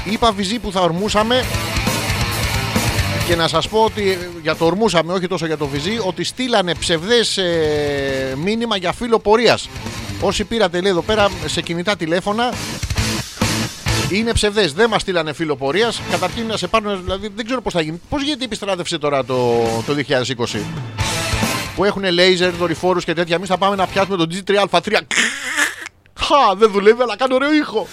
Είπα 0.03 0.31
βυζί 0.31 0.59
που 0.59 0.71
θα 0.71 0.81
ορμούσαμε 0.81 1.43
και 3.27 3.35
να 3.35 3.47
σας 3.47 3.67
πω 3.67 3.79
ότι 3.83 4.11
ε, 4.11 4.17
για 4.41 4.55
το 4.55 4.65
ορμούσαμε, 4.65 5.13
όχι 5.13 5.27
τόσο 5.27 5.45
για 5.45 5.57
το 5.57 5.67
βυζί, 5.67 5.97
ότι 6.05 6.23
στείλανε 6.23 6.75
ψευδές 6.75 7.37
ε, 7.37 8.33
μήνυμα 8.43 8.77
για 8.77 8.91
φύλλο 8.91 9.19
πορείας. 9.19 9.69
Όσοι 10.21 10.43
πήρατε 10.43 10.81
λέει 10.81 10.91
εδώ 10.91 11.01
πέρα 11.01 11.29
σε 11.45 11.61
κινητά 11.61 11.95
τηλέφωνα, 11.95 12.53
είναι 14.09 14.31
ψευδές. 14.31 14.73
Δεν 14.73 14.89
μας 14.89 15.01
στείλανε 15.01 15.33
φύλλο 15.33 15.55
πορείας. 15.55 16.01
Καταρχήν 16.11 16.45
να 16.45 16.57
σε 16.57 16.67
πάρουν, 16.67 17.01
δηλαδή 17.03 17.31
δεν 17.35 17.45
ξέρω 17.45 17.61
πώς 17.61 17.73
θα 17.73 17.81
γίνει. 17.81 18.01
Πώς 18.09 18.21
γίνεται 18.21 18.41
η 18.41 18.45
επιστράτευση 18.45 18.97
τώρα 18.97 19.25
το, 19.25 19.63
το 19.85 19.95
2020, 20.07 20.59
που 21.79 21.85
έχουν 21.85 22.03
λέιζερ, 22.11 22.51
δορυφόρους 22.51 23.05
και 23.05 23.13
τέτοια. 23.13 23.35
Εμείς 23.35 23.49
θα 23.49 23.57
πάμε 23.57 23.75
να 23.75 23.87
πιάσουμε 23.87 24.17
τον 24.17 24.29
G3α3. 24.31 24.93
Χα, 26.13 26.55
δεν 26.55 26.71
δουλεύει, 26.71 27.01
αλλά 27.01 27.15
κάνει 27.17 27.33
ωραίο 27.33 27.53
ήχο. 27.53 27.87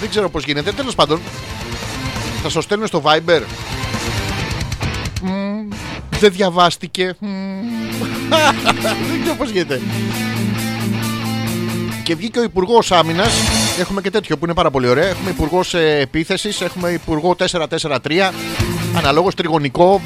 Δεν 0.00 0.08
ξέρω 0.08 0.30
πώς 0.30 0.44
γίνεται. 0.44 0.72
Τέλος 0.72 0.94
πάντων, 0.94 1.20
θα 2.42 2.48
σου 2.48 2.60
στέλνουν 2.60 2.86
στο 2.86 3.02
Viber. 3.04 3.42
Μμμ, 5.22 5.68
δεν 6.20 6.32
διαβάστηκε. 6.32 7.16
Μμμ. 7.18 7.28
δεν 9.10 9.20
ξέρω 9.22 9.36
πώς 9.36 9.50
γίνεται. 9.50 9.80
Και 12.02 12.14
βγήκε 12.14 12.38
ο 12.38 12.42
Υπουργός 12.42 12.92
Άμυνας. 12.92 13.32
Έχουμε 13.78 14.00
και 14.00 14.10
τέτοιο 14.10 14.38
που 14.38 14.44
είναι 14.44 14.54
πάρα 14.54 14.70
πολύ 14.70 14.88
ωραίο. 14.88 15.06
Έχουμε 15.06 15.30
Υπουργός 15.30 15.74
Επίθεσης, 15.74 16.60
έχουμε 16.60 16.90
Υπουργό 16.90 17.36
443, 17.38 18.30
αναλόγως 18.96 19.34
τριγωνικό. 19.34 20.00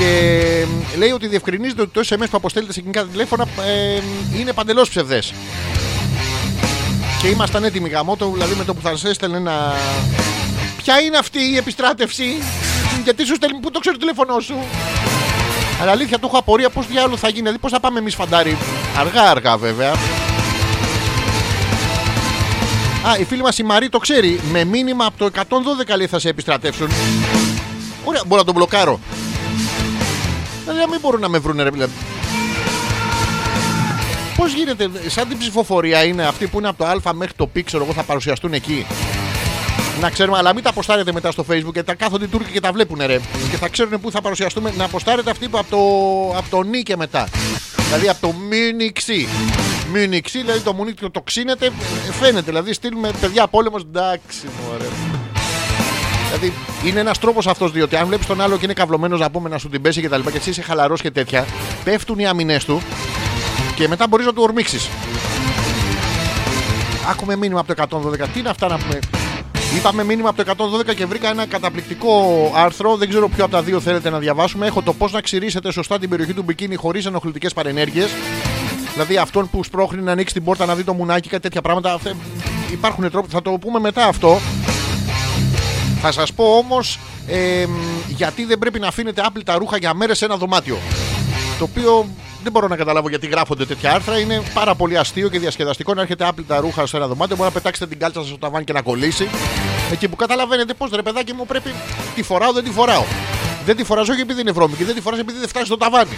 Και 0.00 0.66
λέει 0.96 1.10
ότι 1.10 1.26
διευκρινίζεται 1.26 1.82
ότι 1.82 1.90
το 1.90 2.00
SMS 2.04 2.26
που 2.30 2.36
αποστέλλεται 2.36 2.72
σε 2.72 2.80
κινητά 2.80 3.06
τηλέφωνα 3.06 3.46
ε, 3.66 4.00
είναι 4.38 4.52
παντελώς 4.52 4.88
ψευδές. 4.88 5.32
Και 7.20 7.28
ήμασταν 7.28 7.64
έτοιμοι 7.64 7.88
γαμότο, 7.88 8.30
δηλαδή 8.32 8.54
με 8.54 8.64
το 8.64 8.74
που 8.74 8.80
θα 8.80 8.96
σα 8.96 9.08
έστελνε 9.08 9.36
ένα. 9.36 9.74
Ποια 10.76 11.00
είναι 11.00 11.16
αυτή 11.16 11.38
η 11.52 11.56
επιστράτευση, 11.56 12.24
Γιατί 13.04 13.26
σου 13.26 13.34
στέλνει, 13.34 13.58
πού 13.60 13.70
το 13.70 13.78
ξέρει 13.78 13.96
το 13.96 14.00
τηλέφωνό 14.00 14.40
σου; 14.40 14.54
Αλλά 15.80 15.90
αλήθεια 15.90 16.18
το 16.18 16.26
έχω 16.26 16.38
απορία 16.38 16.70
πώς 16.70 16.86
διάλογο 16.86 17.16
θα 17.16 17.28
γίνει, 17.28 17.40
δηλαδή 17.40 17.58
πώς 17.58 17.70
θα 17.70 17.80
πάμε 17.80 17.98
εμείς 17.98 18.14
φαντάρι. 18.14 18.56
Αργά-αργά 18.98 19.56
βέβαια. 19.56 19.92
Α, 23.06 23.16
η 23.18 23.24
φίλη 23.24 23.42
μας 23.42 23.58
η 23.58 23.62
Μαρή 23.62 23.88
το 23.88 23.98
ξέρει. 23.98 24.40
Με 24.52 24.64
μήνυμα 24.64 25.04
από 25.04 25.18
το 25.18 25.40
112 25.92 25.96
λέει 25.96 26.06
θα 26.06 26.18
σε 26.18 26.28
επιστρατεύσουν. 26.28 26.90
Ωραία, 28.04 28.22
μπορώ 28.26 28.40
να 28.40 28.46
τον 28.46 28.54
μπλοκάρω. 28.54 29.00
Δηλαδή 30.70 30.86
να 30.86 30.90
μην 30.92 31.00
μπορούν 31.00 31.20
να 31.20 31.28
με 31.28 31.38
βρουν 31.38 31.62
ρε 31.62 31.70
δηλαδή. 31.70 31.92
Πώς 34.36 34.52
γίνεται, 34.52 34.90
σαν 35.06 35.28
την 35.28 35.38
ψηφοφορία 35.38 36.04
είναι 36.04 36.26
αυτή 36.26 36.46
που 36.46 36.58
είναι 36.58 36.68
από 36.68 36.78
το 36.78 37.08
Α 37.08 37.14
μέχρι 37.14 37.32
το 37.36 37.46
Π, 37.46 37.58
ξέρω 37.64 37.84
εγώ, 37.84 37.92
θα 37.92 38.02
παρουσιαστούν 38.02 38.52
εκεί; 38.52 38.86
Να 40.00 40.10
ξέρουμε, 40.10 40.38
αλλά 40.38 40.54
μην 40.54 40.62
τα 40.62 40.70
αποστάρετε 40.70 41.12
μετά 41.12 41.30
στο 41.30 41.44
Facebook 41.50 41.72
και 41.72 41.82
τα 41.82 41.94
κάθονται 41.94 42.24
οι 42.24 42.28
Τούρκοι 42.28 42.52
και 42.52 42.60
τα 42.60 42.72
βλέπουν 42.72 42.98
ρε. 43.06 43.20
Και 43.50 43.56
θα 43.56 43.68
ξέρουν 43.68 44.00
πού 44.00 44.10
θα 44.10 44.20
παρουσιαστούμε. 44.20 44.72
Να 44.76 44.84
αποστάρετε 44.84 45.30
αυτή 45.30 45.48
που 45.48 45.58
από 45.58 45.70
το, 45.70 46.38
από 46.38 46.50
το 46.50 46.62
νι 46.62 46.82
και 46.82 46.96
μετά. 46.96 47.28
Δηλαδή 47.86 48.08
από 48.08 48.20
το 48.20 48.32
Μιουνιξί. 48.32 49.28
Μιουνιξί, 49.92 50.40
δηλαδή 50.40 50.60
το 50.60 50.72
μουνί 50.72 50.94
το, 50.94 51.10
το 51.10 51.20
ξύνεται, 51.20 51.66
ε, 51.66 52.12
φαίνεται. 52.20 52.50
Δηλαδή 52.50 52.72
στείλουμε 52.72 53.10
παιδιά 53.20 53.46
πόλεμος. 53.46 53.82
Εντάξει, 53.82 54.46
μωρέ. 54.62 55.09
Δηλαδή 56.32 56.52
είναι 56.84 57.00
ένας 57.00 57.18
τρόπος 57.18 57.46
αυτός, 57.46 57.72
διότι 57.72 57.96
αν 57.96 58.06
βλέπεις 58.06 58.26
τον 58.26 58.40
άλλο 58.40 58.56
και 58.56 58.64
είναι 58.64 58.72
καυλωμένος 58.72 59.20
να 59.20 59.30
πούμε 59.30 59.48
να 59.48 59.58
σου 59.58 59.68
την 59.68 59.82
πέσει 59.82 60.00
και 60.00 60.08
τα 60.08 60.16
λοιπά 60.16 60.30
και 60.30 60.36
εσύ 60.36 60.50
είσαι 60.50 60.62
χαλαρός 60.62 61.00
και 61.00 61.10
τέτοια, 61.10 61.44
πέφτουν 61.84 62.18
οι 62.18 62.26
αμυνές 62.26 62.64
του 62.64 62.82
και 63.74 63.88
μετά 63.88 64.06
μπορείς 64.08 64.26
να 64.26 64.32
του 64.32 64.42
ορμήξεις. 64.42 64.88
Άκουμε 67.10 67.36
μήνυμα 67.36 67.60
από 67.60 67.74
το 67.74 67.82
112. 68.22 68.28
Τι 68.32 68.38
είναι 68.38 68.48
αυτά 68.48 68.68
να 68.68 68.78
πούμε; 68.78 68.98
Είπαμε 69.76 70.04
μήνυμα 70.04 70.28
από 70.28 70.44
το 70.44 70.54
112 70.90 70.94
και 70.94 71.06
βρήκα 71.06 71.28
ένα 71.28 71.46
καταπληκτικό 71.46 72.12
άρθρο. 72.56 72.96
Δεν 72.96 73.08
ξέρω 73.08 73.28
ποιο 73.28 73.44
από 73.44 73.52
τα 73.52 73.62
δύο 73.62 73.80
θέλετε 73.80 74.10
να 74.10 74.18
διαβάσουμε. 74.18 74.66
Έχω 74.66 74.82
το 74.82 74.92
πώς 74.92 75.12
να 75.12 75.20
ξηρίσετε 75.20 75.72
σωστά 75.72 75.98
την 75.98 76.08
περιοχή 76.08 76.32
του 76.34 76.42
μπικίνι 76.42 76.74
χωρίς 76.74 77.06
ενοχλητικές 77.06 77.52
παρενέργειες. 77.52 78.10
Δηλαδή 78.92 79.16
αυτόν 79.16 79.50
που 79.50 79.64
σπρώχνει 79.64 80.02
να 80.02 80.12
ανοίξει 80.12 80.34
την 80.34 80.44
πόρτα 80.44 80.66
να 80.66 80.74
δει 80.74 80.84
το 80.84 80.92
μουνάκι, 80.94 81.28
κάτι 81.28 81.42
τέτοια 81.42 81.60
πράγματα. 81.60 81.92
Αυτέ- 81.92 82.14
Υπάρχουν 82.72 83.10
τρόποι. 83.10 83.28
Θα 83.30 83.42
το 83.42 83.50
πούμε 83.50 83.78
μετά 83.80 84.06
αυτό. 84.06 84.40
Θα 86.02 86.12
σας 86.12 86.32
πω 86.32 86.44
όμως 86.44 86.98
γιατί 88.08 88.44
δεν 88.44 88.58
πρέπει 88.58 88.78
να 88.78 88.86
αφήνετε 88.86 89.22
άπλυτα 89.24 89.58
ρούχα 89.58 89.76
για 89.76 89.94
μέρες 89.94 90.18
σε 90.18 90.24
ένα 90.24 90.36
δωμάτιο. 90.36 90.78
Το 91.58 91.64
οποίο 91.64 92.08
δεν 92.42 92.52
μπορώ 92.52 92.68
να 92.68 92.76
καταλάβω 92.76 93.08
γιατί 93.08 93.26
γράφονται 93.26 93.66
τέτοια 93.66 93.92
άρθρα. 93.92 94.18
Είναι 94.18 94.42
πάρα 94.54 94.74
πολύ 94.74 94.98
αστείο 94.98 95.28
και 95.28 95.38
διασκεδαστικό 95.38 95.94
να 95.94 96.00
έρχεται 96.00 96.26
άπλυτα 96.26 96.60
ρούχα 96.60 96.86
σε 96.86 96.96
ένα 96.96 97.06
δωμάτιο. 97.06 97.36
Μπορεί 97.36 97.48
να 97.48 97.54
πετάξετε 97.54 97.86
την 97.86 97.98
κάλτσα 97.98 98.20
σας 98.20 98.28
στο 98.28 98.38
ταβάνι 98.38 98.64
και 98.64 98.72
να 98.72 98.82
κολλήσει. 98.82 99.28
Εκεί 99.92 100.08
που 100.08 100.16
καταλαβαίνετε 100.16 100.74
πώς 100.74 100.90
ρε 100.90 101.02
παιδάκι 101.02 101.32
μου 101.32 101.46
πρέπει. 101.46 101.74
Τη 102.14 102.22
φοράω, 102.22 102.52
δεν 102.52 102.64
τη 102.64 102.70
φοράω. 102.70 103.04
Δεν 103.64 103.76
τη 103.76 103.84
φοράζω 103.84 104.12
όχι 104.12 104.20
επειδή 104.20 104.40
είναι 104.40 104.52
βρώμικη, 104.52 104.84
δεν 104.84 104.94
τη 104.94 105.00
φοράς 105.00 105.18
επειδή 105.18 105.38
δεν 105.38 105.48
φτάσει 105.48 105.66
στο 105.66 105.76
ταβάνι. 105.76 106.16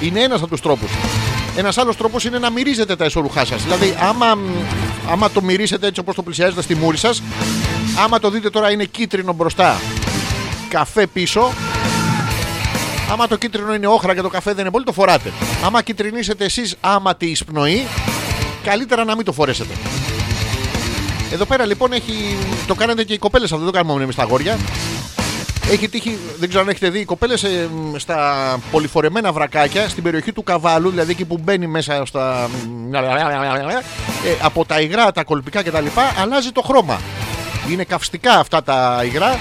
Είναι 0.00 0.20
ένας 0.20 0.40
από 0.40 0.50
τους 0.50 0.60
τρόπους. 0.60 0.90
Ένας 1.56 1.78
άλλος 1.78 1.96
τρόπος 1.96 2.24
είναι 2.24 2.38
να 2.38 2.50
μυρίζετε 2.50 2.96
τα 2.96 3.04
εσωρουχά 3.04 3.44
σας. 3.44 3.62
Δηλαδή, 3.62 3.96
άμα, 4.00 4.38
άμα 5.10 5.30
το 5.30 5.42
μυρίσετε 5.42 5.86
έτσι 5.86 6.00
όπως 6.00 6.14
το 6.14 6.22
πλησιάζετε 6.22 6.62
στη 6.62 6.74
μούρη 6.74 6.96
σας, 6.96 7.22
άμα 8.04 8.18
το 8.18 8.30
δείτε 8.30 8.50
τώρα 8.50 8.70
είναι 8.70 8.84
κίτρινο 8.84 9.32
μπροστά, 9.32 9.80
καφέ 10.68 11.06
πίσω, 11.06 11.52
Άμα 13.12 13.26
το 13.26 13.36
κίτρινο 13.36 13.74
είναι 13.74 13.86
όχρα 13.86 14.14
και 14.14 14.20
το 14.20 14.28
καφέ 14.28 14.50
δεν 14.50 14.60
είναι 14.60 14.70
πολύ, 14.70 14.84
το 14.84 14.92
φοράτε. 14.92 15.32
Άμα 15.64 15.82
κυτρινίσετε 15.82 16.44
εσείς 16.44 16.74
άματη 16.80 17.26
εισπνοή, 17.26 17.86
καλύτερα 18.64 19.04
να 19.04 19.16
μην 19.16 19.24
το 19.24 19.32
φορέσετε. 19.32 19.74
Εδώ 21.32 21.44
πέρα 21.44 21.64
λοιπόν 21.64 21.92
έχει. 21.92 22.36
Το 22.66 22.74
κάνετε 22.74 23.04
και 23.04 23.12
οι 23.12 23.18
κοπέλες 23.18 23.52
αυτό, 23.52 23.64
δεν 23.64 23.66
το 23.66 23.72
κάνουμε 23.72 23.92
μόνο 23.92 24.04
εμείς 24.04 24.16
τα 24.16 24.22
αγόρια. 24.22 24.58
Έχει 25.70 25.88
τύχει, 25.88 26.18
δεν 26.38 26.48
ξέρω 26.48 26.64
αν 26.64 26.70
έχετε 26.70 26.90
δει, 26.90 26.98
οι 26.98 27.04
κοπέλες 27.04 27.46
στα 27.96 28.58
πολυφορεμένα 28.70 29.32
βρακάκια 29.32 29.88
στην 29.88 30.02
περιοχή 30.02 30.32
του 30.32 30.42
καβάλου, 30.42 30.90
δηλαδή 30.90 31.10
εκεί 31.10 31.24
που 31.24 31.38
μπαίνει 31.42 31.66
μέσα 31.66 32.04
στα. 32.06 32.48
ε, 34.24 34.36
από 34.42 34.64
τα 34.64 34.80
υγρά, 34.80 35.12
τα 35.12 35.24
κολπικά 35.24 35.62
κτλ. 35.62 35.86
αλλάζει 36.22 36.52
το 36.52 36.62
χρώμα. 36.62 37.00
Είναι 37.70 37.84
καυστικά 37.84 38.38
αυτά 38.38 38.62
τα 38.62 39.02
υγρά. 39.04 39.38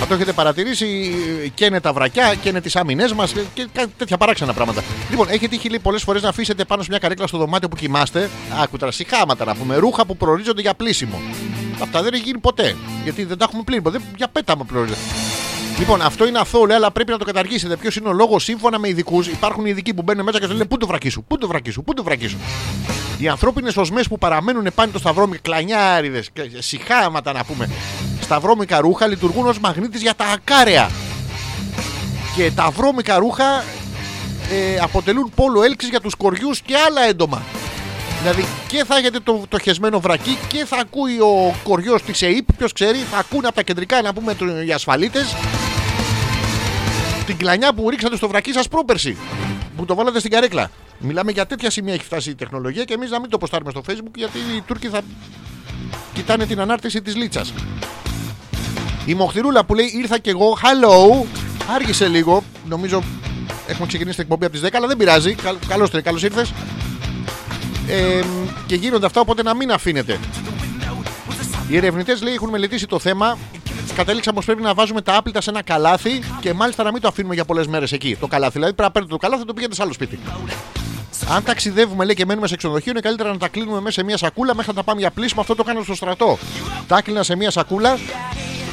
Θα 0.00 0.06
το 0.06 0.14
έχετε 0.14 0.32
παρατηρήσει, 0.32 1.12
καίνε 1.54 1.80
τα 1.80 1.92
βρακιά, 1.92 2.34
καίνε 2.34 2.60
τις 2.60 2.76
άμυνές 2.76 3.12
μας 3.12 3.32
και 3.54 3.68
κάτι 3.72 3.92
τέτοια 3.96 4.16
παράξενα 4.16 4.52
πράγματα. 4.52 4.82
Λοιπόν, 5.10 5.26
έχει 5.30 5.48
τύχει 5.48 5.68
λέει, 5.68 5.78
πολλές 5.78 6.02
φορές 6.02 6.22
να 6.22 6.28
αφήσετε 6.28 6.64
πάνω 6.64 6.82
σε 6.82 6.88
μια 6.90 6.98
καρέκλα 6.98 7.26
στο 7.26 7.38
δωμάτιο 7.38 7.68
που 7.68 7.76
κοιμάστε. 7.76 8.30
Άκου 8.62 8.76
τώρα, 8.76 8.92
συχάματα 8.92 9.44
να 9.44 9.54
πούμε, 9.54 9.76
ρούχα 9.76 10.06
που 10.06 10.16
προορίζονται 10.16 10.60
για 10.60 10.74
πλήσιμο. 10.74 11.20
Αυτά 11.82 12.02
δεν 12.02 12.14
έχει 12.14 12.22
γίνει 12.22 12.38
ποτέ. 12.38 12.76
Γιατί 13.04 13.24
δεν 13.24 13.38
τα 13.38 13.44
έχουμε 13.48 13.62
πλύνει 13.62 13.82
ποτέ. 13.82 14.00
Για 14.16 14.28
πέταμα 14.28 14.64
προορίζονται. 14.64 15.00
Λοιπόν, 15.78 16.02
αυτό 16.02 16.26
είναι 16.26 16.38
αθώο, 16.38 16.64
λέει, 16.64 16.76
αλλά 16.76 16.90
πρέπει 16.90 17.10
να 17.10 17.18
το 17.18 17.24
καταργήσετε. 17.24 17.76
Ποιος 17.76 17.96
είναι 17.96 18.08
ο 18.08 18.12
λόγος, 18.12 18.44
σύμφωνα 18.44 18.78
με 18.78 18.88
ειδικούς, 18.88 19.26
υπάρχουν 19.26 19.66
ειδικοί 19.66 19.94
που 19.94 20.02
μπαίνουν 20.02 20.24
μέσα 20.24 20.38
και 20.38 20.46
σου 20.46 20.52
λένε 20.52 20.64
Πού 20.64 20.76
το 20.76 20.86
βρακί 20.86 21.08
σου, 21.08 21.24
πού 21.28 21.38
το 21.38 21.46
βρακί 21.46 21.70
σου, 21.70 21.82
πού 21.82 21.94
το 21.94 22.02
βρακί 22.02 22.26
σου. 22.26 22.38
Οι 23.18 23.28
ανθρώπινες 23.28 23.76
οσμές 23.76 24.08
που 24.08 24.18
παραμένουν 24.18 24.66
πάνω 24.74 24.92
το 24.92 24.98
σταυρόμικα, 24.98 25.40
κλανιάριδες, 25.42 26.28
συχάματα 26.58 27.32
να 27.32 27.44
πούμε, 27.44 27.68
στα 28.20 28.40
βρώμικα 28.40 28.80
ρούχα 28.80 29.06
λειτουργούν 29.06 29.46
ως 29.46 29.58
μαγνήτης 29.58 30.00
για 30.02 30.14
τα 30.14 30.24
ακάραια. 30.24 30.90
Και 32.36 32.50
τα 32.50 32.70
βρώμικα 32.70 33.18
ρούχα 33.18 33.64
ε, 34.50 34.78
αποτελούν 34.82 35.30
πόλο 35.34 35.62
έλξης 35.62 35.90
για 35.90 36.00
τους 36.00 36.14
κοριούς 36.14 36.60
και 36.60 36.74
άλλα 36.86 37.02
έντομα. 37.08 37.42
Δηλαδή 38.20 38.44
και 38.68 38.84
θα 38.84 38.96
έχετε 38.96 39.18
το, 39.20 39.42
το 39.48 39.58
χεσμένο 39.58 40.00
βρακί 40.00 40.38
και 40.48 40.64
θα 40.64 40.76
ακούει 40.76 41.18
ο 41.20 41.54
κοριός 41.62 42.02
της 42.02 42.22
ΕΕΠ, 42.22 42.52
ποιος 42.56 42.72
ξέρει, 42.72 42.98
θα 43.10 43.18
ακούνε 43.18 43.46
από 43.46 43.56
τα 43.56 43.62
κεντρικά 43.62 44.02
να 44.02 44.12
πούμε 44.12 44.34
το- 44.34 44.62
οι 44.62 44.72
ασφαλίτες 44.72 45.36
την 47.26 47.36
κλανιά 47.36 47.72
που 47.74 47.90
ρίξατε 47.90 48.16
στο 48.16 48.28
βρακί 48.28 48.52
σας 48.52 48.68
πρόπερση. 48.68 49.16
Που 49.76 49.84
το 49.84 49.94
βάλατε 49.94 50.18
στην 50.18 50.30
καρέκλα. 50.30 50.70
Μιλάμε 50.98 51.30
για 51.32 51.46
τέτοια 51.46 51.70
σημεία 51.70 51.94
έχει 51.94 52.04
φτάσει 52.04 52.30
η 52.30 52.34
τεχνολογία 52.34 52.84
και 52.84 52.94
εμείς 52.94 53.10
να 53.10 53.20
μην 53.20 53.30
το 53.30 53.38
ποστάρουμε 53.38 53.70
στο 53.70 53.82
facebook 53.88 54.14
γιατί 54.14 54.38
οι 54.56 54.60
Τούρκοι 54.66 54.88
θα 54.88 55.00
κοιτάνε 56.14 56.46
την 56.46 56.60
ανάρτηση 56.60 57.02
της 57.02 57.16
λίτσας. 57.16 57.52
Η 59.06 59.14
Μοχθηρούλα 59.14 59.64
που 59.64 59.74
λέει 59.74 59.92
ήρθα 59.94 60.18
κι 60.18 60.28
εγώ, 60.28 60.58
hello, 60.62 61.24
άργησε 61.74 62.08
λίγο. 62.08 62.42
Νομίζω 62.68 63.02
έχουμε 63.66 63.86
ξεκινήσει 63.86 64.16
την 64.16 64.24
εκπομπή 64.24 64.44
από 64.44 64.54
τις 64.54 64.62
10, 64.62 64.68
αλλά 64.76 64.86
δεν 64.86 64.96
πειράζει. 64.96 65.34
Καλώς 65.68 65.90
καλώς 66.02 66.22
ήρθες. 66.22 66.52
Ε, 67.88 68.20
και 68.66 68.74
γίνονται 68.74 69.06
αυτά, 69.06 69.20
οπότε 69.20 69.42
να 69.42 69.54
μην 69.54 69.72
αφήνετε. 69.72 70.18
Οι 71.68 71.76
ερευνητές 71.76 72.22
λέει 72.22 72.34
έχουν 72.34 72.48
μελετήσει 72.48 72.86
το 72.86 72.98
θέμα. 72.98 73.38
Κατέληξαμε 73.94 74.36
πως 74.36 74.44
πρέπει 74.44 74.62
να 74.62 74.74
βάζουμε 74.74 75.02
τα 75.02 75.16
άπλυτα 75.16 75.40
σε 75.40 75.50
ένα 75.50 75.62
καλάθι 75.62 76.22
και 76.40 76.52
μάλιστα 76.52 76.82
να 76.82 76.92
μην 76.92 77.00
το 77.00 77.08
αφήνουμε 77.08 77.34
για 77.34 77.44
πολλές 77.44 77.66
μέρες 77.66 77.92
εκεί. 77.92 78.16
Το 78.20 78.26
καλάθι. 78.26 78.52
Δηλαδή 78.52 78.72
πρέπει 78.72 78.88
να 78.88 78.90
παίρνετε 78.90 79.14
το 79.14 79.20
καλάθι 79.20 79.40
και 79.40 79.46
το 79.46 79.54
πηγαίνετε 79.54 79.76
σε 79.76 79.82
άλλο 79.82 79.92
σπίτι. 79.92 80.18
Αν 81.30 81.42
ταξιδεύουμε 81.44 82.04
λέει, 82.04 82.14
και 82.14 82.24
μένουμε 82.26 82.46
σε 82.46 82.56
ξενοδοχείο, 82.56 82.90
είναι 82.90 83.00
καλύτερα 83.00 83.30
να 83.30 83.38
τα 83.38 83.48
κλείνουμε 83.48 83.80
μέσα 83.80 83.90
σε 84.00 84.02
μια 84.04 84.16
σακούλα 84.16 84.54
μέχρι 84.54 84.70
να 84.70 84.76
τα 84.76 84.82
πάμε 84.82 85.00
για 85.00 85.10
πλήσιμο. 85.10 85.40
Αυτό 85.40 85.54
το 85.54 85.62
κάνω 85.62 85.82
στο 85.82 85.94
στρατό. 85.94 86.38
Τα 86.88 86.96
έκλεινα 86.96 87.22
σε 87.22 87.36
μια 87.36 87.50
σακούλα 87.50 87.98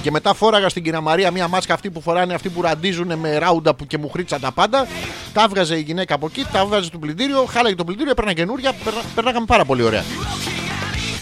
και 0.01 0.11
μετά 0.11 0.33
φόραγα 0.33 0.69
στην 0.69 0.83
κυρία 0.83 1.01
Μαρία 1.01 1.31
μια 1.31 1.47
μάσκα 1.47 1.73
αυτή 1.73 1.89
που 1.89 2.01
φοράνε 2.01 2.33
αυτοί 2.33 2.49
που 2.49 2.61
ραντίζουν 2.61 3.17
με 3.17 3.37
ράουντα 3.37 3.75
που 3.75 3.87
και 3.87 3.97
μου 3.97 4.09
χρήτσαν 4.09 4.41
τα 4.41 4.51
πάντα. 4.51 4.87
Τα 5.33 5.43
έβγαζε 5.43 5.77
η 5.77 5.81
γυναίκα 5.81 6.13
από 6.15 6.25
εκεί, 6.25 6.45
τα 6.51 6.59
έβγαζε 6.59 6.85
στο 6.85 6.97
πλυντήριο, 6.97 7.45
χάλαγε 7.45 7.75
το 7.75 7.83
πλυντήριο, 7.83 8.11
έπαιρνα 8.11 8.33
καινούρια, 8.33 8.73
περνα- 8.83 9.01
περνάγαμε 9.15 9.45
πάρα 9.45 9.65
πολύ 9.65 9.83
ωραία. 9.83 10.03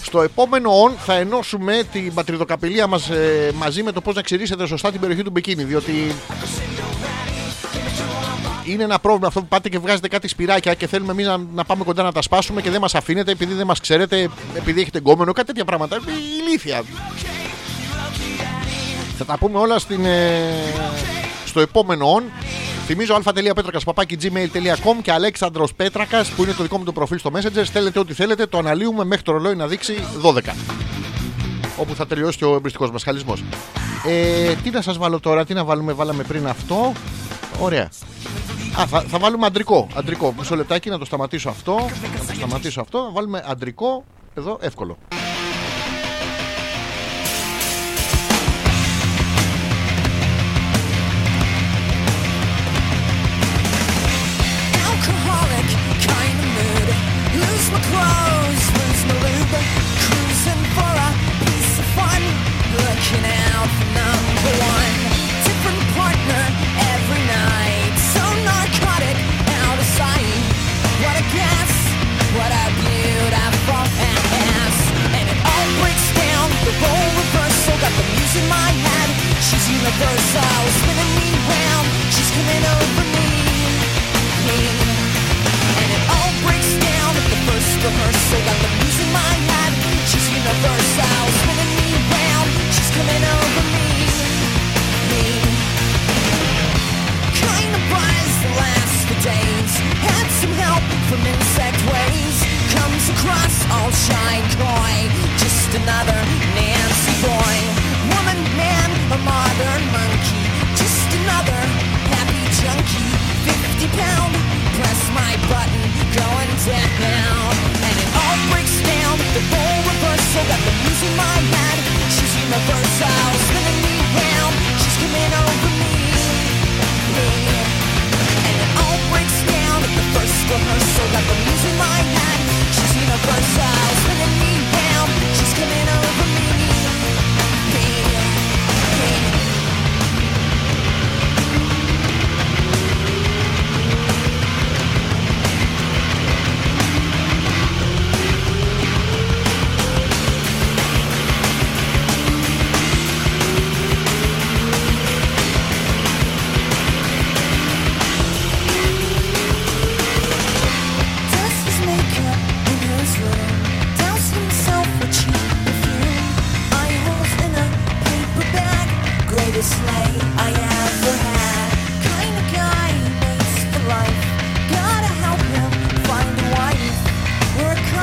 Στο 0.04 0.22
επόμενο 0.22 0.72
on 0.88 0.92
θα 1.06 1.14
ενώσουμε 1.14 1.84
την 1.92 2.14
πατριδοκαπηλεία 2.14 2.88
μας 2.88 3.10
ε, 3.10 3.52
μαζί 3.56 3.84
με 3.84 3.92
το 3.92 4.02
πώς 4.02 4.16
να 4.16 4.22
ξηρίσετε 4.22 4.68
σωστά 4.68 4.92
την 4.92 5.00
περιοχή 5.00 5.24
του 5.24 5.32
Μπικίνι. 5.32 5.64
Διότι 5.64 6.16
είναι 8.66 8.84
ένα 8.84 9.00
πρόβλημα 9.00 9.28
αυτό 9.28 9.40
που 9.40 9.48
πάτε 9.48 9.70
και 9.70 9.80
βγάζετε 9.80 10.08
κάτι 10.08 10.28
σπυράκια 10.28 10.74
και 10.74 10.88
θέλουμε 10.88 11.12
εμείς 11.12 11.26
να, 11.26 11.38
να 11.38 11.64
πάμε 11.64 11.84
κοντά 11.84 12.04
να 12.04 12.12
τα 12.12 12.22
σπάσουμε 12.22 12.62
και 12.62 12.70
δεν 12.70 12.82
μας 12.82 12.96
αφήνετε 12.96 13.32
επειδή 13.32 13.54
δεν 13.54 13.68
μας 13.68 13.80
ξέρετε, 13.80 14.30
επειδή 14.56 14.82
έχετε 14.82 14.98
γκόμενο, 14.98 15.32
κάτι 15.32 15.48
τέτοια 15.48 15.66
πράγματα. 15.66 15.96
Ε, 15.96 16.00
Ηλίθεια. 16.48 16.84
Θα 19.18 19.26
τα 19.26 19.38
πούμε 19.38 19.58
όλα 19.58 19.80
στην, 19.80 20.06
ε, 20.06 20.40
στο 21.46 21.60
επόμενο 21.60 22.16
on. 22.18 22.24
Θυμίζω 22.86 23.16
αλφα.πέτρακα 23.16 23.80
παπάκι 23.86 24.18
gmail.com 24.22 25.02
και 25.02 25.12
Αλέξανδρος 25.12 25.74
Πέτρακας 25.74 26.30
που 26.30 26.44
είναι 26.44 26.54
το 26.54 26.64
δικό 26.64 26.78
μου 26.78 26.84
το 26.84 26.92
προφίλ 26.92 27.18
στο 27.18 27.32
Messenger. 27.34 27.62
Στέλνετε 27.64 28.00
ό,τι 28.00 28.14
θέλετε, 28.14 28.46
το 28.46 28.58
αναλύουμε 28.58 29.06
μέχρι 29.06 29.24
το 29.24 29.32
ρολόι 29.32 29.56
να 29.56 29.68
δείξει 29.68 29.96
12. 30.22 30.40
Όπου 31.78 31.96
θα 31.96 32.08
τελειώσει 32.08 32.38
και 32.38 32.46
ο 32.46 32.56
εμπριστικός 32.56 32.92
μας 32.92 33.04
χαλισμός. 33.04 33.44
Ε, 34.08 34.54
τι 34.64 34.70
να 34.70 34.82
σας 34.82 34.98
βάλω 34.98 35.20
τώρα, 35.20 35.46
τι 35.46 35.54
να 35.54 35.64
βάλουμε, 35.64 35.94
βάλαμε 35.94 36.24
πριν 36.24 36.48
αυτό. 36.48 36.94
Ωραία. 37.60 37.90
Α, 38.80 38.88
θα, 38.88 39.02
θα 39.02 39.20
βάλουμε 39.20 39.46
αντρικό. 39.46 39.88
Αντρικό. 39.96 40.34
Μισό 40.38 40.56
λεπτάκι 40.56 40.90
να 40.90 40.98
το 40.98 41.06
σταματήσω 41.06 41.50
αυτό. 41.50 41.74
Να 41.74 42.28
το 42.28 42.34
σταματήσω 42.34 42.82
αυτό. 42.82 43.04
Να 43.04 43.12
βάλουμε 43.12 43.44
αντρικό. 43.48 44.04
Εδώ 44.34 44.58
εύκολο. 44.62 44.98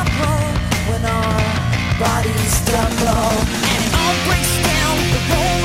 topple 0.04 0.48
when 0.90 1.04
our 1.04 1.40
bodies 1.98 2.64
drop 2.64 2.90
and 3.42 3.84
it 3.86 3.94
all 3.94 4.16
breaks 4.26 4.56
down 4.62 4.96
the. 5.12 5.59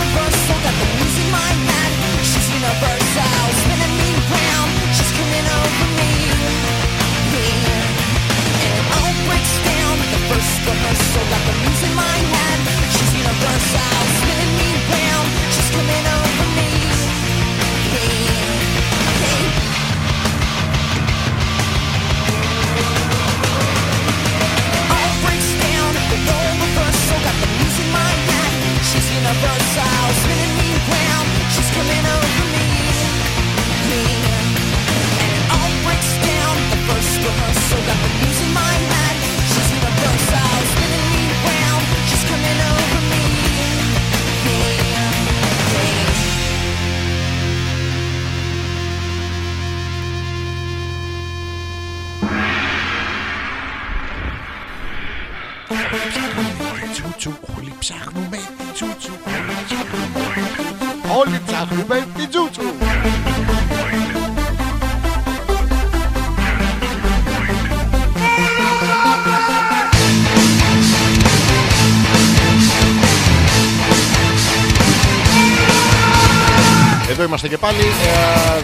Εδώ 77.10 77.24
είμαστε 77.24 77.48
και 77.48 77.58
πάλι. 77.58 77.78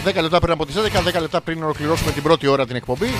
ε, 0.06 0.10
10 0.10 0.22
λεπτά 0.22 0.38
πριν 0.40 0.52
από 0.52 0.66
τις 0.66 0.74
11, 0.76 1.18
10 1.18 1.20
λεπτά 1.20 1.40
πριν 1.40 1.62
ολοκληρώσουμε 1.62 2.10
την 2.10 2.22
πρώτη 2.22 2.46
ώρα 2.46 2.66
την 2.66 2.76
εκπομπή. 2.76 3.10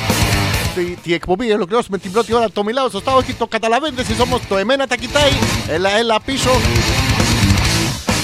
Τη, 0.75 0.85
τη 0.85 1.15
εκπομπή 1.15 1.53
ολοκληρώσουμε 1.53 1.99
την 1.99 2.13
πρώτη 2.13 2.35
ώρα. 2.35 2.51
Το 2.51 2.65
μιλάω 2.65 2.89
σωστά, 2.89 3.15
όχι 3.15 3.35
το 3.35 3.47
καταλαβαίνετε 3.47 4.01
εσείς 4.01 4.21
όμως. 4.21 4.41
Το 4.49 4.57
εμένα 4.57 4.87
τα 4.87 4.97
κοιτάει. 4.97 5.33
Έλα, 5.69 5.97
έλα 5.99 6.21
πίσω. 6.25 6.51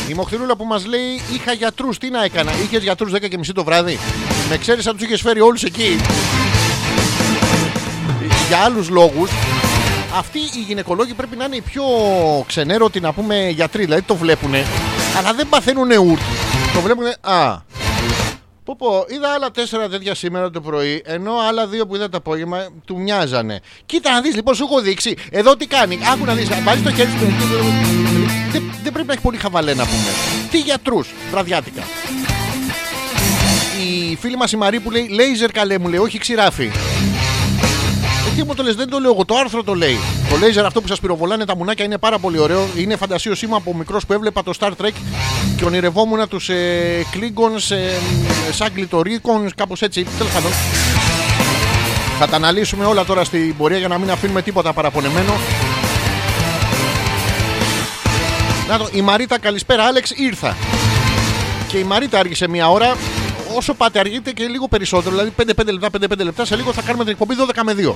Η 0.09 0.15
Μοχθηρούλα 0.15 0.57
που 0.57 0.65
μας 0.65 0.87
λέει: 0.87 1.21
Είχα 1.33 1.53
γιατρούς, 1.53 1.99
τι 1.99 2.11
να 2.11 2.25
έκανα. 2.25 2.53
Είχες 2.63 2.83
γιατρούς 2.83 3.13
10 3.13 3.29
και 3.29 3.39
μισή 3.39 3.53
το 3.53 3.65
βράδυ. 3.65 3.99
Με 4.51 4.57
ξέρεις 4.57 4.87
αν 4.87 4.97
τους 4.97 5.07
είχες 5.07 5.21
φέρει 5.21 5.41
όλους 5.41 5.63
εκεί; 5.63 5.97
Για 8.49 8.59
άλλους 8.59 8.89
λόγους. 8.89 9.31
Αυτοί 10.17 10.39
οι 10.39 10.65
γυναικολόγοι 10.67 11.15
πρέπει 11.15 11.37
να 11.37 11.45
είναι 11.45 11.57
οι 11.57 11.61
πιο 11.61 11.85
ξενέρωτοι 12.47 13.01
να 13.01 13.13
πούμε 13.13 13.49
γιατροί. 13.49 13.85
Δηλαδή 13.85 14.03
το 14.03 14.17
βλέπουνε, 14.17 14.65
αλλά 15.19 15.33
δεν 15.35 15.49
παθαίνουν 15.49 15.91
ουρτ. 15.91 16.23
Το 16.75 16.81
βλέπουνε. 16.81 17.17
Α, 17.21 17.57
Πω 18.69 18.77
πω, 18.79 19.05
είδα 19.09 19.33
άλλα 19.33 19.51
τέσσερα 19.51 19.89
τέτοια 19.89 20.15
σήμερα 20.15 20.51
το 20.51 20.61
πρωί, 20.61 21.03
ενώ 21.05 21.33
άλλα 21.49 21.67
δύο 21.67 21.87
που 21.87 21.95
είδα 21.95 22.09
το 22.09 22.17
απόγευμα 22.17 22.67
του 22.85 23.01
μοιάζανε. 23.01 23.61
Κοίτα 23.87 24.13
να 24.13 24.21
δεις, 24.21 24.35
λοιπόν, 24.35 24.55
σου 24.55 24.65
έχω 24.65 24.81
δείξει. 24.81 25.17
Εδώ 25.31 25.57
τι 25.57 25.67
κάνει. 25.67 25.99
Άκου 26.13 26.25
να 26.25 26.35
δεις. 26.35 26.49
Βάζει 26.65 26.83
το 26.83 26.93
χέρι 26.93 27.11
σου. 27.11 27.27
Δεν, 28.51 28.73
δεν 28.83 28.93
πρέπει 28.93 29.07
να 29.07 29.13
έχει 29.13 29.23
πολύ 29.23 29.37
χαβαλέ 29.37 29.75
να 29.75 29.85
πούμε. 29.85 30.11
Τι 30.51 30.59
γιατρούς, 30.59 31.09
βραδιάτικα. 31.31 31.83
Η 33.87 34.17
φίλη 34.17 34.37
μας 34.37 34.53
η 34.53 34.57
Μαρή 34.57 34.81
που 34.81 34.91
λέει 34.91 35.09
Λέιζερ 35.09 35.51
καλέ 35.51 35.79
μου 35.79 35.89
λέει, 35.89 35.99
όχι 35.99 36.19
ξηράφι. 36.19 36.71
Ε, 38.39 38.41
τι 38.41 38.47
μου 38.47 38.55
το 38.55 38.63
λες, 38.63 38.75
δεν 38.75 38.89
το 38.89 38.99
λέω 38.99 39.13
εγώ, 39.13 39.25
το 39.25 39.37
άρθρο 39.37 39.63
το 39.63 39.75
λέει. 39.75 39.99
Το 40.31 40.37
λέιζερ 40.37 40.65
αυτό 40.65 40.81
που 40.81 40.89
σας 40.89 41.01
πυροβολάνε 41.01 41.45
τα 41.45 41.57
μουνάκια 41.57 41.85
είναι 41.85 41.99
πάρα 41.99 42.19
πολύ 42.19 42.39
ωραίο. 42.39 42.69
Είναι 42.77 42.97
φαντασίωσή 42.97 43.47
μου 43.47 43.57
από 43.57 43.75
μικρός 43.75 44.07
που 44.07 44.13
έβλεπα 44.13 44.43
το 44.43 44.53
Star 44.61 44.71
Trek 44.71 44.93
και 45.57 45.65
ονειρευόμουν 45.65 46.29
τους 46.29 46.49
ε, 46.49 47.07
Klingons, 47.15 47.77
ε, 47.77 48.53
σαν 48.53 48.69
γλιτορίκων, 48.75 49.51
κάπως 49.55 49.83
έτσι. 49.83 50.07
Τέλος 50.19 50.33
πάντων. 50.33 50.51
Θα 52.19 52.29
τα 52.29 52.37
αναλύσουμε 52.37 52.85
όλα 52.85 53.05
τώρα 53.05 53.25
στην 53.25 53.57
πορεία 53.57 53.79
για 53.79 53.89
να 53.89 53.99
μην 53.99 54.11
αφήνουμε 54.11 54.43
τίποτα 54.43 54.73
παραπονεμένο. 54.73 55.33
Να 58.69 58.79
το, 58.79 58.89
η 58.93 59.01
Μαρίτα, 59.01 59.39
καλησπέρα, 59.39 59.85
Άλεξ, 59.85 60.11
ήρθα. 60.11 60.57
Και 61.69 61.79
η 61.79 61.85
Μαρίτα 61.85 62.19
άργησε 62.19 62.49
μία 62.49 62.71
ώρα. 62.71 62.97
Όσο 63.57 63.75
πάτε, 63.75 63.99
αργείτε 63.99 64.33
και 64.33 64.47
λίγο 64.47 64.69
περισσότερο. 64.69 65.11
Δηλαδή 65.11 65.33
5-5 65.37 65.73
λεπτά, 65.73 65.89
5-5 66.19 66.25
λεπτά. 66.25 66.45
Σε 66.45 66.57
λίγο 66.57 66.73
θα 66.73 66.83
κάνουμε 66.83 67.05
την 67.05 67.13
εκπομπή 67.13 67.35
12 67.55 67.61
με 67.65 67.75
2. 67.79 67.95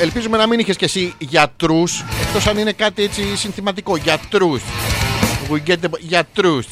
Ελπίζουμε 0.00 0.36
να 0.36 0.46
μην 0.46 0.58
είχες 0.58 0.76
και 0.76 0.84
εσύ 0.84 1.14
γιατρούς. 1.18 2.04
Εκτός 2.26 2.46
αν 2.46 2.58
είναι 2.58 2.72
κάτι 2.72 3.02
έτσι 3.02 3.36
συνθηματικό. 3.36 3.96
Γιατρούς. 3.96 4.62
We 5.50 5.68
get 5.70 5.72
the... 5.72 5.98
Γιατρούς. 6.00 6.66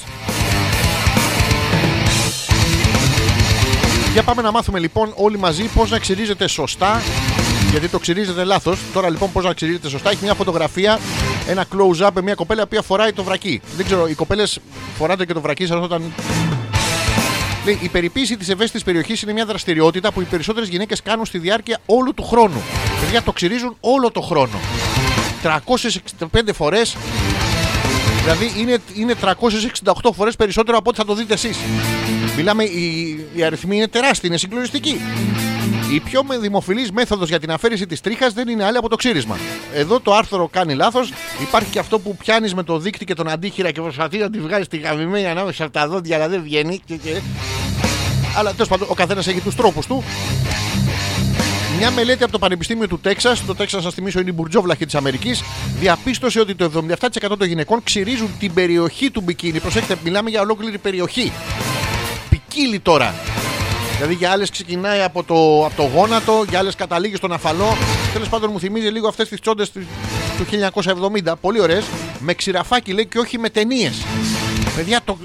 Για 4.12 4.22
πάμε 4.22 4.42
να 4.42 4.50
μάθουμε 4.50 4.78
λοιπόν 4.78 5.12
όλοι 5.16 5.38
μαζί 5.38 5.62
πώς 5.62 5.90
να 5.90 5.98
ξυρίζετε 5.98 6.48
σωστά. 6.48 7.02
Γιατί 7.70 7.88
το 7.88 7.98
ξυρίζετε 7.98 8.44
λάθος. 8.44 8.78
Τώρα 8.92 9.10
λοιπόν 9.10 9.32
πώς 9.32 9.44
να 9.44 9.52
ξυρίζετε 9.52 9.88
σωστά. 9.88 10.10
Έχει 10.10 10.22
μια 10.22 10.34
φωτογραφία, 10.34 10.98
ένα 11.48 11.64
close-up 11.64 12.10
με 12.14 12.22
μια 12.22 12.34
κοπέλα 12.34 12.66
που 12.66 12.82
φοράει 12.82 13.12
το 13.12 13.22
βρακί. 13.22 13.60
Δεν 13.76 13.86
ξέρω, 13.86 14.08
οι 14.08 14.14
κοπέλες 14.14 14.58
φοράτε 14.98 15.26
και 15.26 15.32
το 15.32 15.40
βρακί 15.40 15.66
σα 15.66 15.76
όταν. 15.76 16.12
Λέει, 17.64 17.78
η 17.82 17.88
περιποίηση 17.88 18.36
της 18.36 18.48
ευαίσθητης 18.48 18.84
περιοχής 18.84 19.22
είναι 19.22 19.32
μια 19.32 19.44
δραστηριότητα 19.44 20.12
που 20.12 20.20
οι 20.20 20.24
περισσότερες 20.24 20.68
γυναίκες 20.68 21.02
κάνουν 21.02 21.24
στη 21.24 21.38
διάρκεια 21.38 21.78
όλου 21.86 22.14
του 22.14 22.22
χρόνου. 22.22 22.62
Παιδιά 23.00 23.22
το 23.22 23.32
ξυρίζουν 23.32 23.76
όλο 23.80 24.10
το 24.10 24.20
χρόνο. 24.20 24.60
365 25.42 26.52
φορές. 26.54 26.96
Δηλαδή 28.22 28.52
είναι, 28.58 28.78
είναι 28.94 29.14
368 29.84 29.92
φορές 30.14 30.36
περισσότερο 30.36 30.76
από 30.76 30.88
ό,τι 30.90 30.98
θα 30.98 31.04
το 31.04 31.14
δείτε 31.14 31.34
εσείς. 31.34 31.56
Μιλάμε, 32.36 32.64
οι, 32.64 33.18
οι 33.34 33.42
αριθμοί 33.42 33.76
είναι 33.76 33.88
τεράστιοι, 33.88 34.28
είναι 34.30 34.38
συγκλονιστικοί. 34.38 35.00
Η 35.92 36.00
πιο 36.00 36.24
με- 36.24 36.38
δημοφιλής 36.38 36.90
μέθοδος 36.92 37.28
για 37.28 37.40
την 37.40 37.50
αφαίρεση 37.50 37.86
της 37.86 38.00
τρίχας 38.00 38.32
δεν 38.32 38.48
είναι 38.48 38.64
άλλη 38.64 38.76
από 38.76 38.88
το 38.88 38.96
ξύρισμα. 38.96 39.36
Εδώ 39.74 40.00
το 40.00 40.14
άρθρο 40.14 40.48
κάνει 40.52 40.74
λάθος. 40.74 41.12
Υπάρχει 41.40 41.70
και 41.70 41.78
αυτό 41.78 41.98
που 41.98 42.16
πιάνεις 42.16 42.54
με 42.54 42.62
το 42.62 42.78
δίκτυ 42.78 43.04
και 43.04 43.14
τον 43.14 43.28
αντίχειρα 43.28 43.70
και 43.70 43.80
προσπαθεί 43.80 44.18
να 44.18 44.30
τη 44.30 44.38
βγάλεις 44.40 44.68
τη 44.68 44.76
γαμημένη 44.78 45.26
ανάμεσα 45.26 45.64
από 45.64 45.72
τα 45.72 45.88
δόντια, 45.88 46.16
αλλά 46.16 46.28
δεν 46.28 46.42
βγαίνει. 46.42 46.80
Και, 46.84 46.94
και... 46.96 47.20
Αλλά 48.36 48.50
τέλος 48.52 48.68
πάντων 48.68 48.88
ο 48.90 48.94
καθένας 48.94 49.26
έχει 49.26 49.40
τους 49.40 49.54
τρόπους 49.54 49.86
του. 49.86 50.04
Μια 51.78 51.90
μελέτη 51.90 52.22
από 52.22 52.32
το 52.32 52.38
Πανεπιστήμιο 52.38 52.88
του 52.88 52.98
Τέξας, 52.98 53.44
το 53.46 53.54
Τέξας, 53.54 53.82
σα 53.82 53.90
θυμίσω, 53.90 54.20
είναι 54.20 54.30
η 54.30 54.32
μπουρτζόβλαχη 54.36 54.84
της 54.84 54.94
Αμερικής, 54.94 55.42
διαπίστωσε 55.80 56.40
ότι 56.40 56.54
το 56.54 56.64
77% 56.64 57.36
των 57.38 57.46
γυναικών 57.48 57.82
ξυρίζουν 57.82 58.28
την 58.38 58.54
περιοχή 58.54 59.10
του 59.10 59.20
μπικίνι. 59.20 59.60
Προσέξτε, 59.60 59.96
μιλάμε 60.04 60.30
για 60.30 60.40
ολόκληρη 60.40 60.78
περιοχή. 60.78 61.32
Ποικίλει 62.30 62.80
τώρα. 62.80 63.14
Δηλαδή 64.00 64.18
για 64.18 64.30
άλλες 64.30 64.50
ξεκινάει 64.50 65.02
από 65.02 65.22
το, 65.22 65.64
από 65.66 65.76
το 65.76 65.82
γόνατο, 65.82 66.44
για 66.48 66.58
άλλες 66.58 66.74
καταλήγει 66.74 67.16
στον 67.16 67.32
αφαλό. 67.32 67.76
Τέλος 68.12 68.28
πάντων 68.28 68.50
μου 68.52 68.60
θυμίζει 68.60 68.88
λίγο 68.88 69.08
αυτές 69.08 69.28
τις 69.28 69.40
τσόντες 69.40 69.70
του 69.70 69.80
1970. 71.24 71.32
Πολύ 71.40 71.60
ωραίες. 71.60 71.84
Με 72.18 72.34
ξηραφάκι 72.34 72.92
λέει 72.92 73.06
και 73.06 73.18
όχι 73.18 73.38
με 73.38 73.50
ταινίες. 73.50 74.02
Παιδιά, 74.76 75.00
το, 75.04 75.18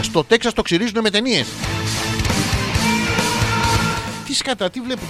στο 0.00 0.24
Τέξας 0.24 0.52
το 0.52 0.62
ξυρίζουν 0.62 1.00
με 1.02 1.10
ταινίες. 1.10 1.46
Τι 4.26 4.34
σκάτα, 4.34 4.70
τι 4.70 4.80
βλέπουν. 4.80 5.08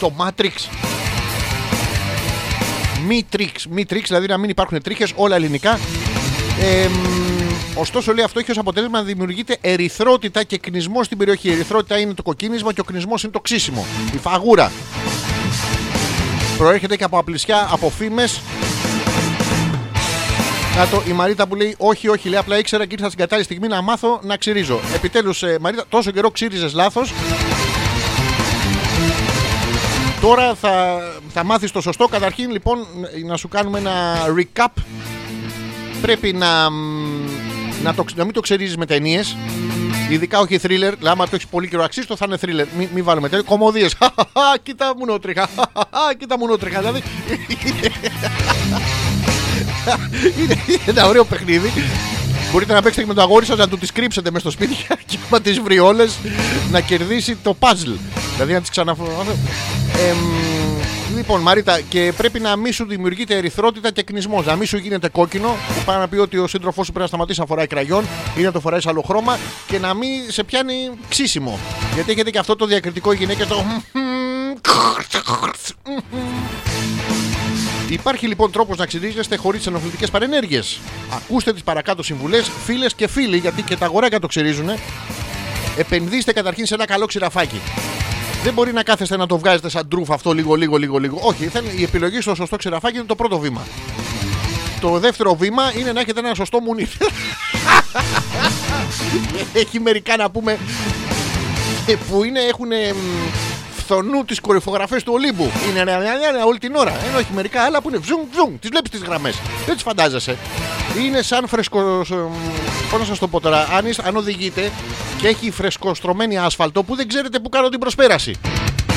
Το 0.00 0.12
Matrix. 0.18 0.68
Μη 3.06 3.26
τρίξ, 3.28 3.66
μη 3.66 3.84
τρίξ, 3.84 4.08
δηλαδή 4.08 4.26
να 4.26 4.36
μην 4.36 4.50
υπάρχουν 4.50 4.82
τρίχες, 4.82 5.12
όλα 5.16 5.36
ελληνικά. 5.36 5.78
Ε, 6.60 6.88
μ, 6.88 7.25
ωστόσο, 7.76 8.12
λέει 8.14 8.24
αυτό 8.24 8.38
έχει 8.38 8.50
ως 8.50 8.58
αποτέλεσμα 8.58 8.98
να 8.98 9.04
δημιουργείται 9.04 9.56
ερυθρότητα 9.60 10.42
και 10.42 10.58
κνισμό 10.58 11.02
στην 11.02 11.18
περιοχή. 11.18 11.48
Η 11.48 11.52
ερυθρότητα 11.52 11.98
είναι 11.98 12.14
το 12.14 12.22
κοκκίνισμα 12.22 12.72
και 12.72 12.80
ο 12.80 12.84
κνισμό 12.84 13.14
είναι 13.22 13.32
το 13.32 13.40
ξύσιμο. 13.40 13.86
Η 14.14 14.18
φαγούρα. 14.18 14.72
Προέρχεται 16.58 16.96
και 16.96 17.04
από 17.04 17.18
απλησιά, 17.18 17.68
από 17.70 17.90
φήμες. 17.90 18.40
Να 20.76 20.86
το, 20.86 21.02
η 21.08 21.12
Μαρίτα 21.12 21.46
που 21.46 21.54
λέει: 21.54 21.74
Όχι, 21.78 22.08
όχι, 22.08 22.28
λέει 22.28 22.38
απλά 22.38 22.58
ήξερα 22.58 22.86
και 22.86 22.94
ήρθα 22.94 23.06
στην 23.06 23.18
κατάλληλη 23.18 23.46
στιγμή 23.46 23.68
να 23.68 23.82
μάθω 23.82 24.20
να 24.22 24.36
ξυρίζω. 24.36 24.80
Επιτέλους, 24.94 25.42
Μαρίτα, 25.60 25.84
τόσο 25.88 26.10
καιρό 26.10 26.30
ξύριζες 26.30 26.72
λάθος. 26.72 27.12
Τώρα 30.20 30.54
θα, 30.54 30.98
θα 31.32 31.44
μάθεις 31.44 31.70
το 31.70 31.80
σωστό. 31.80 32.06
Καταρχήν 32.06 32.50
λοιπόν 32.50 32.86
να 33.26 33.36
σου 33.36 33.48
κάνουμε 33.48 33.78
ένα 33.78 33.94
recap. 34.38 34.82
Πρέπει 36.00 36.32
να, 36.32 36.70
μ, 36.70 37.05
να, 37.86 37.94
το, 37.94 38.04
να 38.14 38.24
μην 38.24 38.32
το 38.32 38.40
ξερίζεις 38.40 38.76
με 38.76 38.86
ταινίες. 38.86 39.36
Ειδικά 40.08 40.38
όχι 40.38 40.58
thriller. 40.62 40.68
Δηλαδή, 40.68 41.08
άμα 41.08 41.24
το 41.24 41.30
έχεις 41.32 41.46
πολύ 41.46 41.68
καιρό 41.68 41.82
αξίστο 41.84 42.16
θα 42.16 42.26
είναι 42.28 42.38
thriller. 42.40 42.66
Μην, 42.78 42.88
μην 42.94 43.04
βάλουμε 43.04 43.28
τέτοιο. 43.28 43.44
Κομμωδίες. 43.44 43.96
Κοίτα 44.62 44.94
μουνότριχα. 44.96 45.48
Κοίτα 46.18 46.38
μουνότριχα. 46.38 46.78
Δηλαδή 46.78 47.02
είναι 50.42 50.56
ένα 50.86 51.06
ωραίο 51.06 51.24
παιχνίδι. 51.24 51.72
Μπορείτε 52.52 52.72
να 52.72 52.82
παίξετε 52.82 53.02
και 53.02 53.08
με 53.08 53.14
το 53.14 53.22
αγόρι 53.22 53.46
σας 53.46 53.58
να 53.58 53.68
του 53.68 53.78
τι 53.78 53.92
κρύψετε 53.92 54.30
μες 54.30 54.40
στο 54.40 54.50
σπίτι 54.50 54.74
και 55.06 55.18
άμα 55.26 55.40
τις 55.40 55.60
βρει 55.60 55.78
όλες 55.78 56.18
να 56.70 56.80
κερδίσει 56.80 57.36
το 57.42 57.56
puzzle. 57.58 57.98
Δηλαδή 58.34 58.52
να 58.52 58.60
τις 58.60 58.70
ξαναφωνώ. 58.70 59.24
Λοιπόν, 61.16 61.40
Μαρίτα, 61.40 61.80
και 61.80 62.12
πρέπει 62.16 62.40
να 62.40 62.56
μην 62.56 62.72
σου 62.72 62.86
δημιουργείται 62.86 63.36
ερυθρότητα 63.36 63.90
και 63.90 64.02
κνισμό. 64.02 64.42
Να 64.42 64.56
μην 64.56 64.66
σου 64.66 64.76
γίνεται 64.76 65.08
κόκκινο, 65.08 65.48
που 65.48 65.84
πάει 65.84 65.98
να 65.98 66.08
πει 66.08 66.16
ότι 66.16 66.38
ο 66.38 66.46
σύντροφός 66.46 66.86
σου 66.86 66.92
πρέπει 66.92 67.00
να 67.00 67.06
σταματήσει 67.06 67.40
να 67.40 67.46
φοράει 67.46 67.66
κραγιόν 67.66 68.04
ή 68.36 68.42
να 68.42 68.52
το 68.52 68.60
φοράει 68.60 68.80
σε 68.80 68.88
άλλο 68.88 69.02
χρώμα 69.02 69.38
και 69.66 69.78
να 69.78 69.94
μην 69.94 70.08
σε 70.28 70.44
πιάνει 70.44 70.90
ξύσιμο. 71.08 71.58
Γιατί 71.94 72.12
έχετε 72.12 72.30
και 72.30 72.38
αυτό 72.38 72.56
το 72.56 72.66
διακριτικό 72.66 73.12
οι 73.12 73.16
γυναίκε 73.16 73.44
το. 73.44 73.64
Υπάρχει 77.88 78.26
λοιπόν 78.26 78.50
τρόπος 78.50 78.76
να 78.76 78.86
ξυρίζεστε 78.86 79.36
χωρίς 79.36 79.66
ενοχλητικές 79.66 80.10
παρενέργειες. 80.10 80.78
Ακούστε 81.10 81.52
τις 81.52 81.62
παρακάτω 81.62 82.02
συμβουλές, 82.02 82.50
φίλες 82.64 82.94
και 82.94 83.08
φίλοι, 83.08 83.36
γιατί 83.36 83.62
και 83.62 83.76
τα 83.76 83.84
αγοράκια 83.84 84.20
το 84.20 84.26
ξυρίζουν. 84.26 84.68
Επενδύστε 85.76 86.32
καταρχήν 86.32 86.66
σε 86.66 86.74
ένα 86.74 86.86
καλό 86.86 87.06
ξηραφάκι. 87.06 87.60
Δεν 88.46 88.54
μπορεί 88.54 88.72
να 88.72 88.82
κάθεστε 88.82 89.16
να 89.16 89.26
το 89.26 89.38
βγάζετε 89.38 89.68
σαν 89.68 89.88
τρούφ 89.88 90.10
αυτό 90.10 90.32
λίγο, 90.32 90.54
λίγο, 90.54 90.76
λίγο, 90.76 90.98
λίγο. 90.98 91.18
Όχι, 91.22 91.46
θέλει- 91.46 91.78
η 91.78 91.82
επιλογή 91.82 92.20
στο 92.20 92.34
σωστό 92.34 92.56
ξηραφάκι 92.56 92.96
είναι 92.96 93.06
το 93.06 93.14
πρώτο 93.14 93.38
βήμα. 93.38 93.60
Το 94.80 94.98
δεύτερο 94.98 95.34
βήμα 95.36 95.72
είναι 95.78 95.92
να 95.92 96.00
έχετε 96.00 96.20
ένα 96.20 96.34
σωστό 96.34 96.60
μουνί. 96.60 96.88
Έχει 99.52 99.80
μερικά 99.80 100.16
να 100.16 100.30
πούμε 100.30 100.58
ε, 101.86 101.94
που 102.10 102.24
είναι, 102.24 102.40
έχουν 102.40 102.68
φθονού 103.76 104.24
τις 104.24 104.40
κορυφογραφές 104.40 105.02
του 105.02 105.12
Ολύμπου. 105.14 105.50
Είναι 105.70 105.84
ναι, 105.84 105.92
ναι, 105.92 105.98
ναι, 105.98 106.30
ναι, 106.38 106.42
όλη 106.46 106.58
την 106.58 106.74
ώρα. 106.74 106.92
Ενώ 107.08 107.18
έχει 107.18 107.32
μερικά 107.34 107.62
άλλα 107.62 107.80
που 107.82 107.88
είναι 107.88 107.98
βζουμ, 107.98 108.20
βζουμ. 108.32 108.58
Τις 108.60 108.70
βλέπεις 108.70 108.90
τις 108.90 109.00
γραμμές. 109.00 109.34
Δεν 109.66 109.74
τις 109.74 109.82
φαντάζεσαι. 109.82 110.36
Είναι 111.04 111.22
σαν 111.22 111.46
φρεσκο. 111.48 111.80
Πώς 112.90 112.98
να 112.98 113.04
σας 113.04 113.18
το 113.18 113.28
πω 113.28 113.40
τώρα, 113.40 113.68
αν, 113.76 113.86
είστε- 113.86 114.06
αν 114.06 114.16
οδηγείτε 114.16 114.70
και 115.20 115.28
έχει 115.28 115.50
φρεσκοστρωμένη 115.50 116.38
άσφαλτο 116.38 116.82
που 116.82 116.96
δεν 116.96 117.08
ξέρετε 117.08 117.38
που 117.38 117.48
κάνω 117.48 117.68
την 117.68 117.78
προσπέραση. 117.80 118.34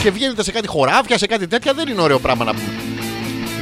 Και 0.03 0.11
βγαίνετε 0.11 0.43
σε 0.43 0.51
κάτι 0.51 0.67
χωράφια, 0.67 1.17
σε 1.17 1.25
κάτι 1.25 1.47
τέτοια, 1.47 1.73
δεν 1.73 1.87
είναι 1.87 2.01
ωραίο 2.01 2.19
πράγμα 2.19 2.43
να 2.43 2.51
πούμε. 2.53 2.73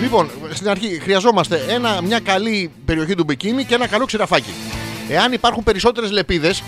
Λοιπόν, 0.01 0.29
στην 0.53 0.69
αρχή 0.69 0.99
χρειαζόμαστε 1.01 1.65
ένα, 1.69 2.01
μια 2.01 2.19
καλή 2.19 2.71
περιοχή 2.85 3.15
του 3.15 3.23
μπικίνι 3.23 3.63
και 3.63 3.75
ένα 3.75 3.87
καλό 3.87 4.05
ξηραφάκι. 4.05 4.53
Εάν 5.09 5.33
υπάρχουν 5.33 5.63
περισσότερες 5.63 6.11
λεπίδες, 6.11 6.63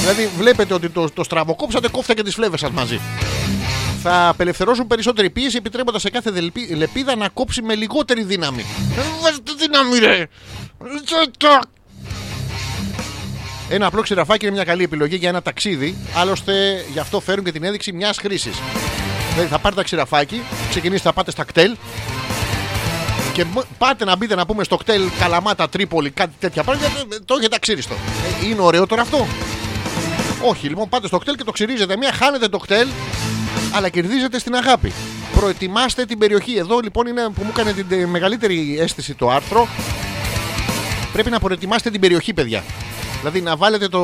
δηλαδή 0.00 0.28
βλέπετε 0.38 0.74
ότι 0.74 0.88
το, 0.88 1.10
το 1.14 1.24
στραβοκόψατε, 1.24 1.88
κόφτε 1.88 2.14
και 2.14 2.22
τις 2.22 2.34
φλέβες 2.34 2.60
σας 2.60 2.70
μαζί. 2.70 3.00
Θα 4.02 4.28
απελευθερώσουν 4.28 4.86
περισσότερη 4.86 5.30
πίεση 5.30 5.56
επιτρέποντας 5.56 6.00
σε 6.02 6.10
κάθε 6.10 6.30
δελπί- 6.30 6.76
λεπίδα 6.76 7.16
να 7.16 7.28
κόψει 7.28 7.62
με 7.62 7.74
λιγότερη 7.74 8.22
δύναμη. 8.22 8.64
Ε, 8.98 9.00
Βάζετε 9.22 9.52
δύναμη, 9.58 9.98
ρε! 9.98 10.26
Τσακ. 13.72 13.80
Ένα 13.80 13.86
απλό 13.86 14.02
ξηραφάκι 14.02 14.46
είναι 14.46 14.54
μια 14.54 14.64
καλή 14.64 14.82
επιλογή 14.84 15.16
για 15.16 15.28
ένα 15.28 15.42
ταξίδι. 15.42 15.96
Άλλωστε, 16.14 16.84
γι' 16.92 16.98
αυτό 16.98 17.20
φέρουν 17.20 17.44
και 17.44 17.52
την 17.52 17.64
έδειξη 17.64 17.92
μιας 17.92 18.18
χρήσης. 18.18 18.56
Δηλαδή, 19.32 19.48
θα 19.50 19.58
πάρετε 19.58 19.80
τα 19.80 19.86
ξηραφάκι, 19.86 20.42
ξεκινήσετε 20.70 21.08
να 21.08 21.14
πάτε 21.14 21.30
στα 21.30 21.44
κτέλ 21.44 21.76
και 23.32 23.44
μ- 23.44 23.64
πάτε 23.78 24.04
να 24.04 24.16
μπείτε 24.16 24.34
να 24.34 24.46
πούμε 24.46 24.64
στο 24.64 24.76
κτέλ 24.76 25.02
Καλαμάτα, 25.18 25.68
Τρίπολη, 25.68 26.10
κάτι 26.10 26.32
τέτοια 26.40 26.62
πράγματα. 26.62 26.86
ε, 27.12 27.16
Το 27.24 27.34
έχετε 27.38 27.54
αξίριστο. 27.56 27.94
Ε, 28.42 28.46
Είναι 28.46 28.60
ωραίο 28.60 28.86
τώρα 28.86 29.02
αυτό; 29.02 29.26
Όχι, 30.42 30.68
λοιπόν, 30.68 30.88
πάτε 30.88 31.06
στο 31.06 31.18
κτέλ 31.18 31.34
και 31.36 31.44
το 31.44 31.50
ξυρίζετε. 31.52 31.96
Μία 31.96 32.12
χάνετε 32.12 32.48
το 32.48 32.58
κτέλ, 32.58 32.88
αλλά 33.72 33.88
κερδίζετε 33.88 34.38
στην 34.38 34.54
αγάπη. 34.54 34.92
Προετοιμάστε 35.36 36.04
την 36.04 36.18
περιοχή. 36.18 36.56
Εδώ 36.56 36.78
λοιπόν 36.78 37.06
είναι 37.06 37.22
που 37.22 37.42
μου 37.42 37.50
έκανε 37.50 37.72
την 37.72 37.88
τε- 37.88 38.06
μεγαλύτερη 38.06 38.78
αίσθηση 38.80 39.14
το 39.14 39.30
άρθρο. 39.30 39.68
Πρέπει 41.12 41.30
να 41.30 41.38
προετοιμάσετε 41.40 41.90
την 41.90 42.00
περιοχή, 42.00 42.34
παιδιά. 42.34 42.62
Δηλαδή 43.22 43.40
να 43.40 43.56
βάλετε 43.56 43.88
το, 43.88 44.00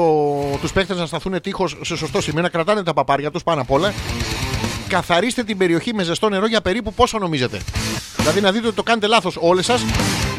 τους 0.61 0.73
παίχτες 0.73 0.97
να 0.99 1.07
σταθούν 1.07 1.41
τείχος 1.41 1.77
σε 1.81 1.97
σωστό 1.97 2.21
σημείο, 2.21 2.43
να 2.43 2.49
κρατάνε 2.49 2.83
τα 2.83 2.93
παπάρια 2.93 3.31
τους 3.31 3.43
πάνω 3.43 3.61
απ' 3.61 3.71
όλα. 3.71 3.93
Καθαρίστε 4.89 5.43
την 5.45 5.57
περιοχή 5.59 5.95
με 5.95 6.03
ζεστό 6.03 6.29
νερό 6.29 6.47
για 6.47 6.61
περίπου 6.61 6.93
πόσο 6.95 7.19
νομίζετε. 7.19 7.61
Δηλαδή 8.17 8.41
να 8.41 8.53
δείτε 8.53 8.67
ότι 8.67 8.77
το 8.77 8.83
κάνετε 8.83 9.07
λάθος 9.07 9.37
όλες 9.41 9.65
σας 9.65 9.85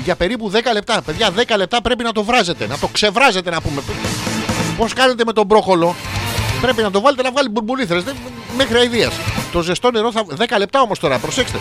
για 0.03 0.15
περίπου 0.15 0.51
10 0.51 0.57
λεπτά. 0.73 1.01
Παιδιά, 1.01 1.29
10 1.35 1.41
λεπτά 1.57 1.81
πρέπει 1.81 2.03
να 2.03 2.11
το 2.11 2.23
βράζετε, 2.23 2.67
να 2.67 2.77
το 2.77 2.87
ξεβράζετε 2.87 3.49
να 3.49 3.61
πούμε. 3.61 3.81
Πώς 4.77 4.93
κάνετε 4.93 5.23
με 5.25 5.33
τον 5.33 5.45
μπρόκολο, 5.45 5.95
πρέπει 6.61 6.81
να 6.81 6.91
το 6.91 7.01
βάλετε 7.01 7.23
να 7.23 7.31
βγάλει 7.31 7.49
μπουρμπουλήθρες, 7.49 8.03
δεν- 8.03 8.15
μέχρι 8.57 8.77
αηδίας. 8.77 9.13
Το 9.51 9.61
ζεστό 9.61 9.91
νερό 9.91 10.11
θα... 10.11 10.23
10 10.37 10.57
λεπτά 10.57 10.81
όμως 10.81 10.99
τώρα, 10.99 11.17
προσέξτε. 11.17 11.57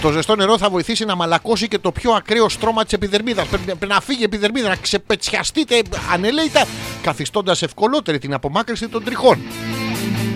Το 0.00 0.10
ζεστό 0.10 0.36
νερό 0.36 0.58
θα 0.58 0.70
βοηθήσει 0.70 1.04
να 1.04 1.14
μαλακώσει 1.14 1.68
και 1.68 1.78
το 1.78 1.92
πιο 1.92 2.12
ακραίο 2.12 2.48
στρώμα 2.48 2.84
της 2.84 2.92
επιδερμίδας. 2.92 3.46
Πρέπει, 3.46 3.64
πρέπει 3.64 3.86
να 3.86 4.00
φύγει 4.00 4.20
η 4.20 4.24
επιδερμίδα, 4.24 4.68
να 4.68 4.76
ξεπετσιαστείτε 4.76 5.82
ανελαίητα, 6.12 6.64
καθιστώντας 7.02 7.62
ευκολότερη 7.62 8.18
την 8.18 8.34
απομάκρυνση 8.34 8.88
των 8.88 9.04
τριχών. 9.04 9.38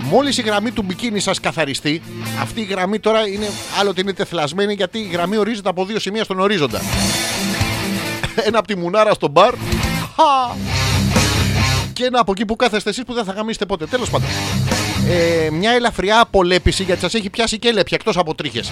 Μόλις 0.01 0.37
η 0.37 0.41
γραμμή 0.41 0.71
του 0.71 0.81
μπικίνι 0.81 1.19
σας 1.19 1.39
καθαριστεί, 1.39 2.01
αυτή 2.41 2.61
η 2.61 2.63
γραμμή 2.63 2.99
τώρα 2.99 3.27
είναι 3.27 3.49
άλλοτε 3.79 4.01
είναι 4.01 4.13
τεθλασμένη 4.13 4.73
γιατί 4.73 4.99
η 4.99 5.09
γραμμή 5.11 5.37
ορίζεται 5.37 5.69
από 5.69 5.85
δύο 5.85 5.99
σημεία 5.99 6.23
στον 6.23 6.39
ορίζοντα. 6.39 6.81
ένα 8.47 8.57
από 8.57 8.67
τη 8.67 8.77
μουνάρα 8.77 9.13
στο 9.13 9.27
μπαρ. 9.27 9.53
Χα! 10.15 10.55
Και 11.93 12.05
ένα 12.05 12.19
από 12.19 12.31
εκεί 12.31 12.45
που 12.45 12.55
κάθεστε 12.55 12.89
εσείς 12.89 13.03
που 13.03 13.13
δεν 13.13 13.23
θα 13.23 13.31
γαμίσετε 13.31 13.65
ποτέ. 13.65 13.85
Τέλος 13.85 14.09
πάντων. 14.09 14.27
Ε, 15.09 15.49
μια 15.49 15.71
ελαφριά 15.71 16.19
απολέπιση 16.19 16.83
γιατί 16.83 17.01
σας 17.01 17.13
έχει 17.13 17.29
πιάσει 17.29 17.59
και 17.59 17.67
έλεπια 17.67 17.97
εκτός 17.99 18.17
από 18.17 18.35
τρίχες 18.35 18.71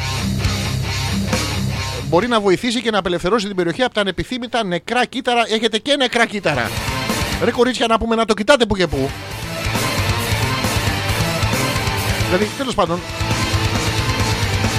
μπορεί 2.13 2.27
να 2.27 2.39
βοηθήσει 2.39 2.81
και 2.81 2.91
να 2.91 2.97
απελευθερώσει 2.97 3.47
την 3.47 3.55
περιοχή 3.55 3.83
από 3.83 3.93
τα 3.93 4.01
ανεπιθύμητα 4.01 4.63
νεκρά 4.63 5.05
κύτταρα. 5.05 5.43
Έχετε 5.49 5.77
και 5.77 5.95
νεκρά 5.95 6.25
κύτταρα. 6.25 6.69
Ρε 7.43 7.51
κορίτσια 7.51 7.87
να 7.87 7.97
πούμε 7.97 8.15
να 8.15 8.25
το 8.25 8.33
κοιτάτε 8.33 8.65
που 8.65 8.75
και 8.75 8.87
που. 8.87 9.09
Δηλαδή, 12.25 12.49
τέλος 12.57 12.75
πάντων. 12.75 12.99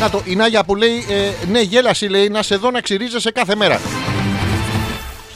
Να 0.00 0.10
το, 0.10 0.22
η 0.24 0.36
Νάγια 0.36 0.64
που 0.64 0.76
λέει, 0.76 1.04
ε, 1.08 1.46
ναι, 1.50 1.60
γέλαση 1.60 2.06
λέει, 2.06 2.28
να 2.28 2.42
σε 2.42 2.56
δω 2.56 2.70
να 2.70 2.80
ξυρίζεσαι 2.80 3.30
κάθε 3.30 3.54
μέρα. 3.54 3.80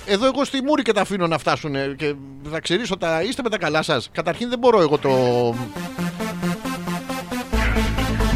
Εδώ 0.07 0.27
εγώ 0.27 0.45
στη 0.45 0.63
μούρη 0.63 0.83
και 0.83 0.93
τα 0.93 1.01
αφήνω 1.01 1.27
να 1.27 1.39
φτάσουν 1.39 1.75
ε, 1.75 1.95
και 1.97 2.15
θα 2.51 2.61
ξυρίσω 2.61 2.97
τα. 2.97 3.23
Είστε 3.23 3.43
με 3.43 3.51
τα 3.51 3.59
καλά 3.59 3.83
σας. 3.83 4.09
Καταρχήν 4.13 4.49
δεν 4.49 4.59
μπορώ 4.59 4.81
εγώ 4.81 4.99
το. 4.99 5.55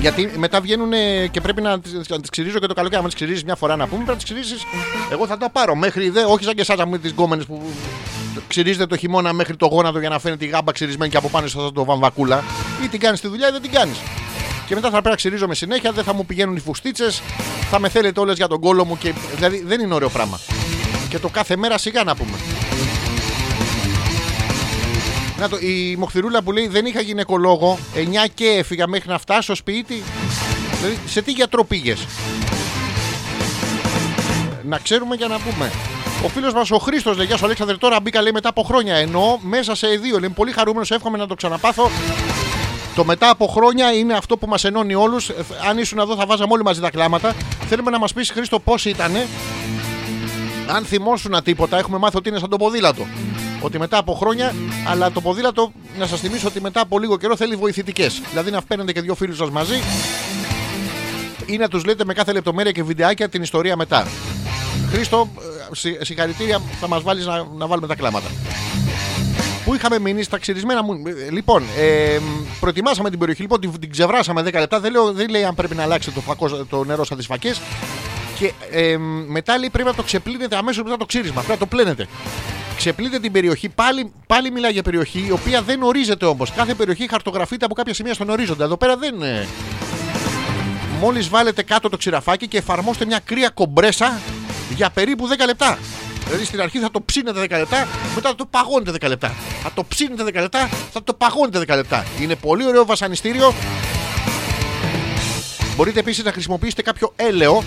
Γιατί 0.02 0.30
μετά 0.36 0.60
βγαίνουν 0.60 0.90
και 1.30 1.40
πρέπει 1.40 1.62
να 1.62 1.80
τις, 1.80 2.08
να 2.08 2.20
τις 2.20 2.30
ξυρίζω 2.30 2.58
και 2.58 2.66
το 2.66 2.74
καλοκαίρι. 2.74 3.00
Αν 3.00 3.06
τις 3.06 3.14
ξυρίζεις 3.14 3.44
μια 3.44 3.54
φορά 3.54 3.76
να 3.76 3.86
πούμε, 3.86 4.04
πρέπει 4.04 4.10
να 4.10 4.24
τις 4.24 4.24
ξυρίσει. 4.24 4.66
Εγώ 5.12 5.26
θα 5.26 5.38
τα 5.38 5.50
πάρω 5.50 5.74
μέχρι 5.74 6.08
δε, 6.08 6.24
όχι 6.24 6.44
σαν 6.44 6.54
και 6.54 6.60
εσάς 6.60 6.84
με 6.86 6.98
τις 6.98 7.10
γκόμενες 7.10 7.44
που 7.44 7.62
ξυρίζετε 8.48 8.86
το 8.86 8.96
χειμώνα 8.96 9.32
μέχρι 9.32 9.56
το 9.56 9.66
γόνατο 9.66 9.98
για 9.98 10.08
να 10.08 10.18
φαίνεται 10.18 10.44
η 10.44 10.48
γάμπα 10.48 10.72
ξυρισμένη 10.72 11.10
και 11.10 11.16
από 11.16 11.28
πάνω 11.28 11.46
σα 11.46 11.72
το 11.72 11.84
βαμβακούλα. 11.84 12.44
Ή 12.84 12.88
την 12.88 13.00
κάνεις 13.00 13.20
τη 13.20 13.28
δουλειά 13.28 13.48
ή 13.48 13.50
δεν 13.50 13.62
την 13.62 13.70
κάνεις. 13.70 13.96
Και 14.66 14.74
μετά 14.74 14.86
θα 14.86 14.92
πρέπει 14.92 15.08
να 15.08 15.16
ξυρίζομαι 15.16 15.54
συνέχεια, 15.54 15.92
δεν 15.92 16.04
θα 16.04 16.14
μου 16.14 16.26
πηγαίνουν 16.26 16.56
οι 16.56 16.60
φουστίτσες, 16.60 17.22
θα 17.70 17.78
με 17.78 17.88
θέλετε 17.88 18.20
όλες 18.20 18.36
για 18.36 18.48
τον 18.48 18.60
κόλο 18.60 18.84
μου. 18.84 18.98
Και... 18.98 19.12
Δηλαδή 19.34 19.62
δεν 19.66 19.80
είναι 19.80 19.94
ωραίο 19.94 20.08
πράγμα. 20.08 20.40
Και 21.08 21.18
το 21.18 21.28
κάθε 21.28 21.56
μέρα 21.56 21.78
σιγά 21.78 22.04
να 22.04 22.16
πούμε. 22.16 22.36
Να 25.42 25.48
το, 25.48 25.56
η 25.56 25.96
Μοχθηρούλα 25.98 26.42
που 26.42 26.52
λέει 26.52 26.68
δεν 26.68 26.86
είχα 26.86 27.00
γυναικολόγο, 27.00 27.78
9 27.94 27.98
και 28.34 28.46
έφυγα 28.46 28.86
μέχρι 28.86 29.08
να 29.08 29.18
φτάσω 29.18 29.54
σπίτι. 29.54 30.02
Δηλαδή, 30.80 30.98
σε 31.06 31.22
τι 31.22 31.32
γιατρό 31.32 31.64
πήγες; 31.64 32.06
Να 34.62 34.78
ξέρουμε 34.78 35.14
για 35.14 35.26
να 35.26 35.38
πούμε. 35.38 35.72
Ο 36.24 36.28
φίλος 36.28 36.52
μας 36.52 36.70
ο 36.70 36.78
Χρήστος 36.78 37.16
λέει: 37.16 37.26
Γεια 37.26 37.36
σου, 37.36 37.44
Αλέξανδρε. 37.44 37.76
Τώρα 37.76 38.00
μπήκα 38.00 38.22
λέει 38.22 38.32
μετά 38.32 38.48
από 38.48 38.62
χρόνια. 38.62 38.96
Ενώ 38.96 39.38
μέσα 39.42 39.74
σε 39.74 39.86
δύο. 39.86 40.18
Λέει: 40.18 40.28
Πολύ 40.28 40.52
χαρούμενος, 40.52 40.90
εύχομαι 40.90 41.18
να 41.18 41.26
το 41.26 41.34
ξαναπάθω. 41.34 41.90
Το 42.94 43.04
μετά 43.04 43.30
από 43.30 43.46
χρόνια 43.46 43.92
είναι 43.92 44.14
αυτό 44.14 44.36
που 44.36 44.46
μας 44.46 44.64
ενώνει 44.64 44.94
όλους. 44.94 45.30
Αν 45.68 45.78
ήσουν 45.78 45.98
εδώ, 45.98 46.16
θα 46.16 46.26
βάζαμε 46.26 46.52
όλοι 46.52 46.62
μαζί 46.62 46.80
τα 46.80 46.90
κλάματα. 46.90 47.34
Θέλουμε 47.68 47.90
να 47.90 47.98
μας 47.98 48.12
πεις, 48.12 48.30
Χρήστο, 48.30 48.58
πώς 48.58 48.84
ήταν. 48.84 49.12
Αν 50.66 50.84
θυμόσουν 50.84 51.42
τίποτα, 51.42 51.78
έχουμε 51.78 51.98
μάθει 51.98 52.16
ότι 52.16 52.28
είναι 52.28 52.38
σαν 52.38 52.48
το 52.48 52.56
ποδήλατο. 52.56 53.06
Ότι 53.62 53.78
μετά 53.78 53.98
από 53.98 54.12
χρόνια, 54.14 54.54
αλλά 54.88 55.10
το 55.12 55.20
ποδήλατο, 55.20 55.72
να 55.98 56.06
σας 56.06 56.20
θυμίσω 56.20 56.48
ότι 56.48 56.60
μετά 56.60 56.80
από 56.80 56.98
λίγο 56.98 57.16
καιρό 57.16 57.36
θέλει 57.36 57.56
βοηθητικές. 57.56 58.22
Δηλαδή 58.30 58.50
να 58.50 58.62
παίρνετε 58.62 58.92
και 58.92 59.00
δύο 59.00 59.14
φίλου 59.14 59.34
σας 59.34 59.50
μαζί 59.50 59.74
ή 61.46 61.56
να 61.56 61.68
τους 61.68 61.84
λέτε 61.84 62.04
με 62.04 62.12
κάθε 62.14 62.32
λεπτομέρεια 62.32 62.72
και 62.72 62.82
βιντεάκια 62.82 63.28
την 63.28 63.42
ιστορία 63.42 63.76
μετά. 63.76 64.06
Χρήστο, 64.90 65.28
ε, 65.70 65.74
συ- 65.74 66.04
συγχαρητήρια, 66.04 66.60
θα 66.80 66.88
μας 66.88 67.02
βάλεις 67.02 67.26
να, 67.26 67.46
να 67.56 67.66
βάλουμε 67.66 67.86
τα 67.86 67.94
κλάματα. 67.94 68.26
Πού 69.64 69.74
είχαμε 69.74 69.98
μείνει 69.98 70.22
στα 70.22 70.38
ξυρισμένα 70.38 70.82
μου. 70.82 70.92
ε, 71.26 71.30
Λοιπόν, 71.30 71.62
ε, 71.78 72.18
προετοιμάσαμε 72.60 73.10
την 73.10 73.18
περιοχή, 73.18 73.40
λοιπόν, 73.42 73.60
την, 73.60 73.78
την 73.80 73.90
ξεβράσαμε 73.90 74.42
10 74.42 74.52
λεπτά. 74.52 74.80
Δεν, 74.80 74.92
λέω, 74.92 75.12
δεν 75.12 75.28
λέει 75.28 75.44
αν 75.44 75.54
πρέπει 75.54 75.74
να 75.74 75.82
αλλάξει 75.82 76.10
το, 76.10 76.20
φακός, 76.20 76.64
το 76.70 76.84
νερό 76.84 77.04
σαν 77.04 77.16
τις 77.16 77.26
φακές. 77.26 77.60
Και 78.42 78.52
ε, 78.70 78.96
μετά 79.26 79.58
λέει 79.58 79.70
πρέπει 79.70 79.88
να 79.88 79.94
το 79.94 80.02
ξεπλύνετε 80.02 80.56
αμέσως 80.56 80.82
μετά 80.82 80.96
το 80.96 81.04
ξύρισμα. 81.06 81.34
Πρέπει 81.34 81.50
να 81.50 81.56
το 81.58 81.66
πλένετε. 81.66 82.06
Ξεπλύνετε 82.76 83.18
την 83.18 83.32
περιοχή. 83.32 83.68
Πάλι, 83.68 84.12
πάλι 84.26 84.50
μιλάει 84.50 84.72
για 84.72 84.82
περιοχή 84.82 85.24
η 85.28 85.30
οποία 85.30 85.62
δεν 85.62 85.82
ορίζεται 85.82 86.24
όμως. 86.24 86.52
Κάθε 86.52 86.74
περιοχή 86.74 87.08
χαρτογραφείται 87.08 87.64
από 87.64 87.74
κάποια 87.74 87.94
σημεία 87.94 88.14
στον 88.14 88.28
ορίζοντα. 88.28 88.64
Εδώ 88.64 88.76
πέρα 88.76 88.96
δεν. 88.96 89.22
Ε, 89.22 89.46
Μόλις 91.00 91.28
βάλετε 91.28 91.62
κάτω 91.62 91.88
το 91.88 91.96
ξηραφάκι 91.96 92.48
και 92.48 92.58
εφαρμόστε 92.58 93.04
μια 93.04 93.20
κρύα 93.24 93.48
κομπρέσα 93.48 94.20
για 94.76 94.90
περίπου 94.90 95.28
10 95.28 95.46
λεπτά. 95.46 95.78
Δηλαδή 96.24 96.44
στην 96.44 96.60
αρχή 96.60 96.78
θα 96.78 96.90
το 96.90 97.02
ψήνετε 97.02 97.40
10 97.40 97.48
λεπτά, 97.50 97.88
μετά 98.14 98.28
θα 98.28 98.34
το 98.34 98.46
παγώνετε 98.46 99.06
10 99.06 99.08
λεπτά. 99.08 99.34
Θα 99.62 99.70
το 99.74 99.84
ψήνετε 99.84 100.22
10 100.22 100.32
λεπτά, 100.34 100.68
θα 100.92 101.02
το 101.02 101.14
παγώνετε 101.14 101.58
10 101.58 101.76
λεπτά. 101.76 102.04
Είναι 102.20 102.34
πολύ 102.34 102.66
ωραίο 102.66 102.84
βασανιστήριο. 102.84 103.54
Μπορείτε 105.76 106.00
επίσης 106.00 106.24
να 106.24 106.32
χρησιμοποιήσετε 106.32 106.82
κάποιο 106.82 107.12
έλαιο. 107.16 107.62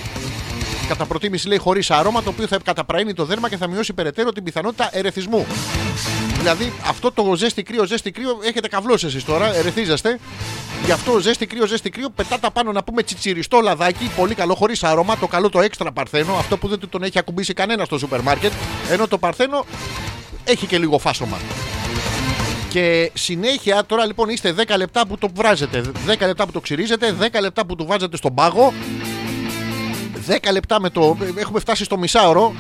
Κατά 0.88 1.05
προτίμηση 1.05 1.47
λέει 1.47 1.57
χωρίς 1.57 1.91
άρωμα, 1.91 2.23
το 2.23 2.29
οποίο 2.29 2.47
θα 2.47 2.57
καταπραίνει 2.63 3.13
το 3.13 3.25
δέρμα 3.25 3.49
και 3.49 3.57
θα 3.57 3.67
μειώσει 3.67 3.93
περαιτέρω 3.93 4.31
την 4.31 4.43
πιθανότητα 4.43 4.89
ερεθισμού. 4.91 5.45
Δηλαδή 6.38 6.73
αυτό 6.88 7.11
το 7.11 7.36
ζέστη 7.36 7.63
κρύο, 7.63 7.86
ζέστη 7.86 8.11
κρύο 8.11 8.38
έχετε 8.43 8.67
καβλώσει 8.67 9.05
εσείς 9.05 9.23
τώρα, 9.23 9.55
ερεθίζεστε. 9.55 10.19
Γι' 10.86 10.91
αυτό 10.91 11.19
ζέστη 11.19 11.45
κρύο, 11.45 11.65
ζέστη 11.65 11.89
κρύο, 11.89 12.09
πετάτε 12.09 12.47
πάνω 12.53 12.71
να 12.71 12.83
πούμε 12.83 13.03
τσιτσιριστό 13.03 13.59
λαδάκι, 13.59 14.11
πολύ 14.15 14.36
καλό, 14.36 14.55
χωρίς 14.55 14.83
άρωμα. 14.83 15.17
Το 15.17 15.27
καλό 15.27 15.49
το 15.49 15.61
έξτρα 15.61 15.91
παρθένο, 15.91 16.33
αυτό 16.33 16.57
που 16.57 16.67
δεν 16.67 16.79
του 16.79 16.89
τον 16.89 17.03
έχει 17.03 17.19
ακουμπήσει 17.19 17.53
κανένα 17.53 17.86
στο 17.86 17.97
σούπερ 17.97 18.21
μάρκετ. 18.21 18.51
Ενώ 18.89 19.07
το 19.07 19.17
παρθένο 19.17 19.65
έχει 20.43 20.65
και 20.65 20.77
λίγο 20.77 20.97
φάσομα. 20.97 21.38
Και 22.69 23.11
συνέχεια, 23.13 23.86
τώρα 23.86 24.05
λοιπόν 24.05 24.29
είστε 24.29 24.55
10 24.57 24.77
λεπτά 24.77 25.07
που 25.07 25.17
το 25.17 25.29
βράζετε, 25.36 25.81
10 26.07 26.19
λεπτά 26.19 26.45
που 26.45 26.51
το 26.51 26.59
ξυρίζετε, 26.59 27.15
10 27.19 27.41
λεπτά 27.41 27.65
που 27.65 27.75
το 27.75 27.86
βάζετε 27.86 28.17
στον 28.17 28.33
πάγο, 28.33 28.73
10 30.28 30.51
λεπτά 30.51 30.80
με 30.80 30.89
το. 30.89 31.17
Έχουμε 31.36 31.59
φτάσει 31.59 31.84
στο 31.84 31.97
μισάωρο. 31.97 32.55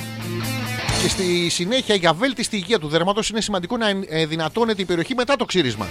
Και 1.01 1.09
στη 1.09 1.49
συνέχεια 1.49 1.95
για 1.95 2.13
βέλτιστη 2.13 2.55
υγεία 2.55 2.79
του 2.79 2.87
δέρματος 2.87 3.29
είναι 3.29 3.41
σημαντικό 3.41 3.77
να 3.77 3.87
ε, 4.07 4.25
δυνατώνεται 4.25 4.81
η 4.81 4.85
περιοχή 4.85 5.15
μετά 5.15 5.35
το 5.35 5.45
ξύρισμα. 5.45 5.87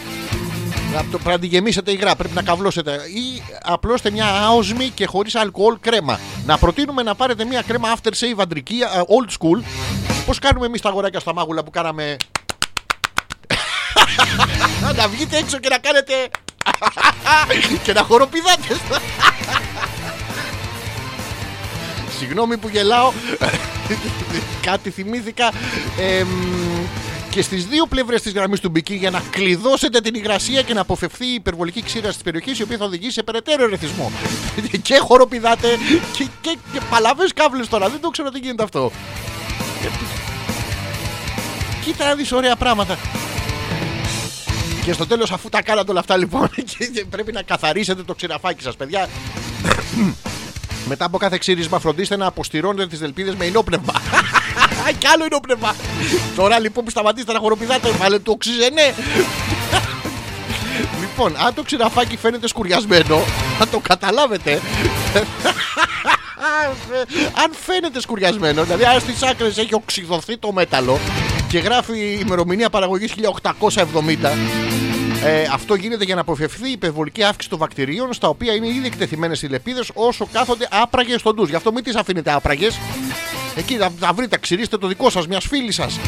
Να 0.95 1.01
το, 1.01 1.09
πρέπει 1.11 1.29
να 1.29 1.39
τη 1.39 1.47
γεμίσετε 1.47 1.91
υγρά, 1.93 2.17
πρέπει 2.17 2.35
να 2.35 2.43
καβλώσετε. 2.43 2.93
Ή 2.93 3.43
απλώστε 3.63 4.11
μια 4.11 4.27
άοσμη 4.27 4.89
και 4.89 5.07
χωρίς 5.07 5.35
αλκοόλ 5.35 5.77
κρέμα. 5.81 6.21
Να 6.47 6.59
προτείνουμε 6.59 7.03
να 7.03 7.15
πάρετε 7.15 7.45
μια 7.45 7.63
κρέμα 7.63 7.95
after 7.95 8.11
shave 8.11 8.39
αντρική, 8.39 8.75
ε, 8.75 9.01
old 9.01 9.31
school. 9.31 9.63
Πώς 10.27 10.39
κάνουμε 10.39 10.67
εμείς 10.67 10.81
τα 10.81 10.89
αγοράκια 10.89 11.21
στα 11.21 11.35
μάγουλα 11.35 11.65
που 11.65 11.71
κάναμε; 11.71 12.17
να 14.97 15.09
βγείτε 15.09 15.37
έξω 15.37 15.59
και 15.59 15.69
να 15.69 15.79
κάνετε. 15.79 16.13
και 17.85 17.93
να 17.93 18.03
χοροπηδάτε. 18.03 18.77
Συγγνώμη 22.27 22.57
που 22.57 22.69
γελάω. 22.69 23.13
Κάτι 24.63 24.91
θυμήθηκα. 24.91 25.53
Εμ, 25.99 26.29
και 27.31 27.43
στις 27.43 27.67
δύο 27.67 27.87
πλευρές 27.87 28.23
της 28.23 28.33
γραμμής 28.33 28.61
του 28.61 28.69
μπικί 28.69 28.95
για 28.95 29.11
να 29.11 29.23
κλειδώσετε 29.31 30.01
την 30.01 30.15
υγρασία 30.15 30.63
και 30.63 30.75
να 30.75 30.81
αποφευθεί 30.81 31.27
η 31.27 31.35
υπερβολική 31.35 31.83
ξύραση 31.83 32.15
της 32.15 32.23
περιοχής 32.23 32.59
η 32.59 32.63
οποία 32.63 32.77
θα 32.77 32.85
οδηγήσει 32.85 33.13
σε 33.13 33.23
περαιτέρω 33.23 33.65
ερεθισμό. 33.65 34.13
και 34.83 34.97
χοροπηδάτε 34.99 35.69
και, 36.17 36.27
και, 36.41 36.57
και 36.73 36.81
παλαβές 36.91 37.33
κάβλες 37.35 37.69
τώρα. 37.69 37.89
Δεν 37.89 38.01
το 38.01 38.09
ξέρω 38.11 38.31
τι 38.31 38.39
γίνεται 38.39 38.63
αυτό. 38.63 38.93
Κοίτα 41.85 42.05
να 42.07 42.15
δεις 42.15 42.33
ωραία 42.33 42.57
πράγματα. 42.57 42.99
Και 44.85 44.93
στο 44.93 45.07
τέλος 45.07 45.31
αφού 45.31 45.49
τα 45.49 45.63
κάνατε 45.63 45.91
όλα 45.91 46.01
αυτά 46.01 46.17
λοιπόν 46.17 46.49
και- 46.79 46.87
και 46.87 47.05
πρέπει 47.11 47.33
να 47.33 47.43
καθαρίσετε 47.43 48.03
το 48.03 48.15
ξηραφάκι 48.15 48.63
σας 48.63 48.77
παιδιά 48.77 49.09
μετά 50.89 51.05
από 51.05 51.19
κάθε 51.19 51.39
ξύρισμα 51.39 51.79
φροντίστε 51.79 52.17
να 52.17 52.27
αποστηρώνετε 52.27 52.87
τις 52.87 52.99
δελπίδες 52.99 53.35
με 53.35 53.45
ενόπνευμα. 53.45 53.93
Κι 54.99 55.07
άλλο 55.07 55.25
ενόπνευμα. 55.25 55.75
Τώρα 56.37 56.59
λοιπόν 56.59 56.85
που 56.85 56.91
σταματήσετε 56.91 57.33
να 57.33 57.39
χοροπηδάτε 57.39 57.91
βάλετε 57.91 58.23
το 58.23 58.31
οξυζενέ. 58.31 58.95
λοιπόν, 61.03 61.37
αν 61.47 61.55
το 61.55 61.63
ξηραφάκι 61.63 62.17
φαίνεται 62.17 62.49
σκουριασμένο, 62.49 63.23
θα 63.59 63.69
το 63.69 63.79
καταλάβετε. 63.79 64.53
αν 67.43 67.51
φαίνεται 67.67 68.01
σκουριασμένο, 68.01 68.63
δηλαδή 68.65 68.85
αν 68.85 69.01
στις 69.01 69.23
άκρες 69.23 69.59
έχει 69.59 69.75
οξυδωθεί 69.75 70.37
το 70.37 70.53
μέταλλο 70.53 70.99
και 71.49 71.59
γράφει 71.59 71.99
η 71.99 72.19
ημερομηνία 72.21 72.71
παραγωγής 72.71 73.15
1870, 73.61 74.31
ε, 75.25 75.47
αυτό 75.53 75.75
γίνεται 75.75 76.05
για 76.05 76.15
να 76.15 76.21
αποφευθεί 76.21 76.69
η 76.69 76.73
υπερβολική 76.73 77.23
αύξηση 77.23 77.51
των 77.51 77.59
βακτηρίων, 77.59 78.13
στα 78.13 78.29
οποία 78.29 78.55
είναι 78.55 78.67
ήδη 78.67 78.87
εκτεθειμένες 78.87 79.43
οι 79.43 79.47
λεπίδες 79.47 79.91
όσο 79.95 80.29
κάθονται 80.33 80.69
άπραγες 80.71 81.21
στον 81.21 81.35
ντουζ. 81.35 81.49
Γι' 81.49 81.57
αυτό 81.57 81.73
μην 81.73 81.85
τις 81.85 81.95
αφήνετε 81.95 82.33
άπραγες. 82.33 82.79
Εκεί 83.57 83.77
θα, 83.77 83.91
θα 83.99 84.13
βρείτε, 84.13 84.39
ξυρίστε 84.39 84.79
το 84.79 84.87
δικό 84.87 85.11
σας, 85.11 85.27
μιας 85.27 85.45
φίλης 85.45 85.75
σας. 85.75 85.99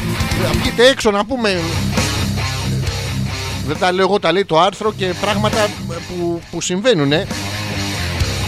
Να 0.43 0.49
βγείτε 0.49 0.87
έξω 0.87 1.11
να 1.11 1.25
πούμε. 1.25 1.59
Δεν 3.67 3.77
τα 3.77 3.91
λέω 3.91 4.05
εγώ, 4.05 4.19
τα 4.19 4.31
λέει 4.31 4.45
το 4.45 4.59
άρθρο 4.59 4.93
και 4.93 5.13
πράγματα 5.21 5.69
που, 6.07 6.41
που 6.51 6.61
συμβαίνουν. 6.61 7.11
Ε. 7.11 7.27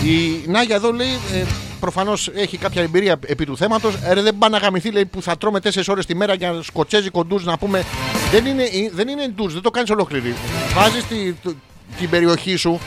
Η 0.04 0.43
Νάγια 0.47 0.76
εδώ 0.76 0.91
λέει, 0.91 1.20
ε, 1.34 1.43
προφανώς 1.80 2.30
έχει 2.36 2.58
κάποια 2.58 2.82
εμπειρία 2.82 3.20
επί 3.26 3.45
του 3.45 3.58
θέματος. 3.58 3.93
Ε, 4.04 4.22
δεν 4.22 4.36
πάνε 4.38 4.58
να 4.58 4.64
γαμηθεί, 4.64 4.91
λέει, 4.91 5.06
που 5.06 5.22
θα 5.22 5.38
τρώμε 5.38 5.60
4 5.60 5.70
ώρες 5.88 6.06
τη 6.06 6.16
μέρα 6.16 6.34
για 6.34 6.60
σκοτσέζικο 6.64 7.26
ντουζ 7.26 7.43
να 7.43 7.58
πούμε. 7.58 7.86
Δεν 8.32 8.45
είναι, 8.45 8.64
ε, 8.64 8.68
δεν 8.93 9.08
είναι 9.08 9.28
ντουζ, 9.28 9.54
δεν 9.54 9.62
το 9.62 9.70
κάνεις 9.72 9.89
ολόκληρη. 9.89 10.36
Βάζεις 10.74 11.04
τη, 11.04 11.34
το- 11.34 11.54
την 12.00 12.10
περιοχή 12.10 12.56
σου, 12.56 12.80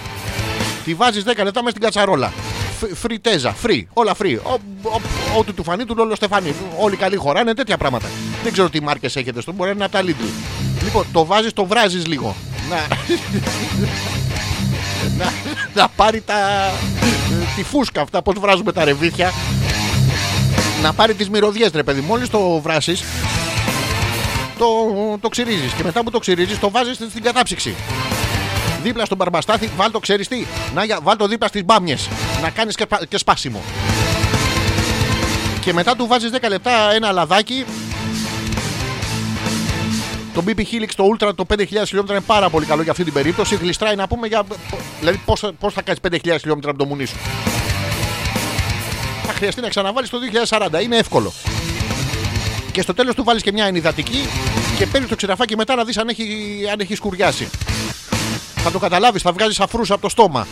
τη 0.85 0.95
βάζεις 0.95 1.23
10 1.25 1.45
λεπτά 1.45 1.61
μέσα 1.63 1.71
στην 1.71 1.83
κατσαρόλα. 1.83 2.33
Φ- 2.81 2.95
Φριτέζα, 2.97 3.55
free, 3.67 3.83
όλα 3.93 4.15
free. 4.23 4.37
Ο- 4.43 4.53
ο- 4.83 5.01
Ό,τι 5.39 5.53
του 5.53 5.63
φανεί 5.63 5.85
του 5.85 5.95
όλο 5.99 6.15
στεφανί. 6.15 6.55
Όλοι 6.79 6.97
καλοί 6.97 7.17
χωράνε, 7.17 7.55
τέτοια 7.55 7.77
πράγματα. 7.77 8.09
Δεν 8.43 8.53
ξέρω 8.53 8.71
τι 8.71 8.83
μάρκες 8.83 9.17
έχετε 9.17 9.41
στο, 9.41 9.53
μπορεί 9.53 9.69
να 9.71 9.75
είναι 9.75 9.85
από 9.85 9.93
τα 9.93 10.03
Lidl. 10.03 10.29
Λοιπόν, 10.85 11.07
το 11.13 11.25
βάζεις, 11.25 11.53
το 11.53 11.65
βράζεις 11.65 12.07
λίγο. 12.07 12.37
Να, 12.71 12.77
να, 15.19 15.33
να 15.75 15.89
πάρει 15.89 16.21
τα, 16.21 16.35
τη 17.57 17.63
φούσκα 17.63 18.01
αυτά, 18.01 18.23
πώς 18.23 18.35
βράζουμε 18.39 18.73
τα 18.73 18.85
ρεβίθια. 18.85 19.33
Να 20.83 20.93
πάρει 20.93 21.15
τις 21.15 21.31
μυρωδιές 21.31 21.71
ρε 21.75 21.83
παιδί. 21.83 22.01
Μόλις 22.01 22.29
το 22.31 22.61
βράσεις, 22.61 23.03
το, 24.59 24.67
το 25.21 25.29
ξυρίζεις. 25.29 25.73
Και 25.73 25.83
μετά 25.83 26.03
που 26.03 26.11
το 26.11 26.19
ξυρίζεις, 26.19 26.59
το 26.59 26.71
βάζεις 26.71 26.97
στην 26.97 27.23
κατάψυξη. 27.23 27.75
Δίπλα 28.83 29.05
στον 29.05 29.17
μπαρμπαστάθι, 29.17 29.71
βάλ 29.77 29.91
το 29.91 29.99
ξέρεις 29.99 30.29
τι. 30.29 30.47
Να, 30.75 30.85
για- 30.85 30.99
βάλ 31.03 31.17
το 31.17 31.27
δίπλα 31.27 31.49
στις 31.49 31.65
μπάμιες. 31.65 32.09
Να 32.43 32.51
κάνεις 32.51 32.75
και, 32.75 32.87
πα- 32.87 33.05
και 33.09 33.19
σπάσιμο. 33.19 33.61
Και 35.61 35.73
μετά 35.73 35.97
του 35.97 36.07
βάζεις 36.07 36.31
10 36.31 36.49
λεπτά 36.49 36.93
ένα 36.95 37.13
λαδάκι 37.13 37.65
το 40.35 40.45
BP 40.47 40.59
Helix 40.59 40.91
το 40.97 41.05
Ultra 41.13 41.35
το 41.35 41.47
5.000 41.49 41.59
χιλιόμετρα 41.67 42.15
είναι 42.17 42.25
πάρα 42.27 42.51
πολύ 42.51 42.67
καλό 42.67 42.83
για 42.83 42.91
αυτή 42.91 43.05
την 43.05 43.13
περίπτωση. 43.13 43.55
Γλιστράει 43.57 43.97
να 43.97 44.09
πούμε 44.09 44.27
για. 44.27 44.45
Δηλαδή, 44.99 45.21
πώς 45.25 45.45
πώς 45.59 45.73
θα 45.73 45.83
κάνει 45.83 45.99
5.000 46.11 46.37
χιλιόμετρα 46.41 46.71
από 46.71 46.79
το 46.79 46.85
μουνί 46.85 47.05
σου. 47.05 47.17
Θα 49.27 49.33
χρειαστεί 49.33 49.61
να 49.61 49.69
ξαναβάλεις 49.69 50.11
το 50.11 50.19
2040. 50.49 50.83
Είναι 50.83 50.97
εύκολο. 50.97 51.33
Και 52.73 52.83
στο 52.83 52.95
τέλος 52.95 53.15
του 53.15 53.25
βάλεις 53.25 53.43
και 53.43 53.53
μια 53.53 53.65
ενυδατική 53.65 54.29
και 54.79 54.87
παίρνεις 54.87 55.09
το 55.09 55.17
ξηραφάκι 55.17 55.57
μετά 55.57 55.75
να 55.75 55.85
δεις 55.85 55.99
αν 55.99 56.09
έχει, 56.09 56.27
αν 56.73 56.81
έχει 56.81 56.95
σκουριάσει. 56.95 57.49
Θα 58.57 58.71
το 58.71 58.79
καταλάβεις, 58.79 59.23
θα 59.23 59.33
βγάζεις 59.33 59.61
αφρούς 59.61 59.91
από 59.91 60.01
το 60.01 60.09
στόμα. 60.09 60.47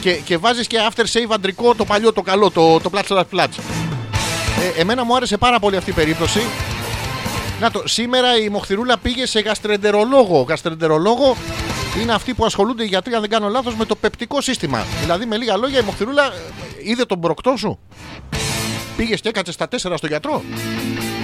Και, 0.00 0.12
και 0.12 0.36
βάζεις 0.36 0.66
και 0.66 0.78
after 0.90 1.02
save 1.02 1.30
αντρικό 1.30 1.74
το 1.74 1.84
παλιό, 1.84 2.12
το 2.12 2.22
καλό, 2.22 2.50
το, 2.50 2.80
το 2.80 2.90
πλάτ 2.90 3.06
πλάτ. 3.30 3.52
Ε, 4.76 4.80
εμένα 4.80 5.04
μου 5.04 5.16
άρεσε 5.16 5.36
πάρα 5.36 5.58
πολύ 5.58 5.76
αυτή 5.76 5.90
η 5.90 5.92
περίπτωση. 5.92 6.40
Να 7.60 7.70
το, 7.70 7.82
σήμερα 7.84 8.36
η 8.36 8.48
Μοχθηρούλα 8.48 8.98
πήγε 8.98 9.26
σε 9.26 9.40
γαστρεντερολόγο. 9.40 10.40
Γαστρεντερολόγο 10.48 11.36
είναι 12.02 12.12
αυτοί 12.12 12.34
που 12.34 12.44
ασχολούνται 12.44 12.84
οι 12.84 12.86
γιατροί, 12.86 13.14
αν 13.14 13.20
δεν 13.20 13.30
κάνω 13.30 13.48
λάθος, 13.48 13.74
με 13.74 13.84
το 13.84 13.96
πεπτικό 13.96 14.40
σύστημα. 14.40 14.84
Δηλαδή, 15.00 15.26
με 15.26 15.36
λίγα 15.36 15.56
λόγια, 15.56 15.78
η 15.78 15.82
Μοχθηρούλα 15.82 16.24
ε, 16.24 16.30
είδε 16.82 17.04
τον 17.04 17.20
προκτό 17.20 17.56
σου. 17.56 17.78
Πήγες 18.96 19.20
και 19.20 19.28
έκατσε 19.28 19.52
στα 19.52 19.68
τέσσερα 19.68 19.96
στο 19.96 20.06
γιατρό. 20.06 20.42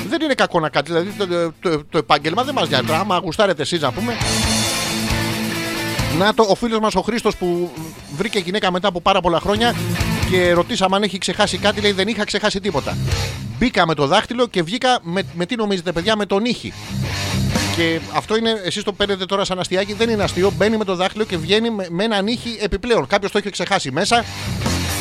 Δεν 0.09 0.21
είναι 0.21 0.35
κακό 0.35 0.61
να 0.61 0.69
κάτσεις. 0.69 0.95
Δηλαδή, 0.95 1.13
το, 1.19 1.53
το, 1.61 1.85
το 1.85 1.99
επάγγελμα 1.99 2.43
δεν 2.43 2.55
μας 2.55 2.69
νοιάζει. 2.69 2.85
Τώρα, 2.87 2.99
Άμα 2.99 3.17
γουστάρετε 3.17 3.63
εσείς 3.63 3.81
να 3.81 3.93
πούμε. 3.93 4.17
Να 6.19 6.35
το, 6.35 6.45
ο 6.49 6.55
φίλος 6.55 6.79
μας 6.79 6.95
ο 6.95 7.01
Χρήστος 7.01 7.37
που 7.37 7.71
βρήκε 8.17 8.39
γυναίκα 8.39 8.71
μετά 8.71 8.89
από 8.89 9.01
πάρα 9.01 9.21
πολλά 9.21 9.41
χρόνια 9.41 9.75
και 10.33 10.53
ρωτήσαμε 10.53 10.97
αν 10.97 11.03
έχει 11.03 11.19
ξεχάσει 11.19 11.59
κάτι, 11.59 11.81
λέει 11.81 11.93
δεν 11.93 12.09
είχα 12.09 12.25
ξεχάσει 12.25 12.61
τίποτα. 12.61 12.97
Μπήκα 13.59 13.87
με 13.87 13.95
το 13.95 14.07
δάχτυλο 14.07 14.47
και 14.47 14.63
βγήκα 14.63 14.99
με, 15.03 15.23
με 15.35 15.47
τι 15.47 15.57
νομίζετε, 15.57 15.93
παιδιά, 15.93 16.17
με 16.17 16.27
τον 16.27 16.45
ήχη. 16.45 16.73
Και 17.77 18.01
αυτό 18.15 18.37
είναι, 18.37 18.61
εσείς 18.65 18.83
το 18.83 18.93
παίρνετε 18.93 19.27
τώρα 19.27 19.45
σαν 19.45 19.59
αστείακι, 19.59 19.93
δεν 19.93 20.09
είναι 20.09 20.23
αστείο. 20.23 20.53
Μπαίνει 20.57 20.77
με 20.77 20.85
το 20.85 20.95
δάχτυλο 20.95 21.25
και 21.25 21.37
βγαίνει 21.37 21.71
με, 21.71 21.87
με 21.91 22.05
έναν 22.05 22.27
ήχη 22.27 22.59
επιπλέον. 22.61 23.07
Κάποιος 23.07 23.33
το 23.33 23.39
έχει 23.39 23.51
ξεχάσει 23.51 23.91
μέσα. 23.91 24.25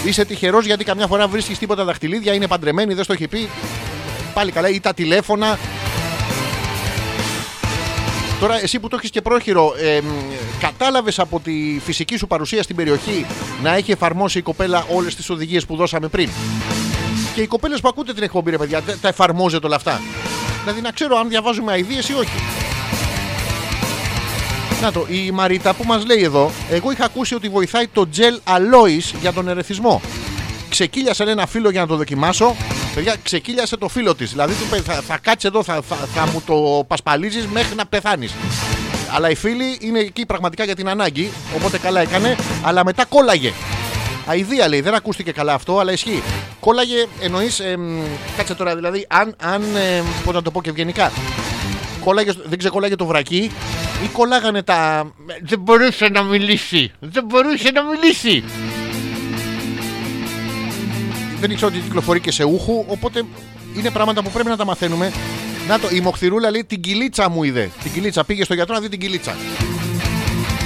Είσαι 0.06 0.26
τυχερός 0.26 0.66
γιατί 0.66 0.84
καμιά 0.84 1.08
φορά 1.08 1.28
βρίσκεις 1.28 1.58
τίποτα 1.58 1.84
δαχτυλίδια, 1.84 2.34
είναι 2.34 2.48
παντρεμένη, 2.48 2.94
δεν 2.94 3.04
στο 3.04 3.14
έχει 3.14 3.28
πει. 3.28 3.50
Πάλι 4.34 4.52
καλά, 4.52 4.70
ή 4.70 4.80
τα 4.80 4.94
τηλέφωνα. 4.94 5.58
Τώρα, 8.42 8.62
εσύ 8.62 8.80
που 8.80 8.88
το 8.88 8.96
έχεις 9.00 9.10
και 9.10 9.22
πρόχειρο, 9.22 9.74
ε, 9.78 10.00
κατάλαβες 10.60 11.20
από 11.20 11.40
τη 11.40 11.80
φυσική 11.84 12.18
σου 12.18 12.28
παρουσία 12.28 12.64
στην 12.64 12.76
περιοχή 12.76 13.26
να 13.64 13.76
έχει 13.76 13.92
εφαρμόσει 13.92 14.38
η 14.38 14.42
κοπέλα 14.42 14.86
όλες 14.94 15.16
τις 15.16 15.30
οδηγίες 15.30 15.66
που 15.66 15.76
δώσαμε 15.76 16.08
πριν; 16.08 16.30
Και 17.36 17.42
οι 17.42 17.48
κοπέλες 17.48 17.80
που 17.82 17.88
ακούτε 17.88 18.14
την 18.14 18.24
εκπομπή, 18.24 18.52
ρε 18.52 18.58
παιδιά, 18.58 18.82
τα- 18.82 18.98
τα 19.02 19.08
εφαρμόζετε 19.08 19.66
όλα 19.66 19.76
αυτά; 19.76 20.02
Δηλαδή 20.64 20.82
να 20.82 20.92
ξέρω 20.92 21.18
αν 21.18 21.30
διαβάζουμε 21.30 21.72
αειδίε 21.72 22.00
ή 22.10 22.14
όχι. 22.14 22.32
Να 24.82 24.92
το, 24.92 25.06
η 25.10 25.32
Μαρίτα 25.32 25.74
που 25.74 25.84
μας 25.84 26.06
λέει 26.06 26.24
εδώ, 26.24 26.52
εγώ 26.70 26.92
είχα 26.92 27.06
ακούσει 27.06 27.36
ότι 27.36 27.50
βοηθάει 27.50 27.88
το 27.88 28.08
gel 28.18 28.54
aloes 28.54 29.16
για 29.22 29.34
τον 29.34 29.48
ερεθισμό. 29.48 30.02
Ξεκύλιασε 30.70 31.24
ένα 31.24 31.48
φύλλο 31.48 31.70
για 31.70 31.82
να 31.82 31.88
το 31.88 31.96
δοκιμάσω. 31.96 32.56
Παιδιά, 32.96 33.16
ξεκύλιασε 33.24 33.78
το 33.78 33.88
φύλλο 33.88 34.16
της. 34.16 34.30
Δηλαδή 34.30 34.54
του 34.54 34.64
είπε, 34.66 34.82
θα, 34.82 34.94
θα 34.94 35.18
κάτσεις 35.18 35.50
εδώ, 35.50 35.64
θα, 35.64 35.82
θα, 35.82 35.96
θα 35.96 36.28
μου 36.28 36.42
το 36.46 36.84
πασπαλίζεις 36.88 37.46
μέχρι 37.48 37.76
να 37.76 37.86
πεθάνεις. 37.86 38.34
Αλλά 39.16 39.30
οι 39.30 39.36
φίλοι 39.36 39.78
είναι 39.82 40.00
εκεί 40.00 40.26
πραγματικά 40.26 40.64
για 40.64 40.76
την 40.76 40.90
ανάγκη. 40.90 41.32
Οπότε 41.56 41.78
καλά 41.78 42.02
έκανε. 42.02 42.36
Αλλά 42.64 42.86
μετά 42.86 43.06
κόλλαγε. 43.06 43.54
Αιδία 44.28 44.68
λέει, 44.68 44.82
δεν 44.82 44.94
ακούστηκε 44.94 45.32
καλά 45.32 45.54
αυτό, 45.54 45.80
αλλά 45.80 45.92
ισχύει. 45.92 46.24
Κόλλαγε 46.60 47.06
εννοείς. 47.22 47.62
κάτσε 48.38 48.56
τώρα, 48.56 48.76
δηλαδή, 48.76 49.06
αν. 49.10 49.36
αν 49.42 49.62
ε, 49.76 50.04
πώς 50.26 50.34
να 50.34 50.42
το 50.42 50.52
πω 50.52 50.62
και 50.62 50.70
ευγενικά. 50.70 51.12
Κόλλαγε, 52.04 52.32
δεν 52.44 52.58
ξεκόλλαγε 52.58 52.96
το 52.96 53.06
βρακί 53.06 53.52
ή 54.04 54.08
κολλάγανε 54.12 54.64
τα. 54.64 55.12
Δεν 55.42 55.60
μπορούσε 55.60 56.08
να 56.08 56.24
μιλήσει. 56.24 56.92
Δεν 57.00 57.24
μπορούσε 57.26 57.72
να 57.72 57.84
μιλήσει. 57.84 58.44
Δεν 61.42 61.52
ήξερα 61.52 61.72
ότι 61.72 61.80
κυκλοφορεί 61.80 62.20
και 62.20 62.32
σε 62.32 62.44
ούχου, 62.44 62.86
οπότε 62.88 63.24
είναι 63.78 63.90
πράγματα 63.90 64.24
που 64.24 64.30
πρέπει 64.30 64.50
να 64.50 64.58
τα 64.58 64.66
μαθαίνουμε. 64.66 65.12
Να 65.68 65.80
το, 65.80 65.88
η 65.92 66.00
Μοχθηρούλα 66.00 66.52
λέει 66.52 66.64
την 66.66 66.82
κυλίτσα 66.82 67.30
μου 67.30 67.44
είδε. 67.44 67.70
Την 67.84 67.92
κυλίτσα 67.92 68.24
πήγε 68.24 68.44
στο 68.44 68.54
γιατρό 68.54 68.76
να 68.76 68.82
δει 68.82 68.90
την 68.90 69.00
κυλίτσα. 69.00 69.36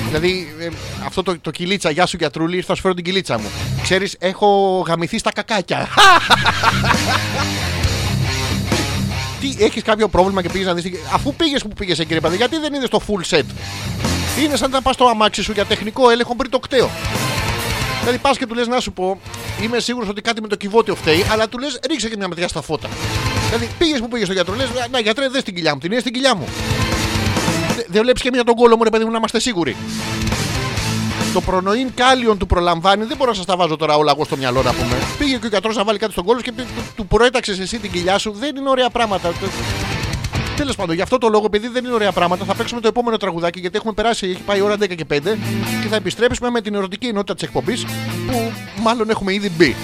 Δηλαδή, 0.05 0.53
ε, 0.59 0.69
αυτό 1.05 1.23
το, 1.23 1.39
το 1.39 1.51
κυλίτσα, 1.51 1.89
γεια 1.89 2.05
σου 2.05 2.17
γιατρούλη, 2.19 2.55
ήρθα 2.55 2.69
να 2.69 2.75
σου 2.75 2.81
φέρω 2.81 2.93
την 2.93 3.03
κυλίτσα 3.03 3.37
μου. 3.37 3.49
Ξέρεις, 3.81 4.15
έχω 4.19 4.79
γαμηθεί 4.87 5.17
στα 5.17 5.31
κακάκια. 5.31 5.87
Τι, 9.39 9.55
έχεις 9.63 9.83
κάποιο 9.83 10.07
πρόβλημα 10.07 10.41
και 10.41 10.49
πήγες 10.49 10.67
να 10.67 10.73
δεις. 10.73 10.91
Αφού 11.13 11.35
πήγες 11.35 11.61
που 11.61 11.67
πήγες 11.67 11.97
κύριε 11.97 12.19
παιδί, 12.19 12.35
γιατί 12.35 12.57
δεν 12.57 12.73
είδες 12.73 12.89
το 12.89 13.01
full 13.07 13.35
set; 13.35 13.45
Είναι 14.43 14.55
σαν 14.55 14.71
να 14.71 14.81
πας 14.81 14.95
στο 14.95 15.05
αμάξι 15.05 15.43
σου 15.43 15.51
για 15.51 15.65
τεχνικό 15.65 16.09
έλεγχο 16.09 16.35
πριν 16.35 16.51
το 16.51 16.59
κταίο. 16.59 16.89
Δηλαδή 17.99 18.17
πας 18.17 18.37
και 18.37 18.45
του 18.45 18.53
λες 18.53 18.67
να 18.67 18.79
σου 18.79 18.91
πω, 18.91 19.19
είμαι 19.61 19.79
σίγουρος 19.79 20.09
ότι 20.09 20.21
κάτι 20.21 20.41
με 20.41 20.47
το 20.47 20.55
κυβότιο 20.55 20.95
φταίει, 20.95 21.25
αλλά 21.31 21.47
του 21.47 21.57
λες 21.59 21.79
ρίξε 21.89 22.09
και 22.09 22.15
μια 22.17 22.27
ματιά 22.27 22.47
στα 22.47 22.61
φώτα. 22.61 22.89
Δηλαδή 23.45 23.69
πήγες 23.77 23.99
που 23.99 24.07
πήγες 24.07 24.25
στο 24.25 24.33
γιατρό, 24.33 24.55
λες, 24.55 24.67
Να 24.91 24.99
γιατρέ, 24.99 25.29
δε 25.29 25.41
την 25.41 25.55
κοιλιά 25.55 25.73
μου, 25.73 25.79
την 25.79 25.91
είναι 25.91 25.99
στην 25.99 26.13
κοιλιά 26.13 26.35
μου. 26.35 26.47
Δε- 27.75 27.83
Δεν 27.87 28.01
βλέπεις 28.01 28.21
και 28.21 28.29
μία 28.33 28.43
τον 28.43 28.55
κόλο 28.55 28.77
μου, 28.77 28.83
ρε 28.83 28.89
παιδί 28.89 29.03
μου, 29.03 29.11
να 29.11 29.17
είμαστε 29.17 29.39
σίγουροι. 29.39 29.75
Το 31.33 31.41
προνοήν 31.41 31.93
κάλιον 31.95 32.37
του 32.37 32.45
προλαμβάνει, 32.45 33.03
δεν 33.05 33.17
μπορώ 33.17 33.29
να 33.29 33.35
σας 33.37 33.45
τα 33.45 33.55
βάζω 33.55 33.75
τώρα 33.75 33.95
όλα 33.97 34.11
εγώ 34.15 34.25
στο 34.25 34.37
μυαλό 34.37 34.61
να 34.61 34.71
πούμε. 34.73 34.97
Πήγε 35.17 35.35
και 35.37 35.45
ο 35.45 35.49
γιατρός 35.49 35.75
να 35.75 35.83
βάλει 35.83 35.97
κάτι 35.99 36.11
στον 36.11 36.23
κόλο 36.25 36.41
και 36.41 36.51
του, 36.51 36.63
του 36.95 37.07
προέταξες 37.07 37.59
εσύ 37.59 37.79
την 37.79 37.91
κοιλιά 37.91 38.17
σου. 38.17 38.31
Δεν 38.39 38.55
είναι 38.55 38.69
ωραία 38.69 38.89
πράγματα. 38.89 39.31
Τέλος 40.55 40.75
πάντων, 40.75 40.95
γι' 40.95 41.01
αυτό 41.01 41.17
το 41.17 41.27
λόγο, 41.27 41.45
επειδή 41.45 41.67
δεν 41.67 41.85
είναι 41.85 41.93
ωραία 41.93 42.11
πράγματα, 42.11 42.45
θα 42.45 42.55
παίξουμε 42.55 42.81
το 42.81 42.87
επόμενο 42.87 43.17
τραγουδάκι 43.17 43.59
γιατί 43.59 43.77
έχουμε 43.77 43.93
περάσει, 43.93 44.27
έχει 44.27 44.41
πάει 44.41 44.57
η 44.57 44.61
ώρα 44.61 44.75
10 44.75 44.95
και 44.95 45.05
5 45.13 45.19
και 45.81 45.87
θα 45.89 45.95
επιστρέψουμε 45.95 46.49
με 46.49 46.61
την 46.61 46.75
ερωτική 46.75 47.07
ενότητα 47.07 47.33
της 47.33 47.43
εκπομπής 47.43 47.85
που 48.31 48.51
μάλλον 48.81 49.09
έχουμε 49.09 49.33
ήδη 49.33 49.49
μπει. 49.49 49.75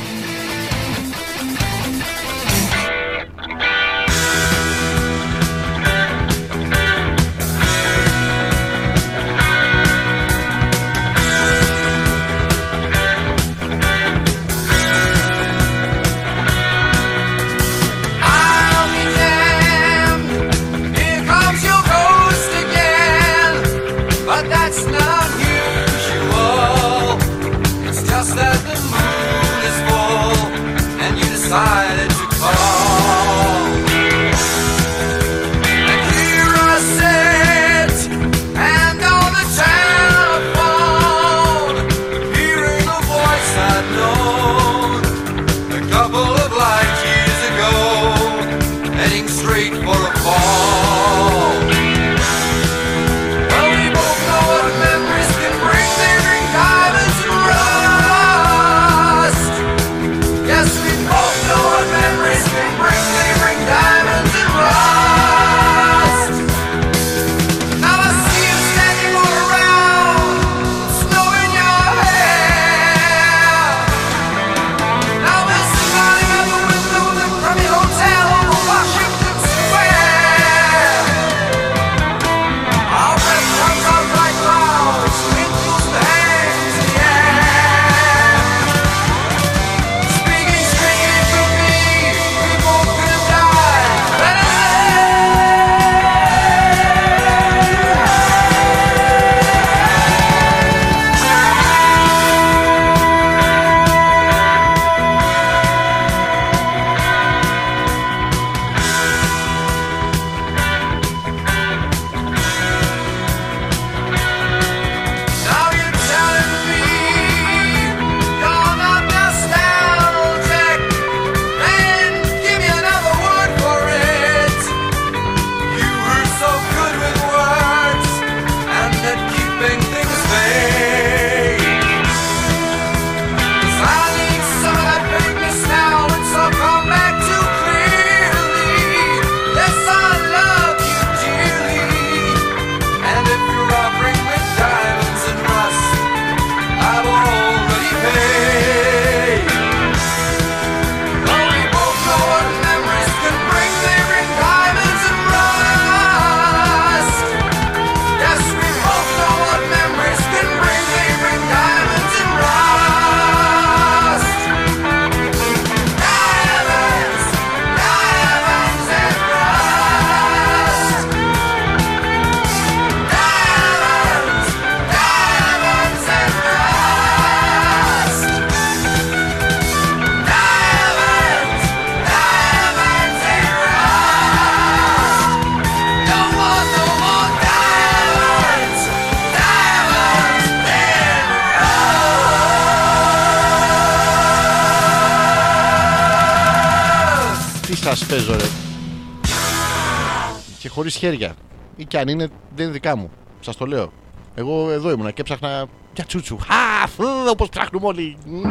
Χέρια. 201.02 201.34
Ή 201.76 201.86
και 201.86 201.97
αν 201.97 202.08
είναι, 202.08 202.28
δεν 202.56 202.64
είναι 202.66 202.74
δικά 202.74 202.95
μου. 202.95 203.12
Σας 203.39 203.58
το 203.58 203.66
λέω. 203.66 203.91
Εγώ 204.36 204.72
εδώ 204.72 204.91
ήμουνα 204.91 205.12
και 205.12 205.22
έψαχνα 205.22 205.66
για 205.93 206.06
τσούτσου. 206.06 206.36
Α, 206.36 206.88
όπως 207.30 207.49
ψάχνουμε 207.49 207.88
όλοι. 207.88 208.18
Μμμ. 208.26 208.43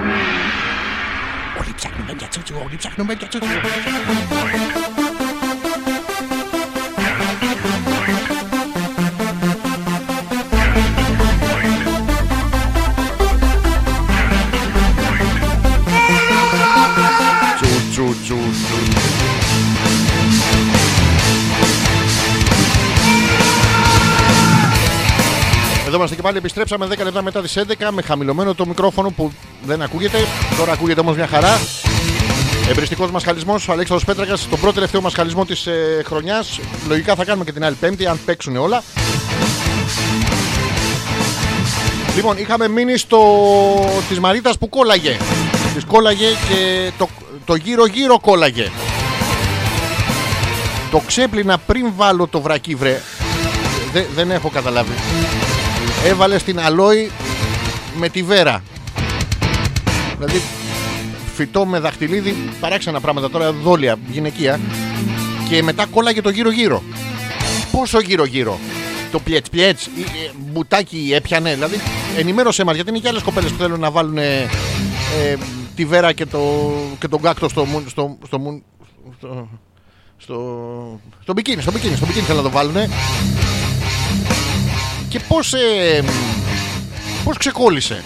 Όλοι 1.61 1.72
ψάχνουμε 1.76 2.14
για 2.18 2.29
τσούτσου, 2.29 2.54
όλοι 2.66 2.76
ψάχνουμε 2.76 3.12
για 3.12 3.29
τσούτσου. 3.29 3.49
Είμαστε 26.01 26.17
και 26.17 26.22
πάλι, 26.22 26.37
επιστρέψαμε 26.37 26.87
10 26.87 26.99
λεπτά 27.05 27.22
μετά 27.22 27.43
τις 27.43 27.59
11 27.59 27.89
με 27.91 28.03
χαμηλωμένο 28.03 28.55
το 28.55 28.67
μικρόφωνο 28.67 29.11
που 29.11 29.33
δεν 29.64 29.83
ακούγεται. 29.83 30.18
Τώρα 30.59 30.72
ακούγεται 30.72 31.01
όμως 31.01 31.17
μια 31.17 31.27
χαρά. 31.27 31.61
Εμπριστικός 32.71 33.11
μα 33.11 33.21
χαλισμό, 33.21 33.53
ο 33.55 33.72
Αλέξανδρος 33.72 34.05
Πέτρακας, 34.05 34.49
τον 34.49 34.59
πρώτο 34.59 34.75
τελευταίο 34.75 35.01
μα 35.01 35.11
χαλισμό 35.11 35.45
της 35.45 35.67
ε, 35.67 36.03
χρονιάς. 36.07 36.61
Λογικά 36.89 37.14
θα 37.14 37.25
κάνουμε 37.25 37.45
και 37.45 37.53
την 37.53 37.64
άλλη 37.64 37.75
Πέμπτη, 37.81 38.07
αν 38.07 38.18
παίξουν 38.25 38.57
όλα. 38.57 38.83
Λοιπόν, 42.17 42.37
είχαμε 42.39 42.68
μείνει 42.68 42.97
στο 42.99 43.21
της 44.09 44.18
Μαρίτας 44.21 44.59
που 44.59 44.68
κόλλαγε. 44.68 45.17
Της 45.75 45.85
κόλλαγε 45.85 46.27
και 46.49 46.91
το, 46.99 47.09
το 47.45 47.55
γύρω-γύρω 47.55 48.21
κόλλαγε. 48.21 48.71
Το 50.91 51.03
ξέπλυνα 51.07 51.59
πριν 51.59 51.87
βάλω 51.97 52.27
το 52.27 52.41
βρακί, 52.41 52.75
βρε. 52.75 53.01
Δε- 53.93 54.05
δεν 54.14 54.31
έχω 54.31 54.49
καταλάβει. 54.49 54.93
Έβαλε 56.05 56.39
στην 56.39 56.61
αλόη 56.61 57.11
με 57.99 58.09
τη 58.09 58.22
βέρα. 58.22 58.63
Δηλαδή 60.17 60.43
φυτό 61.35 61.67
με 61.67 61.79
δαχτυλίδι, 61.79 62.35
παράξενα 62.61 63.01
πράγματα 63.01 63.31
τώρα, 63.31 63.53
δόλια, 63.53 63.97
γυναικεία. 64.11 64.61
Και 65.49 65.63
μετά 65.63 65.87
κόλλαγε 65.87 66.22
το 66.22 66.31
γύρω-γύρω. 66.31 66.83
Πόσο 67.72 68.01
γύρω-γύρω; 68.01 68.59
Το 69.11 69.18
πλιέτ 69.21 69.47
πλιέτ, 69.51 69.79
μπουτάκι 70.37 71.11
έπιανε. 71.14 71.55
Δηλαδή, 71.55 71.81
ενημέρωσέ 72.17 72.64
μας 72.64 72.75
γιατί 72.75 72.91
είναι 72.91 72.99
και 72.99 73.09
άλλες 73.09 73.22
κοπέλες 73.22 73.51
που 73.51 73.59
θέλουν 73.59 73.81
να 73.81 73.91
βάλουν 73.91 74.18
ε, 74.18 74.41
ε, 75.22 75.37
τη 75.75 75.85
βέρα 75.85 76.13
και, 76.13 76.27
το, 76.27 76.72
και 76.99 77.09
τον 77.09 77.21
κάκτο 77.21 77.49
στο, 77.49 77.64
μουν- 77.64 77.89
στο, 77.89 78.18
στο, 78.27 78.39
μουν- 78.39 78.63
στο, 79.18 79.49
στο, 80.17 80.37
στο 81.22 81.33
μπικίνι, 81.33 81.63
στο 81.63 81.72
μπικίνι, 81.72 81.97
στο 81.97 82.07
μπικίνι 82.07 82.25
θέλουν 82.25 82.43
να 82.43 82.49
το 82.51 82.55
βάλουν. 82.57 82.75
Και 85.11 85.20
πώς, 85.28 85.53
ε, 85.53 86.04
πώς 87.24 87.37
ξεκόλλησε; 87.37 88.03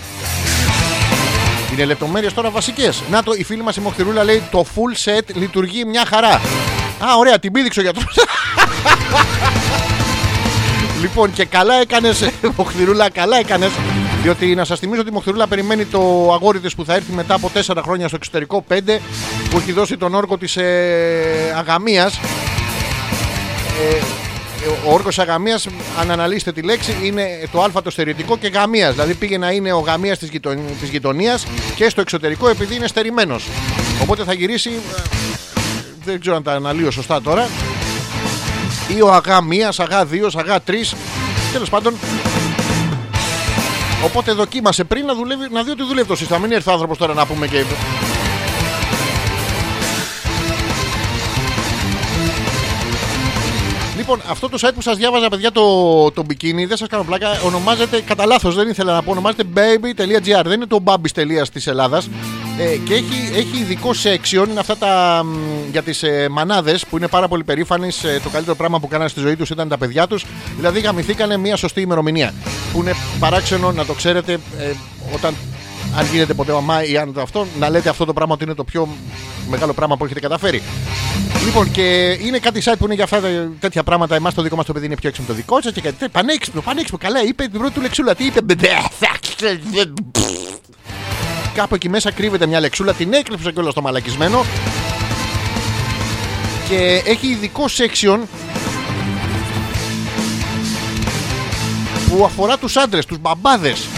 Είναι 1.73 1.85
λεπτομέρειες 1.85 2.35
τώρα 2.35 2.51
βασικές. 2.51 3.03
Να 3.11 3.23
το, 3.23 3.33
η 3.33 3.45
φίλη 3.45 3.63
μας 3.63 3.77
η 3.77 3.81
Μοχθηρούλα 3.81 4.25
λέει 4.25 4.43
το 4.51 4.65
full 4.75 5.05
set 5.05 5.35
λειτουργεί 5.35 5.85
μια 5.85 6.05
χαρά. 6.07 6.35
Α, 6.99 7.17
ωραία, 7.19 7.39
την 7.39 7.53
πήδηξε 7.53 7.81
ο 7.81 7.83
γιατρός. 7.83 8.15
λοιπόν, 11.03 11.33
και 11.33 11.45
καλά 11.45 11.75
έκανες, 11.75 12.31
Μοχθηρούλα, 12.57 13.11
καλά 13.11 13.39
έκανες. 13.39 13.71
Διότι 14.23 14.55
να 14.55 14.65
σας 14.65 14.79
θυμίσω 14.79 15.01
ότι 15.01 15.11
η 15.11 15.13
Μοχθηρούλα 15.13 15.47
περιμένει 15.47 15.85
το 15.85 16.33
αγόρι 16.33 16.61
της 16.61 16.75
που 16.75 16.85
θα 16.85 16.95
έρθει 16.95 17.13
μετά 17.13 17.35
από 17.35 17.51
4 17.55 17.79
χρόνια 17.83 18.07
στο 18.07 18.17
εξωτερικό, 18.17 18.65
5, 18.69 19.01
που 19.51 19.59
έχει 19.59 19.73
δώσει 19.73 19.97
τον 19.97 20.15
όρκο 20.15 20.39
της 20.39 20.57
ε, 20.57 21.55
αγαμίας. 21.57 22.21
Ε, 23.93 23.99
ο 24.87 24.93
όρκος 24.93 25.19
αγαμίας, 25.19 25.67
αν 26.01 26.11
αναλύσετε 26.11 26.53
τη 26.53 26.63
λέξη, 26.63 26.97
είναι 27.03 27.27
το 27.53 27.63
α 27.63 27.83
το 27.83 27.91
στερητικό 27.91 28.37
και 28.39 28.49
γαμίας. 28.49 28.93
Δηλαδή 28.93 29.15
πήγε 29.15 29.39
να 29.39 29.51
είναι 29.51 29.73
ο 29.73 29.79
γαμίας 29.79 30.19
της 30.19 30.89
γειτονίας 30.91 31.47
και 31.75 31.89
στο 31.89 32.01
εξωτερικό 32.01 32.49
επειδή 32.49 32.75
είναι 32.75 32.87
στερημένος. 32.87 33.45
Οπότε 34.03 34.25
θα 34.25 34.33
γυρίσει. 34.33 34.71
ε, 34.71 35.01
Δεν 36.05 36.21
ξέρω 36.21 36.37
αν 36.37 36.43
τα 36.43 36.53
αναλύω 36.53 36.91
σωστά 36.91 37.23
τώρα. 37.23 37.49
Ή 38.97 39.03
ο 39.03 39.13
αγά 39.13 39.43
μίας, 39.43 39.81
αγά 39.81 40.05
δύο, 40.05 40.31
αγά 40.37 40.61
τρεις. 40.61 40.95
Τέλος 41.53 41.71
πάντων. 41.71 41.95
Οπότε 44.05 44.33
δοκίμασε 44.33 44.85
πριν 44.85 45.07
να, 45.07 45.15
δουλεύει, 45.15 45.47
να 45.51 45.63
δει 45.63 45.71
ότι 45.71 45.83
δουλεύει 45.83 46.09
το 46.09 46.17
σύστημα. 46.17 46.39
Μην 46.39 46.53
έρθει 46.53 46.69
ο 46.69 46.73
άνθρωπος 46.73 46.99
τώρα 46.99 47.15
να 47.15 47.27
πούμε 47.27 47.47
και. 47.47 47.65
Λοιπόν, 54.07 54.23
αυτό 54.29 54.49
το 54.49 54.59
site 54.61 54.75
που 54.75 54.81
σας 54.81 54.97
διάβαζα, 54.97 55.29
παιδιά, 55.29 55.53
το, 55.53 56.11
το 56.11 56.25
μπικίνι, 56.25 56.67
δεν 56.67 56.77
σας 56.77 56.89
κάνω 56.89 57.05
πλάκα, 57.05 57.41
ονομάζεται 57.45 58.01
κατά 58.01 58.27
λάθος, 58.27 58.55
δεν 58.55 58.69
ήθελα 58.69 58.93
να 58.93 59.03
πω, 59.03 59.11
ονομάζεται 59.11 59.45
baby.gr. 59.55 60.43
Δεν 60.45 60.53
είναι 60.53 60.67
το 60.67 60.83
babis 60.85 61.47
της 61.53 61.67
Ελλάδας. 61.67 62.09
Ε, 62.59 62.77
και 62.77 62.95
έχει, 62.95 63.33
έχει 63.35 63.59
ειδικό 63.59 63.91
section, 64.03 64.49
είναι 64.49 64.61
αυτά 64.61 64.77
τα 64.77 65.23
μ, 65.25 65.37
για 65.71 65.83
τις 65.83 66.03
ε, 66.03 66.29
μανάδες 66.31 66.87
που 66.87 66.97
είναι 66.97 67.09
πάρα 67.09 67.29
πολύ 67.29 67.45
περήφανες. 67.45 68.05
το 68.23 68.29
καλύτερο 68.29 68.57
πράγμα 68.57 68.81
που 68.81 68.89
κάνανε 68.89 69.09
στη 69.09 69.21
ζωή 69.21 69.37
τους 69.37 69.51
ήταν 69.51 69.69
τα 69.69 69.79
παιδιά 69.79 70.07
τους. 70.07 70.25
Δηλαδή, 70.57 70.81
γαμηθήκανε 70.81 71.37
μια 71.37 71.57
σωστή 71.57 71.81
ημερομηνία. 71.81 72.35
Που 72.73 72.81
είναι 72.81 72.95
παράξενο 73.19 73.73
να 73.73 73.85
το 73.85 73.93
ξέρετε 73.93 74.33
ε, 74.33 74.73
όταν 75.15 75.35
αν 75.97 76.07
γίνετε 76.13 76.35
ποτέ 76.35 76.53
μαμά 76.53 76.85
ή 76.85 76.97
αν 76.97 77.13
το 77.13 77.21
αυτό, 77.21 77.47
να 77.59 77.71
λέτε 77.71 77.89
αυτό 77.89 78.05
το 78.05 78.13
πράγμα 78.13 78.35
ότι 78.35 78.45
είναι 78.45 78.55
το 78.55 78.65
πιο 78.65 78.89
μεγάλο 79.49 79.73
πράγμα 79.73 79.97
που 79.97 80.05
έχετε 80.05 80.21
καταφέρει. 80.21 80.63
Λοιπόν, 81.45 81.71
και 81.71 82.19
είναι 82.21 82.39
κάτι 82.39 82.63
site 82.65 82.75
που 82.79 82.85
είναι 82.85 82.95
για 82.95 83.05
αυτά 83.05 83.21
τα 83.21 83.51
τέτοια 83.61 83.83
πράγματα. 83.83 84.15
Εμάς 84.15 84.35
το 84.35 84.43
δικό 84.43 84.57
μας 84.57 84.67
το 84.67 84.73
παιδί 84.73 84.87
είναι 84.87 84.97
πιο 84.97 85.09
έξυπνο 85.09 85.29
το 85.29 85.35
δικό 85.35 85.63
σας 85.63 85.73
και 85.73 85.81
κάτι 85.81 85.95
τέτοιο. 85.95 86.13
Πανέξυπνο, 86.13 86.61
πανέξυπνο. 86.61 86.99
Καλά, 86.99 87.23
είπε 87.23 87.43
την 87.45 87.59
πρώτη 87.59 87.75
του 87.75 87.81
λεξούλα. 87.81 88.15
Τι 88.15 88.25
είπε, 88.25 88.41
Κάπου 91.55 91.75
εκεί 91.75 91.89
μέσα 91.89 92.11
κρύβεται 92.11 92.47
μια 92.47 92.61
λεξούλα. 92.61 92.93
Την 92.93 93.13
έκλειψε 93.13 93.53
κιόλας 93.53 93.73
στο 93.73 93.83
μαλακισμένο. 93.83 94.45
Και 96.69 97.03
έχει 97.05 97.27
ειδικό 97.27 97.65
section 97.65 98.19
που 102.09 102.25
αφορά 102.25 102.59
τους 102.59 102.77
άντρες, 102.77 103.07
τους 103.07 103.19
μπαμπάδες. 103.19 103.89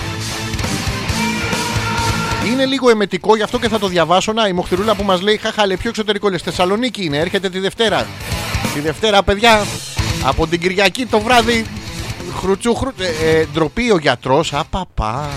Είναι 2.47 2.65
λίγο 2.65 2.91
εμετικό, 2.91 3.37
γι' 3.37 3.43
αυτό 3.43 3.59
και 3.59 3.69
θα 3.69 3.79
το 3.79 3.87
διαβάσω. 3.87 4.33
Να, 4.33 4.49
η 4.49 4.53
Μοχθηρούλα 4.53 4.95
που 4.95 5.03
μας 5.03 5.21
λέει: 5.21 5.37
Χαχα, 5.37 5.67
λέει, 5.67 5.77
πιο 5.77 5.89
εξωτερικό 5.89 6.29
λες. 6.29 6.43
Θεσσαλονίκη 6.43 7.05
είναι, 7.05 7.19
έρχεται 7.19 7.49
τη 7.49 7.59
Δευτέρα. 7.59 8.07
Τη 8.75 8.81
Δευτέρα, 8.81 9.23
παιδιά, 9.23 9.67
από 10.25 10.47
την 10.47 10.61
Κυριακή 10.61 11.07
το 11.07 11.21
βράδυ. 11.21 11.67
Χρουτσού, 12.37 12.75
χρου... 12.75 12.91
ε, 12.99 13.39
ε, 13.39 13.47
ντροπή 13.53 13.91
ο 13.91 13.99
γιατρός. 13.99 14.53
Απαπα. 14.53 15.29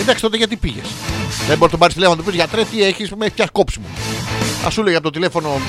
Εντάξει, 0.00 0.22
τότε 0.22 0.36
γιατί 0.36 0.56
πήγες; 0.56 0.86
Δεν 1.28 1.46
μπορεί 1.46 1.60
να 1.60 1.68
τον 1.68 1.78
πάρεις 1.78 1.94
τηλέφωνο 1.94 2.16
να 2.18 2.24
του 2.24 2.30
πεις 2.30 2.38
γιατρέ, 2.38 2.64
τι 2.64 2.82
έχεις, 2.82 3.10
με 3.10 3.24
έχεις 3.24 3.34
πιάσει 3.34 3.50
κόψιμο. 3.52 3.86
Α 4.66 4.70
σου 4.70 4.82
λέει 4.82 4.94
από 4.94 5.02
το 5.02 5.10
τηλέφωνο 5.10 5.60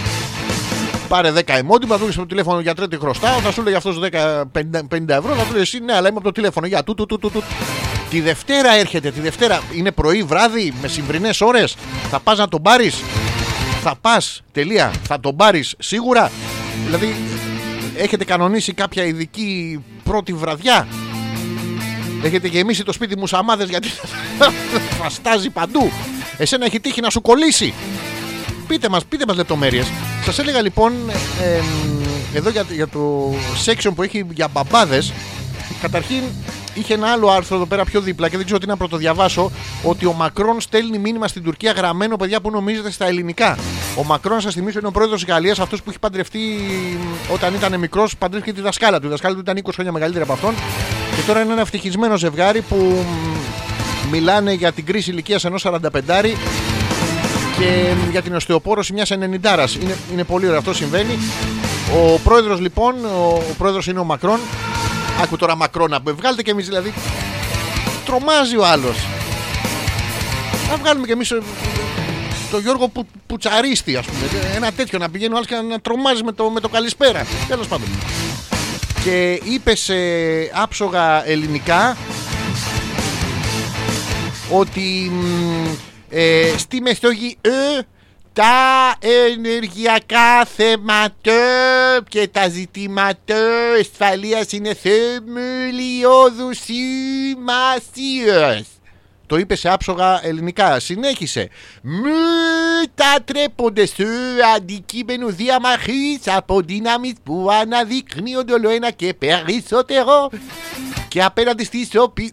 πάρε 1.07 1.31
10 1.35 1.41
εμόντιμα, 1.45 1.97
θα 1.97 2.05
του 2.05 2.13
το 2.13 2.25
τηλέφωνο 2.25 2.59
γιατρέ 2.59 2.87
τι 2.87 2.97
χρωστάω, 2.97 3.39
θα 3.39 3.51
σου 3.51 3.61
λέει 3.61 3.73
αυτός 3.73 3.99
10, 3.99 4.05
50, 4.11 4.61
50 4.91 5.07
ευρώ, 5.07 5.35
θα 5.35 5.43
του 5.43 5.51
λέει 5.51 5.61
εσύ 5.61 5.79
ναι, 5.79 5.93
αλλά 5.93 6.07
είμαι 6.07 6.17
από 6.17 6.25
το 6.25 6.31
τηλέφωνο. 6.31 6.67
Για 6.67 6.83
του, 6.83 6.93
του, 6.93 7.05
του, 7.05 7.19
του, 7.19 7.29
του. 7.29 7.43
Τη 8.09 8.21
Δευτέρα 8.21 8.73
έρχεται, 8.73 9.11
τη 9.11 9.19
Δευτέρα 9.19 9.61
είναι 9.73 9.91
πρωί, 9.91 10.23
βράδυ, 10.23 10.73
με 10.81 10.87
συμβρινές 10.87 11.41
ώρες. 11.41 11.75
Θα 12.09 12.19
πας 12.19 12.37
να 12.37 12.47
τον 12.47 12.61
πάρεις; 12.61 13.03
Θα 13.81 13.95
πας, 14.01 14.41
τελεία. 14.51 14.91
Θα 15.03 15.19
τον 15.19 15.35
πάρεις 15.35 15.75
σίγουρα; 15.79 16.31
Δηλαδή, 16.85 17.15
έχετε 17.97 18.25
κανονίσει 18.25 18.73
κάποια 18.73 19.03
ειδική 19.03 19.83
πρώτη 20.03 20.33
βραδιά; 20.33 20.87
Έχετε 22.23 22.47
γεμίσει 22.47 22.83
το 22.83 22.91
σπίτι 22.91 23.17
μου 23.17 23.27
σαμάδε 23.27 23.63
γιατί 23.63 23.87
θα 25.01 25.09
στάζει 25.09 25.49
παντού. 25.49 25.91
Εσένα 26.37 26.65
έχει 26.65 26.79
τύχει 26.79 27.01
να 27.01 27.09
σου 27.09 27.21
κολλήσει. 27.21 27.73
Πείτε 28.67 28.89
μας, 28.89 29.05
πείτε 29.05 29.23
μας 29.27 29.35
λεπτομέρειες. 29.35 29.87
Σας 30.25 30.39
έλεγα 30.39 30.61
λοιπόν 30.61 30.93
ε, 31.41 31.43
ε, 31.43 31.61
εδώ 32.33 32.49
για, 32.49 32.65
για 32.69 32.87
το 32.87 33.33
section 33.65 33.91
που 33.95 34.03
έχει 34.03 34.25
για 34.33 34.47
μπαμπάδες 34.47 35.13
Καταρχήν 35.81 36.23
είχε 36.77 36.93
ένα 36.93 37.11
άλλο 37.11 37.29
άρθρο 37.29 37.55
εδώ 37.55 37.65
πέρα 37.65 37.83
πιο 37.83 38.01
δίπλα 38.01 38.29
και 38.29 38.35
δεν 38.35 38.45
ξέρω 38.45 38.59
τι 38.59 38.67
να 38.67 38.77
πρωτοδιαβάσω 38.77 39.51
ότι 39.83 40.05
ο 40.05 40.13
Μακρόν 40.13 40.61
στέλνει 40.61 40.97
μήνυμα 40.97 41.27
στην 41.27 41.43
Τουρκία 41.43 41.71
γραμμένο 41.71 42.15
παιδιά 42.15 42.41
που 42.41 42.51
νομίζετε 42.51 42.91
στα 42.91 43.05
ελληνικά. 43.05 43.57
Ο 43.97 44.03
Μακρόν, 44.03 44.41
σας 44.41 44.53
θυμίσω, 44.53 44.79
είναι 44.79 44.87
ο 44.87 44.91
πρόεδρος 44.91 45.23
της 45.23 45.33
Γαλλίας, 45.33 45.59
αυτός 45.59 45.81
που 45.83 45.89
έχει 45.89 45.99
παντρευτεί 45.99 46.39
όταν 47.33 47.53
ήταν 47.53 47.79
μικρός, 47.79 48.17
παντρεύτηκε 48.17 48.55
τη 48.55 48.61
δασκάλα 48.61 48.99
του. 48.99 49.05
Η 49.07 49.09
δασκάλα 49.09 49.33
του 49.33 49.39
ήταν 49.39 49.57
20 49.57 49.69
χρόνια 49.73 49.91
μεγαλύτερη 49.91 50.23
από 50.23 50.33
αυτόν. 50.33 50.53
Και 51.15 51.21
τώρα 51.27 51.41
είναι 51.41 51.51
ένα 51.51 51.61
ευτυχισμένο 51.61 52.17
ζευγάρι 52.17 52.61
που 52.61 52.75
μ, 54.05 54.09
μιλάνε 54.09 54.53
για 54.53 54.71
την 54.71 54.85
κρίση 54.85 55.11
ηλικίας 55.11 55.45
ενός 55.45 55.65
45 55.65 56.35
και 57.59 57.93
για 58.11 58.21
την 58.21 58.35
οστεοπόρωση 58.35 58.93
μιας 58.93 59.09
90 59.11 59.13
είναι, 59.13 59.97
είναι 60.13 60.23
πολύ 60.23 60.45
ωραίο 60.45 60.57
αυτό 60.57 60.73
συμβαίνει. 60.73 61.17
Ο 61.93 62.19
πρόεδρος 62.23 62.59
λοιπόν, 62.59 62.95
ο, 63.05 63.43
ο 63.51 63.53
πρόεδρος 63.57 63.87
είναι 63.87 63.99
ο 63.99 64.03
Μακρόν. 64.03 64.39
Άκου 65.21 65.37
τώρα 65.37 65.55
Μακρόνα 65.55 66.01
που 66.01 66.15
βγάλετε 66.15 66.41
και 66.41 66.51
εμείς 66.51 66.65
δηλαδή. 66.65 66.93
Τρομάζει 68.05 68.57
ο 68.57 68.65
άλλος. 68.65 68.97
Να 70.69 70.77
βγάλουμε 70.77 71.05
κι 71.05 71.11
εμείς 71.11 71.33
το 72.51 72.57
Γιώργο 72.59 72.87
που, 72.87 73.07
Πουτσαρίστη, 73.27 73.95
ας 73.95 74.05
πούμε. 74.05 74.43
Ένα 74.55 74.71
τέτοιο 74.71 74.99
να 74.99 75.09
πηγαίνει 75.09 75.33
ο 75.33 75.35
άλλος 75.35 75.47
και 75.47 75.55
να 75.55 75.79
τρομάζει 75.79 76.23
με 76.23 76.31
το, 76.31 76.49
με 76.49 76.59
το 76.59 76.69
καλησπέρα. 76.69 77.25
Τέλος 77.47 77.67
πάντων. 77.67 77.87
Και 79.03 79.41
είπες 79.43 79.79
σε 79.79 79.95
άψογα 80.53 81.27
ελληνικά 81.27 81.97
ότι 84.51 85.11
μ, 85.11 85.65
ε, 86.09 86.53
στη 86.57 86.81
Μεσόγειο 86.81 87.33
ε, 87.41 87.49
τα 88.37 88.95
ενεργειακά 88.99 90.45
θέματα 90.45 91.33
και 92.09 92.27
τα 92.27 92.47
ζητήματα 92.49 93.35
ασφαλείας 93.79 94.51
είναι 94.51 94.73
θεμελιώδους 94.73 96.59
σημασίας. 97.37 97.97
Το 99.27 99.37
είπε 99.37 99.55
σε 99.55 99.69
άψογα 99.69 100.25
ελληνικά. 100.25 100.79
Συνέχισε. 100.79 101.49
Μετατρέπονται 101.81 103.85
σε 103.85 104.05
αντικείμενο 104.55 105.27
διαμαχής 105.27 106.19
από 106.25 106.61
δυνάμεις 106.61 107.13
που 107.23 107.47
αναδεικνύονται 107.61 108.53
όλο 108.53 108.69
ένα 108.69 108.91
και 108.91 109.13
περισσότερο 109.13 110.29
και 111.07 111.23
απέναντι 111.23 111.63
στις 111.63 111.89
οποίες 111.95 112.31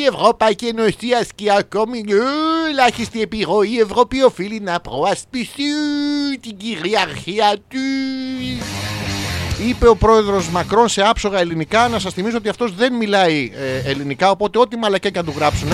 η 0.00 0.04
Ευρωπαϊκή 0.14 0.66
Ένωση 0.66 1.12
ασκεί 1.20 1.50
ακόμη 1.50 2.04
ελάχιστη 2.70 3.20
επιρροή 3.20 3.70
η 3.70 3.78
Ευρώπη 3.78 4.22
οφείλει 4.22 4.60
να 4.60 4.80
προασπιστεί 4.80 5.64
την 6.40 6.56
κυριαρχία 6.56 7.56
του. 7.68 7.78
Είπε 9.68 9.88
ο 9.88 9.96
πρόεδρος 9.96 10.48
Μακρόν 10.48 10.88
σε 10.88 11.02
άψογα 11.02 11.38
ελληνικά. 11.38 11.88
Να 11.88 11.98
σας 11.98 12.12
θυμίσω 12.12 12.36
ότι 12.36 12.48
αυτός 12.48 12.74
δεν 12.74 12.92
μιλάει 12.92 13.52
ε, 13.54 13.90
ελληνικά. 13.90 14.30
Οπότε 14.30 14.58
ό,τι 14.58 14.76
μαλακέ 14.76 15.10
και 15.10 15.18
να 15.18 15.24
του 15.24 15.34
γράψουν. 15.36 15.68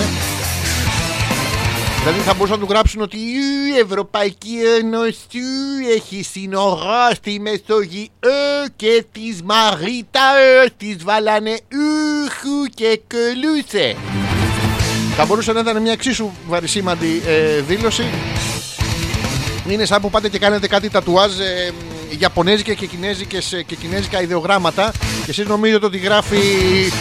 Δηλαδή 2.03 2.21
θα 2.21 2.35
μπορούσαν 2.35 2.59
να 2.59 2.67
του 2.67 2.73
γράψουν 2.73 3.01
ότι 3.01 3.17
η 3.17 3.79
Ευρωπαϊκή 3.85 4.57
Ένωση 4.79 5.41
έχει 5.97 6.23
σύνορα 6.23 7.11
στη 7.15 7.41
Μεσόγειο 7.41 8.07
και 8.77 9.05
τις 9.13 9.43
Μαρίτας 9.43 10.71
τις 10.77 10.97
βάλανε 11.05 11.51
ούχου 11.51 12.65
και 12.75 13.01
κολούσε. 13.09 13.97
Θα 15.17 15.25
μπορούσε 15.25 15.53
να 15.53 15.61
ήταν 15.61 15.83
μια 15.83 15.93
εξίσου 15.93 16.31
βαρισίμαντη 16.49 17.23
ε, 17.27 17.61
δήλωση. 17.61 18.05
Είναι 19.69 19.85
σαν 19.85 20.01
που 20.01 20.11
πάτε 20.11 20.29
και 20.29 20.39
κάνετε 20.39 20.67
κάτι 20.67 20.91
τατουάζ 20.91 21.39
ε, 21.39 21.73
Ιαπωνέζικα 22.19 22.75
και, 22.75 22.87
κινέζικες, 22.87 23.53
ε, 23.53 23.63
και 23.63 23.75
κινέζικα 23.75 24.23
ιδεογράμματα 24.23 24.93
και 25.25 25.31
εσείς 25.31 25.47
νομίζετε 25.47 25.87
ότι 25.87 25.99
γράφει 25.99 26.39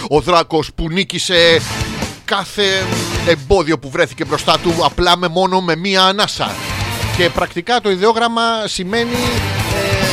ο 0.10 0.22
δράκος 0.22 0.70
που 0.76 0.90
νίκησε 0.90 1.60
κάθε 2.30 2.86
εμπόδιο 3.28 3.80
που 3.80 3.90
βρέθηκε 3.90 4.26
μπροστά 4.26 4.60
του 4.60 4.74
απλά 4.84 5.18
με 5.18 5.28
μόνο 5.28 5.62
με 5.62 5.76
μία 5.76 6.04
ανάσα. 6.04 6.52
Και 7.18 7.30
πρακτικά 7.30 7.82
το 7.82 7.90
ιδεόγραμμα 7.90 8.42
σημαίνει 8.66 9.16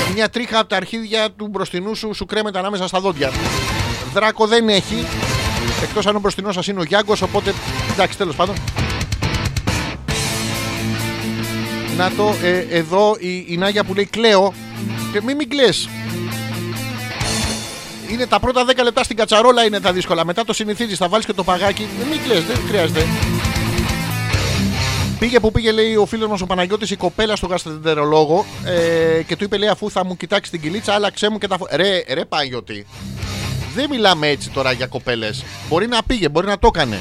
ε, 0.09 0.13
μια 0.15 0.29
τρίχα 0.29 0.59
από 0.59 0.69
τα 0.69 0.77
αρχίδια 0.77 1.29
του 1.37 1.49
μπροστινού 1.49 1.95
σου 1.95 2.15
σου 2.15 2.27
κρέμεται 2.27 2.59
ανάμεσα 2.59 2.87
στα 2.87 3.01
δόντια. 3.01 3.33
Δράκο 4.13 4.47
δεν 4.47 4.69
έχει. 4.69 5.07
Εκτός 5.83 6.07
αν 6.07 6.17
ο 6.17 6.19
μπροστινός 6.19 6.55
σας 6.55 6.67
είναι 6.67 6.81
ο 6.81 6.83
Γιάνγκος, 6.83 7.23
οπότε 7.23 7.55
εντάξει 7.93 8.17
τέλος 8.17 8.37
πάντων. 8.37 8.55
Να 11.97 12.11
το, 12.11 12.35
ε, 12.43 12.59
εδώ 12.59 13.17
η, 13.19 13.45
η 13.49 13.57
Νάγια 13.57 13.85
που 13.85 13.95
λέει 13.95 14.07
κλαίω. 14.07 14.53
Και 15.13 15.23
μην 15.23 15.37
μην 15.37 15.49
κλαις. 15.49 15.89
Είναι 18.11 18.27
τα 18.27 18.41
πρώτα 18.41 18.65
10 18.77 18.83
λεπτά 18.83 19.05
στην 19.05 19.17
κατσαρόλα 19.17 19.65
είναι 19.65 19.81
τα 19.81 19.93
δύσκολα. 19.93 20.25
Μετά 20.25 20.45
το 20.45 20.53
συνηθίζεις, 20.53 20.99
θα 20.99 21.09
βάλεις 21.09 21.27
και 21.27 21.33
το 21.33 21.45
παγάκι. 21.45 21.89
Ε, 22.03 22.05
Μην 22.11 22.23
κλαις, 22.23 22.45
δεν 22.45 22.57
χρειάζεται. 22.69 23.07
Πήγε 25.19 25.41
που 25.41 25.53
πήγε, 25.53 25.73
λέει 25.73 25.97
ο 25.97 26.07
φίλος 26.07 26.29
μας 26.29 26.41
ο 26.41 26.47
Παναγιώτης 26.47 26.91
η 26.91 26.97
κοπέλα 26.97 27.37
στο 27.37 27.47
γαστρεντερολόγο 27.47 28.45
ε, 28.65 29.23
και 29.23 29.37
του 29.37 29.45
είπε, 29.45 29.57
λέει, 29.57 29.69
αφού 29.69 29.91
θα 29.91 30.05
μου 30.05 30.17
κοιτάξει 30.17 30.51
την 30.51 30.61
κυλίτσα, 30.61 30.93
άλλαξέ 30.95 31.31
μου 31.31 31.39
και 31.39 31.49
τα. 31.49 31.57
φω- 31.59 31.69
Ρε, 31.75 32.03
ρε, 32.09 32.25
Παναγιώτη. 32.25 32.87
Δεν 33.75 33.87
μιλάμε 33.91 34.29
έτσι 34.29 34.51
τώρα 34.51 34.73
για 34.73 34.87
κοπέλες. 34.87 35.45
Μπορεί 35.69 35.87
να 35.87 36.03
πήγε, 36.03 36.29
μπορεί 36.29 36.47
να 36.47 36.59
το 36.59 36.71
έκανε. 36.75 37.01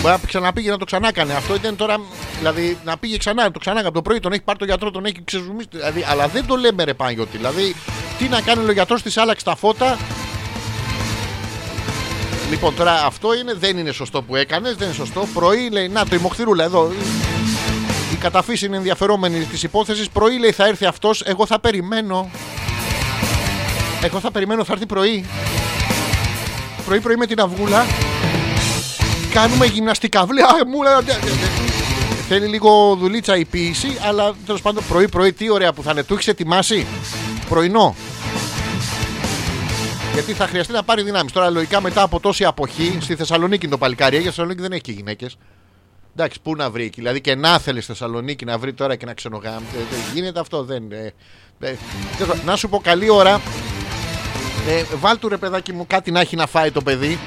Μπορεί 0.00 0.14
να 0.20 0.20
ξαναπήγε 0.26 0.70
να 0.70 0.78
το 0.78 0.84
ξανά 0.84 1.08
έκανε. 1.08 1.34
Αυτό 1.34 1.54
ήταν 1.54 1.76
τώρα. 1.76 2.00
Δηλαδή 2.38 2.78
να 2.84 2.96
πήγε 2.96 3.16
ξανά, 3.16 3.42
να 3.42 3.50
το 3.50 3.58
ξανά 3.58 3.80
από 3.80 3.92
το 3.92 4.02
πρωί, 4.02 4.20
τον 4.20 4.32
έχει 4.32 4.42
πάρει 4.42 4.58
το 4.58 4.64
γιατρό, 4.64 4.90
τον 4.90 5.04
έχει 5.04 5.22
ξεζουμίσει. 5.24 5.68
Δηλαδή, 5.70 6.04
αλλά 6.08 6.28
δεν 6.28 6.46
το 6.46 6.56
λέμε 6.56 6.84
ρε 6.84 6.94
Παναγιώτη. 6.94 7.36
Δηλαδή, 7.36 7.74
τι 8.18 8.28
να 8.28 8.40
κάνει 8.40 8.68
ο 8.68 8.72
γιατρός 8.72 9.02
της 9.02 9.16
άλλαξε 9.16 9.44
τα 9.44 9.56
φώτα, 9.56 9.98
Λοιπόν, 12.50 12.74
τώρα 12.74 13.04
αυτό 13.04 13.34
είναι, 13.34 13.54
δεν 13.54 13.78
είναι 13.78 13.92
σωστό 13.92 14.22
που 14.22 14.36
έκανες, 14.36 14.74
δεν 14.74 14.86
είναι 14.86 14.96
σωστό. 14.96 15.28
Πρωί 15.34 15.68
λέει, 15.70 15.88
να 15.88 16.06
το 16.06 16.16
η 16.16 16.18
Μοχθηρούλα 16.18 16.64
εδώ. 16.64 16.92
Η 18.12 18.16
καταφύση 18.16 18.66
είναι 18.66 18.76
ενδιαφερόμενη 18.76 19.44
της 19.44 19.62
υπόθεσης. 19.62 20.08
Πρωί 20.08 20.38
λέει 20.38 20.52
θα 20.52 20.66
έρθει 20.66 20.84
αυτός, 20.84 21.22
εγώ 21.22 21.46
θα 21.46 21.60
περιμένω. 21.60 22.30
Εγώ 24.02 24.20
θα 24.20 24.30
περιμένω, 24.30 24.64
θα 24.64 24.72
έρθει 24.72 24.86
πρωί. 24.86 25.24
Πρωί-πρωί 26.86 27.16
με 27.16 27.26
την 27.26 27.40
αυγούλα. 27.40 27.86
Κάνουμε 29.32 29.66
γυμναστικά. 29.66 30.26
Βλέ, 30.26 30.42
α, 30.42 30.66
μου 30.66 30.82
λέει, 30.82 30.92
ντε, 30.92 31.12
ντε, 31.12 31.30
ντε. 31.30 31.46
Θέλει 32.28 32.46
λίγο 32.46 32.96
δουλίτσα 32.96 33.36
η 33.36 33.44
ποιήση, 33.44 33.98
αλλά 34.08 34.34
τέλος 34.46 34.62
πάντων 34.62 34.84
πρωί-πρωί 34.88 35.32
τι 35.32 35.50
ωραία 35.50 35.72
που 35.72 35.82
θα 35.82 35.90
είναι. 35.90 36.02
Του 36.02 36.14
έχεις 36.14 36.28
ετοιμάσει 36.28 36.86
πρωινό; 37.48 37.94
Γιατί 40.14 40.32
θα 40.32 40.46
χρειαστεί 40.46 40.72
να 40.72 40.82
πάρει 40.82 41.02
δυνάμεις. 41.02 41.32
Τώρα, 41.32 41.50
λογικά 41.50 41.80
μετά 41.80 42.02
από 42.02 42.20
τόση 42.20 42.44
αποχή, 42.44 42.98
στη 43.00 43.16
Θεσσαλονίκη 43.16 43.64
είναι 43.64 43.74
το 43.74 43.78
παλικάρι. 43.78 44.16
Για 44.16 44.24
Θεσσαλονίκη 44.24 44.60
δεν 44.60 44.72
έχει 44.72 44.80
και 44.80 44.92
γυναίκες. 44.92 45.36
Εντάξει, 46.16 46.40
πού 46.42 46.56
να 46.56 46.70
βρει 46.70 46.84
εκεί. 46.84 47.00
Δηλαδή 47.00 47.20
και 47.20 47.34
να 47.34 47.58
θέλει 47.58 47.80
στη 47.80 47.92
Θεσσαλονίκη 47.92 48.44
να 48.44 48.58
βρει 48.58 48.72
τώρα 48.72 48.96
και 48.96 49.06
να 49.06 49.14
ξενογάμει. 49.14 49.66
Ε, 49.74 49.78
ε, 49.78 50.12
γίνεται 50.14 50.40
αυτό, 50.40 50.62
δεν. 50.62 50.92
Ε, 50.92 50.96
ε, 51.60 51.76
τέλος 52.16 52.28
πάντων, 52.28 52.44
να 52.44 52.56
σου 52.56 52.68
πω 52.68 52.78
καλή 52.78 53.10
ώρα. 53.10 53.40
Ε, 54.68 54.84
βάλ 55.00 55.18
του 55.18 55.28
ρε 55.28 55.36
παιδάκι 55.36 55.72
μου 55.72 55.84
κάτι 55.86 56.10
να 56.10 56.20
έχει 56.20 56.36
να 56.36 56.46
φάει 56.46 56.70
το 56.70 56.80
παιδί. 56.80 57.18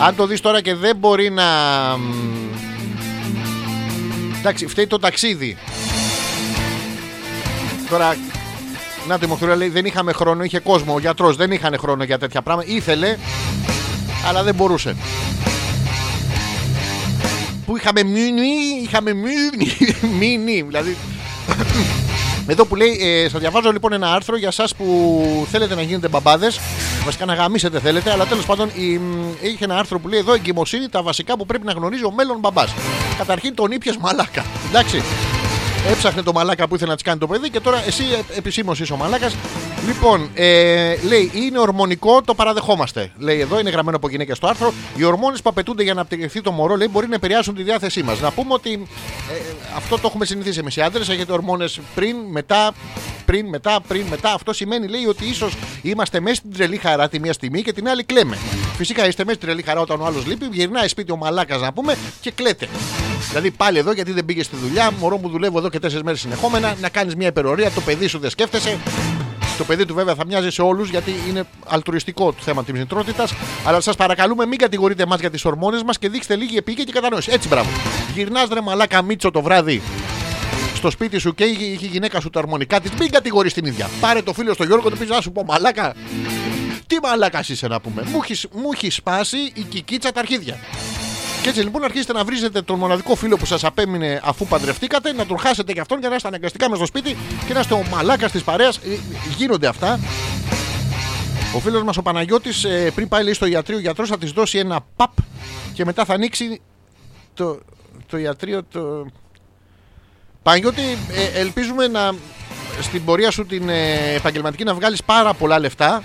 Αν 0.00 0.16
το 0.16 0.26
δεις 0.26 0.40
τώρα 0.40 0.60
και 0.60 0.74
δεν 0.74 0.96
μπορεί 0.96 1.30
να... 1.30 1.44
μ, 1.96 2.32
Εντάξει, 4.38 4.66
φταίει 4.66 4.86
το 4.86 4.98
ταξίδι. 4.98 5.56
Τώρα, 7.90 8.16
να 9.08 9.18
το 9.18 9.24
η 9.24 9.28
Μοχθηρούλα 9.28 9.56
λέει 9.56 9.68
δεν 9.68 9.84
είχαμε 9.84 10.12
χρόνο, 10.12 10.44
είχε 10.44 10.58
κόσμο. 10.58 10.94
Ο 10.94 10.98
γιατρός 10.98 11.36
δεν 11.36 11.50
είχαν 11.52 11.76
χρόνο 11.78 12.04
για 12.04 12.18
τέτοια 12.18 12.42
πράγματα. 12.42 12.70
Ήθελε, 12.70 13.16
αλλά 14.28 14.42
δεν 14.42 14.54
μπορούσε. 14.54 14.96
Που 17.66 17.76
είχαμε 17.76 18.02
μείνει, 18.02 18.48
είχαμε 18.82 19.12
μείνει, 19.12 19.76
μείνει. 20.18 20.62
Δηλαδή, 20.62 20.96
εδώ 22.46 22.64
που 22.64 22.76
λέει, 22.76 22.98
ε, 23.00 23.28
σας 23.28 23.40
διαβάζω 23.40 23.70
λοιπόν 23.72 23.92
ένα 23.92 24.12
άρθρο 24.12 24.36
για 24.36 24.48
εσά 24.48 24.64
που 24.76 25.46
θέλετε 25.50 25.74
να 25.74 25.82
γίνετε 25.82 26.08
μπαμπάδες. 26.08 26.60
Βασικά 27.04 27.24
να 27.24 27.34
γαμίσετε 27.34 27.80
θέλετε, 27.80 28.10
αλλά 28.10 28.26
τέλος 28.26 28.46
πάντων 28.46 28.70
η, 28.74 28.98
μ, 28.98 29.32
είχε 29.40 29.64
ένα 29.64 29.78
άρθρο 29.78 29.98
που 29.98 30.08
λέει 30.08 30.18
εδώ 30.18 30.32
εγκυμοσύνη 30.32 30.88
τα 30.88 31.02
βασικά 31.02 31.36
που 31.36 31.46
πρέπει 31.46 31.66
να 31.66 31.72
γνωρίζει 31.72 32.04
ο 32.04 32.12
μέλλον 32.12 32.38
μπαμπάς. 32.38 32.74
Καταρχήν 33.18 33.54
τον 33.54 33.70
ήπιες 33.70 33.96
μαλάκα. 33.96 34.44
Εντάξει. 34.68 35.02
Έψαχνε 35.90 36.22
το 36.22 36.32
μαλάκα 36.32 36.68
που 36.68 36.74
ήθελε 36.74 36.90
να 36.90 36.96
της 36.96 37.04
κάνει 37.04 37.18
το 37.18 37.26
παιδί 37.26 37.50
και 37.50 37.60
τώρα 37.60 37.82
εσύ 37.86 38.04
επισήμως 38.36 38.80
είσαι 38.80 38.92
ο 38.92 38.96
μαλάκας. 38.96 39.36
Λοιπόν, 39.86 40.30
ε, 40.34 40.96
λέει 41.02 41.30
είναι 41.34 41.58
ορμονικό, 41.58 42.22
το 42.22 42.34
παραδεχόμαστε. 42.34 43.10
Λέει 43.18 43.40
εδώ, 43.40 43.58
είναι 43.58 43.70
γραμμένο 43.70 43.96
από 43.96 44.08
γυναίκες 44.08 44.36
στο 44.36 44.46
άρθρο. 44.46 44.72
Οι 44.96 45.04
ορμόνες 45.04 45.42
που 45.42 45.48
απαιτούνται 45.48 45.82
για 45.82 45.94
να 45.94 46.00
απτυχθεί 46.00 46.40
το 46.40 46.52
μωρό 46.52 46.76
λέει, 46.76 46.88
μπορεί 46.90 47.08
να 47.08 47.14
επηρεάσουν 47.14 47.54
τη 47.54 47.62
διάθεσή 47.62 48.02
μας. 48.02 48.20
Να 48.20 48.30
πούμε 48.30 48.52
ότι 48.54 48.72
ε, 48.72 49.34
αυτό 49.76 49.96
το 49.96 50.02
έχουμε 50.06 50.24
συνηθίσει 50.24 50.58
εμείς 50.58 50.76
οι 50.76 50.80
άντρες. 50.80 51.08
Έχετε 51.08 51.32
ορμόνες 51.32 51.80
πριν, 51.94 52.16
μετά, 52.30 52.72
πριν, 53.24 53.48
μετά, 53.48 53.80
πριν, 53.88 54.06
μετά. 54.10 54.32
Αυτό 54.32 54.52
σημαίνει 54.52 54.88
λέει 54.88 55.04
ότι 55.04 55.24
ίσως 55.24 55.54
είμαστε 55.82 56.20
μέσα 56.20 56.34
στην 56.34 56.52
τρελή 56.52 56.76
χαρά 56.76 57.08
τη 57.08 57.20
μία 57.20 57.32
στιγμή 57.32 57.62
και 57.62 57.72
την 57.72 57.88
άλλη 57.88 58.04
κλαίμε. 58.04 58.38
Φυσικά 58.76 59.06
είστε 59.06 59.24
μέσα 59.24 59.36
στην 59.36 59.48
τρελή 59.48 59.62
χαρά 59.62 59.80
όταν 59.80 60.00
ο 60.00 60.04
άλλος 60.04 60.26
λείπει, 60.26 60.48
γυρνάει 60.52 60.88
σπίτι 60.88 61.12
ο 61.12 61.16
μαλάκας 61.16 61.60
να 61.60 61.72
πούμε 61.72 61.96
και 62.20 62.30
κλαίτε. 62.30 62.68
Δηλαδή 63.28 63.50
πάλι 63.50 63.78
εδώ 63.78 63.92
γιατί 63.92 64.12
δεν 64.12 64.24
πήγες 64.24 64.46
στη 64.46 64.56
δουλειά, 64.56 64.90
μωρό 64.98 65.18
μου 65.18 65.28
δουλεύω 65.28 65.58
εδώ 65.58 65.68
και 65.68 65.78
τέσσερις 65.78 66.04
μέρες 66.04 66.20
συνεχόμενα, 66.20 66.76
να 66.80 66.88
κάνεις 66.88 67.14
μια 67.14 67.26
υπερορία, 67.26 67.70
το 67.70 67.80
παιδί 67.80 68.06
σου 68.06 68.18
δεν 68.18 68.30
σκέφτεσαι. 68.30 68.78
Το 69.58 69.64
παιδί 69.64 69.86
του 69.86 69.94
βέβαια 69.94 70.14
θα 70.14 70.26
μοιάζει 70.26 70.50
σε 70.50 70.62
όλους 70.62 70.90
γιατί 70.90 71.14
είναι 71.28 71.44
αλτρουιστικό 71.66 72.32
το 72.32 72.38
θέμα 72.40 72.64
της 72.64 72.72
μητρότητας. 72.72 73.34
Αλλά 73.64 73.80
σας 73.80 73.96
παρακαλούμε 73.96 74.46
μην 74.46 74.58
κατηγορείτε 74.58 75.02
εμάς 75.02 75.20
για 75.20 75.30
τις 75.30 75.44
ορμόνες 75.44 75.82
μας 75.82 75.98
και 75.98 76.08
δείξτε 76.08 76.36
λίγη 76.36 76.56
επίγεια 76.56 76.84
και 76.84 76.92
κατανόηση. 76.92 77.30
Έτσι 77.32 77.48
μπράβο. 77.48 77.68
Γυρνάς 78.14 78.48
ρε 78.52 78.60
μαλάκα 78.60 79.02
μίτσο 79.02 79.30
το 79.30 79.42
βράδυ 79.42 79.82
στο 80.82 80.90
σπίτι 80.90 81.18
σου 81.18 81.34
και 81.34 81.44
είχε 81.44 81.64
είχε 81.64 81.84
η 81.84 81.88
γυναίκα 81.88 82.20
σου 82.20 82.30
τα 82.30 82.38
αρμονικά 82.38 82.80
της, 82.80 82.90
μην 82.90 83.10
κατηγορείς 83.10 83.52
την 83.52 83.64
ίδια. 83.64 83.90
Πάρε 84.00 84.22
το 84.22 84.32
φίλο 84.32 84.54
στο 84.54 84.64
Γιώργο 84.64 84.84
και 84.84 84.90
του 84.90 84.98
πεις 84.98 85.08
να 85.08 85.20
σου 85.20 85.32
πω 85.32 85.44
μαλάκα. 85.44 85.94
Τι 86.86 86.96
μαλάκας 87.02 87.48
είσαι 87.48 87.66
να 87.66 87.80
πούμε. 87.80 88.02
Μου 88.06 88.20
έχεις, 88.22 88.46
μου 88.52 88.68
έχεις 88.74 88.94
σπάσει 88.94 89.36
η 89.54 89.62
κικίτσα 89.62 90.12
τα 90.12 90.20
αρχίδια. 90.20 90.58
Και 91.42 91.48
έτσι 91.48 91.60
λοιπόν 91.60 91.84
αρχίσετε 91.84 92.12
να 92.12 92.24
βρίζετε 92.24 92.62
τον 92.62 92.78
μοναδικό 92.78 93.14
φίλο 93.14 93.36
που 93.36 93.46
σας 93.46 93.64
απέμεινε 93.64 94.20
αφού 94.24 94.46
παντρευτήκατε, 94.46 95.12
να 95.12 95.26
τον 95.26 95.38
χάσετε 95.38 95.72
και 95.72 95.80
αυτόν 95.80 96.00
και 96.00 96.08
να 96.08 96.14
είστε 96.14 96.28
αναγκαστικά 96.28 96.70
με 96.70 96.76
στο 96.76 96.86
σπίτι 96.86 97.16
και 97.46 97.52
να 97.52 97.60
είστε 97.60 97.74
ο 97.74 97.84
μαλάκας 97.90 98.32
της 98.32 98.42
παρέας. 98.42 98.80
Γίνονται 99.36 99.66
αυτά. 99.66 100.00
Ο 101.54 101.58
φίλος 101.58 101.82
μας 101.82 101.96
ο 101.96 102.02
Παναγιώτης 102.02 102.66
πριν 102.94 103.08
πάει 103.08 103.24
λέει, 103.24 103.32
στο 103.32 103.46
ιατρείο, 103.46 103.76
ο 103.76 103.80
γιατρός 103.80 104.08
θα 104.08 104.18
της 104.18 104.30
δώσει 104.30 104.58
ένα 104.58 104.80
παπ 104.96 105.12
και 105.72 105.84
μετά 105.84 106.04
θα 106.04 106.14
ανοίξει 106.14 106.60
το, 107.34 107.60
το 108.06 108.16
ιατρείο. 108.16 108.62
Το... 108.62 109.06
Παναγιώτη, 110.42 110.98
ε, 111.12 111.40
ελπίζουμε 111.40 111.86
να 111.88 112.12
στην 112.80 113.04
πορεία 113.04 113.30
σου 113.30 113.46
την 113.46 113.68
ε, 113.68 114.14
επαγγελματική 114.16 114.64
να 114.64 114.74
βγάλεις 114.74 115.02
πάρα 115.04 115.34
πολλά 115.34 115.58
λεφτά. 115.58 116.02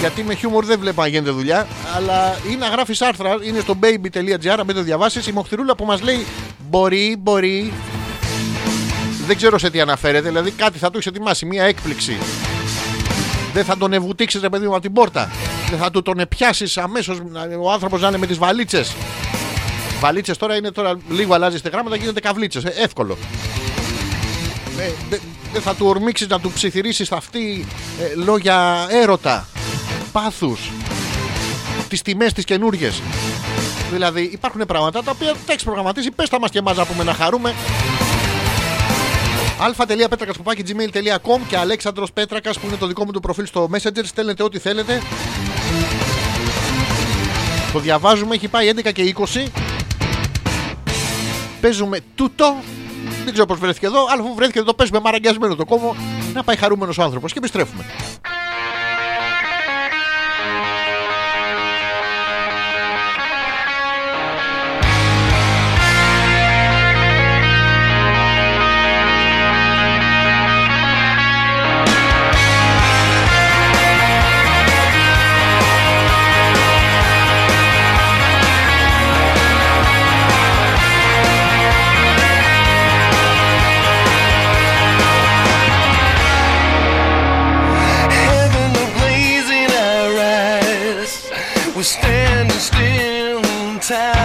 Γιατί 0.00 0.22
με 0.22 0.34
χιούμορ 0.34 0.64
δεν 0.64 0.78
βλέπω 0.78 1.00
να 1.00 1.06
γίνεται 1.06 1.30
δουλειά 1.30 1.66
αλλά 1.96 2.38
ή 2.52 2.56
να 2.56 2.66
γράφεις 2.66 3.00
άρθρα 3.00 3.36
είναι 3.42 3.60
στο 3.60 3.78
baby.gr 3.82 4.56
να 4.56 4.64
μην 4.64 4.74
το 4.74 4.82
διαβάσεις. 4.82 5.26
Η 5.26 5.32
Μοχθηρούλα 5.32 5.74
που 5.74 5.84
μας 5.84 6.02
λέει 6.02 6.26
μπορεί, 6.70 7.16
μπορεί 7.18 7.72
δεν 9.26 9.36
ξέρω 9.36 9.58
σε 9.58 9.70
τι 9.70 9.80
αναφέρεται 9.80 10.28
δηλαδή 10.28 10.50
κάτι 10.50 10.78
θα 10.78 10.90
του 10.90 10.96
έχεις 10.96 11.06
ετοιμάσει, 11.06 11.46
μια 11.46 11.64
έκπληξη. 11.64 12.18
Δεν 13.52 13.64
θα 13.64 13.76
τον 13.76 13.92
ευουτήξεις 13.92 14.40
ρε 14.40 14.48
παιδί 14.48 14.66
μου 14.66 14.72
από 14.72 14.82
την 14.82 14.92
πόρτα. 14.92 15.30
Δεν 15.70 15.78
θα 15.78 15.90
του 15.90 16.02
τον 16.02 16.24
πιάσει 16.28 16.80
αμέσως 16.80 17.18
ο 17.62 17.72
άνθρωπος 17.72 18.00
να 18.00 18.08
είναι 18.08 18.18
με 18.18 18.26
τις 18.26 18.38
βαλίτσες 18.38 18.94
Βαλίτσες 20.02 20.36
τώρα 20.36 20.56
είναι 20.56 20.70
τώρα 20.70 20.98
λίγο 21.10 21.34
αλλάζει 21.34 21.60
τα 21.60 21.68
γράμματα 21.68 21.94
και 21.94 22.00
γίνονται 22.00 22.20
καβλίτσες. 22.20 22.64
Ε, 22.64 22.72
εύκολο. 22.76 23.18
Ε, 24.78 24.90
δεν 25.10 25.20
δε 25.52 25.60
θα 25.60 25.74
του 25.74 25.86
ορμήξεις 25.86 26.28
να 26.28 26.40
του 26.40 26.52
ψιθυρίσεις 26.52 27.12
αυτή 27.12 27.66
ε, 28.00 28.14
λόγια 28.14 28.86
έρωτα, 28.90 29.48
πάθους, 30.12 30.70
τις 31.88 32.02
τιμές 32.02 32.32
τις 32.32 32.44
καινούριες. 32.44 33.02
Δηλαδή 33.90 34.22
υπάρχουν 34.32 34.64
πράγματα 34.66 35.02
τα 35.02 35.10
οποία 35.10 35.32
τα 35.46 35.52
έχεις 35.52 35.64
προγραμματίσει. 35.64 36.10
Πες 36.10 36.28
τα 36.28 36.40
μας 36.40 36.50
και 36.50 36.58
εμάς 36.58 36.76
να 36.76 36.84
πούμε 36.84 37.04
να 37.04 37.14
χαρούμε. 37.14 37.54
αλφα.πέτρακα.gmail.com 39.60 41.40
και 41.48 41.56
Αλέξανδρος 41.56 42.12
Πέτρακας 42.12 42.58
που 42.58 42.66
είναι 42.66 42.76
το 42.76 42.86
δικό 42.86 43.04
μου 43.04 43.10
το 43.10 43.20
προφίλ 43.20 43.46
στο 43.46 43.68
Messenger. 43.72 44.02
Στέλνετε 44.04 44.42
ό,τι 44.42 44.58
θέλετε. 44.58 45.02
Το 47.72 47.78
διαβάζουμε, 47.78 48.34
έχει 48.34 48.48
πάει 48.48 48.72
11 48.76 48.92
και 48.92 49.14
20. 49.16 49.71
Παίζουμε 51.62 51.98
τούτο. 52.14 52.56
Δεν 53.24 53.32
ξέρω 53.32 53.46
πώς 53.46 53.58
βρέθηκε 53.58 53.86
εδώ, 53.86 54.06
αλλά 54.10 54.22
αφού 54.22 54.34
βρέθηκε 54.34 54.58
εδώ, 54.58 54.74
παίζουμε 54.74 55.00
μαραγκιασμένο 55.00 55.54
το 55.54 55.64
κόμμα. 55.64 55.96
Να 56.34 56.42
πάει 56.42 56.56
χαρούμενος 56.56 56.98
ο 56.98 57.02
άνθρωπος 57.02 57.32
και 57.32 57.38
επιστρέφουμε. 57.38 57.84
We're 91.82 91.86
standing 91.86 92.58
still 92.60 93.44
in 93.44 93.80
time. 93.80 94.21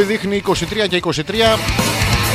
Ρολόι 0.00 0.16
δείχνει 0.16 0.42
23 0.46 0.88
και 0.88 1.02
23. 1.04 1.58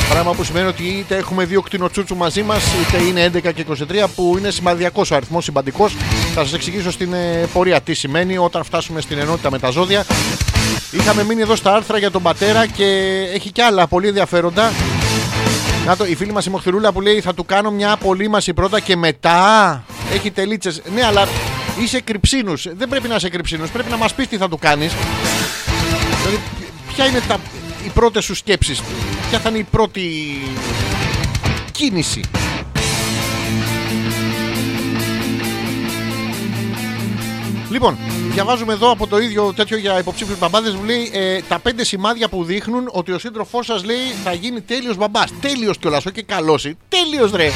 Πράγμα 0.08 0.32
που 0.32 0.44
σημαίνει 0.44 0.66
ότι 0.66 0.82
είτε 0.82 1.16
έχουμε 1.16 1.44
δύο 1.44 1.60
κτηνοτσούτσου 1.60 2.16
μαζί 2.16 2.42
μας, 2.42 2.64
είτε 2.64 3.02
είναι 3.02 3.30
11 3.34 3.52
και 3.52 3.64
23, 4.04 4.06
που 4.14 4.34
είναι 4.38 4.50
σημαδιακός 4.50 5.10
ο 5.10 5.14
αριθμός, 5.14 5.44
συμπαντικός. 5.44 5.96
Θα 6.34 6.42
σας 6.42 6.52
εξηγήσω 6.52 6.90
στην 6.90 7.12
ε, 7.12 7.48
πορεία 7.52 7.80
τι 7.80 7.94
σημαίνει 7.94 8.38
όταν 8.38 8.64
φτάσουμε 8.64 9.00
στην 9.00 9.18
ενότητα 9.18 9.50
με 9.50 9.58
τα 9.58 9.70
ζώδια. 9.70 10.04
Είχαμε 10.90 11.24
μείνει 11.24 11.40
εδώ 11.40 11.56
στα 11.56 11.74
άρθρα 11.74 11.98
για 11.98 12.10
τον 12.10 12.22
πατέρα 12.22 12.66
και 12.66 12.84
έχει 13.34 13.52
κι 13.52 13.60
άλλα 13.60 13.86
πολύ 13.86 14.08
ενδιαφέροντα. 14.08 14.72
Να 15.86 15.96
το, 15.96 16.04
η 16.04 16.14
φίλη 16.14 16.32
μας 16.32 16.46
η 16.46 16.50
Μοχθηρούλα 16.50 16.92
που 16.92 17.00
λέει 17.00 17.20
θα 17.20 17.34
του 17.34 17.44
κάνω 17.44 17.70
μια 17.70 17.92
απολύμαση 17.92 18.54
πρώτα 18.54 18.80
και 18.80 18.96
μετά 18.96 19.84
έχει 20.12 20.30
τελίτσες. 20.30 20.82
Ναι, 20.94 21.04
αλλά 21.04 21.28
είσαι 21.82 22.00
κρυψίνους. 22.00 22.66
Δεν 22.76 22.88
πρέπει 22.88 23.08
να 23.08 23.14
είσαι 23.14 23.28
κρυψίνους. 23.28 23.70
Πρέπει 23.70 23.90
να 23.90 23.96
μας 23.96 24.14
πεις 24.14 24.28
τι 24.28 24.36
θα 24.36 24.48
του 24.48 24.58
κάνεις. 24.58 24.92
Δηλαδή, 26.22 26.40
ποια 26.96 27.06
είναι 27.06 27.20
τα, 27.28 27.40
οι 27.86 27.88
πρώτες 27.88 28.24
σου 28.24 28.34
σκέψεις, 28.34 28.82
ποια 29.28 29.38
θα 29.38 29.48
είναι 29.48 29.58
η 29.58 29.66
πρώτη 29.70 30.10
κίνηση; 31.72 32.20
Λοιπόν, 37.70 37.98
διαβάζουμε 38.36 38.72
εδώ 38.72 38.90
από 38.90 39.06
το 39.06 39.18
ίδιο 39.18 39.52
τέτοιο 39.52 39.76
για 39.76 39.98
υποψήφιους 39.98 40.38
μπαμπάδες 40.38 40.72
που 40.72 40.84
λέει 40.84 41.10
ε, 41.12 41.40
τα 41.48 41.58
πέντε 41.58 41.84
σημάδια 41.84 42.28
που 42.28 42.44
δείχνουν 42.44 42.88
ότι 42.92 43.12
ο 43.12 43.18
σύντροφός 43.18 43.66
σας 43.66 43.84
λέει 43.84 44.14
θα 44.24 44.32
γίνει 44.32 44.60
τέλειος 44.60 44.96
μπαμπάς. 44.96 45.30
Τέλειος 45.40 45.78
κιόλας, 45.78 46.06
όχι 46.06 46.14
και 46.14 46.22
καλό. 46.22 46.60
Τέλειος 46.88 47.30
ρε. 47.32 47.50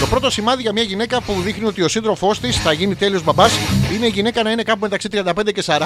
Το 0.00 0.06
πρώτο 0.06 0.30
σημάδι 0.30 0.62
για 0.62 0.72
μια 0.72 0.82
γυναίκα 0.82 1.20
που 1.20 1.40
δείχνει 1.44 1.66
ότι 1.66 1.82
ο 1.82 1.88
σύντροφός 1.88 2.40
της 2.40 2.56
θα 2.56 2.72
γίνει 2.72 2.94
τέλειος 2.94 3.24
μπαμπάς 3.24 3.52
είναι 3.94 4.06
η 4.06 4.10
γυναίκα 4.10 4.42
να 4.42 4.50
είναι 4.50 4.62
κάπου 4.62 4.78
μεταξύ 4.80 5.08
35 5.12 5.22
και 5.54 5.64
40, 5.66 5.80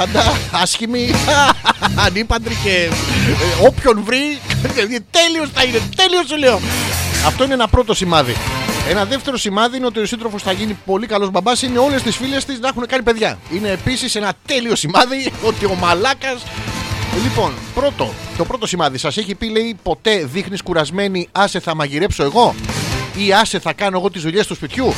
άσχημη, 0.52 1.10
ανήπαντρη 2.06 2.54
και 2.62 2.70
ε, 2.70 3.66
όποιον 3.66 4.02
βρει. 4.04 4.38
τέλειος 5.18 5.50
θα 5.54 5.62
είναι, 5.62 5.80
τέλειος 5.96 6.26
σου 6.28 6.36
λέω. 6.36 6.60
Αυτό 7.26 7.44
είναι 7.44 7.54
ένα 7.54 7.68
πρώτο 7.68 7.94
σημάδι. 7.94 8.36
Ένα 8.90 9.04
δεύτερο 9.04 9.36
σημάδι 9.36 9.76
είναι 9.76 9.86
ότι 9.86 9.98
ο 10.00 10.06
σύντροφος 10.06 10.42
θα 10.42 10.52
γίνει 10.52 10.78
πολύ 10.84 11.06
καλός 11.06 11.30
μπαμπάς. 11.30 11.62
Είναι 11.62 11.78
όλες 11.78 12.02
τις 12.02 12.16
φίλες 12.16 12.44
της 12.44 12.58
να 12.58 12.68
έχουν 12.68 12.86
κάνει 12.86 13.02
παιδιά. 13.02 13.38
Είναι 13.52 13.68
επίσης 13.68 14.14
ένα 14.14 14.32
τέλειο 14.46 14.74
σημάδι 14.76 15.32
ότι 15.48 15.64
ο 15.64 15.74
μαλάκα. 15.74 16.38
Λοιπόν, 17.22 17.52
πρώτο, 17.74 18.12
το 18.36 18.44
πρώτο 18.44 18.66
σημάδι 18.66 18.98
σας 18.98 19.16
έχει 19.16 19.34
πει, 19.34 19.48
λέει, 19.48 19.76
ποτέ 19.82 20.24
δείχνεις 20.24 20.62
κουρασμένη, 20.62 21.28
άσε 21.32 21.60
θα 21.60 21.74
μαγειρέψω 21.74 22.22
εγώ. 22.22 22.54
Ή 23.16 23.32
άσε 23.32 23.58
θα 23.58 23.72
κάνω 23.72 23.98
εγώ 23.98 24.10
τις 24.10 24.22
δουλειές 24.22 24.46
του 24.46 24.54
σπιτιού. 24.54 24.92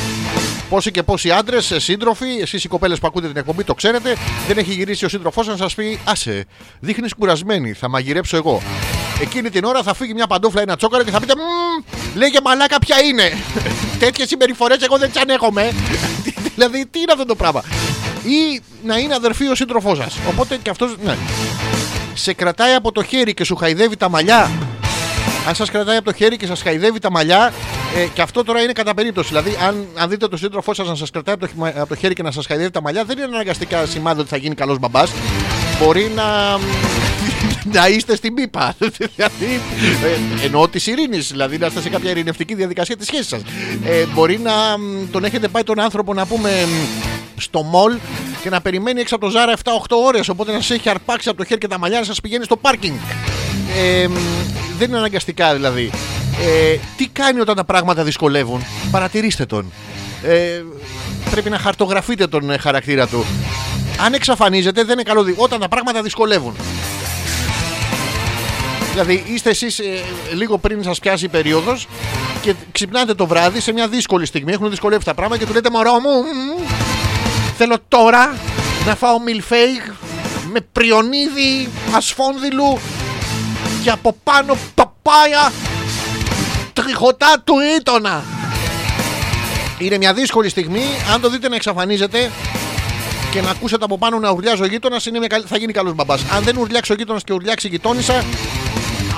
Πόσοι 0.69 0.91
και 0.91 1.03
πόσοι 1.03 1.31
άντρες, 1.31 1.73
σύντροφοι, 1.77 2.39
εσείς 2.41 2.65
οι 2.65 2.69
κοπέλες 2.69 2.99
που 2.99 3.07
ακούτε 3.07 3.27
την 3.27 3.37
εκπομπή 3.37 3.65
το 3.65 3.75
ξέρετε, 3.75 4.17
δεν 4.47 4.59
έχει 4.59 4.73
γυρίσει 4.73 5.05
ο 5.05 5.09
σύντροφός 5.09 5.47
να 5.47 5.57
σας 5.57 5.75
πει, 5.75 6.01
άσε, 6.05 6.45
δείχνεις 6.81 7.15
κουρασμένη, 7.15 7.73
θα 7.73 7.89
μαγειρέψω 7.89 8.37
εγώ. 8.37 8.63
Εκείνη 9.23 9.51
την 9.51 9.65
ώρα 9.65 9.83
θα 9.83 9.95
φύγει 9.95 10.15
μια 10.15 10.27
παντόφλα, 10.27 10.61
ένα 10.63 10.77
τσόκαρο 10.77 11.03
και 11.05 11.11
θα 11.11 11.21
πείτε 11.21 11.33
Μμμ, 11.37 11.85
λέγε 12.15 12.39
μαλάκα 12.45 12.79
ποια 12.79 13.01
είναι. 13.03 13.33
Τέτοιες 14.05 14.29
συμπεριφορές 14.29 14.83
εγώ 14.83 14.99
δεν 14.99 15.11
τις 15.13 15.23
ανέχομαι. 15.23 15.73
δηλαδή, 16.55 16.87
τι 16.91 16.99
είναι 16.99 17.13
αυτό 17.13 17.25
το 17.25 17.35
πράγμα. 17.35 17.63
Ή 18.25 18.61
να 18.85 18.99
είναι 18.99 19.15
αδερφή 19.15 19.49
ο 19.49 19.55
σύντροφός 19.55 19.99
σας. 19.99 20.19
Οπότε 20.29 20.59
και 20.63 20.71
αυτός. 20.71 20.97
Ναι. 21.05 21.17
Σε 22.15 22.33
κρατάει 22.33 22.75
από 22.75 22.93
το 22.93 23.03
χέρι 23.03 23.35
και 23.35 23.45
σου 23.45 23.57
χαϊδεύει 23.57 23.97
τα 23.97 24.09
μαλλιά. 24.09 24.51
Αν 25.49 25.55
σας 25.55 25.71
κρατάει 25.71 25.97
από 25.97 26.05
το 26.05 26.13
χέρι 26.13 26.37
και 26.37 26.47
σας 26.47 26.63
χαϊδεύει 26.63 26.99
τα 26.99 27.11
μαλλιά, 27.11 27.53
ε, 27.97 28.07
και 28.15 28.23
αυτό 28.23 28.45
τώρα 28.45 28.61
είναι 28.61 28.73
κατά 28.73 28.95
περίπτωση. 28.95 29.29
Δηλαδή, 29.29 29.57
αν, 29.67 29.87
αν 29.97 30.09
δείτε 30.09 30.29
τον 30.29 30.39
σύντροφό 30.39 30.75
σας 30.75 30.89
να 30.89 30.95
σας 30.95 31.11
κρατάει 31.11 31.35
από 31.35 31.47
το, 31.47 31.53
χει- 31.53 31.77
από 31.79 31.89
το 31.89 31.95
χέρι 31.95 32.15
και 32.15 32.23
να 32.23 32.31
σας 32.31 32.47
χαϊδεύει 32.47 32.71
τα 32.71 32.83
μαλλιά, 32.83 33.05
δεν 33.05 33.17
είναι 33.19 33.27
αναγκαστικά 33.27 33.87
σημάδι 33.87 34.21
ότι 34.21 34.29
θα 34.29 34.37
γίνει 34.37 34.55
καλός 34.55 34.79
μπαμπάς. 34.79 35.11
Μπορεί 35.83 36.13
να. 36.15 36.59
να 37.77 37.89
είστε 37.89 38.17
στην 38.17 38.35
πίπα. 38.35 38.75
δηλαδή, 38.97 39.61
ε, 40.41 40.45
εννοώ 40.45 40.69
της 40.69 40.87
ειρήνης, 40.87 41.29
δηλαδή 41.31 41.59
να 41.59 41.67
είστε 41.67 41.81
σε 41.81 41.89
κάποια 41.89 42.11
ειρηνευτική 42.11 42.55
διαδικασία 42.55 42.97
της 42.97 43.07
σχέσης 43.07 43.27
σας. 43.29 43.43
Ε, 43.85 44.05
μπορεί 44.15 44.39
να 44.39 44.53
μ, 44.79 45.11
τον 45.11 45.25
έχετε 45.25 45.49
πάει 45.49 45.63
τον 45.63 45.81
άνθρωπο 45.81 46.15
να 46.15 46.27
πούμε 46.27 46.51
μ, 46.67 46.71
στο 47.41 47.63
μολ 47.63 47.93
και 48.43 48.51
να 48.51 48.61
περιμένει 48.61 49.01
έξω 49.01 49.15
από 49.15 49.25
το 49.25 49.31
Ζάρα 49.31 49.53
7-8 49.65 49.71
ώρες. 50.07 50.29
Οπότε 50.29 50.53
να 50.53 50.61
σα 50.61 50.75
έχει 50.75 50.89
αρπάξει 50.89 51.29
από 51.29 51.39
το 51.39 51.45
χέρι 51.45 51.61
και 51.61 51.69
τα 51.69 51.79
μαλλιά 51.79 51.99
να 51.99 52.05
σας 52.05 52.21
πηγαίνει 52.21 52.45
στο 52.45 52.57
πάρκινγκ. 52.57 52.97
Ε, 53.77 54.07
μ, 54.09 54.13
δεν 54.79 54.89
είναι 54.89 54.99
αναγκαστικά 54.99 55.55
δηλαδή. 55.55 55.91
Ε, 56.73 56.77
τι 56.97 57.07
κάνει 57.09 57.41
όταν 57.41 57.57
τα 57.57 57.65
πράγματα 57.65 58.05
δυσκολεύουν, 58.05 58.65
παρατηρήστε 58.91 59.47
τον. 59.47 59.73
Ε, 60.25 60.63
πρέπει 61.31 61.51
να 61.51 61.59
χαρτογραφείτε 61.59 62.27
τον 62.27 62.51
ε, 62.51 62.59
χαρακτήρα 62.59 63.07
του. 63.07 63.25
Αν 64.05 64.13
εξαφανίζεται, 64.15 64.83
δεν 64.85 64.93
είναι 64.93 65.03
καλό. 65.03 65.23
δι- 65.23 65.35
Όταν 65.39 65.61
τα 65.61 65.69
πράγματα 65.69 66.03
δυσκολεύουν. 66.03 66.55
Δηλαδή, 68.93 69.25
είστε 69.27 69.51
εσείς 69.51 69.81
λίγο 70.35 70.59
πριν 70.59 70.83
σας 70.83 70.99
πιάσει 70.99 71.25
η 71.25 71.29
περίοδος 71.29 71.87
και 72.43 72.55
ξυπνάτε 72.73 73.15
το 73.15 73.27
βράδυ 73.27 73.61
σε 73.61 73.73
μια 73.73 73.89
δύσκολη 73.89 74.27
στιγμή. 74.27 74.53
Έχουν 74.53 74.71
δυσκολεύσει 74.71 75.07
τα 75.07 75.15
πράγματα 75.15 75.41
και 75.41 75.47
του 75.47 75.53
λέτε 75.53 75.71
Μωρό 75.71 76.01
μου, 76.01 76.21
μ, 76.21 76.63
θέλω 77.57 77.77
τώρα 77.89 78.37
να 78.87 78.95
φάω 78.95 79.21
μιλφέιγ 79.21 79.81
με 80.53 80.61
πριονίδι 80.73 81.69
ασφόνδυλου 81.95 82.79
και 83.83 83.91
από 83.91 84.17
πάνω 84.25 84.57
παπάια 84.75 85.53
τριχωτά 86.73 87.43
του 87.45 87.55
ήτονα. 87.79 88.25
Είναι 89.79 89.97
μια 89.97 90.13
δύσκολη 90.15 90.49
στιγμή. 90.49 90.85
Αν 91.13 91.21
το 91.21 91.29
δείτε 91.29 91.49
να 91.49 91.55
εξαφανίζεται 91.55 92.31
και 93.31 93.41
να 93.41 93.51
ακούσετε 93.51 93.85
από 93.85 93.99
πάνω 93.99 94.19
να 94.19 94.31
ουρλιάζει 94.31 94.63
ο 94.63 94.67
γείτονας, 94.67 95.09
θα 95.47 95.57
γίνει 95.57 95.73
καλός 95.73 95.95
μπαμπάς. 95.95 96.25
Αν 96.37 96.43
δεν 96.43 96.57
ουρλιάξει 96.57 96.93
ο 96.93 96.95
γείτονας 96.95 97.25
και 97.25 97.33
ουρλιάξει 97.33 97.67
η 97.67 97.71
γειτόνισσα, 97.71 98.25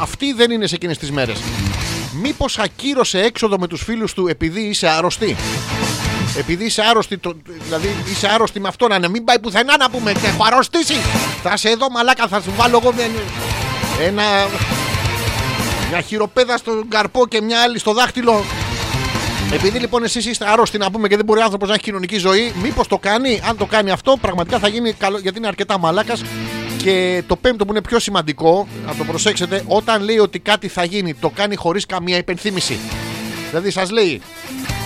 αυτή 0.04 0.32
δεν 0.32 0.50
είναι 0.50 0.66
σε 0.66 0.74
εκείνες 0.74 0.98
τις 0.98 1.10
μέρες. 1.10 1.38
Μήπως 2.22 2.58
ακύρωσε 2.58 3.20
έξοδο 3.20 3.58
με 3.58 3.66
τους 3.66 3.82
φίλους 3.82 4.12
του 4.14 4.28
επειδή 4.28 4.60
είσαι 4.60 4.88
άρρωστη; 4.88 5.36
Επειδή 6.38 6.64
είσαι 6.64 6.82
άρρωστη, 6.90 7.18
το, 7.18 7.34
δηλαδή 7.64 7.94
είσαι 8.12 8.28
άρρωστη 8.34 8.60
με 8.60 8.68
αυτό 8.68 8.88
να 8.88 8.94
είναι. 8.94 9.08
Μην 9.08 9.24
πάει 9.24 9.38
πουθενά 9.40 9.76
να 9.76 9.90
πούμε. 9.90 10.12
Και 10.12 10.26
έχω 10.26 10.44
αρρωστήσει. 10.46 10.94
Θα 11.42 11.56
σε 11.56 11.68
εδώ 11.68 11.90
μαλάκα, 11.90 12.26
θα 12.28 12.40
σου 12.40 12.52
βάλω 12.56 12.80
εγώ 12.82 12.92
με- 12.92 13.10
ένα. 14.06 14.22
Μια 15.90 16.00
χειροπέδα 16.00 16.56
στον 16.56 16.88
καρπό 16.88 17.26
και 17.26 17.40
μια 17.40 17.62
άλλη 17.62 17.78
στο 17.78 17.92
δάχτυλο. 17.92 18.44
Επειδή 19.52 19.78
λοιπόν 19.78 20.04
εσείς 20.04 20.26
είστε 20.26 20.50
άρρωστοι 20.50 20.78
να 20.78 20.90
πούμε 20.90 21.08
και 21.08 21.16
δεν 21.16 21.24
μπορεί 21.24 21.40
ο 21.40 21.44
άνθρωπος 21.44 21.68
να 21.68 21.74
έχει 21.74 21.82
κοινωνική 21.82 22.16
ζωή, 22.18 22.52
μήπως 22.62 22.86
το 22.88 22.98
κάνει. 22.98 23.40
Αν 23.48 23.56
το 23.56 23.66
κάνει 23.66 23.90
αυτό, 23.90 24.16
πραγματικά 24.20 24.58
θα 24.58 24.68
γίνει 24.68 24.92
καλό 24.92 25.18
γιατί 25.18 25.38
είναι 25.38 25.46
αρκετά 25.46 25.78
μαλάκας. 25.78 26.22
Και 26.76 27.22
το 27.26 27.36
πέμπτο 27.36 27.64
που 27.64 27.70
είναι 27.72 27.82
πιο 27.82 27.98
σημαντικό, 27.98 28.68
να 28.86 28.94
το 28.94 29.04
προσέξετε, 29.04 29.64
όταν 29.66 30.02
λέει 30.02 30.18
ότι 30.18 30.38
κάτι 30.38 30.68
θα 30.68 30.84
γίνει, 30.84 31.14
το 31.14 31.30
κάνει 31.30 31.56
χωρίς 31.56 31.86
καμία 31.86 32.16
υπενθύμηση. 32.16 32.78
Δηλαδή 33.48 33.70
σας 33.70 33.90
λέει, 33.90 34.20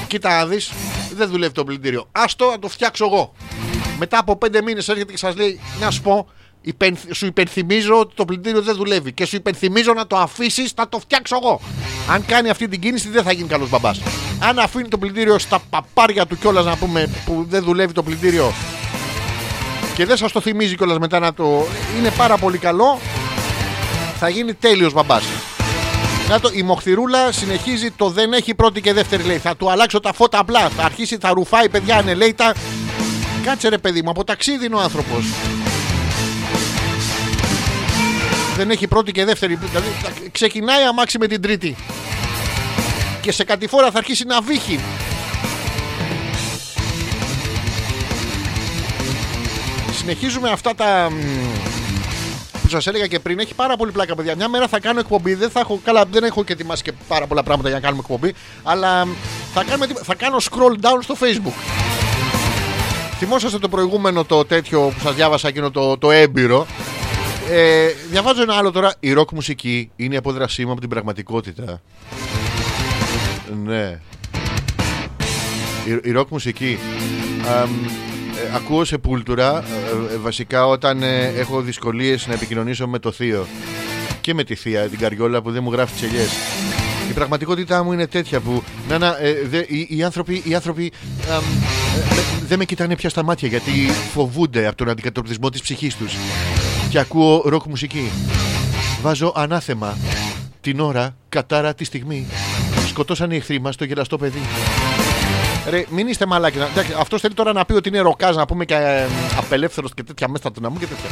κοίτα 0.07 0.37
να 0.37 0.47
δεις, 0.47 0.73
δεν 1.17 1.29
δουλεύει 1.29 1.53
το 1.53 1.65
πλυντήριο. 1.65 2.09
Άστο 2.13 2.51
να 2.51 2.59
το 2.59 2.69
φτιάξω 2.69 3.05
εγώ. 3.05 3.33
Μετά 3.99 4.19
από 4.19 4.37
πέντε 4.37 4.63
μήνες 4.63 4.89
έρχεται 4.89 5.13
και 5.13 5.19
σας 5.19 5.37
λέει, 5.37 5.61
να 5.81 5.91
σου 5.91 6.03
πω, 6.03 6.27
υπενθ- 6.61 7.15
σου 7.15 7.27
υπενθυμίζω 7.27 7.99
ότι 7.99 8.15
το 8.15 8.25
πλυντήριο 8.25 8.63
δεν 8.63 8.77
δουλεύει 8.77 9.13
και 9.13 9.25
σου 9.27 9.37
υπενθυμίζω 9.37 9.93
να 9.93 10.07
το 10.07 10.17
αφήσεις, 10.17 10.71
θα 10.71 10.89
το 10.89 10.99
φτιάξω 10.99 11.39
εγώ. 11.43 11.61
Αν 12.11 12.25
κάνει 12.27 12.49
αυτή 12.51 12.69
την 12.69 12.81
κίνηση, 12.81 13.09
δεν 13.09 13.23
θα 13.23 13.33
γίνει 13.33 13.49
καλός 13.49 13.69
μπαμπάς. 13.69 14.01
Αν 14.41 14.59
αφήνει 14.59 14.89
το 14.89 14.99
πλυντήριο 14.99 15.39
στα 15.39 15.59
παπάρια 15.71 16.27
του 16.27 16.39
κιόλας 16.39 16.65
να 16.65 16.77
πούμε 16.77 17.09
που 17.25 17.47
δεν 17.49 17.63
δουλεύει 17.65 17.93
το 17.93 18.03
πλυντήριο 18.03 18.53
και 19.99 20.05
δεν 20.07 20.17
σας 20.17 20.33
το 20.33 20.41
θυμίζει 20.41 20.77
κιόλας 20.77 20.99
μετά 20.99 21.19
να 21.19 21.35
το. 21.35 21.67
είναι 21.99 22.11
πάρα 22.11 22.37
πολύ 22.37 22.59
καλό, 22.59 22.99
θα 24.19 24.29
γίνει 24.29 24.55
τέλειος 24.55 24.93
μπαμπάς. 24.93 25.25
Να 26.29 26.41
το, 26.41 26.51
η 26.53 26.63
Μοχθηρούλα 26.63 27.33
συνεχίζει 27.33 27.91
το 27.91 28.09
δεν 28.11 28.33
έχει 28.33 28.55
πρώτη 28.55 28.81
και 28.81 28.93
δεύτερη 28.93 29.23
λέει. 29.23 29.39
Θα 29.39 29.57
του 29.57 29.71
αλλάξω 29.71 30.01
τα 30.01 30.13
φώτα 30.13 30.39
απλά. 30.39 30.69
Θα 30.69 30.83
αρχίσει, 30.85 31.19
θα 31.21 31.31
ρουφάει 31.33 31.69
παιδιά 31.69 31.97
ανελέητα. 31.97 32.55
Κάτσε 33.45 33.69
ρε 33.69 33.79
παιδί 33.79 34.03
μου, 34.03 34.11
από 34.11 34.25
ταξίδι 34.25 34.67
είναι 34.67 34.75
ο 34.75 34.81
άνθρωπος. 34.81 35.25
Δεν 38.57 38.71
έχει 38.71 38.87
πρώτη 38.87 39.13
και 39.13 39.25
δεύτερη. 39.25 39.55
Δηλαδή 39.71 39.89
θα- 40.03 40.11
ξεκινάει 40.33 40.83
αμάξι 40.85 41.19
με 41.19 41.27
την 41.27 41.43
τρίτη. 41.43 41.77
Και 43.21 43.33
σε 43.33 43.45
κατηφόρα 43.45 43.91
θα 43.91 43.99
αρχίσει 43.99 44.25
να 44.27 44.41
βύχει. 44.41 44.81
Συνεχίζουμε 49.99 50.51
αυτά 50.51 50.75
τα 50.75 51.09
μ, 51.11 51.15
που 52.63 52.69
σας 52.69 52.87
έλεγα 52.87 53.07
και 53.07 53.19
πριν, 53.19 53.39
έχει 53.39 53.55
πάρα 53.55 53.77
πολύ 53.77 53.93
πλάκα, 53.93 54.15
παιδιά. 54.15 54.35
Μια 54.37 54.49
μέρα 54.49 54.69
θα 54.69 54.81
κάνω 54.81 55.01
εκπομπή. 55.01 55.35
Δεν, 55.35 55.51
θα 55.51 55.61
έχω, 55.61 55.81
καλά, 55.85 56.05
δεν 56.11 56.25
έχω 56.25 56.45
και 56.45 56.53
ετοιμάσει 56.53 56.83
και 56.83 56.93
πάρα 57.09 57.27
πολλά 57.27 57.43
πράγματα 57.43 57.69
για 57.69 57.77
να 57.79 57.83
κάνουμε 57.85 58.03
εκπομπή. 58.09 58.35
Αλλά 58.63 59.05
μ, 59.07 59.11
θα, 59.55 59.65
κάνουμε, 59.65 59.87
τι- 59.87 59.95
θα 60.03 60.15
κάνω 60.15 60.37
scroll 60.37 60.85
down 60.87 60.99
στο 61.03 61.15
Facebook. 61.21 61.53
Θυμόσαστε 63.19 63.59
το 63.59 63.69
προηγούμενο 63.69 64.25
το 64.25 64.45
τέτοιο 64.45 64.81
που 64.81 65.01
σας 65.03 65.15
διάβασα 65.15 65.49
εκείνο 65.49 65.71
το, 65.71 65.99
το 65.99 66.11
έμπειρο. 66.11 66.67
Ε, 67.51 67.89
διαβάζω 68.11 68.43
ένα 68.43 68.55
άλλο 68.55 68.71
τώρα. 68.71 68.95
Η 69.01 69.13
ροκ 69.13 69.31
μουσική 69.33 69.91
είναι 69.97 70.15
η 70.15 70.17
απόδρασή 70.17 70.65
μου 70.65 70.71
από 70.71 70.81
την 70.81 70.89
πραγματικότητα. 70.89 71.81
Ναι. 73.65 74.01
Η, 75.85 76.01
η 76.03 76.11
ροκ 76.11 76.29
μουσική. 76.31 76.79
Αμ, 77.61 77.71
ε, 77.85 78.08
ακούω 78.55 78.85
σε 78.85 78.99
πούλτουρα 78.99 79.59
ε, 80.11 80.15
ε, 80.15 80.17
βασικά 80.17 80.67
όταν 80.67 81.03
ε, 81.03 81.27
έχω 81.37 81.61
δυσκολίες 81.61 82.27
να 82.27 82.35
επικοινωνήσω 82.35 82.89
με 82.89 82.99
το 82.99 83.13
θείο 83.13 83.47
και 84.21 84.35
με 84.35 84.45
τη 84.45 84.55
θεία 84.55 84.83
την 84.89 84.99
καριόλα 84.99 85.43
που 85.43 85.51
δεν 85.51 85.63
μου 85.63 85.73
γράφει 85.73 85.93
τις 85.93 86.03
ελιές 86.03 86.29
Η 87.11 87.13
πραγματικότητά 87.13 87.83
μου 87.85 87.93
είναι 87.93 88.07
τέτοια 88.07 88.41
που 88.41 88.63
να, 88.89 88.99
να, 88.99 89.17
ε, 89.21 89.35
δε- 89.51 89.65
οι, 89.69 89.87
οι 89.91 90.03
άνθρωποι, 90.03 90.43
οι 90.45 90.55
άνθρωποι 90.55 90.93
αμ, 91.33 91.43
ε, 91.97 92.15
δε- 92.15 92.47
δεν 92.49 92.59
με 92.59 92.65
κοιτάνε 92.65 92.97
πια 92.97 93.09
στα 93.09 93.23
μάτια 93.23 93.49
γιατί 93.49 93.71
φοβούνται 94.13 94.67
από 94.67 94.77
τον 94.77 94.89
αντικατοπτρισμό 94.89 95.51
της 95.51 95.61
ψυχής 95.63 95.97
τους 95.97 96.13
και 96.91 96.99
ακούω 96.99 97.43
ροκ 97.47 97.65
μουσική. 97.65 98.11
Βάζω 99.03 99.33
ανάθεμα 99.37 99.97
την 100.61 100.81
ώρα, 100.81 101.17
κατάρα 101.29 101.75
τη 101.75 101.85
στιγμή. 101.85 102.27
Σκοτώσαν 102.89 103.31
οι 103.31 103.37
εχθροί 103.37 103.61
μας 103.61 103.77
το 103.77 103.85
γελαστό 103.85 104.17
παιδί. 104.19 104.41
Ρε, 105.71 105.85
μην 105.91 106.09
είστε 106.09 106.27
μαλάκι. 106.27 106.59
Αυτός 106.99 107.21
θέλει 107.21 107.35
τώρα 107.35 107.53
να 107.53 107.65
πει 107.65 107.73
ότι 107.73 107.89
είναι 107.89 107.99
ροκάζ, 108.01 108.37
να 108.37 108.47
πούμε 108.47 108.65
και 108.65 108.75
ε, 108.75 109.07
απελεύθερο 109.39 109.89
και 109.95 110.03
τέτοια 110.03 110.29
μέσα 110.29 110.53
του 110.53 110.61
να 110.61 110.71
μου 110.71 110.79
και 110.79 110.87
τέτοια. 110.87 111.11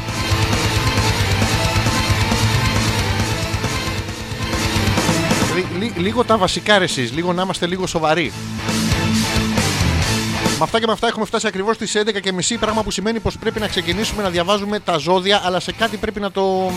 Δηλαδή, 5.53 5.85
λί- 5.85 5.97
λίγο 5.99 6.24
τα 6.24 6.37
βασικά 6.37 6.78
ρε 6.78 6.85
εσείς, 6.85 7.12
λίγο 7.12 7.33
να 7.33 7.43
είμαστε 7.43 7.66
λίγο 7.66 7.87
σοβαροί. 7.87 8.33
Με 10.59 10.62
αυτά 10.65 10.78
και 10.81 10.87
με 10.87 10.93
αυτά 10.93 11.07
έχουμε 11.07 11.24
φτάσει 11.24 11.47
ακριβώς 11.47 11.77
στις 11.77 11.97
11.30 11.97 12.57
πράγμα 12.61 12.83
που 12.83 12.91
σημαίνει 12.91 13.20
πως 13.20 13.39
πρέπει 13.39 13.61
να 13.61 13.66
ξεκινήσουμε 13.69 14.23
να 14.23 14.31
διαβάζουμε 14.31 14.81
τα 14.81 14.97
ζώδια, 14.97 15.43
αλλά 15.45 15.61
σε 15.61 15.73
κάτι 15.73 15.97
πρέπει 15.97 16.20
να 16.20 16.31
το, 16.31 16.70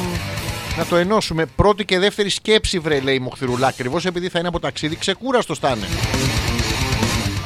να 0.77 0.85
το 0.85 0.95
ενώσουμε. 0.95 1.45
Πρώτη 1.45 1.85
και 1.85 1.99
δεύτερη 1.99 2.29
σκέψη, 2.29 2.79
βρε, 2.79 2.99
λέει 2.99 3.15
η 3.15 3.19
Μοχθηρουλά. 3.19 3.67
Ακριβώς 3.67 4.05
επειδή 4.05 4.29
θα 4.29 4.39
είναι 4.39 4.47
από 4.47 4.59
ταξίδι, 4.59 4.95
ξεκούραστος 4.95 5.59
θα 5.59 5.69
είναι. 5.69 5.87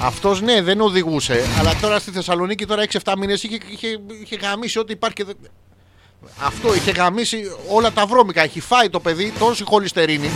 Αυτός 0.05 0.41
ναι, 0.41 0.61
δεν 0.61 0.81
οδηγούσε, 0.81 1.45
αλλά 1.59 1.73
τώρα 1.81 1.99
στη 1.99 2.11
Θεσσαλονίκη 2.11 2.65
τώρα 2.65 2.83
6-7 3.03 3.13
μήνες 3.17 3.43
είχε, 3.43 3.57
είχε, 3.67 3.87
είχε 4.23 4.35
γαμίσει 4.35 4.79
ό,τι 4.79 4.91
υπάρχει. 4.93 5.15
και 5.15 5.23
δεν- 5.23 5.35
Αυτό 6.45 6.75
είχε 6.75 6.91
γαμίσει 6.91 7.43
όλα 7.69 7.91
τα 7.91 8.05
βρώμικα. 8.05 8.41
Έχει 8.43 8.59
φάει 8.59 8.89
το 8.89 8.99
παιδί 8.99 9.33
τόση 9.39 9.63
χολυστερίνη 9.63 10.29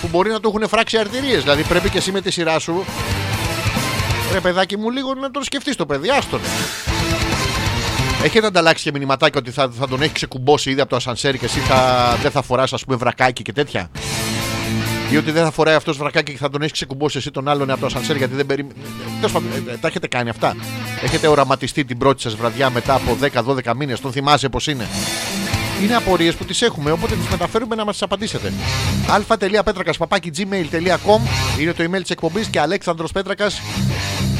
που 0.00 0.08
μπορεί 0.10 0.30
να 0.30 0.40
του 0.40 0.48
έχουν 0.54 0.68
φράξει 0.68 0.96
αρτηρίες. 0.98 1.42
Δηλαδή 1.42 1.62
πρέπει 1.62 1.90
και 1.90 1.98
εσύ 1.98 2.12
με 2.12 2.20
τη 2.20 2.30
σειρά 2.30 2.58
σου 2.58 2.84
Ρε 4.32 4.40
παιδάκι 4.40 4.76
μου, 4.76 4.90
λίγο 4.90 5.14
να 5.14 5.30
τον 5.30 5.44
σκεφτείς 5.44 5.76
το 5.76 5.86
παιδί, 5.86 6.08
άστον. 6.10 6.40
Έχετε 8.24 8.46
ανταλλάξει 8.46 8.84
και 8.84 8.90
μηνυματάκια 8.92 9.40
ότι 9.40 9.50
θα, 9.50 9.70
θα 9.78 9.88
τον 9.88 10.02
έχει 10.02 10.12
ξεκουμπώσει 10.12 10.70
ήδη 10.70 10.80
από 10.80 10.90
το 10.90 10.96
ασανσέρ 10.96 11.36
και 11.38 11.44
εσύ 11.44 11.58
θα, 11.60 12.16
δεν 12.22 12.30
θα 12.30 12.42
φοράς, 12.42 12.72
ας 12.72 12.84
πούμε, 12.84 12.96
βρακάκι 12.96 13.42
και 13.42 13.52
τέτοια; 13.52 13.90
Ή 15.10 15.16
ότι 15.16 15.30
δεν 15.30 15.44
θα 15.44 15.50
φοράει 15.50 15.74
αυτός 15.74 15.96
βρακάκι 15.96 16.32
και 16.32 16.38
θα 16.38 16.50
τον 16.50 16.60
έχεις 16.60 16.72
ξεκουμπώσει 16.72 17.18
εσύ 17.18 17.30
τον 17.30 17.48
άλλον 17.48 17.70
από 17.70 17.80
το 17.80 17.86
ασανσέρ 17.86 18.16
γιατί 18.16 18.34
δεν 18.34 18.46
περίμενε. 18.46 18.74
Τέλος 19.16 19.32
πάντων, 19.32 19.48
ε, 19.52 19.72
ε, 19.72 19.76
τα 19.76 19.88
έχετε 19.88 20.08
κάνει 20.08 20.28
αυτά. 20.28 20.56
Έχετε 21.02 21.26
οραματιστεί 21.26 21.84
την 21.84 21.98
πρώτη 21.98 22.22
σας 22.22 22.34
βραδιά 22.34 22.70
μετά 22.70 22.94
από 22.94 23.16
10-12 23.20 23.74
μήνες. 23.74 24.00
Τον 24.00 24.12
θυμάσαι 24.12 24.48
πώς 24.48 24.66
είναι. 24.66 24.86
Είναι 25.82 25.94
απορίες 25.94 26.34
που 26.34 26.44
τις 26.44 26.62
έχουμε, 26.62 26.90
οπότε 26.90 27.14
τις 27.14 27.28
μεταφέρουμε 27.28 27.74
να 27.74 27.84
μας 27.84 27.92
τις 27.92 28.02
απαντήσετε. 28.02 28.52
αλφα.πέτρακα.gmail.com 29.10 31.20
είναι 31.60 31.72
το 31.72 31.84
email 31.84 32.00
της 32.00 32.10
εκπομπής 32.10 32.46
και 32.46 32.60
Αλέξανδρος 32.60 33.12
Πέτρακας 33.12 33.60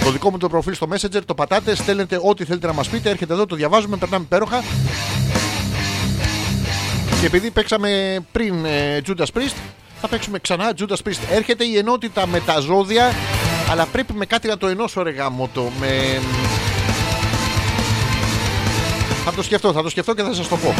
το 0.04 0.10
δικό 0.10 0.30
μου 0.30 0.38
το 0.38 0.48
προφίλ 0.48 0.74
στο 0.74 0.88
Messenger, 0.92 1.20
το 1.26 1.34
πατάτε, 1.34 1.74
στέλνετε 1.74 2.20
ό,τι 2.22 2.44
θέλετε 2.44 2.66
να 2.66 2.72
μας 2.72 2.88
πείτε, 2.88 3.10
έρχεται 3.10 3.32
εδώ, 3.32 3.46
το 3.46 3.56
διαβάζουμε, 3.56 3.96
περνάμε 3.96 4.24
υπέροχα. 4.24 4.62
Και 7.20 7.26
επειδή 7.26 7.50
παίξαμε 7.50 8.18
πριν 8.32 8.64
ε, 8.64 9.00
Judas 9.06 9.26
Priest, 9.34 9.56
θα 10.00 10.08
παίξουμε 10.08 10.38
ξανά 10.38 10.72
Judas 10.78 11.08
Priest. 11.08 11.20
Έρχεται 11.30 11.64
η 11.64 11.76
ενότητα 11.76 12.26
με 12.26 12.40
τα 12.40 12.60
ζώδια, 12.60 13.12
αλλά 13.70 13.86
πρέπει 13.86 14.12
με 14.12 14.26
κάτι 14.26 14.48
να 14.48 14.56
το 14.56 14.66
ενώσω 14.66 15.02
ρε 15.02 15.10
γάμο 15.10 15.50
το. 15.54 15.70
Με... 15.80 16.20
Θα 19.24 19.32
το 19.32 19.42
σκεφτώ, 19.42 19.72
θα 19.72 19.82
το 19.82 19.88
σκεφτώ 19.88 20.14
και 20.14 20.22
θα 20.22 20.34
σας 20.34 20.48
το 20.48 20.56
πω. 20.56 20.74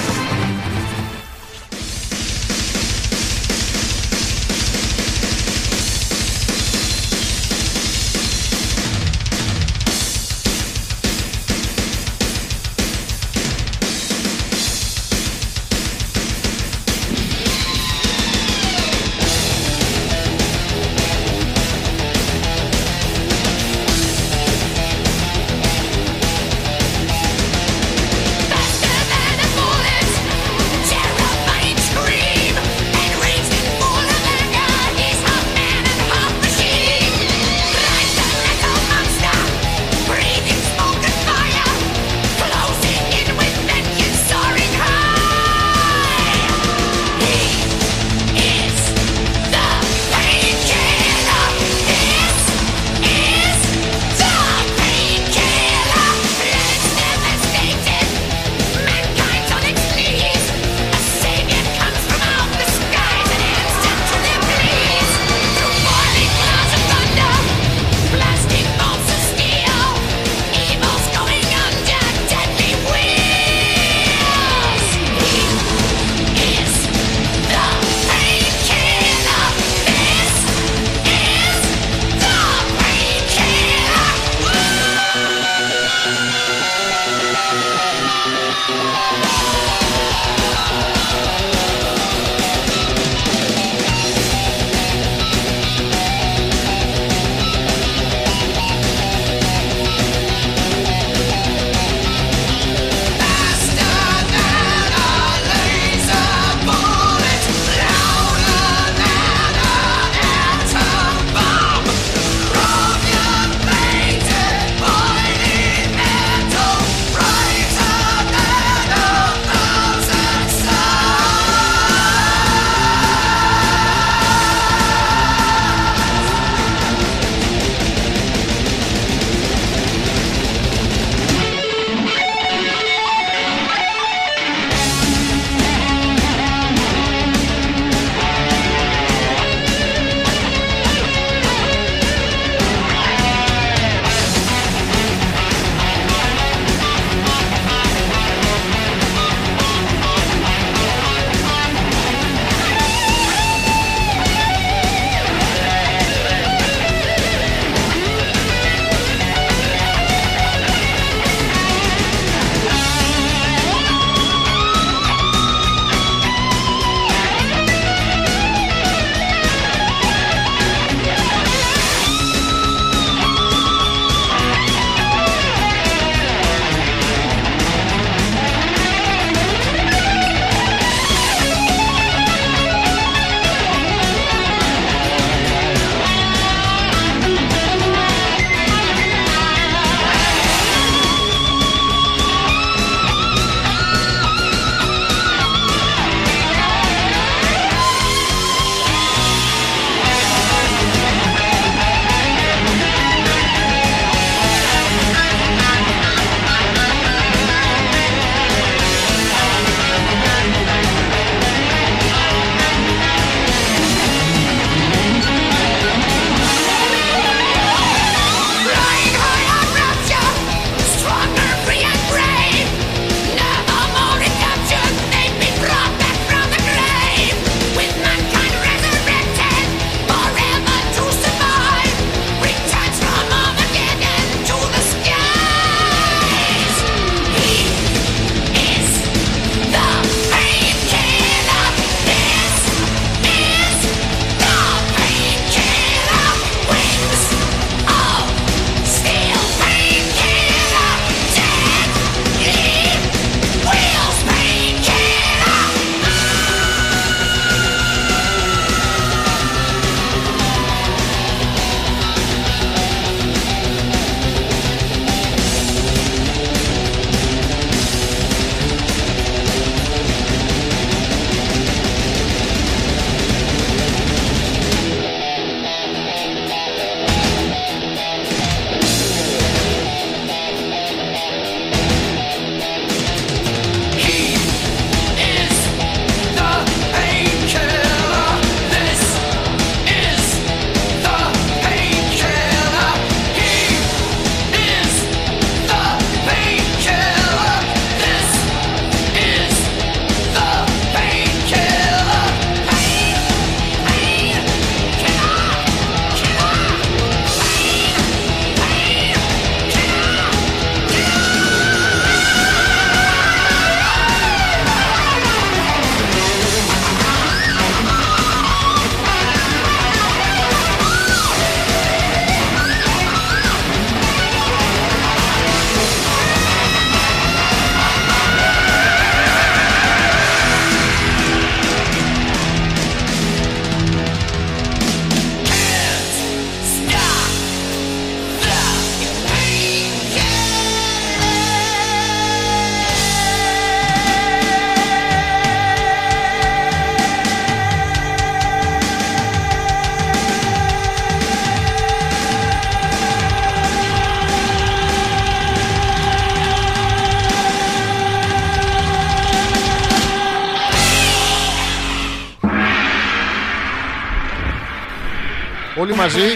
Μαζί 366.00 366.28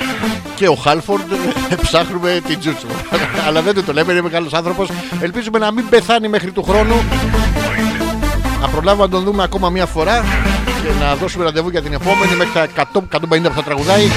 και 0.54 0.68
ο 0.68 0.74
Χάλφορντ 0.74 1.32
ε, 1.68 1.74
ψάχνουμε 1.74 2.40
την 2.46 2.58
Τζούτσου. 2.58 2.86
Αλλά 3.46 3.62
δεν 3.62 3.74
του 3.74 3.84
το 3.84 3.92
λέμε, 3.92 4.12
είναι 4.12 4.22
μεγάλος 4.22 4.52
άνθρωπος. 4.52 4.88
Ελπίζουμε 5.20 5.58
να 5.58 5.72
μην 5.72 5.88
πεθάνει 5.88 6.28
μέχρι 6.28 6.50
του 6.50 6.62
χρόνου. 6.62 6.94
Να 8.60 8.68
προλάβουμε 8.68 9.04
να 9.04 9.10
τον 9.10 9.24
δούμε 9.24 9.42
ακόμα 9.42 9.70
μία 9.70 9.86
φορά 9.86 10.24
και 10.82 11.04
να 11.04 11.14
δώσουμε 11.14 11.44
ραντεβού 11.44 11.68
για 11.68 11.82
την 11.82 11.92
επόμενη 11.92 12.34
μέχρι 12.36 12.52
τα 12.52 12.88
100, 12.92 12.98
150 12.98 13.42
που 13.42 13.54
θα 13.54 13.62
τραγουδάει. 13.62 14.08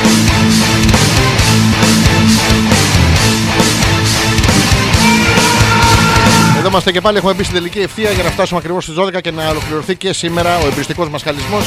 Εδώ 6.58 6.68
είμαστε 6.68 6.92
και 6.92 7.02
πάλι. 7.02 7.18
Έχουμε 7.18 7.34
μπει 7.34 7.44
στην 7.44 7.56
τελική 7.56 7.80
ευθεία 7.80 8.12
για 8.12 8.24
να 8.24 8.30
φτάσουμε 8.30 8.60
ακριβώς 8.60 8.84
στις 8.84 8.96
12 8.98 9.22
και 9.22 9.32
να 9.32 9.50
ολοκληρωθεί 9.50 9.96
και 9.96 10.14
σήμερα 10.14 10.58
ο 10.58 10.68
εμπριστικός 10.68 11.10
μασχαλισμό. 11.10 11.58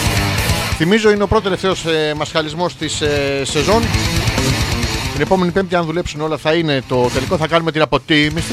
Θυμίζω 0.83 1.11
είναι 1.11 1.23
ο 1.23 1.27
πρώτος 1.27 1.45
τελευταίος 1.45 1.85
ε, 1.85 2.15
μασχαλισμός 2.15 2.77
της 2.77 3.01
ε, 3.01 3.43
σεζόν. 3.45 3.83
Την 5.13 5.21
επόμενη 5.21 5.51
Πέμπτη, 5.51 5.75
αν 5.75 5.85
δουλέψουν 5.85 6.21
όλα, 6.21 6.37
θα 6.37 6.55
είναι 6.55 6.83
το 6.89 7.11
τελικό. 7.15 7.37
Θα 7.37 7.47
κάνουμε 7.47 7.73
την 7.73 7.83
αποτίμηση. 7.83 8.53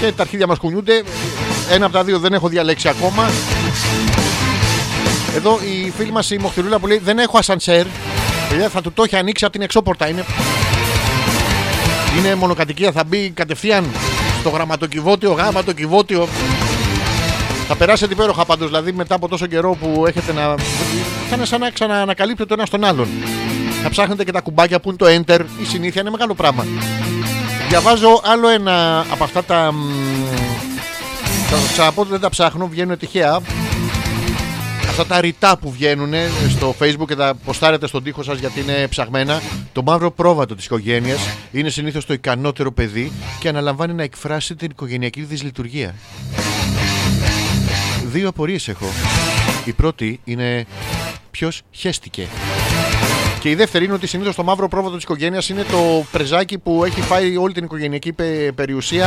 Και 0.00 0.12
τα 0.12 0.22
αρχίδια 0.22 0.46
μας 0.46 0.58
κουνιούνται. 0.58 1.02
Ένα 1.70 1.84
από 1.84 1.94
τα 1.94 2.04
δύο 2.04 2.18
δεν 2.18 2.32
έχω 2.32 2.48
διαλέξει 2.48 2.88
ακόμα. 2.88 3.30
Εδώ 5.36 5.58
η 5.62 5.90
φίλη 5.90 6.12
μας 6.12 6.30
η 6.30 6.38
Μοχτηρούλα 6.38 6.78
που 6.78 6.86
λέει 6.86 7.00
δεν 7.04 7.18
έχω 7.18 7.38
ασανσέρ. 7.38 7.86
Παιδιά 8.48 8.68
θα 8.68 8.80
του 8.80 8.92
το 8.92 9.02
έχει 9.02 9.16
ανοίξει 9.16 9.44
από 9.44 9.52
την 9.52 9.62
εξώπορτα. 9.62 10.08
Είναι, 10.08 10.24
είναι 12.18 12.34
μονοκατοικία. 12.34 12.92
Θα 12.92 13.04
μπει 13.04 13.30
κατευθείαν 13.30 13.84
στο 14.40 14.48
γραμματοκιβώτιο, 14.48 15.32
γάματοκιβώτιο. 15.32 16.28
Θα 17.72 17.78
περάσετε 17.78 18.12
υπέροχα 18.12 18.44
πάντως. 18.44 18.68
Δηλαδή 18.68 18.92
μετά 18.92 19.14
από 19.14 19.28
τόσο 19.28 19.46
καιρό 19.46 19.76
που 19.80 20.04
έχετε 20.06 20.32
να. 20.32 20.54
Θα 21.28 21.36
είναι 21.36 21.44
σαν 21.44 21.60
να 21.60 21.70
ξαναανακαλύπτετε 21.70 22.48
το 22.48 22.54
ένας 22.54 22.68
στον 22.68 22.84
άλλον. 22.84 23.08
Θα 23.82 23.90
ψάχνετε 23.90 24.24
και 24.24 24.32
τα 24.32 24.40
κουμπάκια 24.40 24.80
που 24.80 24.88
είναι 24.88 24.98
το 24.98 25.06
enter. 25.06 25.40
Η 25.62 25.64
συνήθεια 25.64 26.00
είναι 26.00 26.10
μεγάλο 26.10 26.34
πράγμα. 26.34 26.66
Διαβάζω 27.68 28.20
άλλο 28.24 28.48
ένα 28.48 29.06
από 29.10 29.24
αυτά 29.24 29.44
τα. 29.44 29.72
μ, 29.72 29.78
Θα 31.50 31.56
το 31.56 31.62
ξαναπώ 31.72 32.00
ότι 32.00 32.10
δεν 32.10 32.20
τα 32.20 32.28
ψάχνω, 32.28 32.68
βγαίνουν 32.68 32.98
τυχαία. 32.98 33.40
Αυτά 34.88 35.06
τα 35.06 35.20
ρητά 35.20 35.58
που 35.58 35.70
βγαίνουν 35.70 36.12
στο 36.48 36.74
facebook 36.80 37.06
και 37.06 37.16
τα 37.16 37.34
ποστάρετε 37.44 37.86
στον 37.86 38.02
τοίχο 38.02 38.22
σας 38.22 38.38
γιατί 38.38 38.60
είναι 38.60 38.86
ψαγμένα. 38.88 39.40
Το 39.72 39.82
μαύρο 39.82 40.10
πρόβατο 40.10 40.54
της 40.54 40.64
οικογένειας 40.64 41.20
είναι 41.52 41.68
συνήθως 41.68 42.06
το 42.06 42.12
ικανότερο 42.12 42.72
παιδί 42.72 43.12
και 43.38 43.48
αναλαμβάνει 43.48 43.92
να 43.92 44.02
εκφράσει 44.02 44.54
την 44.54 44.68
οικογενειακή 44.70 45.22
δυσλειτουργία. 45.22 45.94
Δύο 48.12 48.28
απορίες 48.28 48.68
έχω. 48.68 48.86
Η 49.64 49.72
πρώτη 49.72 50.20
είναι 50.24 50.66
ποιος 51.30 51.62
χέστηκε. 51.70 52.26
Και 53.40 53.50
η 53.50 53.54
δεύτερη 53.54 53.84
είναι 53.84 53.94
ότι 53.94 54.06
συνήθως 54.06 54.34
το 54.34 54.42
μαύρο 54.44 54.68
πρόβατο 54.68 54.94
της 54.94 55.02
οικογένειας 55.04 55.48
είναι 55.48 55.62
το 55.70 56.04
πρεζάκι 56.12 56.58
που 56.58 56.84
έχει 56.84 57.00
φάει 57.00 57.36
όλη 57.36 57.52
την 57.52 57.64
οικογενειακή 57.64 58.12
πε- 58.12 58.52
περιουσία. 58.52 59.06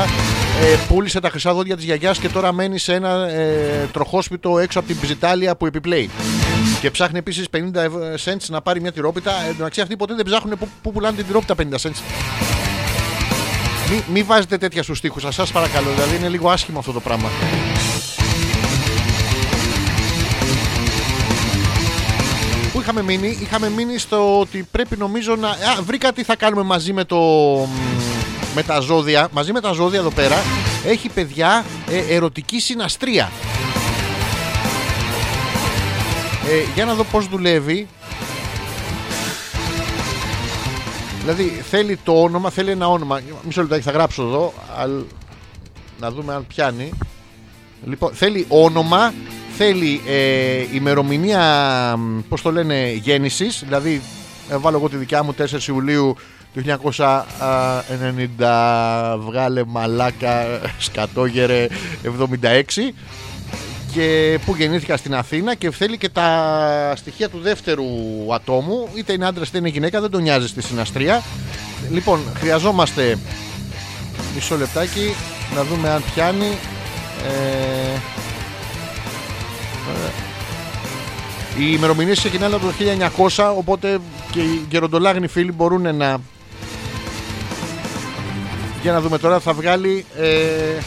Ε, 0.61 0.77
πούλησε 0.87 1.19
τα 1.19 1.29
χρυσά 1.29 1.53
δόντια 1.53 1.75
της 1.75 1.85
γιαγιάς 1.85 2.17
και 2.19 2.29
τώρα 2.29 2.51
μένει 2.51 2.77
σε 2.79 2.93
ένα 2.93 3.27
ε, 3.29 3.89
τροχόσπιτο 3.93 4.57
έξω 4.59 4.79
από 4.79 4.87
την 4.87 4.99
ψιτάλια 5.01 5.55
που 5.55 5.65
επιπλέει. 5.65 6.09
Και 6.81 6.91
ψάχνει 6.91 7.17
επίσης 7.17 7.45
50 7.57 7.75
ευ- 7.75 7.95
cents 8.25 8.45
να 8.49 8.61
πάρει 8.61 8.81
μια 8.81 8.91
τυρόπιτα. 8.91 9.31
Ε, 9.31 9.35
εν 9.43 9.47
τω 9.47 9.53
μεταξύ 9.57 9.81
αυτοί 9.81 9.95
ποτέ 9.97 10.13
δεν 10.15 10.25
ψάχνουν 10.25 10.57
πού, 10.57 10.67
πού 10.81 10.91
πουλάνε 10.91 11.15
την 11.15 11.25
τυρόπιτα 11.25 11.55
50 11.55 11.59
cents. 11.81 12.01
Μη, 13.91 14.03
μη 14.13 14.23
βάζετε 14.23 14.57
τέτοια 14.57 14.83
στους 14.83 14.99
τοίχου 15.01 15.19
σας, 15.31 15.51
παρακαλώ. 15.51 15.89
Δηλαδή 15.95 16.15
είναι 16.15 16.27
λίγο 16.29 16.49
άσχημο 16.49 16.79
αυτό 16.79 16.91
το 16.91 16.99
πράγμα. 16.99 17.29
Είχαμε 22.83 23.01
μείνει, 23.03 23.37
είχαμε 23.41 23.69
μείνει 23.69 23.97
στο 23.97 24.39
ότι 24.39 24.67
πρέπει 24.71 24.97
νομίζω 24.97 25.35
να. 25.35 25.47
Α, 25.49 25.55
βρήκα 25.83 26.13
τι 26.13 26.23
θα 26.23 26.35
κάνουμε 26.35 26.63
μαζί 26.63 26.93
με 26.93 27.03
το. 27.03 27.15
μ, 27.15 28.01
με 28.55 28.63
τα 28.63 28.79
ζώδια. 28.79 29.27
Μαζί 29.31 29.51
με 29.51 29.61
τα 29.61 29.71
ζώδια 29.71 29.99
εδώ 29.99 30.09
πέρα 30.11 30.35
έχει 30.85 31.09
παιδιά 31.09 31.65
ε, 31.89 32.15
ερωτική 32.15 32.59
συναστρία. 32.59 33.31
Ε, 36.49 36.71
για 36.75 36.85
να 36.85 36.93
δω 36.93 37.03
πώς 37.03 37.27
δουλεύει. 37.27 37.87
Δηλαδή 41.21 41.43
θέλει 41.69 41.99
το 42.03 42.21
όνομα, 42.21 42.49
θέλει 42.49 42.71
ένα 42.71 42.87
όνομα. 42.89 43.19
Μισό 43.45 43.61
λεπτάκι 43.61 43.81
θα 43.83 43.91
γράψω 43.91 44.23
εδώ. 44.23 44.53
αλ- 44.77 45.03
Να 45.99 46.11
δούμε 46.11 46.33
αν 46.33 46.47
πιάνει. 46.47 46.91
Λοιπόν, 47.85 48.11
θέλει 48.13 48.45
όνομα, 48.49 49.13
θέλει 49.57 50.01
ε, 50.07 50.65
ημερομηνία, 50.73 51.41
μ, 51.97 52.19
πώς 52.29 52.41
το 52.41 52.51
λένε, 52.51 52.91
γέννησης. 52.91 53.63
Δηλαδή, 53.63 54.01
ε, 54.49 54.57
βάλω 54.57 54.77
εγώ 54.77 54.89
τη 54.89 54.95
δικιά 54.95 55.23
μου 55.23 55.35
4 55.37 55.67
Ιουλίου 55.67 56.15
του 56.53 56.61
1990, 56.61 59.17
βγάλε 59.19 59.63
μαλάκα, 59.67 60.45
σκατόγερε 60.77 61.67
76 62.03 62.93
και 63.93 64.39
που 64.45 64.55
γεννήθηκα 64.55 64.97
στην 64.97 65.15
Αθήνα 65.15 65.55
και 65.55 65.71
θέλει 65.71 65.97
και 65.97 66.09
τα 66.09 66.93
στοιχεία 66.95 67.29
του 67.29 67.39
δεύτερου 67.39 67.85
ατόμου, 68.33 68.87
είτε 68.95 69.13
είναι 69.13 69.25
άντρας 69.25 69.47
είτε 69.47 69.57
είναι 69.57 69.69
γυναίκα, 69.69 70.01
δεν 70.01 70.09
τον 70.09 70.21
νοιάζει 70.21 70.47
στη 70.47 70.61
συναστρία. 70.61 71.21
Λοιπόν, 71.91 72.19
χρειαζόμαστε 72.35 73.17
μισό 74.35 74.57
λεπτάκι 74.57 75.15
να 75.55 75.63
δούμε 75.63 75.89
αν 75.89 76.03
πιάνει. 76.13 76.57
Ε, 77.25 77.27
ε, 77.27 77.99
οι 81.57 81.71
ημερομηνίες 81.73 82.19
ξεκινάνε 82.19 82.55
από 82.55 82.65
το 82.65 82.73
1900, 83.27 83.53
οπότε 83.57 83.99
και 84.31 84.39
οι 84.39 84.65
γεροντολάγνοι 84.69 85.27
φίλοι 85.27 85.51
μπορούν 85.51 85.95
να. 85.95 86.17
Για 88.81 88.91
να 88.91 89.01
δούμε 89.01 89.17
τώρα, 89.17 89.39
θα 89.39 89.53
βγάλει. 89.53 90.05
Ε, 90.17 90.81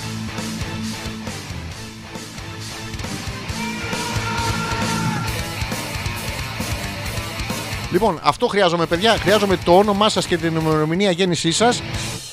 Λοιπόν, 7.92 8.18
αυτό 8.22 8.46
χρειάζομαι, 8.46 8.86
παιδιά. 8.86 9.16
Χρειάζομαι 9.16 9.56
το 9.64 9.78
όνομά 9.78 10.08
σας 10.08 10.26
και 10.26 10.36
την 10.36 10.56
ημερομηνία 10.56 11.10
γέννησής 11.10 11.56
σας 11.56 11.82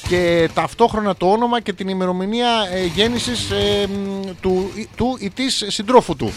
και 0.07 0.49
ταυτόχρονα 0.53 1.15
το 1.15 1.31
όνομα 1.31 1.61
και 1.61 1.73
την 1.73 1.87
ημερομηνία 1.87 2.49
ε, 2.71 2.85
γέννησης 2.85 3.51
του, 4.41 4.71
του 4.95 5.17
ή 5.19 5.29
της 5.29 5.63
συντρόφου 5.67 6.15
του. 6.15 6.33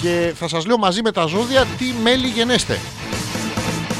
Και 0.00 0.32
θα 0.38 0.48
σας 0.48 0.66
λέω 0.66 0.78
μαζί 0.78 1.02
με 1.02 1.12
τα 1.12 1.26
ζώδια 1.26 1.66
τι 1.78 1.84
μέλη 2.02 2.26
γενέστε. 2.26 2.78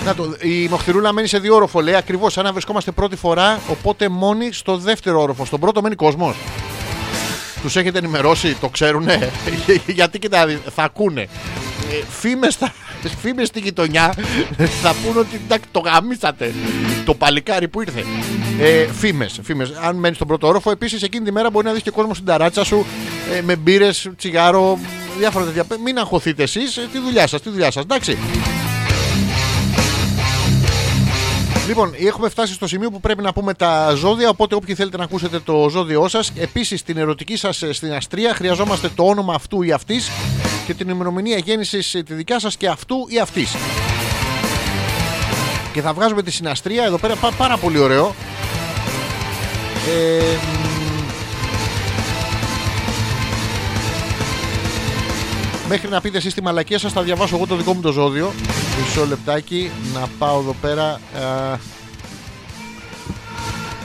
Να 0.05 0.15
το, 0.15 0.37
η 0.41 0.69
Μοχθηρούλα 0.69 1.13
μένει 1.13 1.27
σε 1.27 1.39
δύο 1.39 1.55
όροφο, 1.55 1.81
λέει 1.81 1.95
ακριβώς 1.95 2.33
σαν 2.33 2.45
να 2.45 2.53
βρισκόμαστε 2.53 2.91
πρώτη 2.91 3.17
φορά, 3.17 3.61
οπότε 3.71 4.09
μόνοι 4.09 4.53
στο 4.53 4.77
δεύτερο 4.77 5.21
όροφο. 5.23 5.45
Στον 5.45 5.61
πρώτο 5.61 5.83
μένει 5.83 5.95
κόσμος. 5.95 6.37
Τους 7.63 7.77
έχετε 7.77 7.99
ενημερώσει, 7.99 8.57
το 8.61 8.69
ξέρουνε; 8.69 9.31
Γιατί 9.87 10.19
κοιτά, 10.19 10.47
θα 10.75 10.83
ακούνε. 10.83 11.21
Ε, 11.21 12.05
φήμες, 12.11 12.59
θα, 13.03 13.09
φήμες 13.09 13.49
στη 13.49 13.61
γειτονιά 13.61 14.15
θα 14.83 14.95
πούνε 15.05 15.19
ότι 15.19 15.41
εντάξει, 15.45 15.69
το 15.71 15.81
γαμίσατε. 15.81 16.55
Το 17.05 17.15
παλικάρι 17.15 17.69
που 17.69 17.81
ήρθε. 17.81 18.05
Ε, 18.61 18.87
φήμες, 18.93 19.41
φήμες. 19.43 19.73
Αν 19.83 19.97
μένεις 19.97 20.17
στον 20.17 20.29
πρώτο 20.29 20.47
όροφο, 20.47 20.71
επίσης 20.71 21.03
εκείνη 21.03 21.25
τη 21.25 21.33
μέρα 21.33 21.51
μπορεί 21.51 21.67
να 21.67 21.73
δεις 21.73 21.83
και 21.83 21.91
κόσμο 21.91 22.15
στην 22.15 22.27
ταράτσα 22.27 22.65
σου 22.65 22.87
ε, 23.37 23.41
με 23.41 23.57
μπύρες, 23.57 24.11
τσιγάρο, 24.17 24.79
διάφορα 25.19 25.45
τέτοια. 25.45 25.65
Μην 25.85 25.99
αγχωθείτε 25.99 26.43
εσείς, 26.43 26.75
τη 26.93 26.99
δουλειά 26.99 27.27
σας, 27.27 27.41
τη 27.41 27.51
δουλειά 27.51 27.71
σας, 27.71 27.83
εντάξει. 27.83 28.19
Λοιπόν, 31.71 31.95
έχουμε 31.99 32.29
φτάσει 32.29 32.53
στο 32.53 32.67
σημείο 32.67 32.91
που 32.91 33.01
πρέπει 33.01 33.23
να 33.23 33.33
πούμε 33.33 33.55
τα 33.55 33.95
ζώδια. 33.95 34.29
Οπότε, 34.29 34.55
όποιοι 34.55 34.75
θέλετε 34.75 34.97
να 34.97 35.05
ακούσετε 35.05 35.39
το 35.39 35.69
ζώδιό 35.71 36.09
σας, 36.09 36.33
επίσης 36.37 36.81
στην 36.81 36.97
ερωτική 36.97 37.37
σας 37.37 37.65
στην 37.71 37.93
αστρία, 37.93 38.35
χρειαζόμαστε 38.35 38.89
το 38.95 39.03
όνομα 39.03 39.35
αυτού 39.35 39.63
ή 39.63 39.73
αυτής 39.73 40.11
και 40.67 40.75
την 40.75 40.89
ημερομηνία 40.89 41.37
γέννησης 41.39 41.91
τη 41.91 42.15
δικιά 42.15 42.39
σας 42.39 42.57
και 42.57 42.69
αυτού 42.69 43.07
ή 43.09 43.19
αυτής. 43.19 43.55
Και 45.73 45.81
θα 45.81 45.93
βγάζουμε 45.93 46.23
τη 46.23 46.31
συναστρία 46.31 46.85
εδώ 46.85 46.99
πέρα, 46.99 47.15
πά- 47.17 47.35
πάρα 47.35 47.57
πολύ 47.57 47.79
ωραίο. 47.79 48.15
Ε, 49.89 50.21
μ, 50.23 50.99
Μέχρι 55.69 55.89
να 55.89 56.01
πείτε 56.01 56.17
εσείς 56.17 56.35
τη 56.35 56.43
μαλακία 56.43 56.79
σας 56.79 56.93
θα 56.93 57.03
διαβάσω 57.03 57.37
εγώ 57.37 57.47
το 57.47 57.57
δικό 57.57 57.75
μου 57.75 57.81
το 57.81 57.93
ζώδιο 57.93 58.33
Μισό 58.81 59.07
λεπτάκι 59.07 59.71
να 59.95 60.09
πάω 60.19 60.39
εδώ 60.41 60.55
πέρα 60.61 60.85
α, 60.85 61.57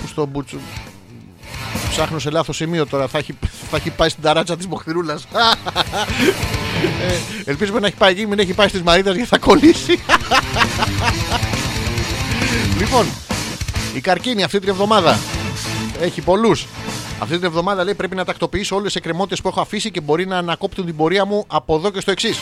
Πού 0.02 0.08
στο 0.08 0.26
μπούτσο 0.26 0.58
Ψάχνω 1.96 2.20
σε 2.20 2.30
λάθος 2.30 2.56
σημείο 2.56 2.86
τώρα 2.88 3.08
θα 3.08 3.18
έχει, 3.18 3.38
θα 3.70 3.78
έχει 3.78 3.90
πάει 3.90 4.10
στην 4.10 4.24
ταράτσα 4.24 4.58
της 4.58 4.68
Μοχθηρούλας 4.68 5.24
ε, 7.08 7.50
Ελπίζουμε 7.50 7.80
να 7.80 7.88
έχει 7.88 7.96
πάει 7.96 8.12
εκεί 8.12 8.26
Μην 8.28 8.40
έχει 8.40 8.54
πάει 8.54 8.68
στις 8.68 8.82
Μαρίδας 8.82 9.14
γιατί 9.16 9.30
θα 9.30 9.38
κολλήσει 9.38 10.00
Λοιπόν 12.80 13.06
Η 13.96 14.00
καρκίνη 14.00 14.44
αυτή 14.44 14.60
την 14.60 14.70
εβδομάδα 14.70 15.20
Έχει 16.02 16.22
πολλούς 16.22 16.66
αυτή 17.20 17.36
την 17.36 17.44
εβδομάδα 17.46 17.84
λέει 17.84 17.94
πρέπει 17.94 18.16
να 18.16 18.26
τακτοποιήσω 18.26 18.76
όλες 18.76 18.88
τις 18.88 18.96
εκκρεμότητες 18.96 19.42
που 19.42 19.48
έχω 19.48 19.62
αφήσει 19.62 19.92
και 19.92 20.02
μπορεί 20.02 20.28
να 20.28 20.38
ανακόπτουν 20.38 20.86
την 20.86 20.96
πορεία 20.96 21.26
μου 21.26 21.44
από 21.48 21.76
εδώ 21.76 21.90
και 21.90 22.00
στο 22.00 22.12
εξής. 22.12 22.38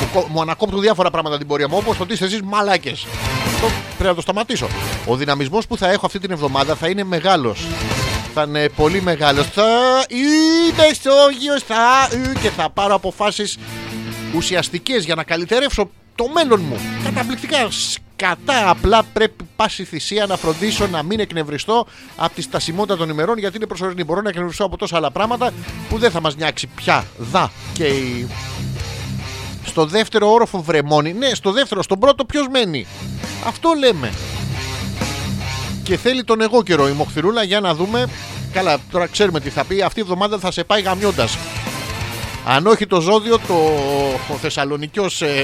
Μου, 0.00 0.08
κο- 0.20 0.26
μου 0.30 0.40
ανακόπτουν 0.40 0.80
διάφορα 0.80 1.10
πράγματα 1.10 1.38
την 1.38 1.46
πορεία 1.46 1.68
μου, 1.68 1.76
όπως 1.80 1.96
το 1.96 2.02
ότι 2.02 2.12
είστε 2.12 2.24
εσείς 2.24 2.40
μαλάκες. 2.42 3.06
Αυτό 3.54 3.66
πρέπει 3.88 4.08
να 4.08 4.14
το 4.14 4.20
σταματήσω. 4.20 4.66
Ο 5.06 5.16
δυναμισμός 5.16 5.66
που 5.66 5.76
θα 5.76 5.90
έχω 5.90 6.06
αυτή 6.06 6.18
την 6.18 6.30
εβδομάδα 6.30 6.74
θα 6.74 6.88
είναι 6.88 7.04
μεγάλος. 7.04 7.64
Θα 8.38 8.44
είναι 8.48 8.68
πολύ 8.68 9.02
μεγάλος. 9.02 9.46
Θα 9.46 9.64
είμαι 10.08 10.84
σόγιο, 11.02 11.60
θα. 11.60 12.08
και 12.40 12.50
θα 12.50 12.70
πάρω 12.70 12.94
αποφάσεις 12.94 13.58
ουσιαστικές 14.34 15.04
για 15.04 15.14
να 15.14 15.24
καλυτερεύσω 15.24 15.90
το 16.14 16.28
μέλλον 16.28 16.60
μου. 16.60 16.76
Καταπληκτικά. 17.04 17.68
Σκατά. 17.70 18.70
Απλά 18.70 19.02
πρέπει 19.12 19.44
πάση 19.56 19.84
θυσία 19.84 20.26
να 20.26 20.36
φροντίσω 20.36 20.86
να 20.86 21.02
μην 21.02 21.20
εκνευριστώ 21.20 21.86
από 22.16 22.34
τη 22.34 22.42
στασιμότητα 22.42 22.96
των 22.96 23.08
ημερών 23.08 23.38
γιατί 23.38 23.56
είναι 23.56 23.66
προσωρινή. 23.66 24.04
Μπορώ 24.04 24.20
να 24.20 24.28
εκνευριστώ 24.28 24.64
από 24.64 24.76
τόσα 24.76 24.96
άλλα 24.96 25.10
πράγματα 25.10 25.52
που 25.88 25.98
δεν 25.98 26.10
θα 26.10 26.20
μας 26.20 26.36
νιάξει 26.36 26.66
πια. 26.66 27.04
Δα 27.16 27.50
και 27.72 27.84
η 27.86 28.28
στο 29.66 29.86
δεύτερο 29.86 30.32
όροφο 30.32 30.62
βρεμόνι. 30.62 31.12
Ναι, 31.12 31.34
στο 31.34 31.52
δεύτερο, 31.52 31.82
στον 31.82 31.98
πρώτο 31.98 32.24
ποιος 32.24 32.48
μένει. 32.48 32.86
Αυτό 33.46 33.72
λέμε. 33.78 34.12
Και 35.86 35.96
θέλει 35.96 36.24
τον 36.24 36.40
εγώ 36.40 36.62
καιρό 36.62 36.88
η 36.88 36.92
Μοχθηρούλα 36.92 37.42
για 37.42 37.60
να 37.60 37.74
δούμε. 37.74 38.06
Καλά, 38.52 38.78
τώρα 38.90 39.06
ξέρουμε 39.06 39.40
τι 39.40 39.50
θα 39.50 39.64
πει. 39.64 39.82
Αυτή 39.82 39.98
η 39.98 40.02
εβδομάδα 40.02 40.38
θα 40.38 40.50
σε 40.50 40.64
πάει 40.64 40.82
γαμιώντας. 40.82 41.38
Αν 42.46 42.66
όχι 42.66 42.86
το 42.86 43.00
ζώδιο, 43.00 43.38
το 43.38 43.54
ο 44.32 44.36
Θεσσαλονικιός 44.40 45.22
ε, 45.22 45.34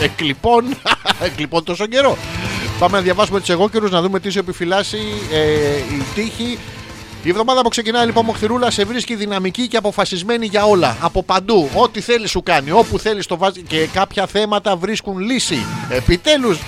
εκλειπών. 0.00 0.64
εκλειπών 1.26 1.64
τόσο 1.64 1.86
καιρό. 1.86 2.16
Πάμε 2.78 2.96
να 2.96 3.02
διαβάσουμε 3.02 3.38
τους 3.40 3.48
εγώ 3.48 3.68
καιρούς, 3.68 3.90
να 3.90 4.02
δούμε 4.02 4.20
τι 4.20 4.30
σου 4.30 4.38
επιφυλάσσει 4.38 4.98
ε, 5.32 5.76
η 5.76 6.02
τύχη. 6.14 6.58
Η 7.22 7.28
εβδομάδα 7.28 7.62
που 7.62 7.68
ξεκινάει 7.68 8.06
λοιπόν 8.06 8.24
Μοχθηρούλα 8.24 8.70
σε 8.70 8.84
βρίσκει 8.84 9.14
δυναμική 9.14 9.68
και 9.68 9.76
αποφασισμένη 9.76 10.46
για 10.46 10.64
όλα. 10.64 10.96
Από 11.00 11.22
παντού. 11.22 11.68
Ό,τι 11.74 12.00
θέλεις 12.00 12.30
σου 12.30 12.42
κάνει. 12.42 12.70
Όπου 12.70 12.98
θέλεις 12.98 13.26
το 13.26 13.36
βάζεις. 13.36 13.62
Και 13.66 13.88
κάποια 13.92 14.26
θέματα 14.26 14.76
βρίσκουν 14.76 15.18
λύση. 15.18 15.66
Επιτέλους. 15.88 16.58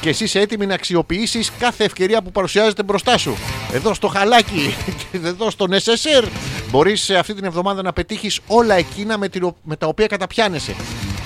Και 0.00 0.08
εσύ 0.08 0.24
είσαι 0.24 0.40
έτοιμη 0.40 0.66
να 0.66 0.74
αξιοποιήσεις 0.74 1.52
κάθε 1.58 1.84
ευκαιρία 1.84 2.22
που 2.22 2.32
παρουσιάζεται 2.32 2.82
μπροστά 2.82 3.18
σου. 3.18 3.36
Εδώ 3.72 3.94
στο 3.94 4.08
χαλάκι, 4.08 4.74
και 5.12 5.18
εδώ 5.24 5.50
στον 5.50 5.70
SSR, 5.72 6.24
μπορείς 6.70 7.10
αυτή 7.10 7.34
την 7.34 7.44
εβδομάδα 7.44 7.82
να 7.82 7.92
πετύχεις 7.92 8.40
όλα 8.46 8.74
εκείνα 8.74 9.18
με, 9.18 9.28
την- 9.28 9.54
με 9.62 9.76
τα 9.76 9.86
οποία 9.86 10.06
καταπιάνεσαι. 10.06 10.74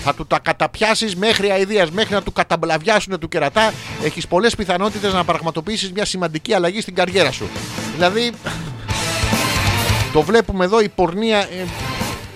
Θα 0.04 0.14
του 0.14 0.26
τα 0.26 0.38
καταπιάσεις 0.38 1.16
μέχρι 1.16 1.50
αηδίας, 1.50 1.90
μέχρι 1.90 2.14
να 2.14 2.22
του 2.22 2.32
καταμπλαβιάσουν 2.32 3.18
του 3.18 3.28
κερατά. 3.28 3.72
Έχεις 4.04 4.26
πολλές 4.26 4.54
πιθανότητες 4.56 5.12
να 5.12 5.24
πραγματοποιήσεις 5.24 5.92
μια 5.92 6.04
σημαντική 6.04 6.54
αλλαγή 6.54 6.80
στην 6.80 6.94
καριέρα 6.94 7.32
σου. 7.32 7.48
Δηλαδή, 7.94 8.32
το 10.12 10.22
βλέπουμε 10.22 10.64
εδώ, 10.64 10.80
η 10.80 10.88
πορνεία 10.88 11.38
ε, 11.38 11.46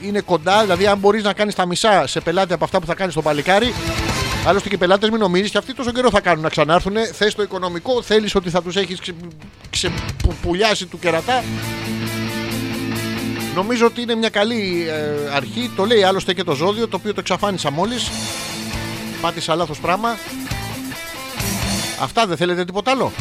είναι 0.02 0.20
κοντά. 0.20 0.60
Δηλαδή, 0.60 0.86
αν 0.86 0.98
μπορείς 0.98 1.23
να 1.23 1.32
κάνεις 1.32 1.55
τα 1.55 1.66
μισά 1.66 2.06
σε 2.06 2.20
πελάτη 2.20 2.52
από 2.52 2.65
αυτά 2.65 2.81
που 2.81 2.86
θα 2.86 2.94
κάνεις 2.94 3.12
στο 3.12 3.23
παλικάρι. 3.23 3.73
Άλλωστε 4.47 4.69
και 4.69 4.74
οι 4.74 4.78
πελάτες 4.78 5.10
μην 5.10 5.19
νομίζεις 5.19 5.51
και 5.51 5.59
αυτοί 5.59 5.74
τόσο 5.74 5.93
καιρό 5.93 6.10
θα 6.10 6.20
κάνουν 6.20 6.43
να 6.43 6.48
ξανάρθουν. 6.48 6.94
Θες 7.12 7.35
το 7.35 7.43
οικονομικό, 7.43 8.02
θέλεις 8.02 8.35
ότι 8.35 8.51
θα 8.51 8.62
τους 8.62 8.77
έχεις 8.77 9.01
ξε, 9.01 9.15
ξεπουλιάσει 9.70 10.86
του 10.86 10.98
κερατά. 10.98 11.44
Νομίζω 13.55 13.86
ότι 13.86 14.01
είναι 14.01 14.15
μια 14.15 14.28
καλή 14.28 14.86
ε, 14.89 15.35
αρχή. 15.35 15.70
Το 15.77 15.85
λέει 15.85 16.02
άλλωστε 16.02 16.35
και 16.35 16.44
το 16.44 16.55
ζώδιο, 16.55 16.89
το 16.89 16.97
οποίο 16.97 17.15
το 17.15 17.20
εξαφάνισα 17.20 17.70
μόλις. 17.70 18.10
Πάτησα 19.20 19.55
λάθος 19.55 19.78
πράγμα. 19.78 20.19
Αυτά 22.01 22.27
δεν 22.27 22.36
θέλετε 22.36 22.65
τίποτα 22.65 22.90
άλλο; 22.90 23.12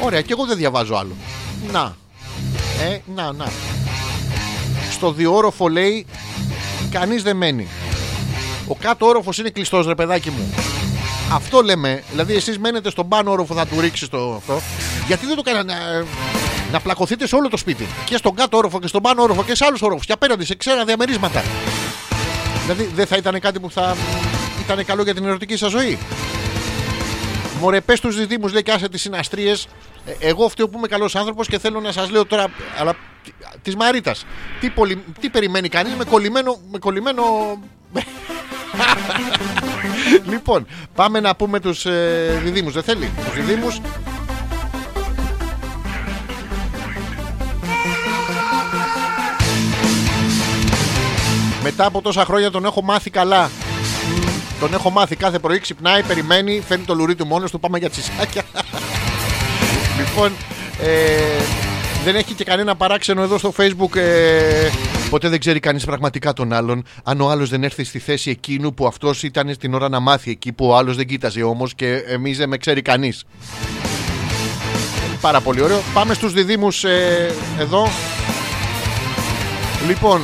Ωραία, 0.00 0.20
και 0.20 0.32
εγώ 0.32 0.46
δεν 0.46 0.56
διαβάζω 0.56 0.94
άλλο. 0.94 1.16
Να. 1.72 1.96
Ε, 2.88 2.98
να, 3.14 3.32
να. 3.32 3.46
Στο 4.90 5.12
διόροφο 5.12 5.68
λέει 5.68 6.06
κανείς 6.90 7.22
δεν 7.22 7.36
μένει. 7.36 7.68
Ο 8.66 8.74
κάτω 8.74 9.06
όροφος 9.06 9.38
είναι 9.38 9.50
κλειστός, 9.50 9.86
ρε 9.86 9.94
παιδάκι 9.94 10.30
μου. 10.30 10.54
Αυτό 11.32 11.60
λέμε. 11.62 12.02
Δηλαδή, 12.10 12.34
εσείς 12.34 12.58
μένετε 12.58 12.90
στον 12.90 13.08
πάνω 13.08 13.30
όροφο, 13.30 13.54
θα 13.54 13.66
του 13.66 13.80
ρίξεις 13.80 14.08
το 14.08 14.34
αυτό. 14.34 14.60
Γιατί 15.06 15.26
δεν 15.26 15.36
το 15.36 15.42
κάνανε 15.42 15.72
να, 15.72 16.04
να 16.72 16.80
πλακωθείτε 16.80 17.26
σε 17.26 17.36
όλο 17.36 17.48
το 17.48 17.56
σπίτι. 17.56 17.86
Και 18.04 18.16
στον 18.16 18.34
κάτω 18.34 18.56
όροφο 18.56 18.80
και 18.80 18.86
στον 18.86 19.02
πάνω 19.02 19.22
όροφο 19.22 19.44
και 19.44 19.54
σε 19.54 19.64
άλλους 19.64 19.82
όροφους. 19.82 20.06
Και 20.06 20.12
απέναντι 20.12 20.44
σε 20.44 20.54
ξένα 20.54 20.84
διαμερίσματα. 20.84 21.42
Δηλαδή, 22.62 22.90
δεν 22.94 23.06
θα 23.06 23.16
ήταν 23.16 23.40
κάτι 23.40 23.60
που 23.60 23.70
θα 23.70 23.96
ήταν 24.64 24.84
καλό 24.84 25.02
για 25.02 25.14
την 25.14 25.24
ερωτική 25.24 25.56
σας 25.56 25.70
ζωή; 25.70 25.98
Μωρέ, 27.60 27.80
πες 27.80 28.00
τους 28.00 28.16
διδήμου, 28.16 28.48
λέει 28.48 28.62
και 28.62 28.72
άσε 28.72 28.88
τις 28.88 29.00
συναστρίες. 29.00 29.66
Εγώ 30.18 30.48
φταίω 30.48 30.68
που 30.68 30.78
είμαι 30.78 30.88
καλός 30.88 31.16
άνθρωπος 31.16 31.48
και 31.48 31.58
θέλω 31.58 31.80
να 31.80 31.92
σας 31.92 32.10
λέω 32.10 32.26
τώρα. 32.26 32.46
Αλλά 32.78 32.94
της 33.62 33.76
Μαρίτας. 33.76 34.26
Τι, 34.60 34.70
πολυ- 34.70 34.98
τι 35.20 35.28
περιμένει 35.30 35.68
κανείς 35.68 35.94
με 35.94 36.04
κολλημένο. 36.04 36.60
Με 36.70 36.78
κολλημένο... 36.78 37.22
λοιπόν, 40.30 40.66
πάμε 40.94 41.20
να 41.20 41.36
πούμε 41.36 41.60
τους 41.60 41.86
ε, 41.86 42.40
διδήμου. 42.42 42.70
Δεν 42.70 42.82
θέλει; 42.82 43.10
Τους 43.24 43.34
διδήμου. 43.34 43.74
Μετά 51.62 51.86
από 51.86 52.02
τόσα 52.02 52.24
χρόνια 52.24 52.50
τον 52.50 52.64
έχω 52.64 52.82
μάθει 52.82 53.10
καλά. 53.10 53.50
Τον 54.60 54.74
έχω 54.74 54.90
μάθει 54.90 55.16
κάθε 55.16 55.38
πρωί, 55.38 55.58
ξυπνάει, 55.58 56.02
περιμένει, 56.02 56.62
φέρνει 56.68 56.84
το 56.84 56.94
λουρί 56.94 57.14
του 57.14 57.26
μόνος 57.26 57.50
του. 57.50 57.60
Πάμε 57.60 57.78
για 57.78 57.90
τσισάκια. 57.90 58.42
λοιπόν, 59.98 60.32
ε, 60.82 61.71
δεν 62.04 62.14
έχει 62.16 62.34
και 62.34 62.44
κανένα 62.44 62.76
παράξενο 62.76 63.22
εδώ 63.22 63.38
στο 63.38 63.52
facebook. 63.56 63.96
Ε, 63.96 64.68
ποτέ 65.10 65.28
δεν 65.28 65.40
ξέρει 65.40 65.60
κανείς 65.60 65.84
πραγματικά 65.84 66.32
τον 66.32 66.52
άλλον. 66.52 66.84
Αν 67.04 67.20
ο 67.20 67.30
άλλος 67.30 67.50
δεν 67.50 67.64
έρθει 67.64 67.84
στη 67.84 67.98
θέση 67.98 68.30
εκείνου 68.30 68.74
που 68.74 68.86
αυτός 68.86 69.22
ήταν 69.22 69.56
την 69.58 69.74
ώρα 69.74 69.88
να 69.88 70.00
μάθει, 70.00 70.30
εκεί 70.30 70.52
που 70.52 70.66
ο 70.66 70.76
άλλος 70.76 70.96
δεν 70.96 71.06
κοίταζε 71.06 71.42
όμως 71.42 71.74
και 71.74 71.94
εμείς 71.96 72.36
δεν 72.38 72.48
με 72.48 72.56
ξέρει 72.56 72.82
κανείς. 72.82 73.24
Πάρα 75.20 75.40
πολύ 75.40 75.60
ωραίο. 75.60 75.80
Πάμε 75.94 76.14
στους 76.14 76.32
διδήμους 76.32 76.84
ε, 76.84 77.30
εδώ. 77.58 77.88
Λοιπόν, 79.86 80.20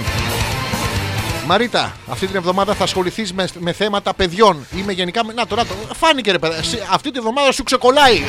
Μαρίτα, 1.51 1.97
αυτή 2.09 2.27
την 2.27 2.37
εβδομάδα 2.37 2.75
θα 2.75 2.85
ασχοληθείς 2.85 3.33
με, 3.33 3.49
με 3.59 3.73
θέματα 3.73 4.15
παιδιών. 4.15 4.67
Είμαι 4.77 4.93
γενικά. 4.93 5.25
με- 5.25 5.33
Να 5.33 5.47
τώρα 5.47 5.65
το. 5.65 5.75
Φάνηκε 6.01 6.31
ρε 6.33 6.39
παιδά. 6.39 6.63
Σε- 6.63 6.87
Αυτή 6.91 7.09
την 7.11 7.19
εβδομάδα 7.19 7.53
σου 7.53 7.63
ξεκολλάει. 7.63 8.23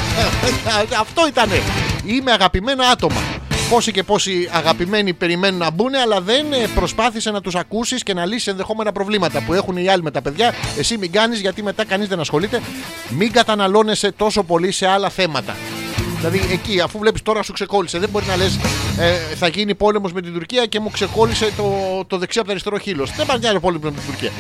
Αυτό 1.02 1.28
ήτανε. 1.28 1.62
Είμαι 2.06 2.32
αγαπημένα 2.32 2.88
άτομα. 2.88 3.22
Πόσοι 3.70 3.92
και 3.92 4.04
πόσοι 4.04 4.50
αγαπημένοι 4.54 5.14
περιμένουν 5.14 5.60
να 5.60 5.72
μπουν, 5.72 5.96
αλλά 5.96 6.22
δεν 6.22 6.54
ε, 6.54 6.68
προσπάθησε 6.76 7.32
να 7.32 7.42
τους 7.42 7.56
ακούσεις 7.56 8.04
και 8.04 8.14
να 8.14 8.26
λύσεις 8.26 8.48
ενδεχόμενα 8.48 8.92
προβλήματα 8.92 9.42
που 9.42 9.54
έχουν 9.54 9.78
οι 9.78 9.90
άλλοι 9.90 10.02
με 10.04 10.12
τα 10.12 10.22
παιδιά. 10.22 10.54
Εσύ 10.78 10.98
μην 10.98 11.12
κάνεις 11.12 11.40
γιατί 11.40 11.64
μετά 11.64 11.86
κανείς 11.86 12.08
δεν 12.08 12.20
ασχολείται. 12.20 12.62
Μην 13.10 13.32
καταναλώνεσαι 13.32 14.12
τόσο 14.12 14.44
πολύ 14.44 14.72
σε 14.72 14.88
άλλα 14.88 15.10
θέματα. 15.10 15.56
Δηλαδή 16.20 16.42
εκεί, 16.52 16.82
αφού 16.82 17.00
βλέπεις 17.00 17.22
τώρα 17.22 17.44
σου 17.44 17.54
ξεκόλλησε, 17.54 18.00
δεν 18.00 18.10
μπορεί 18.10 18.26
να 18.26 18.36
λες 18.36 18.60
ε, 19.00 19.36
θα 19.36 19.48
γίνει 19.48 19.76
πόλεμος 19.76 20.14
με 20.14 20.22
την 20.22 20.34
Τουρκία 20.34 20.66
και 20.66 20.80
μου 20.80 20.90
ξεκόλλησε 20.90 21.52
το, 21.58 21.74
το 22.08 22.18
δεξί 22.18 22.38
από 22.38 22.48
το 22.48 22.52
αριστερό 22.52 22.78
χείλο. 22.78 23.06
Δεν 23.18 23.26
μα 23.30 23.38
νοιάζει 23.38 23.56
ο 23.56 23.60
πόλεμος 23.60 23.84
με 23.84 23.92
την 23.92 24.06
Τουρκία. 24.06 24.32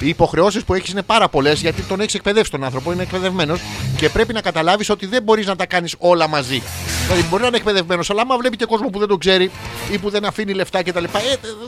Οι 0.00 0.08
υποχρεώσεις 0.08 0.64
που 0.64 0.74
έχεις 0.74 0.90
είναι 0.90 1.02
πάρα 1.02 1.28
πολλές 1.28 1.60
γιατί 1.60 1.82
τον 1.82 2.00
έχεις 2.00 2.14
εκπαιδεύσει 2.14 2.50
τον 2.50 2.64
άνθρωπο, 2.64 2.92
είναι 2.92 3.02
εκπαιδευμένος 3.02 3.60
και 3.96 4.08
πρέπει 4.08 4.32
να 4.32 4.40
καταλάβεις 4.40 4.90
ότι 4.90 5.06
δεν 5.06 5.22
μπορείς 5.22 5.46
να 5.46 5.56
τα 5.56 5.66
κάνεις 5.66 5.94
όλα 5.98 6.28
μαζί. 6.28 6.62
Δηλαδή 7.06 7.26
μπορεί 7.28 7.42
να 7.42 7.48
είναι 7.48 7.56
εκπαιδευμένος, 7.56 8.10
αλλά 8.10 8.20
άμα 8.22 8.36
βλέπει 8.36 8.56
και 8.56 8.64
κόσμο 8.64 8.88
που 8.88 8.98
δεν 8.98 9.08
τον 9.08 9.18
ξέρει 9.18 9.50
ή 9.92 9.98
που 9.98 10.10
δεν 10.10 10.24
αφήνει 10.24 10.52
λεφτά 10.52 10.82
κτλ. 10.82 11.04
Ε, 11.04 11.08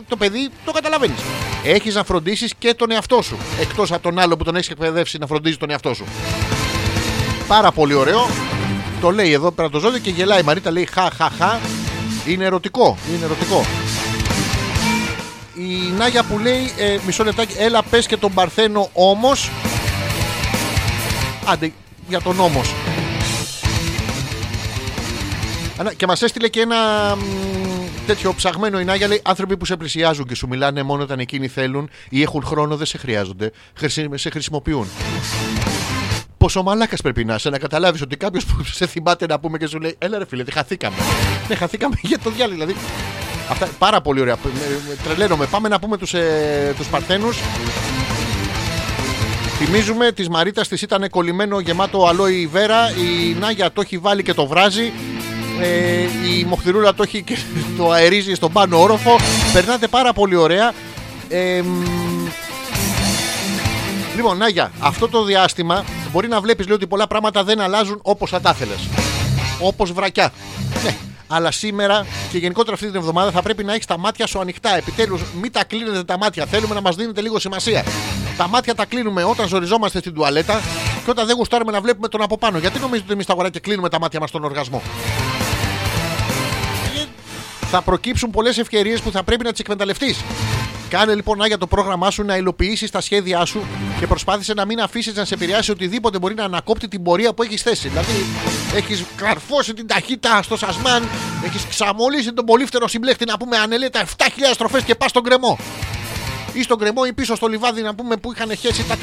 το 0.09 0.16
παιδί 0.16 0.51
το 0.65 0.73
καταλαβαίνεις. 0.73 1.19
Έχεις 1.65 1.95
να 1.95 2.05
φροντίσεις 2.05 2.55
και 2.59 2.74
τον 2.74 2.91
εαυτό 2.91 3.23
σου. 3.23 3.36
Εκτός 3.61 3.93
από 3.93 4.03
τον 4.03 4.19
άλλο 4.19 4.36
που 4.36 4.45
τον 4.45 4.57
έχεις 4.57 4.69
εκπαιδεύσει 4.69 5.19
να 5.19 5.27
φροντίζει 5.27 5.57
τον 5.57 5.70
εαυτό 5.70 5.95
σου. 5.95 6.05
Πάρα 7.47 7.73
πολύ 7.73 7.95
ωραίο. 7.95 8.27
Το 9.05 9.11
λέει 9.11 9.33
εδώ 9.33 9.51
πέρα 9.51 9.71
το 9.71 9.79
ζώδιο 9.79 9.99
και 9.99 10.11
γελάει 10.11 10.41
η 10.41 10.43
Μαρίτα. 10.43 10.71
Λέει 10.71 10.89
χα 10.93 11.11
χα 11.11 11.31
χα. 11.31 11.59
Είναι 12.27 12.45
ερωτικό. 12.45 12.97
Είναι 13.15 13.25
ερωτικό. 13.25 13.65
Η 15.55 15.93
Νάγια 15.99 16.23
που 16.23 16.39
λέει 16.39 16.73
ε, 16.79 16.99
μισό 17.07 17.25
λεπτάκι, 17.25 17.55
έλα 17.59 17.83
πες 17.83 18.07
και 18.07 18.17
τον 18.17 18.35
Παρθένο 18.35 18.91
όμως 18.93 19.51
Άντε 21.47 21.73
για 22.09 22.21
τον 22.21 22.41
όμως 22.41 22.75
Ανα- 25.79 25.93
Και 25.95 26.07
μας 26.07 26.23
έστειλε 26.23 26.49
και 26.49 26.61
ένα 26.61 26.77
μ, 27.17 27.21
τέτοιο 28.07 28.35
ψαγμένο 28.35 28.81
η 28.81 28.85
Νάγια 28.85 29.07
λέει 29.09 29.21
άνθρωποι 29.25 29.57
που 29.57 29.65
σε 29.65 29.77
πλησιάζουν 29.77 30.27
και 30.27 30.35
σου 30.35 30.49
μιλάνε 30.49 30.83
μόνο 30.83 31.03
όταν 31.03 31.19
εκείνοι 31.19 31.49
θέλουν 31.49 31.91
ή 32.09 32.23
έχουν 32.23 32.43
χρόνο 32.45 32.77
δεν 32.77 32.87
σε 32.87 32.99
χρειάζονται, 32.99 33.51
χρησι- 33.75 34.09
σε 34.15 34.31
χρησιμοποιούν. 34.31 34.89
Πόσο 36.45 36.62
μαλάκας 36.62 37.01
πρέπει 37.01 37.25
να 37.25 37.35
είσαι 37.35 37.51
να 37.51 37.59
καταλάβεις 37.59 38.03
ότι 38.03 38.16
κάποιος 38.16 38.45
που 38.45 38.65
σε 38.65 38.87
θυμάται 38.87 39.27
να 39.27 39.39
πούμε 39.39 39.59
και 39.59 39.66
σου 39.66 39.79
λέει 39.79 39.95
Έλα 39.99 40.19
ρε 40.19 40.27
φίλε, 40.27 40.45
τι 40.45 40.53
χαθήκαμε. 40.53 40.97
ναι, 41.49 41.55
χαθήκαμε 41.55 41.95
για 42.11 42.19
το 42.19 42.31
διάλειμμα. 42.31 42.65
Δηλαδή. 42.65 42.81
Αυτά 43.51 43.69
πάρα 43.79 44.01
πολύ 44.01 44.21
ωραία. 44.21 44.37
Με- 44.45 44.51
με- 44.89 44.97
Τρελαίνομαι. 45.05 45.47
Πάμε 45.47 45.69
να 45.69 45.79
πούμε 45.79 45.97
τους 45.97 46.15
ε, 46.15 46.75
τους 46.77 46.87
Παρθένους. 46.87 47.39
Θυμίζουμε 49.59 50.12
της 50.12 50.29
Μαρίτας 50.29 50.69
της 50.69 50.83
ήταν 50.83 51.11
κολλημένο 51.11 51.61
γεμάτο 51.61 52.07
αλόι 52.07 52.47
βέρα. 52.53 52.91
Η 52.91 53.35
Νάγια 53.41 53.73
το 53.73 53.81
έχει 53.81 53.99
βάλει 53.99 54.23
και 54.23 54.35
το 54.35 54.47
βράζει. 54.47 54.93
Ε, 55.61 56.01
η 56.39 56.45
Μοχθηρούλα 56.45 56.95
το 56.95 57.03
έχει 57.03 57.23
και 57.23 57.37
το 57.79 57.91
αερίζει 57.91 58.35
στον 58.35 58.53
πάνω 58.53 58.81
όροφο. 58.83 59.16
Περνάτε 59.53 59.87
πάρα 59.89 60.12
πολύ 60.12 60.37
ωραία. 60.37 60.73
Ε, 61.29 61.61
μ, 61.62 61.83
Λοιπόν, 64.16 64.36
Νάγια, 64.36 64.73
αυτό 64.81 65.09
το 65.09 65.24
διάστημα 65.24 65.85
μπορεί 66.12 66.28
να 66.28 66.41
βλέπεις 66.41 66.70
ότι 66.70 66.86
πολλά 66.86 67.07
πράγματα 67.07 67.45
δεν 67.45 67.61
αλλάζουν 67.61 67.99
όπως 68.03 68.31
θα 68.31 68.41
τα 68.41 68.51
ήθελες. 68.55 68.89
Όπως 69.61 69.93
βρακιά. 69.93 70.32
Ναι. 70.85 70.97
Αλλά 71.28 71.51
σήμερα 71.51 72.07
και 72.31 72.39
γενικότερα 72.39 72.74
αυτή 72.74 72.86
την 72.86 72.97
εβδομάδα 72.97 73.31
θα 73.31 73.43
πρέπει 73.43 73.65
να 73.65 73.73
έχεις 73.73 73.86
τα 73.86 73.99
μάτια 73.99 74.27
σου 74.27 74.41
ανοιχτά. 74.41 74.77
Επιτέλους, 74.77 75.20
μην 75.41 75.53
τα 75.53 75.65
κλείνετε 75.65 76.05
τα 76.05 76.19
μάτια. 76.19 76.47
Θέλουμε 76.47 76.74
να 76.74 76.81
μας 76.81 76.97
δίνετε 76.97 77.20
λίγο 77.20 77.39
σημασία. 77.39 77.85
Τα 78.36 78.49
μάτια 78.49 78.74
τα 78.74 78.85
κλείνουμε 78.85 79.24
όταν 79.24 79.49
ζοριζόμαστε 79.49 79.99
στην 79.99 80.15
τουαλέτα 80.15 80.61
και 81.05 81.11
όταν 81.11 81.27
δεν 81.27 81.36
γουστάρουμε 81.36 81.73
να 81.73 81.81
βλέπουμε 81.81 82.09
τον 82.09 82.23
από 82.23 82.39
πάνω. 82.39 82.59
Γιατί 82.59 82.78
νομίζετε 82.78 83.05
ότι 83.05 83.12
εμείς 83.12 83.27
τα 83.27 83.32
αγοράκια 83.32 83.61
κλείνουμε 83.61 83.89
τα 83.89 83.99
μάτια 83.99 84.20
μας 84.20 84.28
στον 84.28 84.45
οργασμό; 84.45 84.82
Ε, 86.97 87.05
Θα 87.70 87.82
προκύψουν 87.82 88.31
πολλές 88.31 88.59
ευκαιρίες 88.59 89.01
που 89.01 89.11
θα 89.11 89.23
πρέπει 89.23 89.45
να 89.45 89.51
τις 89.51 89.61
εκμεταλλευτείς. 89.61 90.24
Κάνε 90.89 91.15
λοιπόν 91.15 91.47
για 91.47 91.59
το 91.59 91.66
πρόγραμμά 91.66 92.11
σου 92.11 92.23
να 92.23 92.36
υλοποιήσεις 92.36 92.90
τα 92.90 93.01
σχέδιά 93.01 93.44
σου 93.44 93.66
και 93.98 94.06
προσπάθησε 94.06 94.55
να 94.55 94.65
μην 94.65 94.81
αφήσεις 94.81 95.15
να 95.15 95.24
σε 95.24 95.35
επηρεάσει 95.35 95.70
οτιδήποτε 95.70 96.19
μπορεί 96.19 96.35
να 96.35 96.44
ανακόπτει 96.44 96.89
την 96.89 97.02
πορεία 97.02 97.35
που 97.35 97.43
έχεις 97.43 97.62
θέσει. 97.62 97.89
Δηλαδή, 97.89 98.27
έχεις 98.74 99.05
καρφώσει 99.16 99.74
την 99.74 99.86
ταχύτητα 99.86 100.43
στο 100.43 100.56
σασμάν, 100.56 101.09
έχεις 101.44 101.66
ξαμολύσει 101.69 102.32
τον 102.32 102.44
πολύφτερο 102.44 102.89
συμπλέχτη 102.89 103.24
να 103.24 103.36
πούμε 103.36 103.56
ανελέτα 103.56 104.05
7.000 104.05 104.05
στροφέ 104.52 104.81
και 104.81 104.94
πας 104.94 105.11
στον 105.11 105.23
κρεμό. 105.23 105.59
Ή 106.52 106.62
στον 106.62 106.78
κρεμό 106.78 107.02
ή 107.06 107.12
πίσω 107.12 107.35
στο 107.35 107.47
λιβάδι 107.47 107.82
να 107.82 107.94
πούμε 107.94 108.16
που 108.16 108.32
είχαν 108.32 108.56
χέσει 108.56 108.85
τα 108.85 108.97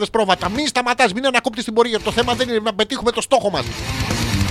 4.000 0.00 0.04
πρόβατα. 0.12 0.48
Μην 0.48 0.66
σταματάς, 0.66 1.12
μην 1.12 1.26
ανακόπτεις 1.26 1.64
την 1.64 1.74
πορεία. 1.74 2.00
Το 2.00 2.12
θέμα 2.12 2.34
δεν 2.34 2.48
είναι 2.48 2.58
να 2.58 2.74
πετύχουμε 2.74 3.10
το 3.10 3.20
στόχο 3.20 3.50
μας. 3.50 3.64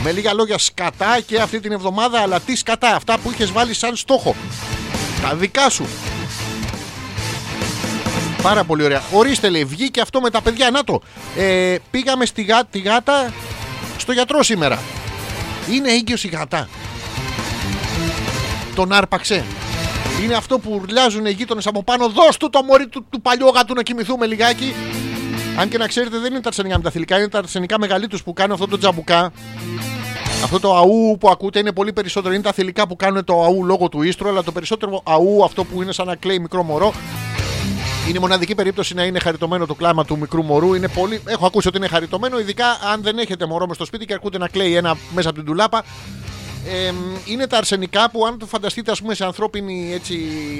Με 0.03 0.11
λίγα 0.11 0.33
λόγια, 0.33 0.57
σκατά 0.57 1.19
και 1.19 1.39
αυτή 1.41 1.59
την 1.59 1.71
εβδομάδα, 1.71 2.19
αλλά 2.19 2.39
τι 2.39 2.55
σκατά, 2.55 2.95
αυτά 2.95 3.17
που 3.17 3.31
είχες 3.31 3.51
βάλει 3.51 3.73
σαν 3.73 3.95
στόχο. 3.95 4.35
Τα 5.21 5.35
δικά 5.35 5.69
σου. 5.69 5.85
Πάρα 8.45 8.63
πολύ 8.63 8.83
ωραία. 8.83 9.01
Ορίστε 9.11 9.49
λέει, 9.49 9.65
βγήκε 9.65 10.01
αυτό 10.01 10.21
με 10.21 10.29
τα 10.29 10.41
παιδιά. 10.41 10.69
Να 10.71 10.83
το. 10.83 11.01
Ε, 11.37 11.75
πήγαμε 11.91 12.25
στη 12.25 12.41
γά, 12.41 12.65
τη 12.65 12.79
γάτα 12.79 13.33
στο 13.97 14.11
γιατρό 14.11 14.43
σήμερα. 14.43 14.79
Είναι 15.71 15.91
έγκυος 15.91 16.23
η 16.23 16.27
γάτα. 16.27 16.67
Τον 18.75 18.91
άρπαξε. 18.91 19.43
Είναι 20.23 20.33
αυτό 20.33 20.59
που 20.59 20.79
ουρλιάζουν 20.81 21.25
οι 21.25 21.31
γείτονες 21.31 21.67
από 21.67 21.83
πάνω. 21.83 22.07
Δώσ' 22.07 22.37
του 22.37 22.49
το 22.49 22.63
μωρί 22.63 22.87
του, 22.87 23.05
του 23.09 23.21
παλιού 23.21 23.47
γάτου 23.47 23.73
να 23.73 23.83
κοιμηθούμε 23.83 24.25
λιγάκι. 24.25 24.73
Αν 25.59 25.69
και 25.69 25.77
να 25.77 25.87
ξέρετε, 25.87 26.17
δεν 26.17 26.31
είναι 26.31 26.41
τα 26.41 26.47
αρσενικά 26.47 26.77
με 26.77 26.83
τα 26.83 26.91
θηλυκά, 26.91 27.17
είναι 27.17 27.29
τα 27.29 27.37
αρσενικά 27.37 27.79
μεγαλύτερους 27.79 28.23
που 28.23 28.33
κάνουν 28.33 28.53
αυτό 28.53 28.67
το 28.67 28.77
τζαμπουκά. 28.77 29.31
Αυτό 30.43 30.59
το 30.59 30.75
αού 30.75 31.17
που 31.19 31.29
ακούτε 31.29 31.59
είναι 31.59 31.71
πολύ 31.71 31.93
περισσότερο. 31.93 32.33
Είναι 32.33 32.43
τα 32.43 32.53
θηλυκά 32.53 32.87
που 32.87 32.95
κάνουν 32.95 33.23
το 33.23 33.43
αού 33.43 33.65
λόγω 33.65 33.89
του 33.89 34.01
ίστρου, 34.01 34.29
αλλά 34.29 34.43
το 34.43 34.51
περισσότερο 34.51 35.01
αού, 35.05 35.43
αυτό 35.43 35.63
που 35.63 35.81
είναι 35.81 35.91
σαν 35.91 36.05
να 36.05 36.15
κλαίει 36.15 36.39
μικρό 36.39 36.63
μωρό, 36.63 36.93
είναι 38.07 38.19
μοναδική 38.19 38.55
περίπτωση 38.55 38.93
να 38.93 39.03
είναι 39.03 39.19
χαριτωμένο 39.19 39.65
το 39.65 39.73
κλάμα 39.75 40.05
του 40.05 40.17
μικρού 40.17 40.43
μωρού. 40.43 40.73
Είναι 40.73 40.87
πολύ... 40.87 41.21
Έχω 41.25 41.45
ακούσει 41.45 41.67
ότι 41.67 41.77
είναι 41.77 41.87
χαριτωμένο, 41.87 42.39
ειδικά 42.39 42.65
αν 42.91 43.01
δεν 43.01 43.17
έχετε 43.17 43.45
μωρό 43.45 43.67
μες 43.67 43.75
στο 43.75 43.85
σπίτι 43.85 44.05
και 44.05 44.13
ακούτε 44.13 44.37
να 44.37 44.47
κλαίει 44.47 44.75
ένα 44.75 44.97
μέσα 45.13 45.29
από 45.29 45.37
την 45.37 45.47
τουλάπα. 45.47 45.83
Ε, 46.67 46.91
είναι 47.25 47.47
τα 47.47 47.57
αρσενικά 47.57 48.09
που 48.09 48.25
αν 48.25 48.37
το 48.37 48.45
φανταστείτε 48.45 48.91
ας 48.91 49.01
πούμε 49.01 49.13
σε 49.15 49.25
ανθρώπινη 49.25 49.93
έτσι, 49.93 50.17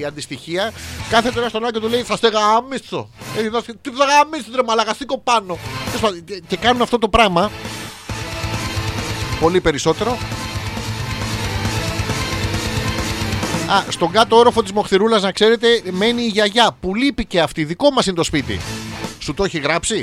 αντιστοιχεία 0.07 0.71
κάθεται 1.09 1.39
ένας 1.39 1.49
στον 1.49 1.61
άλλο 1.63 1.71
και 1.71 1.79
του 1.79 1.87
λέει 1.87 2.01
θα 2.01 2.15
στεγαμίσω 2.15 3.09
ε, 3.37 3.49
θα 3.49 3.61
στε- 3.61 3.75
τι 3.81 3.89
θα 3.89 4.05
γαμίσεις 4.05 4.55
ρε 4.55 4.63
μαλακα 4.63 4.93
σήκω 4.93 5.17
πάνω 5.19 5.57
Τέλος 5.85 6.01
πάντων, 6.01 6.23
και- 6.23 6.41
και 6.47 6.57
κάνουν 6.57 6.81
αυτό 6.81 6.97
το 6.99 7.09
πράγμα 7.09 7.51
πολύ 9.39 9.61
περισσότερο 9.61 10.17
Α, 13.67 13.83
στον 13.89 14.11
κάτω 14.11 14.35
όροφο 14.35 14.61
της 14.61 14.71
Μοχθηρούλας, 14.71 15.21
να 15.21 15.31
ξέρετε, 15.31 15.67
μένει 15.91 16.21
η 16.21 16.27
γιαγιά 16.27 16.77
που 16.79 16.95
λείπει 16.95 17.25
και 17.25 17.39
αυτή. 17.41 17.63
Δικό 17.63 17.91
μας 17.91 18.05
είναι 18.05 18.15
το 18.15 18.23
σπίτι. 18.23 18.59
Σου 19.19 19.33
το 19.33 19.43
έχει 19.43 19.59
γράψει, 19.59 19.95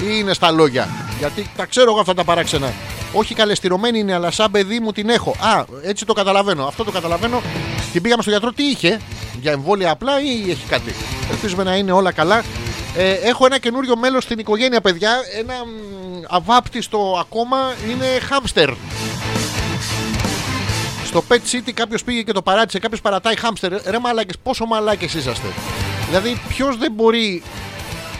ή 0.00 0.06
είναι 0.18 0.32
στα 0.32 0.50
λόγια; 0.50 0.88
Γιατί 1.18 1.50
τα 1.56 1.64
ξέρω 1.66 1.90
εγώ 1.90 2.00
αυτά 2.00 2.14
τα 2.14 2.24
παράξενα. 2.24 2.72
Όχι 3.12 3.34
καλεστηρωμένη 3.34 3.98
είναι, 3.98 4.14
αλλά 4.14 4.30
σαν 4.30 4.50
παιδί 4.50 4.80
μου 4.80 4.92
την 4.92 5.08
έχω. 5.08 5.30
Α, 5.30 5.64
έτσι 5.82 6.04
το 6.04 6.12
καταλαβαίνω. 6.12 6.66
Αυτό 6.66 6.84
το 6.84 6.90
καταλαβαίνω. 6.90 7.42
Την 7.92 8.02
πήγαμε 8.02 8.22
στο 8.22 8.30
γιατρό, 8.30 8.52
τι 8.52 8.62
είχε, 8.64 9.00
για 9.40 9.52
εμβόλια 9.52 9.90
απλά 9.90 10.20
ή 10.20 10.50
έχει 10.50 10.66
κάτι; 10.68 10.94
Ελπίζουμε 11.30 11.62
να 11.62 11.76
είναι 11.76 11.92
όλα 11.92 12.12
καλά. 12.12 12.42
Ε, 12.96 13.12
έχω 13.12 13.46
ένα 13.46 13.58
καινούριο 13.58 13.96
μέλος 13.96 14.24
στην 14.24 14.38
οικογένεια, 14.38 14.80
παιδιά. 14.80 15.16
Ένα 15.38 15.54
μ, 15.54 16.22
αβάπτιστο 16.28 17.16
ακόμα 17.20 17.56
είναι 17.90 18.06
χάμστερ. 18.28 18.70
Στο 21.10 21.24
Pet 21.28 21.34
City 21.52 21.70
κάποιος 21.74 22.04
πήγε 22.04 22.22
και 22.22 22.32
το 22.32 22.42
παράτησε, 22.42 22.78
κάποιος 22.78 23.00
παρατάει 23.00 23.36
χάμστερ. 23.36 23.72
Ρε 23.90 23.98
μαλάκες, 23.98 24.34
πόσο 24.42 24.66
μαλάκες 24.66 25.14
είσαστε. 25.14 25.46
Δηλαδή, 26.08 26.40
ποιος 26.48 26.76
δεν 26.76 26.92
μπορεί. 26.92 27.42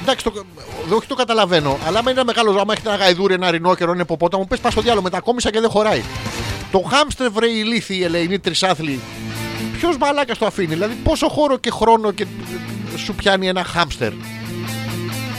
Εντάξει, 0.03 0.25
το... 0.25 0.31
δεν- 0.31 0.97
όχι 0.97 1.07
το 1.07 1.15
καταλαβαίνω, 1.15 1.79
αλλά 1.87 1.99
άμα 1.99 2.11
είναι 2.11 2.21
ένα 2.21 2.25
μεγάλο 2.25 2.61
άμα 2.61 2.73
έχετε 2.73 2.89
ένα 2.89 2.99
γαϊδούρι, 2.99 3.35
ένα 3.35 3.51
ρινόκερο, 3.51 3.93
ένα 3.93 4.01
υποπόταμο, 4.01 4.45
πες 4.45 4.59
πας 4.59 4.73
στο 4.73 4.81
διάλογο, 4.81 5.03
μετακόμισα 5.03 5.51
και 5.51 5.61
δεν 5.61 5.71
χωράει. 5.71 6.03
Το 6.71 6.79
χάμστερ 6.79 7.31
βρε 7.31 7.47
ηλίθιοι 7.47 7.97
οι 8.01 8.05
Ελεηνοί 8.05 8.39
τρισάθλοι. 8.39 9.01
Ποιος 9.79 9.97
μαλάκα 9.97 10.37
το 10.37 10.47
αφήνει, 10.47 10.67
δηλαδή 10.67 10.95
πόσο 10.95 11.29
χώρο 11.29 11.59
και 11.59 11.71
χρόνο 11.71 12.11
και 12.13 12.27
σου 12.97 13.15
πιάνει 13.15 13.49
ένα 13.49 13.65
χάμστερ. 13.65 14.13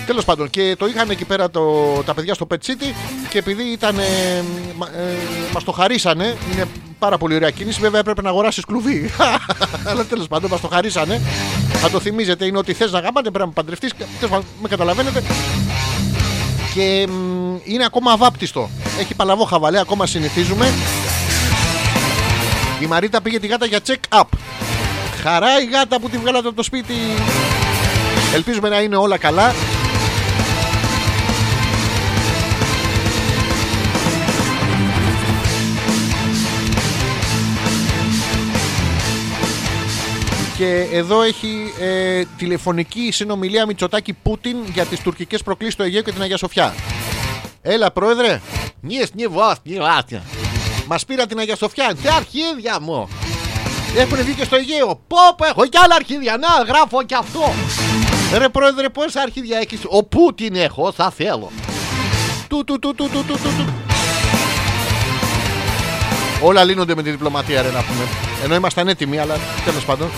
Τέλος 0.06 0.26
πάντων, 0.26 0.50
και 0.50 0.76
το 0.80 0.88
είχαν 0.88 1.10
εκεί 1.10 1.26
πέρα 1.26 1.50
το, 1.50 1.62
τα 2.06 2.14
παιδιά 2.14 2.34
στο 2.34 2.48
Pet 2.52 2.68
City 2.68 2.94
και 3.30 3.38
επειδή 3.38 3.64
ήταν. 3.64 4.00
Ε, 4.00 4.44
μα 4.78 4.88
ε, 4.88 5.18
μας 5.54 5.64
το 5.64 5.72
χαρίσανε, 5.72 6.38
είναι 6.54 6.68
πάρα 7.02 7.18
πολύ 7.18 7.36
ωραία 7.36 7.50
κίνηση. 7.50 7.80
Βέβαια 7.82 8.00
έπρεπε 8.00 8.22
να 8.22 8.30
αγοράσεις 8.30 8.66
κλουβί. 8.66 9.12
Αλλά 9.90 10.06
τέλος 10.06 10.28
πάντων, 10.28 10.50
μας 10.50 10.62
το 10.62 10.68
χαρίσανε. 10.68 11.22
Θα 11.74 11.90
το 11.90 12.00
θυμίζετε, 12.00 12.46
είναι 12.46 12.58
ότι 12.58 12.74
θες 12.74 12.92
να 12.92 13.00
γάμπατε, 13.00 13.30
πρέπει 13.32 13.48
να 13.48 13.54
παντρευτείς. 13.54 13.94
Τέλος 13.94 14.30
πάντων, 14.30 14.46
με 14.62 14.68
καταλαβαίνετε. 14.68 15.24
Και 16.74 17.08
μ, 17.10 17.56
είναι 17.64 17.86
ακόμα 17.86 18.12
αβάπτιστο. 18.12 18.70
Έχει 19.00 19.14
παλαβό 19.14 19.44
χαβαλέ, 19.44 19.80
ακόμα 19.80 20.06
συνηθίζουμε. 20.06 20.72
Η 22.80 22.86
Μαρίτα 22.86 23.22
πήγε 23.22 23.40
τη 23.40 23.48
γάτα 23.48 23.66
για 23.66 23.80
check-up. 23.88 24.24
Χαρά 25.24 25.62
η 25.62 25.66
γάτα 25.66 26.00
που 26.00 26.10
τη 26.10 26.18
βγάλατε 26.18 26.48
από 26.48 26.58
το 26.58 26.64
σπίτι. 26.64 26.94
Ελπίζουμε 28.34 28.70
να 28.70 28.82
είναι 28.82 28.96
όλα 28.96 29.18
καλά. 29.18 29.54
Και 40.62 40.88
εδώ 40.92 41.22
έχει 41.22 41.74
ε, 41.80 42.24
τηλεφωνική 42.38 43.12
συνομιλία 43.12 43.66
Μητσοτάκη 43.66 44.14
Πούτιν 44.14 44.58
για 44.74 44.86
τις 44.86 45.00
τουρκικές 45.00 45.44
προκλήσεις 45.44 45.74
στο 45.74 45.84
Αιγαίο 45.84 46.02
και 46.02 46.12
την 46.12 46.22
Αγία 46.22 46.38
Σοφιά. 46.38 46.74
Έλα, 47.62 47.92
πρόεδρε. 47.92 48.42
Νιες, 48.82 49.14
νιε 49.14 49.28
βος, 49.28 49.56
νιε 49.64 49.80
βάσια. 49.80 50.24
Μας 50.88 51.06
πήρα 51.06 51.26
την 51.26 51.40
Αγία 51.40 51.56
Σοφιά. 51.56 51.96
Τι 52.02 52.08
αρχίδια 52.10 52.80
μου. 52.82 53.10
Έχουν 53.98 54.18
βγει 54.18 54.34
και 54.34 54.44
στο 54.44 54.56
Αιγαίο. 54.56 54.88
Πω, 55.08 55.18
πω, 55.38 55.46
έχω 55.46 55.66
κι 55.66 55.78
άλλα 55.84 55.96
αρχίδια. 55.96 56.38
Να, 56.38 56.64
γράφω 56.64 57.04
κι 57.04 57.16
αυτό. 57.16 57.54
Ρε, 58.38 58.50
πρόεδρε, 58.50 58.90
πόσα 58.90 59.22
αρχίδια 59.22 59.58
έχεις; 59.58 59.80
Ο 59.84 60.04
Πούτιν 60.04 60.56
έχω, 60.56 60.92
θα 60.92 61.12
θέλω. 61.12 61.52
Του, 62.48 62.64
του, 62.64 62.80
του, 62.80 62.96
του, 62.96 63.10
του, 63.10 63.24
του, 63.28 63.34
του, 63.34 63.50
του. 63.58 63.74
Όλα 66.42 66.64
λύνονται 66.64 66.96
με 66.96 67.04
τη 67.04 67.10
διπλωματία, 67.10 67.62
ρε, 67.62 67.72
να 67.72 67.84
πούμε. 67.84 68.08
Ενώ 68.44 68.56
ήμασταν 68.56 68.88
έτοιμοι, 68.88 69.18
αλλά 69.20 69.36
τέλος 69.66 69.86
πάντων. 69.86 70.10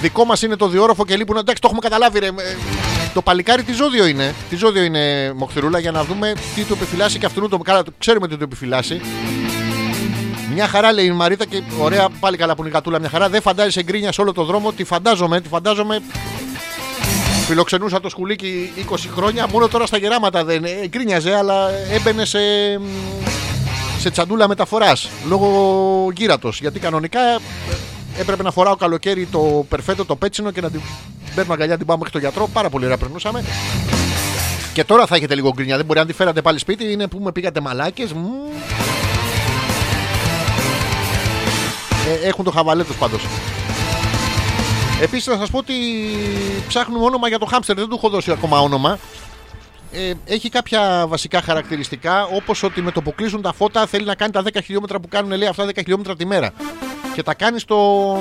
Δικό 0.00 0.24
μας 0.24 0.42
είναι 0.42 0.56
το 0.56 0.68
διόροφο 0.68 1.04
και 1.04 1.16
λείπουν. 1.16 1.36
Εντάξει, 1.36 1.60
το 1.60 1.66
έχουμε 1.66 1.80
καταλάβει, 1.88 2.18
ρε. 2.18 2.26
Ε, 2.26 2.32
Το 3.14 3.22
παλικάρι 3.22 3.62
τι 3.62 3.72
ζώδιο 3.72 4.06
είναι; 4.06 4.34
Τι 4.50 4.56
ζώδιο 4.56 4.82
είναι, 4.82 5.32
Μοχθηρούλα, 5.36 5.78
για 5.78 5.90
να 5.90 6.04
δούμε 6.04 6.32
τι 6.54 6.62
του 6.62 6.72
επιφυλάσσει 6.72 7.18
και 7.18 7.26
αυτού 7.26 7.48
το. 7.48 7.58
Καλά, 7.58 7.82
το 7.82 7.92
ξέρουμε 7.98 8.28
τι 8.28 8.36
του 8.36 8.42
επιφυλάσσει. 8.42 9.00
Μια 10.54 10.66
χαρά 10.68 10.92
λέει 10.92 11.04
η 11.06 11.10
Μαρίτα 11.10 11.44
και 11.46 11.62
ωραία, 11.80 12.08
πάλι 12.20 12.36
καλά 12.36 12.54
που 12.54 12.60
είναι 12.60 12.70
η 12.70 12.72
γατούλα. 12.72 12.98
Μια 12.98 13.08
χαρά. 13.08 13.28
Δεν 13.28 13.42
φαντάζεσαι 13.42 13.82
γκρίνια 13.82 14.12
σε 14.12 14.20
όλο 14.20 14.32
το 14.32 14.44
δρόμο. 14.44 14.72
Τη 14.72 14.84
φαντάζομαι, 14.84 15.40
τη 15.40 15.48
φαντάζομαι. 15.48 16.00
Φιλοξενούσα 17.46 18.00
το 18.00 18.08
σκουλίκι 18.08 18.72
20 18.90 18.94
χρόνια. 19.14 19.46
Μόνο 19.52 19.68
τώρα 19.68 19.86
στα 19.86 19.98
γεράματα 19.98 20.44
δεν 20.44 20.64
ε, 20.64 20.86
γκρίνιαζε, 20.88 21.34
αλλά 21.36 21.70
έμπαινε 21.92 22.24
σε, 22.24 22.38
σε 23.98 24.10
τσαντούλα 24.10 24.48
μεταφοράς 24.48 25.08
λόγω 25.28 26.12
γύρατος. 26.16 26.60
Γιατί 26.60 26.78
κανονικά 26.78 27.20
ε, 27.20 27.36
έπρεπε 28.18 28.42
να 28.42 28.50
φοράω 28.50 28.76
καλοκαίρι 28.76 29.26
το 29.26 29.66
περφέτο, 29.68 30.04
το 30.04 30.16
πέτσινο 30.16 30.50
και 30.50 30.60
να 30.60 30.70
την 30.70 30.80
παίρνω 31.34 31.52
αγκαλιά 31.52 31.76
την 31.76 31.86
πάμε 31.86 31.98
μέχρι 31.98 32.12
το 32.12 32.18
γιατρό. 32.18 32.48
Πάρα 32.52 32.70
πολύ 32.70 32.84
ωραία 32.84 32.96
περνούσαμε. 32.96 33.44
Και 34.72 34.84
τώρα 34.84 35.06
θα 35.06 35.16
έχετε 35.16 35.34
λίγο 35.34 35.52
γκρίνια. 35.54 35.76
Δεν 35.76 35.84
μπορεί 35.84 35.98
να 35.98 36.06
τη 36.06 36.12
φέρατε 36.12 36.42
πάλι 36.42 36.58
σπίτι. 36.58 36.92
Είναι 36.92 37.06
που 37.06 37.18
με 37.18 37.32
πήγατε 37.32 37.60
μαλάκες. 37.60 38.14
Ε, 42.08 42.28
έχουν 42.28 42.44
το 42.44 42.50
χαβαλέ 42.50 42.84
τους 42.84 42.96
πάντως. 42.96 43.22
Επίσης, 45.02 45.26
να 45.26 45.36
σας 45.36 45.50
πω 45.50 45.58
ότι 45.58 45.74
ψάχνουμε 46.68 47.04
όνομα 47.04 47.28
για 47.28 47.38
το 47.38 47.46
χάμστερ. 47.46 47.76
Δεν 47.76 47.88
του 47.88 47.94
έχω 47.94 48.08
δώσει 48.08 48.30
ακόμα 48.30 48.60
όνομα. 48.60 48.98
Ε, 49.92 50.12
έχει 50.24 50.48
κάποια 50.48 51.06
βασικά 51.08 51.42
χαρακτηριστικά, 51.42 52.24
όπως 52.24 52.62
ότι 52.62 52.82
με 52.82 52.90
το 52.90 53.02
που 53.02 53.14
κλείσουν 53.14 53.42
τα 53.42 53.52
φώτα 53.52 53.86
θέλει 53.86 54.04
να 54.04 54.14
κάνει 54.14 54.32
τα 54.32 54.42
10 54.42 54.48
χιλιόμετρα 54.64 55.00
που 55.00 55.08
κάνουν 55.08 55.38
λέει 55.38 55.48
αυτά 55.48 55.66
10 55.66 55.70
χιλιόμετρα 55.74 56.16
τη 56.16 56.26
μέρα. 56.26 56.52
Και 57.18 57.24
τα 57.24 57.34
κάνει 57.34 57.58
στο, 57.58 58.18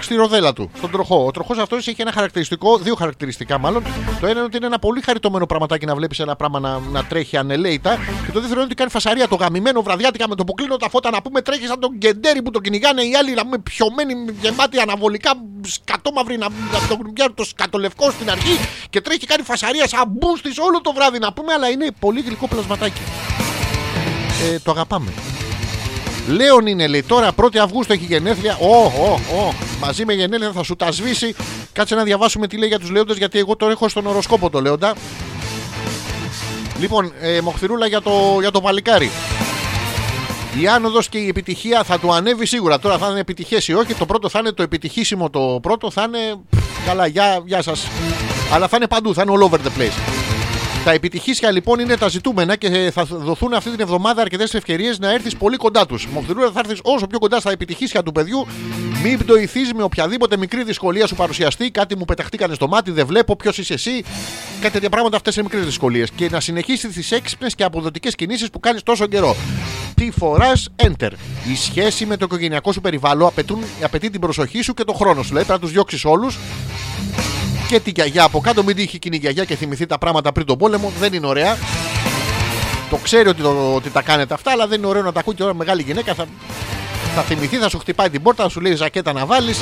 στη 0.00 0.14
ροδέλα 0.14 0.52
του, 0.52 0.70
στον 0.76 0.90
τροχό. 0.90 1.24
Ο 1.26 1.30
τροχός 1.30 1.58
αυτός 1.58 1.86
έχει 1.86 2.02
ένα 2.02 2.12
χαρακτηριστικό, 2.12 2.78
δύο 2.78 2.94
χαρακτηριστικά 2.94 3.58
μάλλον. 3.58 3.82
Το 4.20 4.26
ένα 4.26 4.30
είναι 4.30 4.40
ότι 4.40 4.56
είναι 4.56 4.66
ένα 4.66 4.78
πολύ 4.78 5.00
χαριτωμένο 5.00 5.46
πραγματάκι 5.46 5.86
να 5.86 5.94
βλέπεις 5.94 6.18
ένα 6.18 6.36
πράγμα 6.36 6.60
να, 6.60 6.78
να 6.78 7.04
τρέχει 7.04 7.36
ανελαίητα. 7.36 7.96
Και 8.26 8.32
το 8.32 8.38
δεύτερο 8.38 8.54
είναι 8.54 8.62
ότι 8.62 8.74
κάνει 8.74 8.90
φασαρία 8.90 9.28
το 9.28 9.34
γαμημένο 9.34 9.82
βραδιάτικα 9.82 10.28
με 10.28 10.34
το 10.34 10.44
που 10.44 10.52
κλείνω 10.52 10.76
τα 10.76 10.88
φώτα 10.88 11.10
να 11.10 11.22
πούμε 11.22 11.40
τρέχει 11.40 11.66
σαν 11.66 11.80
τον 11.80 11.96
γκεντέρι 11.96 12.42
που 12.42 12.50
το 12.50 12.60
κυνηγάνε 12.60 13.02
οι 13.02 13.14
άλλοι 13.16 13.34
να 13.34 13.42
πούμε 13.42 13.58
πιωμένοι, 13.58 14.14
γεμάτοι 14.40 14.78
αναβολικά, 14.78 15.30
σκατόμαυροι 15.62 16.36
να, 16.36 16.48
να 16.48 16.88
τον 16.88 17.12
πιάνουν 17.12 17.34
το 17.34 17.44
σκατολευκό 17.44 18.10
στην 18.10 18.30
αρχή 18.30 18.58
και 18.90 19.00
τρέχει 19.00 19.18
και 19.18 19.26
κάνει 19.26 19.42
φασαρία 19.42 19.88
σαν 19.88 20.04
μπούστη 20.08 20.60
όλο 20.60 20.80
το 20.80 20.92
βράδυ 20.92 21.18
να 21.18 21.32
πούμε, 21.32 21.52
αλλά 21.52 21.68
είναι 21.68 21.88
πολύ 21.98 22.20
γλυκό 22.20 22.48
πλασματάκι. 22.48 23.02
Ε, 24.52 24.58
το 24.58 24.70
αγαπάμε. 24.70 25.33
Λέων 26.28 26.66
είναι 26.66 26.86
λέει 26.86 27.02
τώρα 27.02 27.30
1η 27.36 27.56
Αυγούστου 27.56 27.92
έχει 27.92 28.04
γενέθλια. 28.04 28.56
Ω, 28.60 28.76
ω, 28.84 29.20
ω. 29.38 29.52
Μαζί 29.80 30.04
με 30.04 30.12
γενέθλια 30.12 30.52
θα 30.52 30.62
σου 30.62 30.76
τα 30.76 30.90
σβήσει. 30.90 31.34
Κάτσε 31.72 31.94
να 31.94 32.02
διαβάσουμε 32.02 32.46
τι 32.46 32.56
λέει 32.56 32.68
για 32.68 32.78
τους 32.78 32.90
Λέοντες 32.90 33.16
γιατί 33.16 33.38
εγώ 33.38 33.56
το 33.56 33.68
έχω 33.68 33.88
στον 33.88 34.06
οροσκόπο 34.06 34.50
το 34.50 34.60
Λέοντα. 34.60 34.94
Λοιπόν, 36.80 37.12
ε, 37.20 37.40
μοχθηρούλα 37.40 37.86
για 37.86 38.00
το, 38.00 38.36
για 38.40 38.50
το 38.50 38.60
παλικάρι. 38.60 39.10
Η 40.60 40.68
άνοδος 40.68 41.08
και 41.08 41.18
η 41.18 41.28
επιτυχία 41.28 41.82
θα 41.82 41.98
του 41.98 42.12
ανέβει 42.12 42.46
σίγουρα. 42.46 42.78
Τώρα 42.78 42.98
θα 42.98 43.08
είναι 43.10 43.20
επιτυχές 43.20 43.68
ή 43.68 43.74
όχι. 43.74 43.94
Το 43.94 44.06
πρώτο 44.06 44.28
θα 44.28 44.38
είναι 44.38 44.52
το 44.52 44.62
επιτυχήσιμο. 44.62 45.30
Το 45.30 45.58
πρώτο 45.62 45.90
θα 45.90 46.02
είναι. 46.02 46.18
Καλά, 46.86 47.06
γεια, 47.06 47.42
γεια 47.44 47.62
σας. 47.62 47.88
Αλλά 48.52 48.68
θα 48.68 48.76
είναι 48.76 48.86
παντού, 48.86 49.14
θα 49.14 49.22
είναι 49.22 49.32
all 49.36 49.50
over 49.50 49.56
the 49.56 49.80
place. 49.80 50.13
Τα 50.84 50.92
επιτυχήσια 50.92 51.50
λοιπόν 51.50 51.78
είναι 51.78 51.96
τα 51.96 52.08
ζητούμενα 52.08 52.56
και 52.56 52.90
θα 52.94 53.04
δοθούν 53.04 53.54
αυτή 53.54 53.70
την 53.70 53.80
εβδομάδα 53.80 54.20
αρκετές 54.20 54.54
ευκαιρίες 54.54 54.98
να 54.98 55.12
έρθεις 55.12 55.36
πολύ 55.36 55.56
κοντά 55.56 55.86
τους. 55.86 56.06
Μοχθηρούλα 56.06 56.50
θα 56.50 56.60
έρθεις 56.64 56.80
όσο 56.82 57.06
πιο 57.06 57.18
κοντά 57.18 57.40
στα 57.40 57.50
επιτυχήσια 57.50 58.02
του 58.02 58.12
παιδιού. 58.12 58.46
Μην 59.02 59.18
πτωηθείς 59.18 59.72
με 59.72 59.82
οποιαδήποτε 59.82 60.36
μικρή 60.36 60.64
δυσκολία 60.64 61.06
σου 61.06 61.14
παρουσιαστεί. 61.14 61.70
Κάτι 61.70 61.96
μου 61.96 62.04
πεταχτήκανε 62.04 62.54
στο 62.54 62.68
μάτι, 62.68 62.90
δεν 62.90 63.06
βλέπω 63.06 63.36
ποιος 63.36 63.58
είσαι 63.58 63.74
εσύ. 63.74 64.04
Κάτι 64.60 64.72
τέτοια 64.72 64.88
πράγματα 64.88 65.16
αυτές 65.16 65.34
είναι 65.34 65.44
μικρές 65.44 65.64
δυσκολίες. 65.64 66.10
Και 66.10 66.28
να 66.30 66.40
συνεχίσεις 66.40 66.94
τις 66.94 67.12
έξυπνες 67.12 67.54
και 67.54 67.64
αποδοτικές 67.64 68.14
κινήσεις 68.14 68.50
που 68.50 68.60
κάνεις 68.60 68.82
τόσο 68.82 69.06
καιρό. 69.06 69.36
Τι 69.94 70.10
φοράς, 70.10 70.68
enter. 70.82 71.10
Η 71.52 71.56
σχέση 71.56 72.06
με 72.06 72.16
το 72.16 72.24
οικογενειακό 72.24 72.72
σου 72.72 72.80
περιβάλλον 72.80 73.26
απαιτούν, 73.26 73.58
απαιτεί 73.82 74.10
την 74.10 74.20
προσοχή 74.20 74.62
σου 74.62 74.74
και 74.74 74.84
τον 74.84 74.94
χρόνο 74.94 75.22
σου. 75.22 75.28
Δηλαδή 75.28 75.46
πρέπει 75.46 75.60
να 75.60 75.66
τους 75.66 75.72
διώξεις 75.74 76.04
όλους 76.04 76.38
και 77.68 77.80
τη 77.80 77.90
γιαγιά 77.90 78.24
από 78.24 78.40
κάτω. 78.40 78.64
Μην 78.64 78.76
τύχει 78.76 78.96
εκείνη 78.96 79.16
η 79.16 79.18
γιαγιά 79.18 79.44
και 79.44 79.56
θυμηθεί 79.56 79.86
τα 79.86 79.98
πράγματα 79.98 80.32
πριν 80.32 80.46
τον 80.46 80.58
πόλεμο. 80.58 80.92
Δεν 80.98 81.12
είναι 81.12 81.26
ωραία. 81.26 81.56
Το 82.90 82.96
ξέρει 82.96 83.28
ότι, 83.28 83.42
το, 83.42 83.74
ότι 83.74 83.90
τα 83.90 84.02
κάνετε 84.02 84.34
αυτά, 84.34 84.50
αλλά 84.50 84.66
δεν 84.66 84.78
είναι 84.78 84.86
ωραίο 84.86 85.02
να 85.02 85.12
τα 85.12 85.20
ακούει 85.20 85.34
και 85.34 85.42
ώρα 85.42 85.54
μεγάλη 85.54 85.82
γυναίκα. 85.82 86.14
Θα, 86.14 86.26
θα 87.14 87.22
θυμηθεί, 87.22 87.56
θα 87.56 87.68
σου 87.68 87.78
χτυπάει 87.78 88.10
την 88.10 88.22
πόρτα, 88.22 88.42
θα 88.42 88.48
σου 88.48 88.60
λέει 88.60 88.74
ζακέτα 88.74 89.12
να 89.12 89.26
βάλεις. 89.26 89.60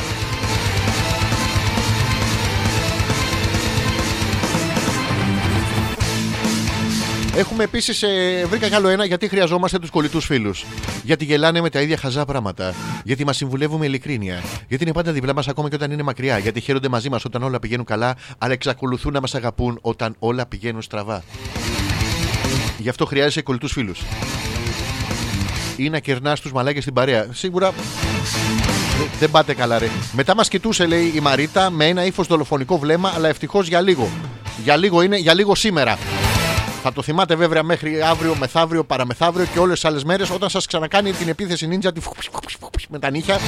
Έχουμε 7.36 7.64
επίσης, 7.64 8.02
ε, 8.02 8.44
βρήκα 8.48 8.68
κι 8.68 8.74
άλλο 8.74 8.88
ένα, 8.88 9.04
γιατί 9.04 9.28
χρειαζόμαστε 9.28 9.78
τους 9.78 9.90
κολλητούς 9.90 10.24
φίλους. 10.24 10.64
Γιατί 11.02 11.24
γελάνε 11.24 11.60
με 11.60 11.70
τα 11.70 11.80
ίδια 11.80 11.96
χαζά 11.96 12.24
πράγματα. 12.24 12.74
Γιατί 13.04 13.24
μας 13.24 13.36
συμβουλεύουν 13.36 13.78
με 13.78 13.86
ειλικρίνεια. 13.86 14.42
Γιατί 14.68 14.84
είναι 14.84 14.92
πάντα 14.92 15.12
δίπλα 15.12 15.34
μας 15.34 15.48
ακόμα 15.48 15.68
και 15.68 15.74
όταν 15.74 15.90
είναι 15.90 16.02
μακριά. 16.02 16.38
Γιατί 16.38 16.60
χαίρονται 16.60 16.88
μαζί 16.88 17.10
μας 17.10 17.24
όταν 17.24 17.42
όλα 17.42 17.59
πηγαίνουν 17.59 17.84
καλά, 17.84 18.16
αλλά 18.38 18.52
εξακολουθούν 18.52 19.12
να 19.12 19.20
μας 19.20 19.34
αγαπούν 19.34 19.78
όταν 19.80 20.14
όλα 20.18 20.46
πηγαίνουν 20.46 20.82
στραβά. 20.82 21.22
Γι' 22.78 22.88
αυτό 22.88 23.06
χρειάζεσαι 23.06 23.42
κολλητούς 23.42 23.72
φίλους. 23.72 24.00
Ή 25.76 25.88
να 25.90 25.98
κερνάς 25.98 26.40
τους 26.40 26.52
μαλάκες 26.52 26.82
στην 26.82 26.94
παρέα. 26.94 27.26
Σίγουρα 27.32 27.70
δε- 27.70 29.04
δεν 29.18 29.30
πάτε 29.30 29.54
καλά, 29.54 29.78
ρε. 29.78 29.88
Μετά 30.12 30.34
μας 30.34 30.48
κοιτούσε, 30.48 30.86
λέει 30.86 31.12
η 31.14 31.20
Μαρίτα, 31.20 31.70
με 31.70 31.86
ένα 31.86 32.04
ύφος 32.04 32.26
δολοφονικό 32.26 32.78
βλέμμα, 32.78 33.12
αλλά 33.14 33.28
ευτυχώς 33.28 33.68
για 33.68 33.80
λίγο. 33.80 34.09
Για 34.64 34.76
λίγο 34.76 35.02
είναι, 35.02 35.16
για 35.16 35.34
λίγο 35.34 35.54
σήμερα. 35.54 35.98
Θα 36.82 36.92
το 36.92 37.02
θυμάται 37.02 37.34
βέβαια 37.34 37.62
μέχρι 37.62 38.02
αύριο, 38.02 38.34
μεθαύριο, 38.38 38.84
παραμεθαύριο 38.84 39.46
και 39.52 39.59
όλες 39.59 39.80
τις 39.80 39.84
άλλες 39.84 40.04
μέρες 40.04 40.30
όταν 40.30 40.50
σας 40.50 40.66
ξανακάνει 40.66 41.12
την 41.12 41.28
επίθεση 41.28 41.66
νίντζα 41.66 41.92
τη 41.92 42.00
φουπ, 42.00 42.14
φουπ, 42.22 42.50
φουπ, 42.60 42.74
με 42.88 42.98
τα 42.98 43.10
νύχια. 43.10 43.38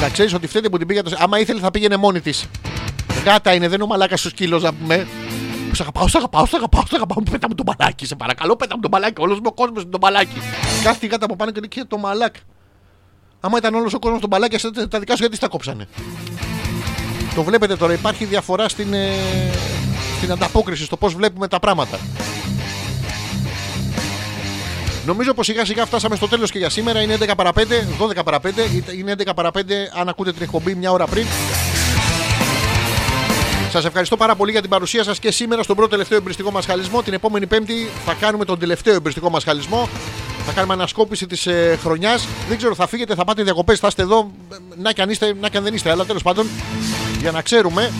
Να 0.00 0.08
ξέρεις 0.08 0.34
ότι 0.34 0.46
φταίτε 0.46 0.68
που 0.68 0.78
την 0.78 0.86
πήγατε. 0.86 1.16
Άμα 1.18 1.38
ήθελε 1.38 1.60
θα 1.60 1.70
πήγαινε 1.70 1.96
μόνη 1.96 2.20
της. 2.20 2.46
Γάτα 3.24 3.54
είναι, 3.54 3.66
δεν 3.66 3.74
είναι 3.74 3.82
ο 3.82 3.86
μαλάκας 3.86 4.20
σου 4.20 4.28
σκύλος 4.28 4.62
να 4.62 4.74
πούμε. 4.74 5.06
Σ' 5.72 5.80
αγαπάω, 5.80 6.08
σ' 6.08 6.14
αγαπάω, 6.14 6.46
σ' 6.46 6.54
αγαπάω, 6.54 6.82
σ' 6.86 6.92
αγαπάω. 6.92 7.22
Πέτα 7.30 7.48
μου 7.48 7.54
το 7.54 7.62
μπαλάκι, 7.62 8.06
σε 8.06 8.14
παρακαλώ, 8.14 8.56
πέτα 8.56 8.74
μου 8.74 8.82
το 8.82 8.88
μπαλάκι. 8.88 9.20
Όλος 9.20 9.38
ο 9.44 9.52
κόσμος 9.52 9.82
είναι 9.82 9.90
το 9.90 9.98
μπαλάκι. 9.98 10.40
Κάθε 10.82 11.06
γάτα 11.06 11.24
από 11.24 11.36
πάνω 11.36 11.50
και 11.50 11.60
λέει 11.60 11.68
και 11.68 11.84
το 11.88 11.98
μαλάκι. 11.98 12.40
Άμα 13.40 13.58
ήταν 13.58 13.74
όλος 13.74 13.94
ο 13.94 13.98
κόσμος 13.98 14.20
τον 14.20 14.28
μπαλάκι, 14.28 14.54
εσένα 14.54 14.88
τα 14.88 14.98
δικά 14.98 15.12
σου 15.12 15.20
γιατί 15.20 15.36
στα 15.36 15.48
κόψανε. 15.48 15.88
Το 17.34 17.42
βλέπετε 17.42 17.76
τώρα, 17.76 17.92
υπάρχει 17.92 18.24
διαφορά 18.24 18.68
στην, 18.68 18.94
ε, 20.18 20.20
στην 20.20 20.32
ανταπόκριση, 20.32 20.84
στο 20.84 20.96
πώς 20.96 21.14
βλέπουμε 21.14 21.48
τα 21.48 21.58
πράγματα. 21.58 21.98
Νομίζω 25.06 25.34
πως 25.34 25.46
σιγά 25.46 25.64
σιγά 25.64 25.86
φτάσαμε 25.86 26.16
στο 26.16 26.28
τέλος 26.28 26.50
και 26.50 26.58
για 26.58 26.70
σήμερα. 26.70 27.02
Είναι 27.02 27.16
11 27.20 27.32
παρα 27.36 27.52
5, 27.52 27.60
12 27.98 28.24
παρα 28.24 28.40
5. 28.40 28.48
Είναι 28.98 29.14
11 29.18 29.34
παρα 29.34 29.50
5 29.54 29.60
αν 30.00 30.08
ακούτε 30.08 30.32
την 30.32 30.42
εκπομπή 30.42 30.74
μια 30.74 30.90
ώρα 30.92 31.06
πριν. 31.06 31.26
Σας 33.70 33.84
ευχαριστώ 33.84 34.16
πάρα 34.16 34.36
πολύ 34.36 34.50
για 34.50 34.60
την 34.60 34.70
παρουσία 34.70 35.02
σας 35.02 35.18
και 35.18 35.30
σήμερα 35.30 35.62
στον 35.62 35.76
πρώτο 35.76 35.90
τελευταίο 35.90 36.18
εμπριστικό 36.18 36.50
μας 36.50 36.66
χαλισμό. 36.66 37.02
Την 37.02 37.12
επόμενη 37.12 37.46
Πέμπτη 37.46 37.88
θα 38.04 38.14
κάνουμε 38.14 38.44
τον 38.44 38.58
τελευταίο 38.58 38.94
εμπριστικό 38.94 39.30
μας 39.30 39.44
χαλισμό. 39.44 39.88
Θα 40.46 40.52
κάνουμε 40.52 40.72
ανασκόπηση 40.72 41.26
της 41.26 41.46
ε, 41.46 41.78
χρονιάς. 41.82 42.28
Δεν 42.48 42.56
ξέρω, 42.56 42.74
θα 42.74 42.86
φύγετε, 42.86 43.14
θα 43.14 43.24
πάτε 43.24 43.42
διακοπές, 43.42 43.78
θα 43.78 43.86
είστε 43.86 44.02
εδώ. 44.02 44.30
Να 44.76 44.92
και 44.92 45.02
αν 45.02 45.10
είστε, 45.10 45.34
να 45.40 45.48
και 45.48 45.56
αν 45.56 45.62
δεν 45.62 45.74
είστε. 45.74 45.90
Αλλά 45.90 46.04
τέλος 46.04 46.22
πάντων, 46.22 46.46
για 47.20 47.30
να 47.30 47.42
ξέρουμε, 47.42 47.92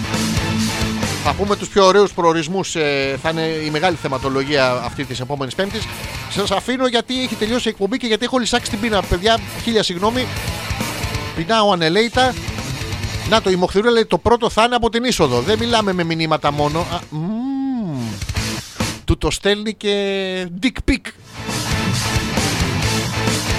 θα 1.25 1.35
πούμε 1.35 1.57
τους 1.57 1.69
πιο 1.69 1.85
ωραίους 1.87 2.13
προορισμούς. 2.13 2.75
Ε, 2.75 3.19
θα 3.23 3.31
είναι 3.31 3.43
η 3.43 3.71
μεγάλη 3.71 3.97
θεματολογία 3.97 4.71
αυτή 4.73 5.05
της 5.05 5.21
επόμενης 5.21 5.55
Πέμπτης. 5.55 5.83
Σας 6.31 6.51
αφήνω 6.51 6.87
γιατί 6.87 7.23
έχει 7.23 7.35
τελειώσει 7.35 7.69
η 7.69 7.71
εκπομπή 7.71 7.97
και 7.97 8.07
γιατί 8.07 8.25
έχω 8.25 8.39
λησάξει 8.39 8.71
την 8.71 8.81
πείνα. 8.81 9.03
Παιδιά, 9.03 9.39
χίλια 9.63 9.83
συγγνώμη. 9.83 10.27
Πεινάω 11.37 11.73
ανελέητα. 11.73 12.35
Να 13.29 13.43
το, 13.43 13.51
η 13.51 13.57
Μοχθηρούλα 13.57 13.91
λέει 13.91 14.07
το 14.07 14.19
πρώτο 14.19 14.51
θα 14.51 14.65
είναι 14.65 14.75
από 14.75 14.91
την 14.91 15.05
είσοδο. 15.05 15.41
Δεν 15.41 15.59
μιλάμε 15.59 15.93
με 15.93 16.05
μηνύματα 16.05 16.53
μόνο. 16.53 16.81
Α, 16.81 16.99
μμμ. 17.11 18.09
Του 19.05 19.19
το 19.19 19.31
στέλνει 19.31 19.75
και 19.75 20.47
dick 20.63 20.91
pic. 20.91 21.11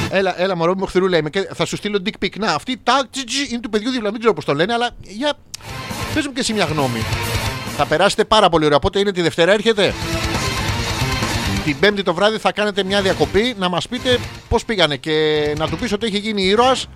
Έλα, 0.10 0.41
έλα, 0.41 0.56
μωρό 0.56 0.73
μου, 0.73 0.80
Μοχθηρούλα 0.80 1.18
είμαι. 1.18 1.30
και 1.30 1.49
Θα 1.53 1.65
σου 1.65 1.76
στείλω 1.76 2.02
dick 2.06 2.26
pic. 2.26 2.30
Να, 2.38 2.53
αυτή 2.53 2.80
τα 2.84 3.07
τζιτζι, 3.11 3.48
είναι 3.49 3.60
του 3.60 3.69
παιδιού 3.69 3.91
δίπλα. 3.91 4.10
Δεν 4.10 4.19
ξέρω 4.19 4.34
πώς 4.34 4.45
το 4.45 4.53
λένε, 4.53 4.73
αλλά 4.73 4.90
για. 5.02 5.34
Πες 6.14 6.26
μου 6.26 6.34
και 6.34 6.40
εσύ 6.40 6.53
μια 6.53 6.65
γνώμη. 6.65 6.99
Θα 7.81 7.88
περάσετε 7.88 8.26
πάρα 8.26 8.49
πολύ 8.49 8.65
ωραία. 8.65 8.80
Πότε 8.80 8.99
είναι 8.99 9.11
τη 9.11 9.22
Δευτέρα, 9.22 9.51
έρχεται. 9.51 9.93
Την 11.64 11.80
Πέμπτη 11.80 12.03
το 12.03 12.14
βράδυ 12.14 12.38
θα 12.38 12.51
κάνετε 12.51 12.84
μια 12.84 13.01
διακοπή 13.01 13.56
να 13.60 13.69
μας 13.69 13.88
πείτε 13.88 14.19
πώς 14.49 14.65
πήγανε 14.65 14.95
και 14.95 15.14
να 15.57 15.68
του 15.68 15.77
πεις 15.77 15.91
ότι 15.91 16.06
έχει 16.06 16.18
γίνει 16.18 16.43
ήρωας 16.43 16.88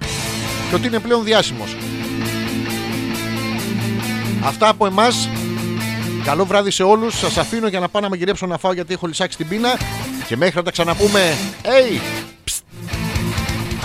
και 0.69 0.75
ότι 0.75 0.87
είναι 0.87 0.99
πλέον 0.99 1.23
διάσημος. 1.23 1.75
Αυτά 4.43 4.69
από 4.69 4.85
εμάς. 4.85 5.29
Καλό 6.23 6.45
βράδυ 6.45 6.71
σε 6.71 6.83
όλους. 6.83 7.17
Σας 7.17 7.37
αφήνω 7.37 7.67
για 7.67 7.79
να 7.79 7.89
πάω 7.89 8.01
να 8.01 8.09
μαγειρέψω 8.09 8.45
να 8.45 8.57
φάω 8.57 8.73
γιατί 8.73 8.93
έχω 8.93 9.07
λυσάξει 9.07 9.37
την 9.37 9.47
πείνα. 9.47 9.77
Και 10.27 10.37
μέχρι 10.37 10.55
να 10.55 10.63
τα 10.63 10.71
ξαναπούμε. 10.71 11.33
Hey! 11.63 11.99
Ψτ. 12.43 12.63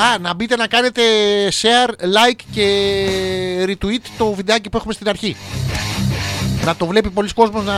Α, 0.00 0.18
να 0.18 0.34
μπείτε 0.34 0.56
να 0.56 0.66
κάνετε 0.66 1.02
share, 1.48 1.90
like 1.90 2.40
και 2.52 2.66
retweet 3.66 4.02
το 4.18 4.32
βιντεάκι 4.32 4.68
που 4.68 4.76
έχουμε 4.76 4.92
στην 4.92 5.08
αρχή 5.08 5.36
να 6.68 6.76
το 6.76 6.86
βλέπει 6.86 7.10
πολλοί 7.10 7.32
κόσμος 7.32 7.64
να... 7.64 7.74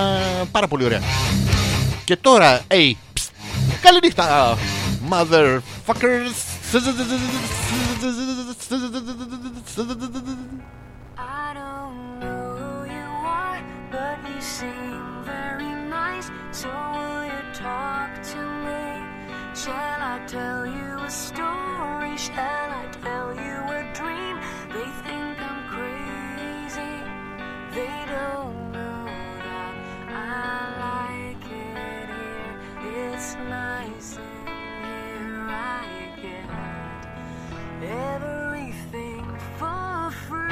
πάρα 0.51 0.69
πολύ 0.69 0.85
ωραία. 0.85 1.01
Και 2.05 2.17
τώρα, 2.17 2.61
hey, 2.69 2.93
ψ, 3.13 3.29
καληνύχτα, 3.81 4.57
motherfuckers. 5.11 6.39
Shall 19.65 20.03
I 20.15 20.17
tell 20.35 20.63
you 20.79 20.91
a 21.09 21.11
story? 21.27 22.15
Shall 22.27 22.71
I 22.83 22.85
tell 23.05 23.29
you 23.45 23.57
a 23.79 23.81
dream? 23.99 24.35
They 24.75 24.89
think 25.05 25.37
I'm 25.49 25.61
crazy. 25.75 26.93
They 27.75 27.97
don't. 28.13 28.70
I 30.33 31.35
like 31.35 31.45
it 31.51 32.09
here. 32.83 33.15
It's 33.15 33.35
nice 33.49 34.17
in 34.17 34.47
here. 34.47 35.47
I 35.49 36.13
get 36.23 36.49
everything 37.83 39.27
for 39.59 40.11
free. 40.13 40.50